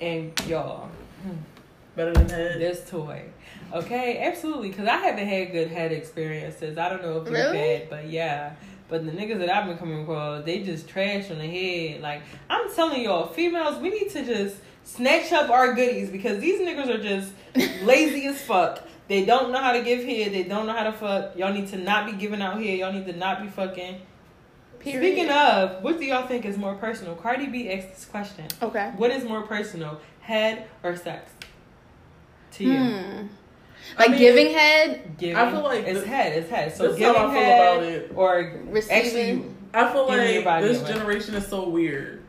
And 0.00 0.32
y'all, 0.46 0.88
Better 1.96 2.12
than 2.14 2.28
head. 2.30 2.60
this 2.60 2.88
toy. 2.88 3.24
Okay, 3.72 4.18
absolutely. 4.18 4.70
Because 4.70 4.86
I 4.86 4.96
haven't 4.96 5.26
had 5.26 5.52
good 5.52 5.68
head 5.68 5.92
experiences. 5.92 6.78
I 6.78 6.88
don't 6.88 7.02
know 7.02 7.20
if 7.20 7.28
you've 7.28 7.54
had, 7.54 7.90
but 7.90 8.08
yeah. 8.08 8.54
But 8.88 9.04
the 9.04 9.12
niggas 9.12 9.38
that 9.40 9.50
I've 9.50 9.66
been 9.66 9.76
coming 9.76 10.02
across, 10.02 10.44
they 10.44 10.62
just 10.62 10.88
trash 10.88 11.30
on 11.30 11.38
the 11.38 11.46
head. 11.46 12.00
Like, 12.00 12.22
I'm 12.48 12.74
telling 12.74 13.02
y'all, 13.02 13.26
females, 13.26 13.78
we 13.80 13.90
need 13.90 14.10
to 14.10 14.24
just 14.24 14.56
snatch 14.84 15.30
up 15.32 15.50
our 15.50 15.74
goodies 15.74 16.08
because 16.08 16.40
these 16.40 16.60
niggas 16.60 16.88
are 16.88 17.02
just 17.02 17.32
lazy 17.82 18.26
as 18.26 18.40
fuck. 18.40 18.82
They 19.08 19.24
don't 19.24 19.52
know 19.52 19.58
how 19.58 19.72
to 19.72 19.82
give 19.82 20.04
head. 20.04 20.32
They 20.32 20.44
don't 20.44 20.66
know 20.66 20.72
how 20.72 20.84
to 20.84 20.92
fuck. 20.92 21.36
Y'all 21.36 21.52
need 21.52 21.68
to 21.68 21.76
not 21.76 22.06
be 22.06 22.12
giving 22.12 22.40
out 22.40 22.60
here. 22.60 22.76
Y'all 22.76 22.92
need 22.92 23.06
to 23.06 23.16
not 23.16 23.42
be 23.42 23.48
fucking. 23.48 24.00
Period. 24.80 25.00
Speaking 25.00 25.30
of, 25.30 25.82
what 25.82 25.98
do 25.98 26.04
y'all 26.04 26.26
think 26.26 26.44
is 26.44 26.56
more 26.56 26.74
personal? 26.76 27.14
Cardi 27.16 27.46
B 27.46 27.70
asked 27.70 27.88
this 27.90 28.04
question. 28.04 28.46
Okay. 28.62 28.92
What 28.96 29.10
is 29.10 29.24
more 29.24 29.42
personal, 29.42 30.00
head 30.20 30.68
or 30.82 30.96
sex? 30.96 31.30
To 32.52 32.64
you. 32.64 32.78
Hmm. 32.78 33.26
I 33.96 34.02
Like 34.02 34.10
mean, 34.10 34.18
giving 34.18 34.54
head, 34.54 35.16
Giving, 35.18 35.36
I 35.36 35.50
feel 35.50 35.62
like 35.62 35.84
it's 35.86 36.00
the- 36.00 36.06
head, 36.08 36.32
it's 36.38 36.50
head. 36.50 36.76
So 36.76 36.84
This 36.84 36.92
is 36.92 36.98
giving 36.98 37.14
how 37.14 37.28
I 37.28 37.32
feel 37.34 37.42
head 37.42 37.76
about 37.78 37.82
it. 37.92 38.12
or 38.14 38.52
Receiving. 38.70 38.96
actually, 38.98 39.44
I 39.74 39.92
feel 39.92 40.06
Give 40.08 40.16
your 40.16 40.34
like 40.36 40.44
body 40.44 40.68
this 40.68 40.80
away. 40.82 40.92
generation 40.92 41.34
is 41.34 41.46
so 41.46 41.68
weird. 41.68 42.22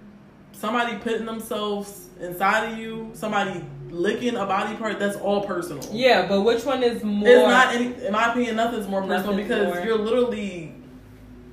Somebody 0.52 0.98
putting 0.98 1.26
themselves 1.26 2.08
inside 2.20 2.74
of 2.74 2.78
you, 2.78 3.12
somebody 3.14 3.64
licking 3.90 4.36
a 4.36 4.46
body 4.46 4.76
part, 4.76 5.00
that's 5.00 5.16
all 5.18 5.42
personal. 5.42 5.84
yeah. 5.92 6.28
But 6.28 6.42
which 6.42 6.64
one 6.66 6.84
is 6.84 7.04
more? 7.04 7.28
It's 7.28 7.48
not 7.48 7.74
any 7.74 8.06
in 8.06 8.12
my 8.14 8.32
opinion, 8.32 8.56
nothing's 8.58 8.88
more 8.88 9.02
personal 9.02 9.32
Nothing's 9.34 9.48
because 9.48 9.76
more. 9.76 9.86
you're 9.86 9.98
literally 9.98 10.74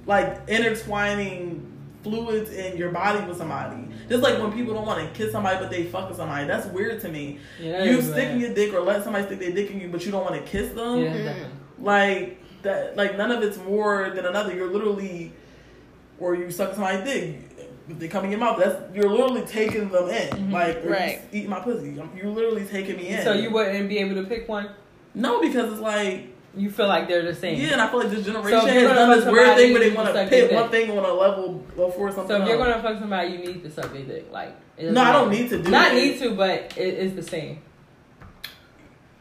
like 0.06 0.38
intertwining 0.48 1.66
fluids 2.02 2.50
in 2.50 2.76
your 2.76 2.90
body 2.90 3.24
with 3.26 3.36
somebody. 3.38 3.85
Just 4.08 4.22
like 4.22 4.38
when 4.38 4.52
people 4.52 4.74
don't 4.74 4.86
want 4.86 5.00
to 5.06 5.18
kiss 5.18 5.32
somebody 5.32 5.58
but 5.58 5.70
they 5.70 5.84
fuck 5.84 6.08
with 6.08 6.16
somebody. 6.18 6.46
That's 6.46 6.66
weird 6.66 7.00
to 7.02 7.08
me. 7.08 7.38
Yeah, 7.60 7.82
you 7.84 7.98
is 7.98 8.08
sticking 8.10 8.40
your 8.40 8.54
dick 8.54 8.72
or 8.72 8.80
let 8.80 9.02
somebody 9.04 9.26
stick 9.26 9.40
their 9.40 9.52
dick 9.52 9.70
in 9.70 9.80
you 9.80 9.88
but 9.88 10.04
you 10.04 10.12
don't 10.12 10.22
want 10.24 10.34
to 10.36 10.42
kiss 10.50 10.72
them. 10.72 11.00
Yeah. 11.02 11.34
Like 11.78 12.40
that 12.62 12.96
like 12.96 13.16
none 13.16 13.30
of 13.30 13.42
it's 13.42 13.58
more 13.58 14.10
than 14.10 14.24
another. 14.26 14.54
You're 14.54 14.70
literally 14.72 15.32
or 16.18 16.34
you 16.34 16.50
suck 16.50 16.72
somebody's 16.74 17.04
dick. 17.04 17.36
If 17.88 17.98
they 18.00 18.08
come 18.08 18.24
in 18.24 18.30
your 18.32 18.40
mouth, 18.40 18.58
that's 18.58 18.94
you're 18.94 19.08
literally 19.08 19.42
taking 19.42 19.88
them 19.90 20.08
in. 20.08 20.28
Mhm. 20.28 20.52
Like 20.52 20.84
or 20.84 20.90
Right. 20.90 21.20
you 21.32 21.42
eat 21.42 21.48
my 21.48 21.60
pussy. 21.60 21.94
You're 22.16 22.30
literally 22.30 22.64
taking 22.64 22.96
me 22.96 23.08
in. 23.08 23.22
So 23.22 23.32
you 23.32 23.50
wouldn't 23.50 23.88
be 23.88 23.98
able 23.98 24.14
to 24.16 24.24
pick 24.24 24.48
one. 24.48 24.70
No, 25.14 25.40
because 25.40 25.72
it's 25.72 25.80
like 25.80 26.32
You 26.56 26.70
feel 26.70 26.86
like 26.88 27.06
they're 27.06 27.22
the 27.22 27.34
same. 27.34 27.60
yeah, 27.60 27.72
and 27.74 27.82
I 27.82 27.90
feel 27.90 28.00
like 28.00 28.10
this 28.10 28.24
generation 28.24 28.66
if 28.68 28.74
you're 28.80 28.88
has 28.88 28.96
done 28.96 29.08
fuck 29.14 29.24
this 29.24 29.32
weird 29.32 29.56
thing 29.56 29.72
where 29.74 29.80
they 29.82 29.94
want 29.94 30.08
to 30.08 30.14
suck 30.14 30.28
pit 30.30 30.52
one 30.52 30.70
thing 30.70 30.90
on 30.98 31.04
a 31.04 31.12
level 31.12 31.52
before 31.76 32.10
something. 32.10 32.28
So 32.28 32.42
if 32.42 32.48
you're 32.48 32.58
else. 32.58 32.82
gonna 32.82 32.82
fuck 32.82 32.98
somebody, 32.98 33.28
you 33.32 33.38
need 33.38 33.62
to 33.62 33.70
suck 33.70 33.92
their 33.92 34.02
dick. 34.02 34.32
Like 34.32 34.56
it 34.78 34.90
no, 34.92 35.02
I 35.02 35.12
don't 35.12 35.30
need 35.30 35.50
to 35.50 35.62
do 35.62 35.70
Not 35.70 35.92
it. 35.92 35.94
need 35.94 36.18
to, 36.20 36.34
but 36.34 36.72
it, 36.78 36.94
it's 36.94 37.14
the 37.14 37.22
same. 37.22 37.60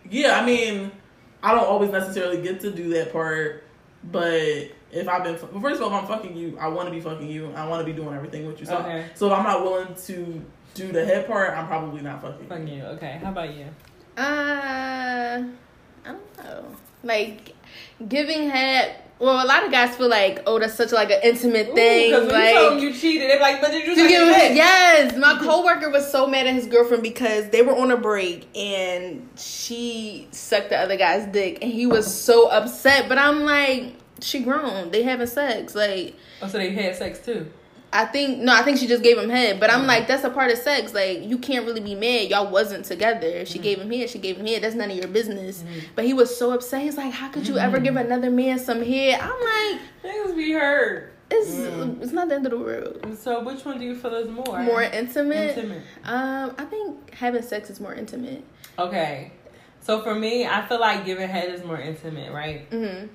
Yeah, 0.10 0.40
I 0.40 0.46
mean, 0.46 0.92
I 1.44 1.54
don't 1.54 1.66
always 1.66 1.92
necessarily 1.92 2.42
get 2.42 2.62
to 2.62 2.72
do 2.72 2.90
that 2.94 3.12
part, 3.12 3.64
but 4.04 4.32
if 4.92 5.08
I've 5.10 5.24
been, 5.24 5.38
well, 5.52 5.62
first 5.62 5.82
of 5.82 5.92
all, 5.92 5.98
if 5.98 6.04
I'm 6.04 6.08
fucking 6.08 6.36
you, 6.38 6.58
I 6.60 6.68
want 6.70 6.88
to 6.88 6.92
be 6.94 7.02
fucking 7.02 7.28
you. 7.28 7.52
I 7.54 7.68
want 7.68 7.86
to 7.86 7.92
be 7.92 7.92
doing 8.00 8.16
everything 8.16 8.46
with 8.46 8.60
you. 8.60 8.66
So, 8.66 8.78
Okay. 8.78 9.08
so 9.16 9.28
if 9.28 9.34
I'm 9.34 9.44
not 9.44 9.64
willing 9.64 9.94
to 10.06 10.42
do 10.74 10.92
the 10.92 11.04
head 11.06 11.28
part, 11.28 11.52
I'm 11.58 11.68
probably 11.68 12.02
not 12.02 12.22
fucking. 12.22 12.48
Fuck 12.48 12.68
you. 12.68 12.84
Okay. 12.84 13.20
How 13.22 13.30
about 13.32 13.54
you? 13.54 13.66
Uh, 14.18 14.22
I 14.22 15.46
don't 16.06 16.38
know. 16.38 16.66
Like 17.06 17.54
giving 18.08 18.50
head. 18.50 19.02
Well, 19.18 19.46
a 19.46 19.48
lot 19.48 19.64
of 19.66 19.72
guys 19.72 19.96
feel 19.96 20.10
like, 20.10 20.44
oh, 20.46 20.60
that's 20.60 20.74
such 20.74 20.92
like 20.92 21.10
an 21.10 21.22
intimate 21.24 21.74
thing. 21.74 22.10
Because 22.12 22.30
like, 22.30 22.50
you 22.54 22.60
told 22.60 22.72
them 22.74 22.80
you 22.80 22.94
cheated, 22.94 23.30
they're 23.30 23.40
like, 23.40 23.62
but 23.62 23.72
did 23.72 23.88
you 23.88 23.96
give- 23.96 24.12
your 24.12 24.26
dick? 24.26 24.56
yes, 24.56 25.16
my 25.16 25.40
coworker 25.42 25.90
was 25.90 26.12
so 26.12 26.28
mad 26.28 26.48
at 26.48 26.54
his 26.54 26.68
girlfriend 26.68 27.02
because 27.02 27.48
they 27.52 27.62
were 27.62 27.74
on 27.78 27.92
a 27.92 27.96
break 27.98 28.46
and 28.58 29.30
she 29.38 30.28
sucked 30.32 30.70
the 30.70 30.78
other 30.78 30.98
guy's 30.98 31.26
dick 31.28 31.60
and 31.62 31.72
he 31.72 31.86
was 31.86 32.14
so 32.14 32.50
upset. 32.50 33.08
But 33.08 33.18
I'm 33.18 33.46
like, 33.46 33.94
she 34.20 34.42
grown. 34.42 34.92
They 34.92 35.04
having 35.04 35.28
sex. 35.28 35.76
Like, 35.76 36.16
Oh, 36.42 36.48
so 36.50 36.58
they 36.58 36.72
had 36.72 36.94
sex 36.98 37.20
too. 37.20 37.50
I 37.96 38.06
think 38.06 38.40
no, 38.40 38.54
I 38.54 38.62
think 38.64 38.78
she 38.78 38.88
just 38.88 39.02
gave 39.04 39.18
him 39.18 39.30
head. 39.30 39.60
But 39.60 39.72
I'm 39.72 39.88
like, 39.88 40.08
that's 40.08 40.24
a 40.24 40.30
part 40.30 40.52
of 40.52 40.58
sex. 40.58 40.94
Like, 40.94 41.24
you 41.24 41.38
can't 41.38 41.66
really 41.66 41.82
be 41.82 41.96
mad. 41.96 42.30
Y'all 42.30 42.52
wasn't 42.52 42.86
together. 42.86 43.46
She 43.46 43.58
gave 43.60 43.80
him 43.80 43.90
head, 43.92 44.10
she 44.10 44.20
gave 44.20 44.38
him 44.38 44.46
head. 44.46 44.62
That's 44.64 44.76
none 44.76 44.92
of 44.92 44.98
your 44.98 45.08
business. 45.08 45.64
But 45.96 46.06
he 46.06 46.14
was 46.14 46.36
so 46.38 46.52
upset. 46.52 46.82
He's 46.82 46.98
like, 46.98 47.14
how 47.14 47.30
could 47.30 47.48
you 47.48 47.58
ever 47.58 47.80
give 47.80 47.96
another 47.96 48.30
man 48.30 48.60
some 48.60 48.82
head? 48.84 49.20
I'm 49.22 49.30
like, 49.74 49.82
Things 50.02 50.34
be 50.36 50.52
heard. 50.52 51.12
it's 51.32 51.50
Mm. 51.50 52.02
it's 52.04 52.12
not 52.12 52.30
the 52.30 52.36
end 52.36 52.46
of 52.46 52.52
the 52.52 52.58
world. 52.60 53.18
So 53.18 53.44
which 53.44 53.66
one 53.66 53.80
do 53.80 53.86
you 53.86 53.96
feel 53.96 54.14
is 54.16 54.30
more? 54.30 54.62
More 54.62 54.84
intimate. 54.84 55.58
intimate. 55.58 55.82
Um, 56.04 56.54
I 56.58 56.66
think 56.66 57.14
having 57.16 57.42
sex 57.42 57.70
is 57.72 57.80
more 57.80 57.94
intimate. 57.96 58.44
Okay. 58.78 59.32
So 59.82 60.02
for 60.02 60.14
me, 60.16 60.46
I 60.46 60.68
feel 60.68 60.80
like 60.80 61.06
giving 61.06 61.28
head 61.30 61.50
is 61.54 61.64
more 61.64 61.80
intimate, 61.80 62.32
right? 62.32 62.68
hmm 62.72 63.06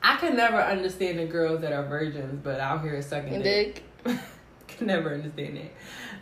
I 0.00 0.16
can 0.16 0.36
never 0.36 0.58
understand 0.60 1.18
the 1.18 1.24
girls 1.26 1.60
that 1.62 1.72
are 1.72 1.84
virgins, 1.86 2.40
but 2.44 2.60
out 2.60 2.82
here 2.82 3.00
sucking 3.02 3.42
dick. 3.42 3.74
Dick. 3.74 3.82
can 4.68 4.86
never 4.86 5.14
understand 5.14 5.56
that 5.56 5.70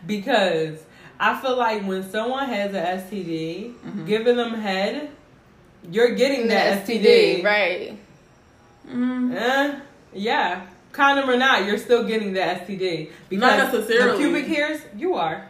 because 0.05 0.79
I 1.19 1.39
feel 1.39 1.57
like 1.57 1.83
when 1.83 2.09
someone 2.09 2.47
has 2.49 2.73
an 2.73 2.83
STD, 2.99 3.73
Mhm. 3.85 4.05
giving 4.07 4.37
them 4.37 4.53
head, 4.53 5.09
you're 5.91 6.15
getting 6.15 6.47
that 6.49 6.85
The 6.85 6.93
STD. 6.99 7.43
right? 7.43 7.97
Mm. 8.89 9.35
Eh, 9.35 9.75
yeah, 10.13 10.61
condom 10.91 11.29
or 11.29 11.37
not, 11.37 11.65
you're 11.65 11.77
still 11.77 12.03
getting 12.03 12.33
the 12.33 12.39
STD 12.41 13.09
because 13.29 13.41
Not 13.57 13.73
necessarily. 13.73 14.11
the 14.11 14.17
pubic 14.29 14.45
hairs. 14.47 14.81
You 14.95 15.15
are 15.15 15.45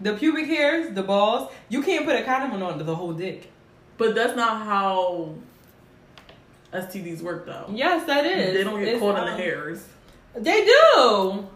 the 0.00 0.14
pubic 0.14 0.46
hairs, 0.46 0.94
the 0.94 1.02
balls. 1.02 1.50
You 1.68 1.82
can't 1.82 2.04
put 2.04 2.16
a 2.16 2.22
condom 2.22 2.62
on 2.62 2.84
the 2.84 2.94
whole 2.94 3.12
dick. 3.12 3.50
But 3.96 4.14
that's 4.16 4.34
not 4.36 4.66
how 4.66 5.34
STDs 6.72 7.22
work, 7.22 7.46
though. 7.46 7.66
Yes, 7.72 8.04
that 8.06 8.26
is. 8.26 8.54
They 8.54 8.64
don't 8.64 8.80
get 8.80 8.88
It's, 8.88 9.00
caught 9.00 9.18
in 9.18 9.24
the 9.26 9.32
um, 9.32 9.38
hairs. 9.38 9.86
They 10.36 10.64
do. 10.64 11.46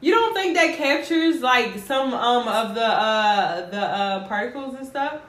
You 0.00 0.12
don't 0.12 0.32
think 0.34 0.54
that 0.56 0.76
captures 0.76 1.40
like 1.40 1.78
some 1.78 2.14
um 2.14 2.46
of 2.46 2.74
the 2.74 2.84
uh 2.84 3.70
the 3.70 3.80
uh 3.80 4.28
particles 4.28 4.74
and 4.76 4.86
stuff? 4.86 5.20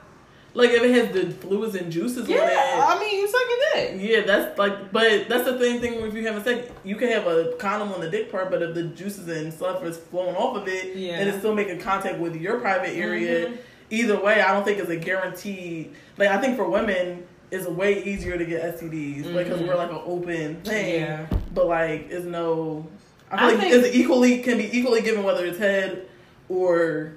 Like 0.54 0.72
if 0.72 0.82
it 0.84 0.92
has 0.92 1.14
the 1.14 1.32
fluids 1.32 1.76
and 1.76 1.92
juices 1.92 2.28
Yeah, 2.28 2.38
on 2.42 2.50
it. 2.50 2.54
I 2.56 3.00
mean 3.00 3.20
you 3.20 3.28
sucking 3.28 4.00
dick. 4.00 4.10
Yeah, 4.12 4.22
that's 4.26 4.58
like, 4.58 4.92
but 4.92 5.30
that's 5.30 5.46
the 5.46 5.60
same 5.60 5.80
thing 5.80 5.94
if 6.06 6.14
you 6.14 6.26
have 6.28 6.38
a 6.38 6.44
sex. 6.44 6.72
You 6.84 6.96
can 6.96 7.10
have 7.10 7.28
a 7.28 7.54
condom 7.60 7.92
on 7.94 8.02
the 8.02 8.10
dick 8.10 8.32
part, 8.32 8.50
but 8.50 8.62
if 8.62 8.74
the 8.76 8.84
juices 8.84 9.28
and 9.28 9.54
stuff 9.54 9.84
is 9.84 9.98
flowing 9.98 10.36
off 10.36 10.58
of 10.58 10.68
it, 10.68 10.96
Yeah. 10.96 11.20
and 11.20 11.30
it's 11.30 11.38
still 11.40 11.54
making 11.54 11.80
contact 11.80 12.18
with 12.20 12.36
your 12.36 12.60
private 12.60 12.96
area, 12.96 13.48
Mhm. 13.50 13.58
either 13.92 14.20
way, 14.20 14.42
I 14.42 14.52
don't 14.54 14.66
think 14.66 14.80
it's 14.80 14.90
a 14.90 14.96
guarantee. 14.98 15.92
Like 16.18 16.30
I 16.30 16.38
think 16.38 16.58
for 16.58 16.68
women, 16.68 17.24
it's 17.52 17.68
way 17.68 18.04
easier 18.04 18.38
to 18.38 18.46
get 18.46 18.64
STDs 18.64 19.28
because 19.32 19.60
Mhm. 19.62 19.68
we're 19.68 19.76
like 19.76 19.92
an 19.92 20.02
open 20.06 20.62
thing. 20.62 21.02
Yeah. 21.02 21.26
But 21.54 21.68
like, 21.68 22.08
it's 22.12 22.26
no. 22.26 22.88
I 23.32 23.38
feel 23.38 23.46
I 23.48 23.52
like 23.52 23.60
think- 23.60 23.74
it's 23.86 23.96
equally 23.96 24.40
can 24.40 24.58
be 24.58 24.78
equally 24.78 25.02
given 25.02 25.24
whether 25.24 25.46
it's 25.46 25.58
head 25.60 26.08
or 26.50 27.14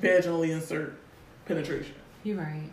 vaginally 0.00 0.50
insert 0.50 0.94
penetration. 1.46 1.94
You're 2.22 2.38
right. 2.38 2.70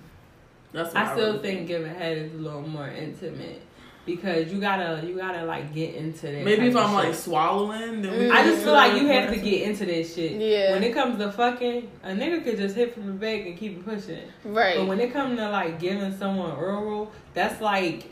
That's 0.71 0.93
what 0.93 1.03
I 1.03 1.13
still 1.13 1.33
really 1.33 1.39
think 1.39 1.67
giving 1.67 1.93
head 1.93 2.17
is 2.17 2.33
a 2.33 2.37
little 2.37 2.61
more 2.67 2.87
intimate 2.87 3.61
because 4.05 4.51
you 4.51 4.59
gotta 4.59 5.05
you 5.05 5.17
gotta 5.17 5.43
like 5.45 5.73
get 5.73 5.95
into 5.95 6.27
that. 6.27 6.43
Maybe 6.45 6.67
if 6.67 6.75
I'm 6.75 6.93
like 6.93 7.13
swallowing, 7.13 8.01
then 8.01 8.11
we 8.17 8.25
Mm. 8.25 8.31
I 8.31 8.43
just 8.45 8.63
feel 8.63 8.73
like 8.73 8.99
you 8.99 9.07
have 9.07 9.29
to 9.31 9.37
get 9.37 9.63
into 9.63 9.85
this 9.85 10.15
shit. 10.15 10.31
Yeah. 10.33 10.71
When 10.71 10.83
it 10.83 10.93
comes 10.93 11.17
to 11.19 11.31
fucking, 11.31 11.89
a 12.03 12.09
nigga 12.11 12.43
could 12.43 12.57
just 12.57 12.75
hit 12.75 12.93
from 12.93 13.07
the 13.07 13.11
back 13.13 13.45
and 13.45 13.57
keep 13.57 13.83
pushing. 13.85 14.23
Right. 14.45 14.77
But 14.77 14.87
when 14.87 14.99
it 15.01 15.11
comes 15.11 15.37
to 15.37 15.49
like 15.49 15.79
giving 15.79 16.17
someone 16.17 16.51
oral, 16.51 17.11
that's 17.33 17.61
like 17.61 18.05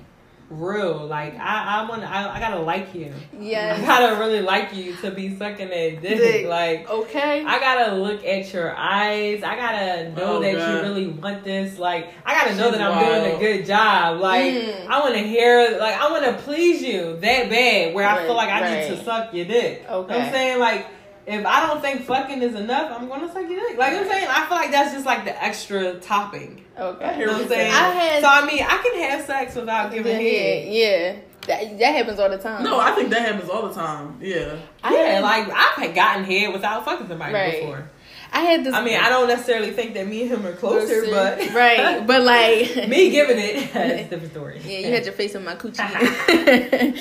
real. 0.49 1.05
Like 1.05 1.37
I, 1.39 1.81
I 1.85 1.89
want, 1.89 2.03
I, 2.03 2.35
I 2.35 2.39
gotta 2.39 2.59
like 2.59 2.93
you. 2.95 3.13
Yeah, 3.39 3.75
I 3.75 3.79
yes. 3.79 3.85
gotta 3.85 4.19
really 4.19 4.41
like 4.41 4.73
you 4.73 4.95
to 4.97 5.11
be 5.11 5.35
sucking 5.37 5.69
that 5.69 6.01
dick. 6.01 6.17
Dick. 6.17 6.47
Like 6.47 6.89
Okay. 6.89 7.43
I 7.45 7.59
gotta 7.59 7.95
look 7.95 8.23
at 8.25 8.51
your 8.53 8.75
eyes. 8.75 9.43
I 9.43 9.55
gotta 9.55 10.09
know 10.11 10.37
Oh, 10.37 10.41
that 10.41 10.55
God. 10.55 10.75
you 10.75 10.81
really 10.81 11.07
want 11.07 11.43
this. 11.43 11.77
Like 11.79 12.09
I 12.25 12.33
gotta 12.33 12.55
know 12.55 12.69
She's 12.71 12.79
that 12.79 12.91
I'm 12.91 13.05
doing 13.23 13.35
a 13.35 13.39
good 13.39 13.65
job. 13.65 14.19
Like 14.19 14.53
Mm. 14.53 14.87
I 14.87 14.99
want 15.01 15.13
to 15.15 15.21
hear. 15.21 15.77
Like 15.79 15.95
I 15.99 16.09
want 16.11 16.25
to 16.25 16.33
please 16.43 16.81
you 16.81 17.17
that 17.19 17.49
bad. 17.49 17.93
Where 17.93 18.07
I 18.07 18.25
feel 18.25 18.35
like 18.35 18.49
I 18.49 18.81
need 18.81 18.95
to 18.97 19.03
suck 19.03 19.33
your 19.33 19.45
dick. 19.45 19.85
Okay. 19.89 20.15
I'm 20.21 20.31
saying 20.31 20.59
like. 20.59 20.87
If 21.27 21.45
I 21.45 21.67
don't 21.67 21.79
think 21.79 22.05
fucking 22.05 22.41
is 22.41 22.55
enough, 22.55 22.91
I'm 22.91 23.07
gonna 23.07 23.27
suck 23.31 23.47
your 23.47 23.59
dick. 23.59 23.77
Like 23.77 23.93
I'm 23.93 24.07
saying, 24.07 24.25
I 24.27 24.47
feel 24.47 24.57
like 24.57 24.71
that's 24.71 24.93
just 24.93 25.05
like 25.05 25.25
the 25.25 25.43
extra 25.43 25.99
topping. 25.99 26.65
Okay. 26.81 27.19
You 27.19 27.25
know 27.25 27.33
what 27.33 27.41
I'm 27.43 27.47
saying? 27.49 27.73
I 27.73 27.89
had- 27.89 28.21
so 28.23 28.27
I 28.29 28.45
mean, 28.45 28.63
I 28.63 28.77
can 28.77 29.01
have 29.09 29.25
sex 29.25 29.55
without 29.55 29.91
giving 29.91 30.11
yeah, 30.13 30.29
head. 30.29 30.67
yeah. 30.73 31.15
That 31.47 31.79
that 31.79 31.95
happens 31.95 32.19
all 32.19 32.29
the 32.29 32.37
time. 32.37 32.63
No, 32.63 32.79
I 32.79 32.91
think 32.91 33.09
that 33.09 33.21
happens 33.25 33.49
all 33.49 33.67
the 33.67 33.73
time. 33.73 34.17
Yeah. 34.21 34.55
I 34.83 34.93
yeah, 34.93 35.03
had, 35.13 35.23
like 35.23 35.49
I've 35.49 35.75
had 35.83 35.95
gotten 35.95 36.23
head 36.25 36.53
without 36.53 36.85
fucking 36.85 37.07
somebody 37.07 37.33
Right. 37.33 37.61
before. 37.61 37.89
I 38.31 38.41
had 38.41 38.63
this. 38.63 38.73
I 38.73 38.83
mean, 38.83 38.99
I 38.99 39.09
don't 39.09 39.27
necessarily 39.27 39.71
think 39.71 39.93
that 39.95 40.07
me 40.07 40.21
and 40.23 40.31
him 40.31 40.45
are 40.45 40.53
closer, 40.53 41.03
but 41.09 41.39
right, 41.53 42.05
but 42.05 42.21
like 42.23 42.87
me 42.89 43.09
giving 43.09 43.37
it, 43.39 43.73
that's 43.73 44.01
a 44.01 44.03
different 44.09 44.31
story. 44.31 44.61
Yeah, 44.63 44.79
you 44.79 44.91
had 44.93 45.05
your 45.05 45.13
face 45.13 45.33
in 45.35 45.43
my 45.43 45.55
coochie. 45.55 46.97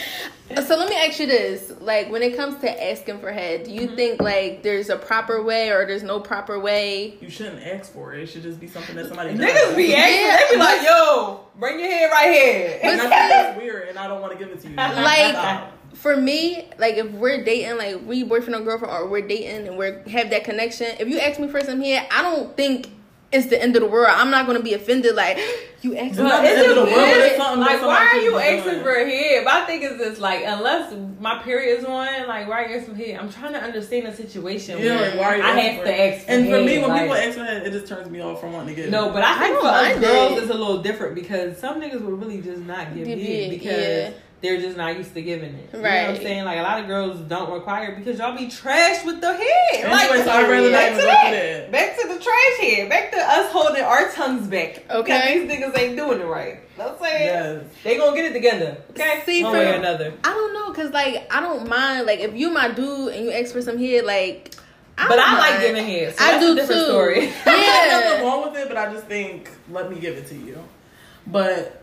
so 0.67 0.77
let 0.77 0.89
me 0.89 0.97
ask 0.97 1.21
you 1.21 1.27
this: 1.27 1.73
like, 1.81 2.11
when 2.11 2.23
it 2.23 2.37
comes 2.37 2.59
to 2.63 2.91
asking 2.91 3.21
for 3.21 3.31
head, 3.31 3.65
do 3.65 3.73
you 3.73 3.83
Mm-hmm. 3.89 3.97
think 3.97 4.23
like 4.23 4.63
there's 4.63 4.89
a 4.89 4.97
proper 4.97 5.43
way 5.43 5.71
or 5.71 5.87
there's 5.87 6.03
no 6.03 6.19
proper 6.21 6.59
way? 6.59 7.17
You 7.21 7.31
shouldn't 7.31 7.63
ask 7.63 7.93
for 7.93 8.15
it. 8.15 8.23
It 8.23 8.27
should 8.29 8.43
just 8.43 8.59
be 8.59 8.67
something 8.67 8.97
that 8.97 9.07
somebody 9.07 9.35
does. 9.35 9.41
Niggas 9.51 9.77
be 9.77 9.95
asking, 9.95 10.15
Yeah, 10.21 10.37
they 10.49 10.55
be 10.55 10.59
like, 10.59 10.83
"Yo, 10.83 11.41
bring 11.59 11.79
your 11.79 11.91
head 11.91 12.11
right 12.11 12.33
here." 12.33 12.79
And 12.83 13.01
I 13.01 13.03
think 13.03 13.11
that's 13.11 13.59
weird, 13.59 13.89
and 13.89 13.99
I 13.99 14.09
don't 14.09 14.21
want 14.21 14.33
to 14.33 14.39
give 14.39 14.49
it 14.49 14.61
to 14.63 14.69
you. 14.69 14.77
Like, 14.77 15.31
Stop. 15.33 15.73
For 16.01 16.16
me, 16.16 16.69
like 16.79 16.95
if 16.97 17.11
we're 17.12 17.43
dating, 17.45 17.77
like 17.79 18.01
we 18.07 18.23
boyfriend 18.25 18.55
or 18.55 18.65
girlfriend, 18.65 18.95
or 18.95 19.09
we're 19.09 19.27
dating 19.27 19.66
and 19.69 19.77
we're 19.79 20.03
have 20.09 20.31
that 20.31 20.45
connection. 20.45 20.87
If 20.99 21.09
you 21.09 21.19
ask 21.19 21.39
me 21.41 21.49
for 21.49 21.61
some 21.61 21.81
head, 21.81 22.07
I 22.11 22.23
don't 22.23 22.57
think 22.57 22.89
it's 23.31 23.47
the 23.49 23.61
end 23.62 23.77
of 23.77 23.83
the 23.83 23.89
world. 23.89 24.09
I'm 24.16 24.31
not 24.31 24.47
gonna 24.47 24.62
be 24.62 24.73
offended. 24.75 25.15
Like 25.15 25.39
you 25.83 25.97
asked 25.97 26.11
It's 26.12 26.19
me. 26.19 26.25
not 26.25 26.43
But 26.43 26.43
the 26.43 26.49
end 26.51 26.70
of 26.70 26.77
the 26.77 26.83
world, 26.85 26.95
it's 26.97 27.37
something 27.37 27.61
like, 27.61 27.83
why 27.83 28.07
are 28.12 28.16
you 28.20 28.37
asking 28.39 28.73
doing. 28.73 28.83
for 28.85 28.95
a 28.95 29.05
head? 29.11 29.45
But 29.45 29.53
I 29.55 29.66
think 29.66 29.83
it's 29.83 29.99
just 29.99 30.20
like, 30.20 30.43
unless 30.47 30.95
my 31.20 31.43
period's 31.43 31.85
on, 31.85 32.27
like, 32.29 32.49
why 32.49 32.62
are 32.65 32.69
you 32.69 32.79
asking 32.79 32.95
for 32.95 33.03
head? 33.03 33.19
I'm 33.20 33.31
trying 33.31 33.53
to 33.53 33.61
understand 33.61 34.07
the 34.07 34.12
situation. 34.15 34.79
Yeah, 34.79 34.97
where 34.97 35.11
like, 35.11 35.19
why 35.20 35.25
are 35.27 35.37
you 35.37 35.43
I 35.43 35.61
have 35.61 35.79
for 35.81 35.85
to 35.87 36.01
ask 36.01 36.25
for 36.27 36.31
And 36.33 36.45
for 36.49 36.61
me, 36.62 36.79
when 36.79 36.89
like- 36.91 37.01
people 37.03 37.16
ask 37.16 37.37
for 37.39 37.45
head, 37.45 37.66
it 37.66 37.70
just 37.73 37.87
turns 37.89 38.09
me 38.09 38.20
off 38.20 38.41
from 38.41 38.53
wanting 38.55 38.75
to 38.77 38.83
get. 38.83 38.91
No, 38.91 39.11
but 39.11 39.23
I 39.25 39.35
I 39.35 39.39
think 39.41 39.53
don't 39.55 39.62
for 39.62 39.69
us 39.69 39.99
girls, 40.01 40.33
it. 40.39 40.43
it's 40.45 40.51
a 40.53 40.55
little 40.59 40.81
different 40.83 41.15
because 41.16 41.59
some 41.59 41.81
niggas 41.81 42.01
will 42.01 42.12
really 42.12 42.41
just 42.41 42.62
not 42.62 42.95
give 42.95 43.05
Give 43.07 43.19
head 43.19 43.29
head, 43.29 43.51
because 43.51 43.83
yeah. 43.83 44.11
They're 44.40 44.60
just 44.60 44.77
not 44.77 44.97
used 44.97 45.15
to 45.15 45.23
giving 45.23 45.52
it. 45.55 45.70
You 45.73 45.81
know 45.81 45.89
what 45.89 45.93
I'm 45.93 46.16
saying? 46.16 46.44
Like 46.44 46.59
a 46.59 46.62
lot 46.62 46.81
of 46.81 46.86
girls 46.86 47.19
don't 47.23 47.51
require 47.52 47.89
it 47.93 47.97
because 47.98 48.19
y'all 48.20 48.36
be 48.36 48.48
trash 48.48 49.05
with 49.05 49.20
the 49.20 49.32
head. 49.32 49.44
Anyway, 49.74 49.90
like, 49.90 50.24
so 50.24 50.31
I'd 50.31 50.48
rather 50.48 50.70
not 50.70 50.78
back 50.78 50.93
even 50.93 50.98
to 51.01 51.02
go 51.05 51.10
that. 51.10 51.66
to. 51.66 51.73
Back 51.73 51.97
to 52.01 52.09
the 52.09 52.20
trash 52.23 52.59
head. 52.60 52.89
Back 52.89 53.10
to 53.12 53.19
us 53.19 53.51
holding 53.52 53.82
our 53.82 54.10
tongues 54.12 54.47
back. 54.47 54.85
Okay. 54.90 55.35
Because 55.35 55.48
these 55.48 55.51
niggas 55.51 55.78
ain't 55.78 55.97
doing 55.97 56.20
it 56.20 56.24
right. 56.24 56.60
Know 56.78 56.85
what 56.85 56.93
I'm 56.94 56.98
saying? 57.02 57.24
Yes. 57.27 57.65
They 57.82 57.97
gonna 57.97 58.15
get 58.16 58.27
it 58.27 58.32
together. 58.35 58.77
Okay? 58.90 59.23
See, 59.27 59.43
One 59.43 59.52
for- 59.52 59.59
way 59.59 59.70
or 59.73 59.74
another. 59.74 60.15
I 60.23 60.28
don't 60.31 60.52
know, 60.55 60.73
cause 60.73 60.93
like 60.93 61.27
I 61.35 61.40
don't 61.40 61.69
mind. 61.69 62.06
Like 62.06 62.20
if 62.20 62.35
you 62.35 62.51
my 62.51 62.70
dude 62.70 63.15
and 63.15 63.24
you 63.24 63.32
ask 63.32 63.52
for 63.52 63.62
some 63.62 63.77
head, 63.78 64.05
like. 64.05 64.55
I 65.01 65.06
But 65.09 65.15
don't 65.16 65.28
I 65.31 65.39
like 65.39 65.51
mind. 65.52 65.62
giving 65.62 65.86
head. 65.86 66.16
So 66.19 66.24
I 66.24 66.31
that's 66.32 66.44
do 66.44 66.52
a 66.52 66.55
different 66.56 66.81
too. 66.81 66.86
story. 66.86 67.20
There's 67.20 67.36
nothing 67.47 67.62
Yeah. 67.62 68.23
wrong 68.23 68.43
with 68.51 68.60
it, 68.60 68.66
but 68.69 68.77
I 68.77 68.93
just 68.93 69.06
think 69.06 69.48
let 69.70 69.90
me 69.90 69.98
give 70.01 70.16
it 70.16 70.27
to 70.28 70.35
you. 70.35 70.59
But 71.27 71.78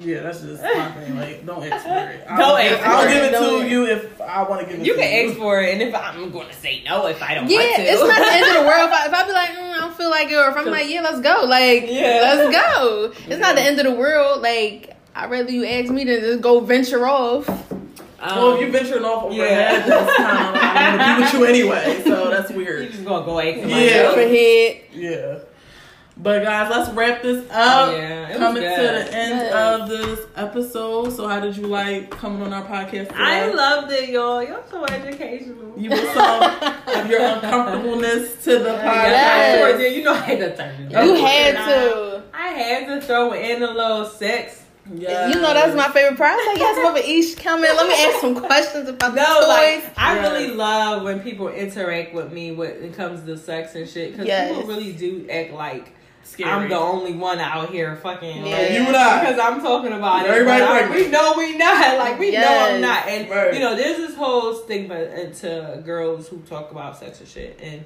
yeah, 0.00 0.20
that's 0.20 0.40
just 0.42 0.62
my 0.62 0.90
thing. 0.92 1.16
Like, 1.16 1.44
don't 1.46 1.64
ask 1.72 1.84
for 1.84 2.10
it. 2.10 2.24
I'll, 2.28 2.38
Don't 2.38 2.60
ask 2.60 2.86
I'll 2.86 3.02
for 3.02 3.08
give 3.08 3.22
it. 3.24 3.26
it 3.28 3.30
Don't. 3.32 3.60
to 3.62 3.68
you 3.68 3.86
if 3.86 4.20
I 4.20 4.42
want 4.48 4.60
to 4.62 4.66
give 4.66 4.76
it. 4.76 4.78
To 4.80 4.86
you 4.86 4.94
to 4.94 5.00
can 5.00 5.12
you. 5.24 5.30
ask 5.30 5.38
for 5.38 5.60
it, 5.62 5.72
and 5.72 5.82
if 5.82 5.94
I'm 5.94 6.30
gonna 6.30 6.52
say 6.52 6.82
no 6.84 7.06
if 7.06 7.22
I 7.22 7.34
don't 7.34 7.48
Yeah, 7.50 7.58
want 7.58 7.76
to. 7.76 7.82
it's 7.82 8.02
not 8.02 8.18
the 8.18 8.32
end 8.32 8.46
of 8.56 8.62
the 8.62 8.68
world. 8.68 8.88
If 8.88 8.94
I, 8.94 9.06
if 9.06 9.14
I 9.14 9.26
be 9.26 9.32
like, 9.32 9.48
mm, 9.50 9.72
I 9.72 9.80
don't 9.80 9.94
feel 9.96 10.10
like 10.10 10.30
it, 10.30 10.34
or 10.36 10.48
if 10.50 10.56
I'm 10.56 10.66
like, 10.66 10.88
yeah, 10.88 11.00
let's 11.00 11.20
go. 11.20 11.44
Like, 11.46 11.84
Yeah. 11.88 12.20
let's 12.22 12.54
go. 12.56 13.12
It's 13.28 13.40
not 13.40 13.54
the 13.56 13.62
end 13.62 13.78
of 13.80 13.86
the 13.86 13.92
world. 13.94 14.42
Like, 14.42 14.94
I'd 15.14 15.30
rather 15.30 15.50
you 15.50 15.64
ask 15.64 15.90
me 15.90 16.04
to 16.04 16.20
just 16.20 16.40
go 16.42 16.60
venture 16.60 17.06
off. 17.06 17.46
Well, 17.48 18.48
Um, 18.50 18.54
if 18.56 18.60
you're 18.62 18.70
venturing 18.70 19.04
off 19.04 19.24
over 19.24 19.34
yeah. 19.34 19.44
head, 19.78 19.86
that's 19.90 20.16
kind 20.16 20.56
of 20.56 20.62
I'm 20.62 20.98
gonna 20.98 21.16
be 21.16 21.22
with 21.22 21.56
you 21.56 21.70
anyway. 21.72 22.02
So 22.04 22.30
that's 22.30 22.50
weird. 22.50 22.58
you 22.68 22.74
weird. 22.82 22.92
just 22.92 23.04
gonna 23.04 23.24
go 23.24 23.38
ask 23.40 23.60
somebody 23.60 23.84
Yeah. 23.84 24.12
For 24.12 24.20
head. 24.20 24.80
Yeah. 24.92 25.38
But 26.20 26.42
guys, 26.42 26.68
let's 26.68 26.90
wrap 26.94 27.22
this 27.22 27.44
up. 27.50 27.92
Yeah, 27.92 28.26
it 28.28 28.30
was 28.30 28.38
Coming 28.38 28.62
to 28.62 28.68
the 28.68 29.14
end 29.14 29.30
Yes. 29.38 29.54
of 29.80 29.88
this 29.88 30.20
episode. 30.34 31.12
So, 31.12 31.28
how 31.28 31.38
did 31.38 31.56
you 31.56 31.68
like 31.68 32.10
coming 32.10 32.42
on 32.42 32.52
our 32.52 32.64
podcast? 32.64 33.08
Today? 33.08 33.14
I 33.18 33.48
loved 33.52 33.92
it, 33.92 34.08
y'all. 34.08 34.42
Y'all 34.42 34.64
so 34.68 34.84
educational. 34.84 35.74
you 35.76 35.90
with 35.90 36.12
some 36.14 36.42
of 36.88 37.08
your 37.08 37.20
uncomfortableness 37.20 38.42
to 38.44 38.58
the 38.58 38.70
podcast. 38.70 39.10
Yes. 39.12 39.54
Of 39.54 39.70
course, 39.70 39.82
yeah, 39.82 39.88
you 39.96 40.02
know 40.02 40.12
I 40.12 40.16
had 40.16 40.38
to 40.40 40.56
turn 40.56 40.74
it. 40.80 40.90
You 40.90 41.14
had 41.24 41.52
to. 41.54 42.22
I, 42.34 42.46
I 42.46 42.48
had 42.48 42.86
to 43.00 43.06
throw 43.06 43.32
in 43.34 43.62
a 43.62 43.70
little 43.70 44.06
sex. 44.06 44.64
Yes. 44.92 45.32
You 45.34 45.40
know 45.40 45.52
that's 45.54 45.76
my 45.76 45.88
favorite 45.92 46.16
part. 46.18 46.32
I 46.32 46.36
was 46.36 46.46
like, 46.48 46.58
yes, 46.58 46.82
Mother 46.82 47.02
Each, 47.04 47.36
come 47.36 47.62
in. 47.62 47.76
Let 47.76 47.86
me 47.86 47.94
ask 48.06 48.20
some 48.20 48.34
questions 48.34 48.88
about 48.88 49.14
the 49.14 49.20
No, 49.20 49.40
toys. 49.40 49.48
like 49.48 49.92
I 49.98 50.14
Yes. 50.16 50.32
really 50.32 50.54
love 50.54 51.02
when 51.04 51.20
people 51.20 51.48
interact 51.48 52.12
with 52.14 52.32
me 52.32 52.50
when 52.52 52.70
it 52.70 52.94
comes 52.94 53.22
to 53.24 53.36
sex 53.36 53.74
and 53.76 53.88
shit 53.88 54.12
because 54.12 54.26
Yes. 54.26 54.48
people 54.50 54.66
really 54.66 54.92
do 54.94 55.28
act 55.30 55.52
like 55.52 55.92
Scary. 56.28 56.50
I'm 56.50 56.68
the 56.68 56.76
only 56.78 57.14
one 57.14 57.38
out 57.38 57.70
here 57.70 57.96
fucking. 57.96 58.46
Yeah. 58.46 58.58
like, 58.58 58.70
You 58.72 58.78
and 58.86 58.96
I. 58.96 59.20
because 59.20 59.38
I'm 59.40 59.60
talking 59.60 59.92
about 59.92 60.26
it. 60.26 60.30
Everybody 60.30 60.60
but 60.60 60.70
I- 60.70 60.78
pregnant. 60.86 61.04
we 61.06 61.10
know 61.10 61.34
we 61.36 61.56
not. 61.56 61.98
Like 61.98 62.18
we 62.18 62.30
know 62.32 62.46
I'm 62.46 62.80
not. 62.80 63.08
And 63.08 63.30
Right. 63.30 63.54
you 63.54 63.60
know, 63.60 63.74
there's 63.74 63.96
this 63.96 64.14
whole 64.14 64.54
stigma 64.54 64.94
into 64.96 65.82
girls 65.84 66.28
who 66.28 66.38
talk 66.40 66.70
about 66.70 66.98
sex 66.98 67.20
and 67.20 67.28
shit, 67.28 67.58
and 67.62 67.84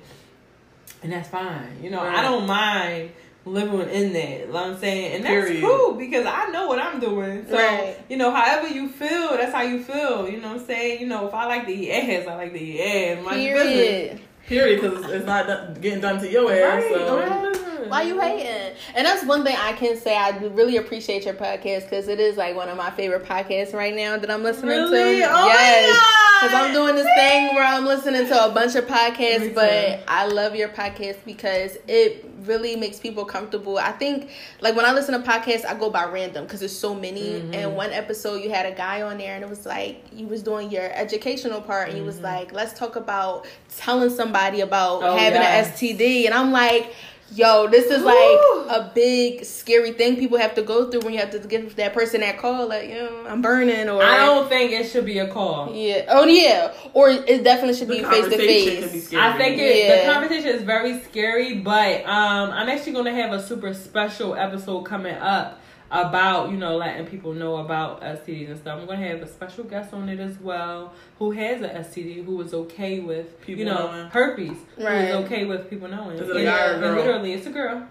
and 1.02 1.12
that's 1.12 1.28
fine. 1.28 1.78
You 1.82 1.90
know, 1.90 2.02
Right. 2.02 2.18
I 2.18 2.22
don't 2.22 2.46
mind 2.46 3.10
living 3.44 3.80
in 3.90 4.12
that. 4.12 4.40
You 4.40 4.46
know 4.48 4.52
what 4.52 4.62
I'm 4.64 4.78
saying, 4.78 5.14
and 5.16 5.24
that's 5.24 5.46
Period. 5.46 5.62
cool 5.64 5.94
because 5.94 6.26
I 6.26 6.46
know 6.50 6.66
what 6.66 6.78
I'm 6.80 7.00
doing. 7.00 7.46
So 7.48 7.56
Right. 7.56 7.96
you 8.08 8.16
know, 8.16 8.30
however 8.32 8.68
you 8.68 8.88
feel, 8.88 9.30
that's 9.36 9.52
how 9.52 9.62
you 9.62 9.82
feel. 9.82 10.28
You 10.28 10.40
know 10.40 10.48
what 10.52 10.60
I'm 10.60 10.66
saying? 10.66 11.00
You 11.00 11.06
know, 11.06 11.26
if 11.28 11.34
I 11.34 11.46
like 11.46 11.66
to 11.66 11.72
eat 11.72 11.90
ass, 11.92 12.26
I 12.28 12.34
like 12.34 12.52
to 12.52 12.60
eat 12.60 12.80
ass. 12.80 13.24
My 13.24 13.34
business. 13.34 13.62
Period. 13.62 14.20
Period, 14.48 14.80
because 14.80 15.04
it's, 15.04 15.12
it's 15.12 15.26
not 15.26 15.46
done, 15.46 15.74
getting 15.80 16.00
done 16.00 16.18
to 16.20 16.28
your 16.30 16.52
ass. 16.52 16.82
Right, 16.82 16.92
so. 16.92 17.52
Why 17.92 18.02
you 18.02 18.20
hating? 18.20 18.74
And 18.94 19.06
that's 19.06 19.24
one 19.24 19.44
thing 19.44 19.56
I 19.58 19.72
can 19.72 19.96
say. 19.96 20.16
I 20.16 20.30
really 20.38 20.76
appreciate 20.78 21.24
your 21.24 21.34
podcast 21.34 21.84
because 21.84 22.08
it 22.08 22.18
is 22.20 22.36
like 22.36 22.56
one 22.56 22.68
of 22.68 22.76
my 22.76 22.90
favorite 22.90 23.24
podcasts 23.24 23.72
right 23.74 23.94
now 23.94 24.16
that 24.18 24.30
I'm 24.30 24.42
listening 24.42 24.70
Really? 24.70 25.20
to. 25.20 25.26
Oh 25.30 25.46
yes, 25.46 26.40
because 26.42 26.54
I'm 26.60 26.72
doing 26.72 26.94
this 26.96 27.06
thing 27.16 27.54
where 27.54 27.64
I'm 27.66 27.84
listening 27.84 28.26
to 28.26 28.44
a 28.46 28.50
bunch 28.50 28.74
of 28.74 28.86
podcasts. 28.86 29.54
But 29.54 30.02
I 30.08 30.26
love 30.26 30.54
your 30.56 30.68
podcast 30.68 31.18
because 31.24 31.76
it 31.86 32.24
really 32.44 32.74
makes 32.74 32.98
people 32.98 33.24
comfortable. 33.24 33.78
I 33.78 33.92
think 33.92 34.30
like 34.60 34.74
when 34.74 34.84
I 34.84 34.92
listen 34.92 35.20
to 35.20 35.28
podcasts, 35.30 35.64
I 35.64 35.74
go 35.78 35.90
by 35.90 36.06
random 36.06 36.44
because 36.44 36.60
there's 36.60 36.76
so 36.76 36.94
many. 36.94 37.22
Mm-hmm. 37.40 37.54
And 37.54 37.76
one 37.76 37.92
episode 37.92 38.42
you 38.42 38.50
had 38.50 38.66
a 38.66 38.72
guy 38.72 39.02
on 39.02 39.18
there, 39.18 39.34
and 39.34 39.44
it 39.44 39.50
was 39.50 39.66
like 39.66 40.04
you 40.12 40.26
was 40.26 40.42
doing 40.42 40.70
your 40.70 40.90
educational 40.94 41.60
part, 41.60 41.90
and 41.90 41.98
you 41.98 42.04
was 42.04 42.20
like, 42.20 42.52
let's 42.52 42.76
talk 42.76 42.96
about 42.96 43.46
telling 43.76 44.10
somebody 44.10 44.60
about 44.60 44.82
Mm-hmm. 45.02 45.04
Oh, 45.04 45.16
having 45.16 45.40
yes. 45.40 45.80
an 45.82 45.88
STD, 45.88 46.24
and 46.26 46.34
I'm 46.34 46.50
like. 46.52 46.92
Yo, 47.34 47.66
this 47.68 47.86
is 47.86 48.00
Woo. 48.02 48.06
like 48.06 48.76
a 48.76 48.90
big 48.94 49.44
scary 49.44 49.92
thing 49.92 50.16
people 50.16 50.36
have 50.36 50.54
to 50.54 50.62
go 50.62 50.90
through 50.90 51.00
when 51.00 51.14
you 51.14 51.20
have 51.20 51.30
to 51.30 51.38
give 51.38 51.76
that 51.76 51.94
person 51.94 52.20
that 52.20 52.36
call, 52.38 52.68
like, 52.68 52.88
you 52.88 52.94
know, 52.96 53.24
I'm 53.26 53.40
burning, 53.40 53.88
or 53.88 54.02
I 54.02 54.18
don't 54.26 54.48
think 54.48 54.72
it 54.72 54.90
should 54.90 55.06
be 55.06 55.18
a 55.18 55.28
call. 55.28 55.74
yeah, 55.74 56.04
oh 56.08 56.24
yeah, 56.26 56.72
or 56.92 57.08
it 57.10 57.42
definitely 57.42 57.74
should 57.74 57.88
The 57.88 57.98
be 57.98 58.02
face 58.04 58.24
to 58.24 58.30
conversation 58.30 58.82
can 58.82 58.92
be 58.92 59.00
face. 59.00 59.14
I 59.14 59.36
think 59.38 59.58
it, 59.58 59.86
Yeah. 59.86 60.06
the 60.06 60.12
conversation 60.12 60.48
is 60.50 60.62
very 60.62 61.00
scary, 61.04 61.54
but 61.60 62.04
um, 62.04 62.50
I'm 62.50 62.68
actually 62.68 62.92
going 62.92 63.06
to 63.06 63.14
have 63.14 63.32
a 63.32 63.42
super 63.42 63.72
special 63.72 64.34
episode 64.34 64.82
coming 64.82 65.14
up 65.14 65.58
about 65.92 66.50
you 66.50 66.56
know 66.56 66.76
letting 66.76 67.06
people 67.06 67.34
know 67.34 67.56
about 67.58 68.00
STDs 68.02 68.48
and 68.50 68.58
stuff. 68.58 68.80
I'm 68.80 68.86
going 68.86 68.98
to 69.00 69.06
have 69.08 69.20
a 69.22 69.28
special 69.28 69.64
guest 69.64 69.92
on 69.92 70.08
it 70.08 70.18
as 70.18 70.38
well 70.40 70.94
who 71.18 71.30
has 71.32 71.60
a 71.60 71.68
STD 71.68 72.24
who 72.24 72.40
is 72.40 72.54
okay 72.54 72.98
with 73.00 73.38
People 73.42 73.60
you 73.60 73.64
know 73.66 73.88
knowing. 73.92 74.06
herpes, 74.10 74.56
Right. 74.78 75.02
is 75.10 75.14
okay 75.26 75.44
with 75.44 75.68
people 75.68 75.88
knowing. 75.88 76.16
Is 76.18 76.28
it 76.28 76.34
a 76.34 76.38
And- 76.38 76.44
guy 76.46 76.66
or 76.66 76.70
a 76.70 76.72
and 76.74 76.80
girl? 76.82 76.96
literally, 76.96 77.32
it's 77.34 77.46
a 77.46 77.50
girl, 77.50 77.82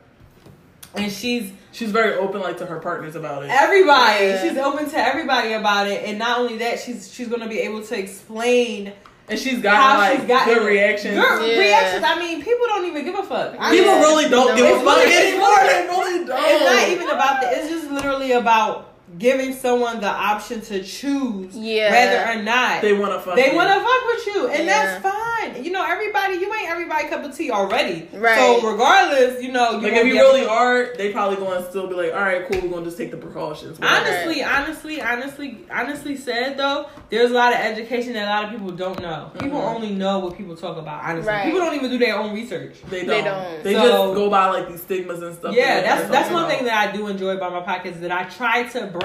and 0.96 1.12
she's 1.12 1.52
She's 1.74 1.92
very 1.92 2.16
open, 2.16 2.42
like 2.42 2.58
to 2.58 2.66
her 2.66 2.80
partners 2.80 3.16
about 3.16 3.44
it. 3.44 3.50
everybody. 3.50 4.26
Yeah. 4.26 4.42
She's 4.44 4.58
open 4.58 4.90
to 4.90 4.98
everybody 4.98 5.54
about 5.54 5.88
it, 5.88 6.04
and 6.04 6.20
not 6.20 6.40
only 6.40 6.58
that, 6.58 6.80
she's 6.82 7.14
she's 7.14 7.28
going 7.30 7.40
to 7.42 7.48
be 7.48 7.60
able 7.60 7.82
to 7.84 7.98
explain 7.98 8.92
And 9.32 9.40
she's 9.40 9.56
how 9.58 9.62
got 9.62 9.98
like 10.00 10.20
she's 10.20 10.28
gotten 10.28 10.54
good 10.54 10.66
reactions. 10.68 11.16
Good 11.18 11.52
Yeah. 11.56 11.60
reactions. 11.60 12.04
I 12.04 12.20
mean, 12.20 12.44
people 12.44 12.68
don't 12.68 12.86
even 12.86 13.06
give 13.06 13.16
a 13.16 13.24
fuck. 13.24 13.56
I 13.60 13.72
People 13.72 13.94
Yeah. 13.94 14.02
really 14.02 14.30
don't 14.30 14.48
No. 14.50 14.56
give 14.58 14.66
a 14.66 14.70
It's 14.76 14.84
fuck 14.84 14.98
really- 14.98 15.16
anymore. 15.16 15.58
They 15.62 15.88
really 15.88 16.26
don't. 16.26 16.44
It's 16.44 16.66
not 16.66 16.90
even 16.90 17.10
about 17.10 17.42
that. 17.42 17.54
It's 17.58 17.70
just 17.70 17.90
literally 17.92 18.34
about 18.34 18.91
giving 19.18 19.54
someone 19.54 20.00
the 20.00 20.08
option 20.10 20.62
to 20.62 20.84
choose 20.84 21.56
Yeah. 21.56 21.92
whether 21.92 22.40
or 22.40 22.44
not 22.44 22.82
They 22.82 22.94
want 22.94 23.14
to 23.14 23.20
fuck. 23.20 23.36
they 23.36 23.54
want 23.56 23.70
to 23.70 23.76
fuck 23.76 24.06
with 24.08 24.28
you, 24.36 24.48
and 24.48 24.66
Yeah. 24.66 25.00
that's 25.02 25.04
fine. 25.04 25.64
You 25.64 25.72
know, 25.72 25.84
everybody, 25.86 26.36
you 26.36 26.54
ain't 26.54 26.70
everybody 26.70 27.08
cup 27.08 27.24
of 27.26 27.36
tea 27.36 27.52
already. 27.52 28.08
Right. 28.14 28.38
So 28.38 28.62
regardless, 28.72 29.44
you 29.44 29.52
know, 29.52 29.72
you 29.72 29.78
Like 29.82 29.94
if 29.94 30.06
you 30.08 30.14
really 30.14 30.42
to- 30.42 30.50
are, 30.50 30.90
they 30.98 31.12
probably 31.12 31.38
going 31.38 31.62
to 31.64 31.70
still 31.70 31.88
be 31.88 31.96
like, 31.96 32.14
all 32.14 32.22
right, 32.22 32.48
cool, 32.50 32.62
we're 32.62 32.70
going 32.70 32.84
to 32.84 32.90
just 32.90 32.98
take 32.98 33.12
the 33.12 33.18
precautions. 33.18 33.80
whatever. 33.80 34.08
Honestly, 34.08 34.44
honestly, 34.44 35.02
honestly, 35.02 35.58
honestly 35.74 36.16
said 36.18 36.58
though, 36.58 36.86
there's 37.10 37.32
a 37.32 37.34
lot 37.34 37.54
of 37.54 37.60
education 37.60 38.14
that 38.14 38.28
a 38.28 38.30
lot 38.30 38.44
of 38.46 38.52
people 38.52 38.70
don't 38.72 39.02
know. 39.02 39.32
People 39.40 39.60
Mhm. 39.60 39.76
only 39.76 39.90
know 39.92 40.20
what 40.20 40.38
people 40.38 40.56
talk 40.56 40.78
about. 40.78 41.04
Honestly, 41.04 41.32
Right. 41.32 41.46
people 41.46 41.60
don't 41.60 41.76
even 41.76 41.90
do 41.90 41.98
their 41.98 42.18
own 42.18 42.34
research. 42.34 42.76
they 42.90 43.06
don't. 43.06 43.24
They 43.24 43.60
They, 43.64 43.74
don't. 43.74 43.82
So- 43.88 44.06
just 44.08 44.16
go 44.16 44.30
by 44.30 44.46
like 44.50 44.70
these 44.70 44.82
stigmas 44.82 45.22
and 45.22 45.36
stuff. 45.36 45.56
Yeah, 45.56 45.82
that's 45.82 46.10
that's 46.10 46.30
one 46.32 46.44
about. 46.44 46.52
thing 46.58 46.66
that 46.66 46.90
I 46.90 46.92
do 46.96 47.08
enjoy 47.08 47.32
about 47.36 47.52
my 47.54 47.62
podcast 47.62 47.96
is 47.96 48.02
that 48.02 48.12
I 48.12 48.24
try 48.24 48.64
to 48.64 48.82
bring 48.88 49.01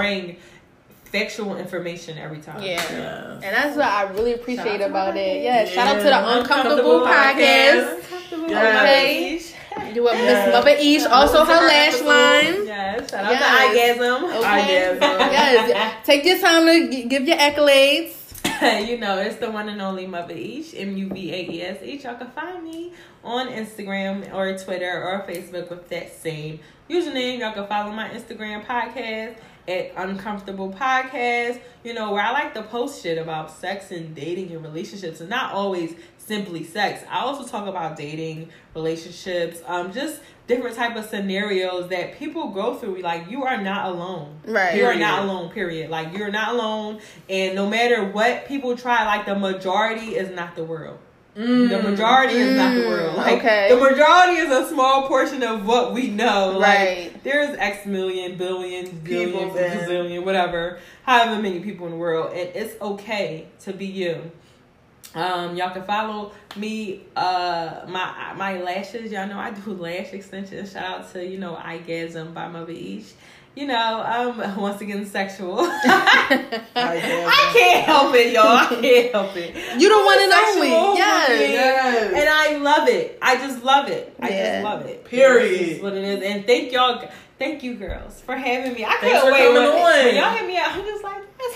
factual 1.05 1.57
information 1.57 2.19
every 2.19 2.39
time. 2.39 2.61
Yeah. 2.63 2.75
Yes. 2.91 3.43
And 3.43 3.55
that's 3.55 3.77
what 3.77 3.87
I 3.87 4.03
really 4.11 4.33
appreciate 4.35 4.81
about 4.81 5.17
it. 5.17 5.39
podcast. 5.39 5.45
Yeah, 5.45 5.65
shout 5.67 5.87
out 5.89 5.99
to 5.99 6.03
the 6.05 6.39
Uncomfortable, 6.41 7.05
Uncomfortable 7.05 7.07
podcast. 7.07 7.97
Uncomfortable. 7.97 8.51
Yes. 8.51 9.53
Okay. 9.77 9.93
Do 9.95 10.03
what 10.05 10.15
Yes. 10.17 10.47
Miss 10.47 10.55
Mother 10.55 10.71
Ish, 10.71 11.05
also 11.05 11.45
her 11.45 11.55
her 11.61 11.67
lash 11.67 11.89
episode. 11.89 12.07
line. 12.07 12.67
Yes, 12.67 13.11
shout 13.11 13.25
out 13.25 13.31
Yes. 13.33 13.97
to 13.97 14.03
Igasm. 14.03 14.39
Okay. 14.39 14.99
Igasm. 14.99 15.69
yes. 15.69 16.07
Take 16.07 16.25
your 16.25 16.39
time 16.39 16.67
to 16.67 17.05
give 17.09 17.29
your 17.29 17.37
accolades. 17.37 18.13
you 18.89 18.97
know, 18.99 19.19
it's 19.19 19.37
the 19.37 19.51
one 19.51 19.69
and 19.69 19.83
only 19.83 20.07
Mother 20.07 20.35
Each, 20.35 20.75
M 20.75 20.97
U 20.97 21.09
V 21.11 21.33
A 21.33 21.51
E 21.51 21.63
S 21.63 21.79
H. 21.83 22.05
Y'all 22.05 22.15
can 22.15 22.31
find 22.31 22.65
me 22.65 22.93
on 23.23 23.49
Instagram 23.49 24.33
or 24.35 24.57
Twitter 24.59 25.03
or 25.05 25.25
Facebook 25.29 25.69
with 25.69 25.89
that 25.91 26.21
same 26.23 26.59
username. 26.89 27.41
Y'all 27.41 27.53
can 27.53 27.67
follow 27.67 27.93
my 27.93 28.09
Instagram 28.09 28.65
podcast 28.65 29.37
at 29.69 29.93
Uncomfortable 29.97 30.73
Podcast, 30.73 31.61
you 31.85 31.95
know, 31.95 32.13
where 32.13 32.23
I 32.23 32.33
like 32.33 32.55
to 32.55 32.63
post 32.63 33.03
shit 33.03 33.19
about 33.19 33.51
sex 33.51 33.91
and 33.91 34.15
dating 34.15 34.53
and 34.53 34.63
relationships 34.63 35.21
and 35.21 35.29
not 35.29 35.53
always 35.53 35.95
simply 36.19 36.65
sex. 36.65 37.05
I 37.09 37.21
also 37.21 37.47
talk 37.47 37.67
about 37.67 37.97
dating, 37.97 38.49
relationships, 38.75 39.63
um, 39.67 39.93
just 39.93 40.21
different 40.47 40.77
type 40.77 40.97
of 40.97 41.05
scenarios 41.07 41.89
that 41.89 42.19
people 42.19 42.51
go 42.51 42.75
through. 42.75 43.01
Like 43.01 43.31
you 43.31 43.45
are 43.45 43.61
not 43.61 43.87
alone. 43.87 44.41
Right. 44.45 44.77
You 44.77 44.85
are 44.87 44.95
not 44.95 45.25
alone, 45.25 45.51
period. 45.51 45.91
Like 45.91 46.17
you're 46.17 46.31
not 46.31 46.55
alone 46.55 47.01
and 47.29 47.55
no 47.55 47.69
matter 47.69 48.05
what 48.05 48.47
people 48.47 48.77
try, 48.77 49.05
like 49.05 49.27
the 49.27 49.39
majority 49.39 50.17
is 50.17 50.35
not 50.35 50.57
the 50.57 50.65
world. 50.65 50.99
Mm. 51.37 51.69
The 51.69 51.91
majority 51.91 52.35
is 52.37 52.57
not 52.57 52.75
the 52.75 52.81
Mm, 52.81 52.89
world. 52.89 53.17
Like 53.17 53.39
okay. 53.39 53.69
the 53.69 53.77
majority 53.77 54.39
is 54.39 54.51
a 54.51 54.69
small 54.69 55.07
portion 55.07 55.43
of 55.43 55.67
what 55.67 55.93
we 55.93 56.09
know. 56.09 56.59
Right. 56.59 57.13
Like 57.13 57.23
there's 57.23 57.57
X 57.59 57.85
million, 57.85 58.37
billion, 58.37 58.99
billion, 59.01 59.51
gazillion, 59.51 60.25
whatever, 60.25 60.79
however 61.03 61.41
many 61.43 61.61
people 61.61 61.87
in 61.87 61.93
the 61.93 61.99
world, 61.99 62.33
and 62.33 62.49
it's 62.55 62.81
okay 62.81 63.49
to 63.61 63.73
be 63.75 63.85
you. 63.87 64.31
Um, 65.15 65.57
y'all 65.57 65.71
can 65.73 65.85
follow 65.85 66.33
me. 66.57 67.03
Uh, 67.15 67.85
my 67.89 68.33
my 68.37 68.61
lashes. 68.63 69.13
Y'all 69.13 69.27
know 69.29 69.39
I 69.39 69.51
do 69.51 69.73
lash 69.73 70.13
extensions. 70.13 70.73
Shout 70.73 70.85
out 70.85 71.13
to 71.13 71.25
you 71.27 71.39
know 71.39 71.55
Igasm 71.55 72.33
by 72.35 72.49
Mother 72.49 72.73
Each. 72.73 73.13
You 73.57 73.67
know, 73.67 74.03
um, 74.37 74.61
once 74.61 74.83
again, 74.83 75.07
sexual. 75.07 75.61
I 75.61 76.61
Igasm. 76.75 77.53
can't 77.55 77.85
help 77.87 78.15
it, 78.15 78.33
y'all. 78.35 78.47
I 78.49 78.67
can't 78.67 79.13
help 79.13 79.35
it. 79.35 79.81
You 79.81 79.89
don't 79.89 80.05
want 80.05 80.21
to 80.21 80.29
know 80.29 80.53
for 80.53 80.65
Yes. 80.99 81.29
me. 81.31 81.53
Yes. 81.55 82.13
And 82.15 82.29
I 82.29 82.57
love 82.63 82.89
it. 82.89 83.19
I 83.23 83.37
just 83.37 83.65
love 83.65 83.89
it. 83.89 84.15
I 84.21 84.29
Yeah. 84.29 84.53
just 84.61 84.65
love 84.65 84.85
it. 84.87 85.05
Period. 85.07 85.59
This 85.61 85.77
is 85.79 85.83
what 85.83 85.95
it 85.95 86.05
is. 86.05 86.23
And 86.23 86.45
thank 86.47 86.71
y'all. 86.71 87.03
Thank 87.39 87.63
you, 87.63 87.75
girls, 87.75 88.21
for 88.23 88.35
having 88.37 88.73
me. 88.75 88.85
I 88.85 88.89
Thanks 89.01 89.21
can't 89.21 89.33
wait. 89.33 89.47
coming 89.47 89.55
when, 89.55 89.67
on. 89.67 89.83
when 90.07 90.15
y'all 90.17 90.31
hit 90.33 90.47
me 90.47 90.57
out, 90.59 90.73
I'm 90.73 90.85
just 90.85 91.05
like, 91.05 91.17
my 91.39 91.49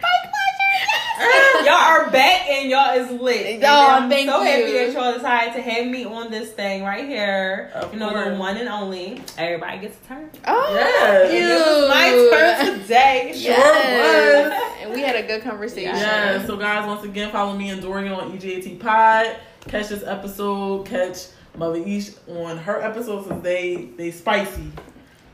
pleasure. 0.00 0.43
y'all 1.64 1.74
are 1.74 2.10
back 2.10 2.46
and 2.48 2.68
y'all 2.70 2.98
is 2.98 3.20
lit. 3.20 3.60
Y'all, 3.60 3.68
I'm 3.90 4.08
thank 4.10 4.28
so 4.28 4.42
happy 4.42 4.72
that 4.72 4.92
y'all 4.92 5.12
decided 5.14 5.54
to 5.54 5.62
have 5.62 5.86
me 5.86 6.04
on 6.04 6.30
this 6.30 6.50
thing 6.52 6.82
right 6.82 7.06
here. 7.06 7.70
Of 7.74 7.92
you 7.94 7.98
know, 8.00 8.08
the 8.08 8.24
course. 8.24 8.38
one 8.38 8.56
and 8.56 8.68
only. 8.68 9.22
Everybody 9.38 9.78
gets 9.78 9.96
a 10.04 10.08
turn. 10.08 10.30
Oh, 10.46 10.74
Yes. 10.74 11.30
cute. 11.30 11.42
It 11.42 11.58
was 11.58 11.88
my 11.88 12.66
turn 12.68 12.80
today. 12.82 13.32
Yes. 13.34 14.80
And 14.82 14.92
we 14.92 15.00
had 15.00 15.16
a 15.16 15.22
good 15.26 15.42
conversation. 15.42 15.94
Yeah, 15.94 16.44
so 16.46 16.56
guys, 16.56 16.86
once 16.86 17.04
again, 17.04 17.30
follow 17.32 17.56
me 17.56 17.70
and 17.70 17.80
Dorian 17.80 18.12
on 18.12 18.36
EJT 18.36 18.80
Pod. 18.80 19.36
Catch 19.68 19.88
this 19.88 20.02
episode. 20.04 20.86
Catch 20.86 21.28
Mother 21.56 21.78
Ish 21.78 22.10
on 22.28 22.58
her 22.58 22.82
episodes 22.82 23.28
since 23.28 23.42
they 23.42 23.90
they 23.96 24.10
spicy. 24.10 24.70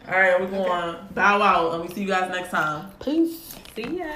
All 0.06 0.18
right, 0.18 0.40
we're 0.40 0.48
going 0.48 0.64
to 0.64 1.00
bow 1.14 1.40
out 1.42 1.74
and 1.74 1.88
we 1.88 1.94
see 1.94 2.02
you 2.02 2.08
guys 2.08 2.30
next 2.30 2.50
time. 2.50 2.90
Peace. 3.02 3.56
See 3.74 3.98
ya. 3.98 4.12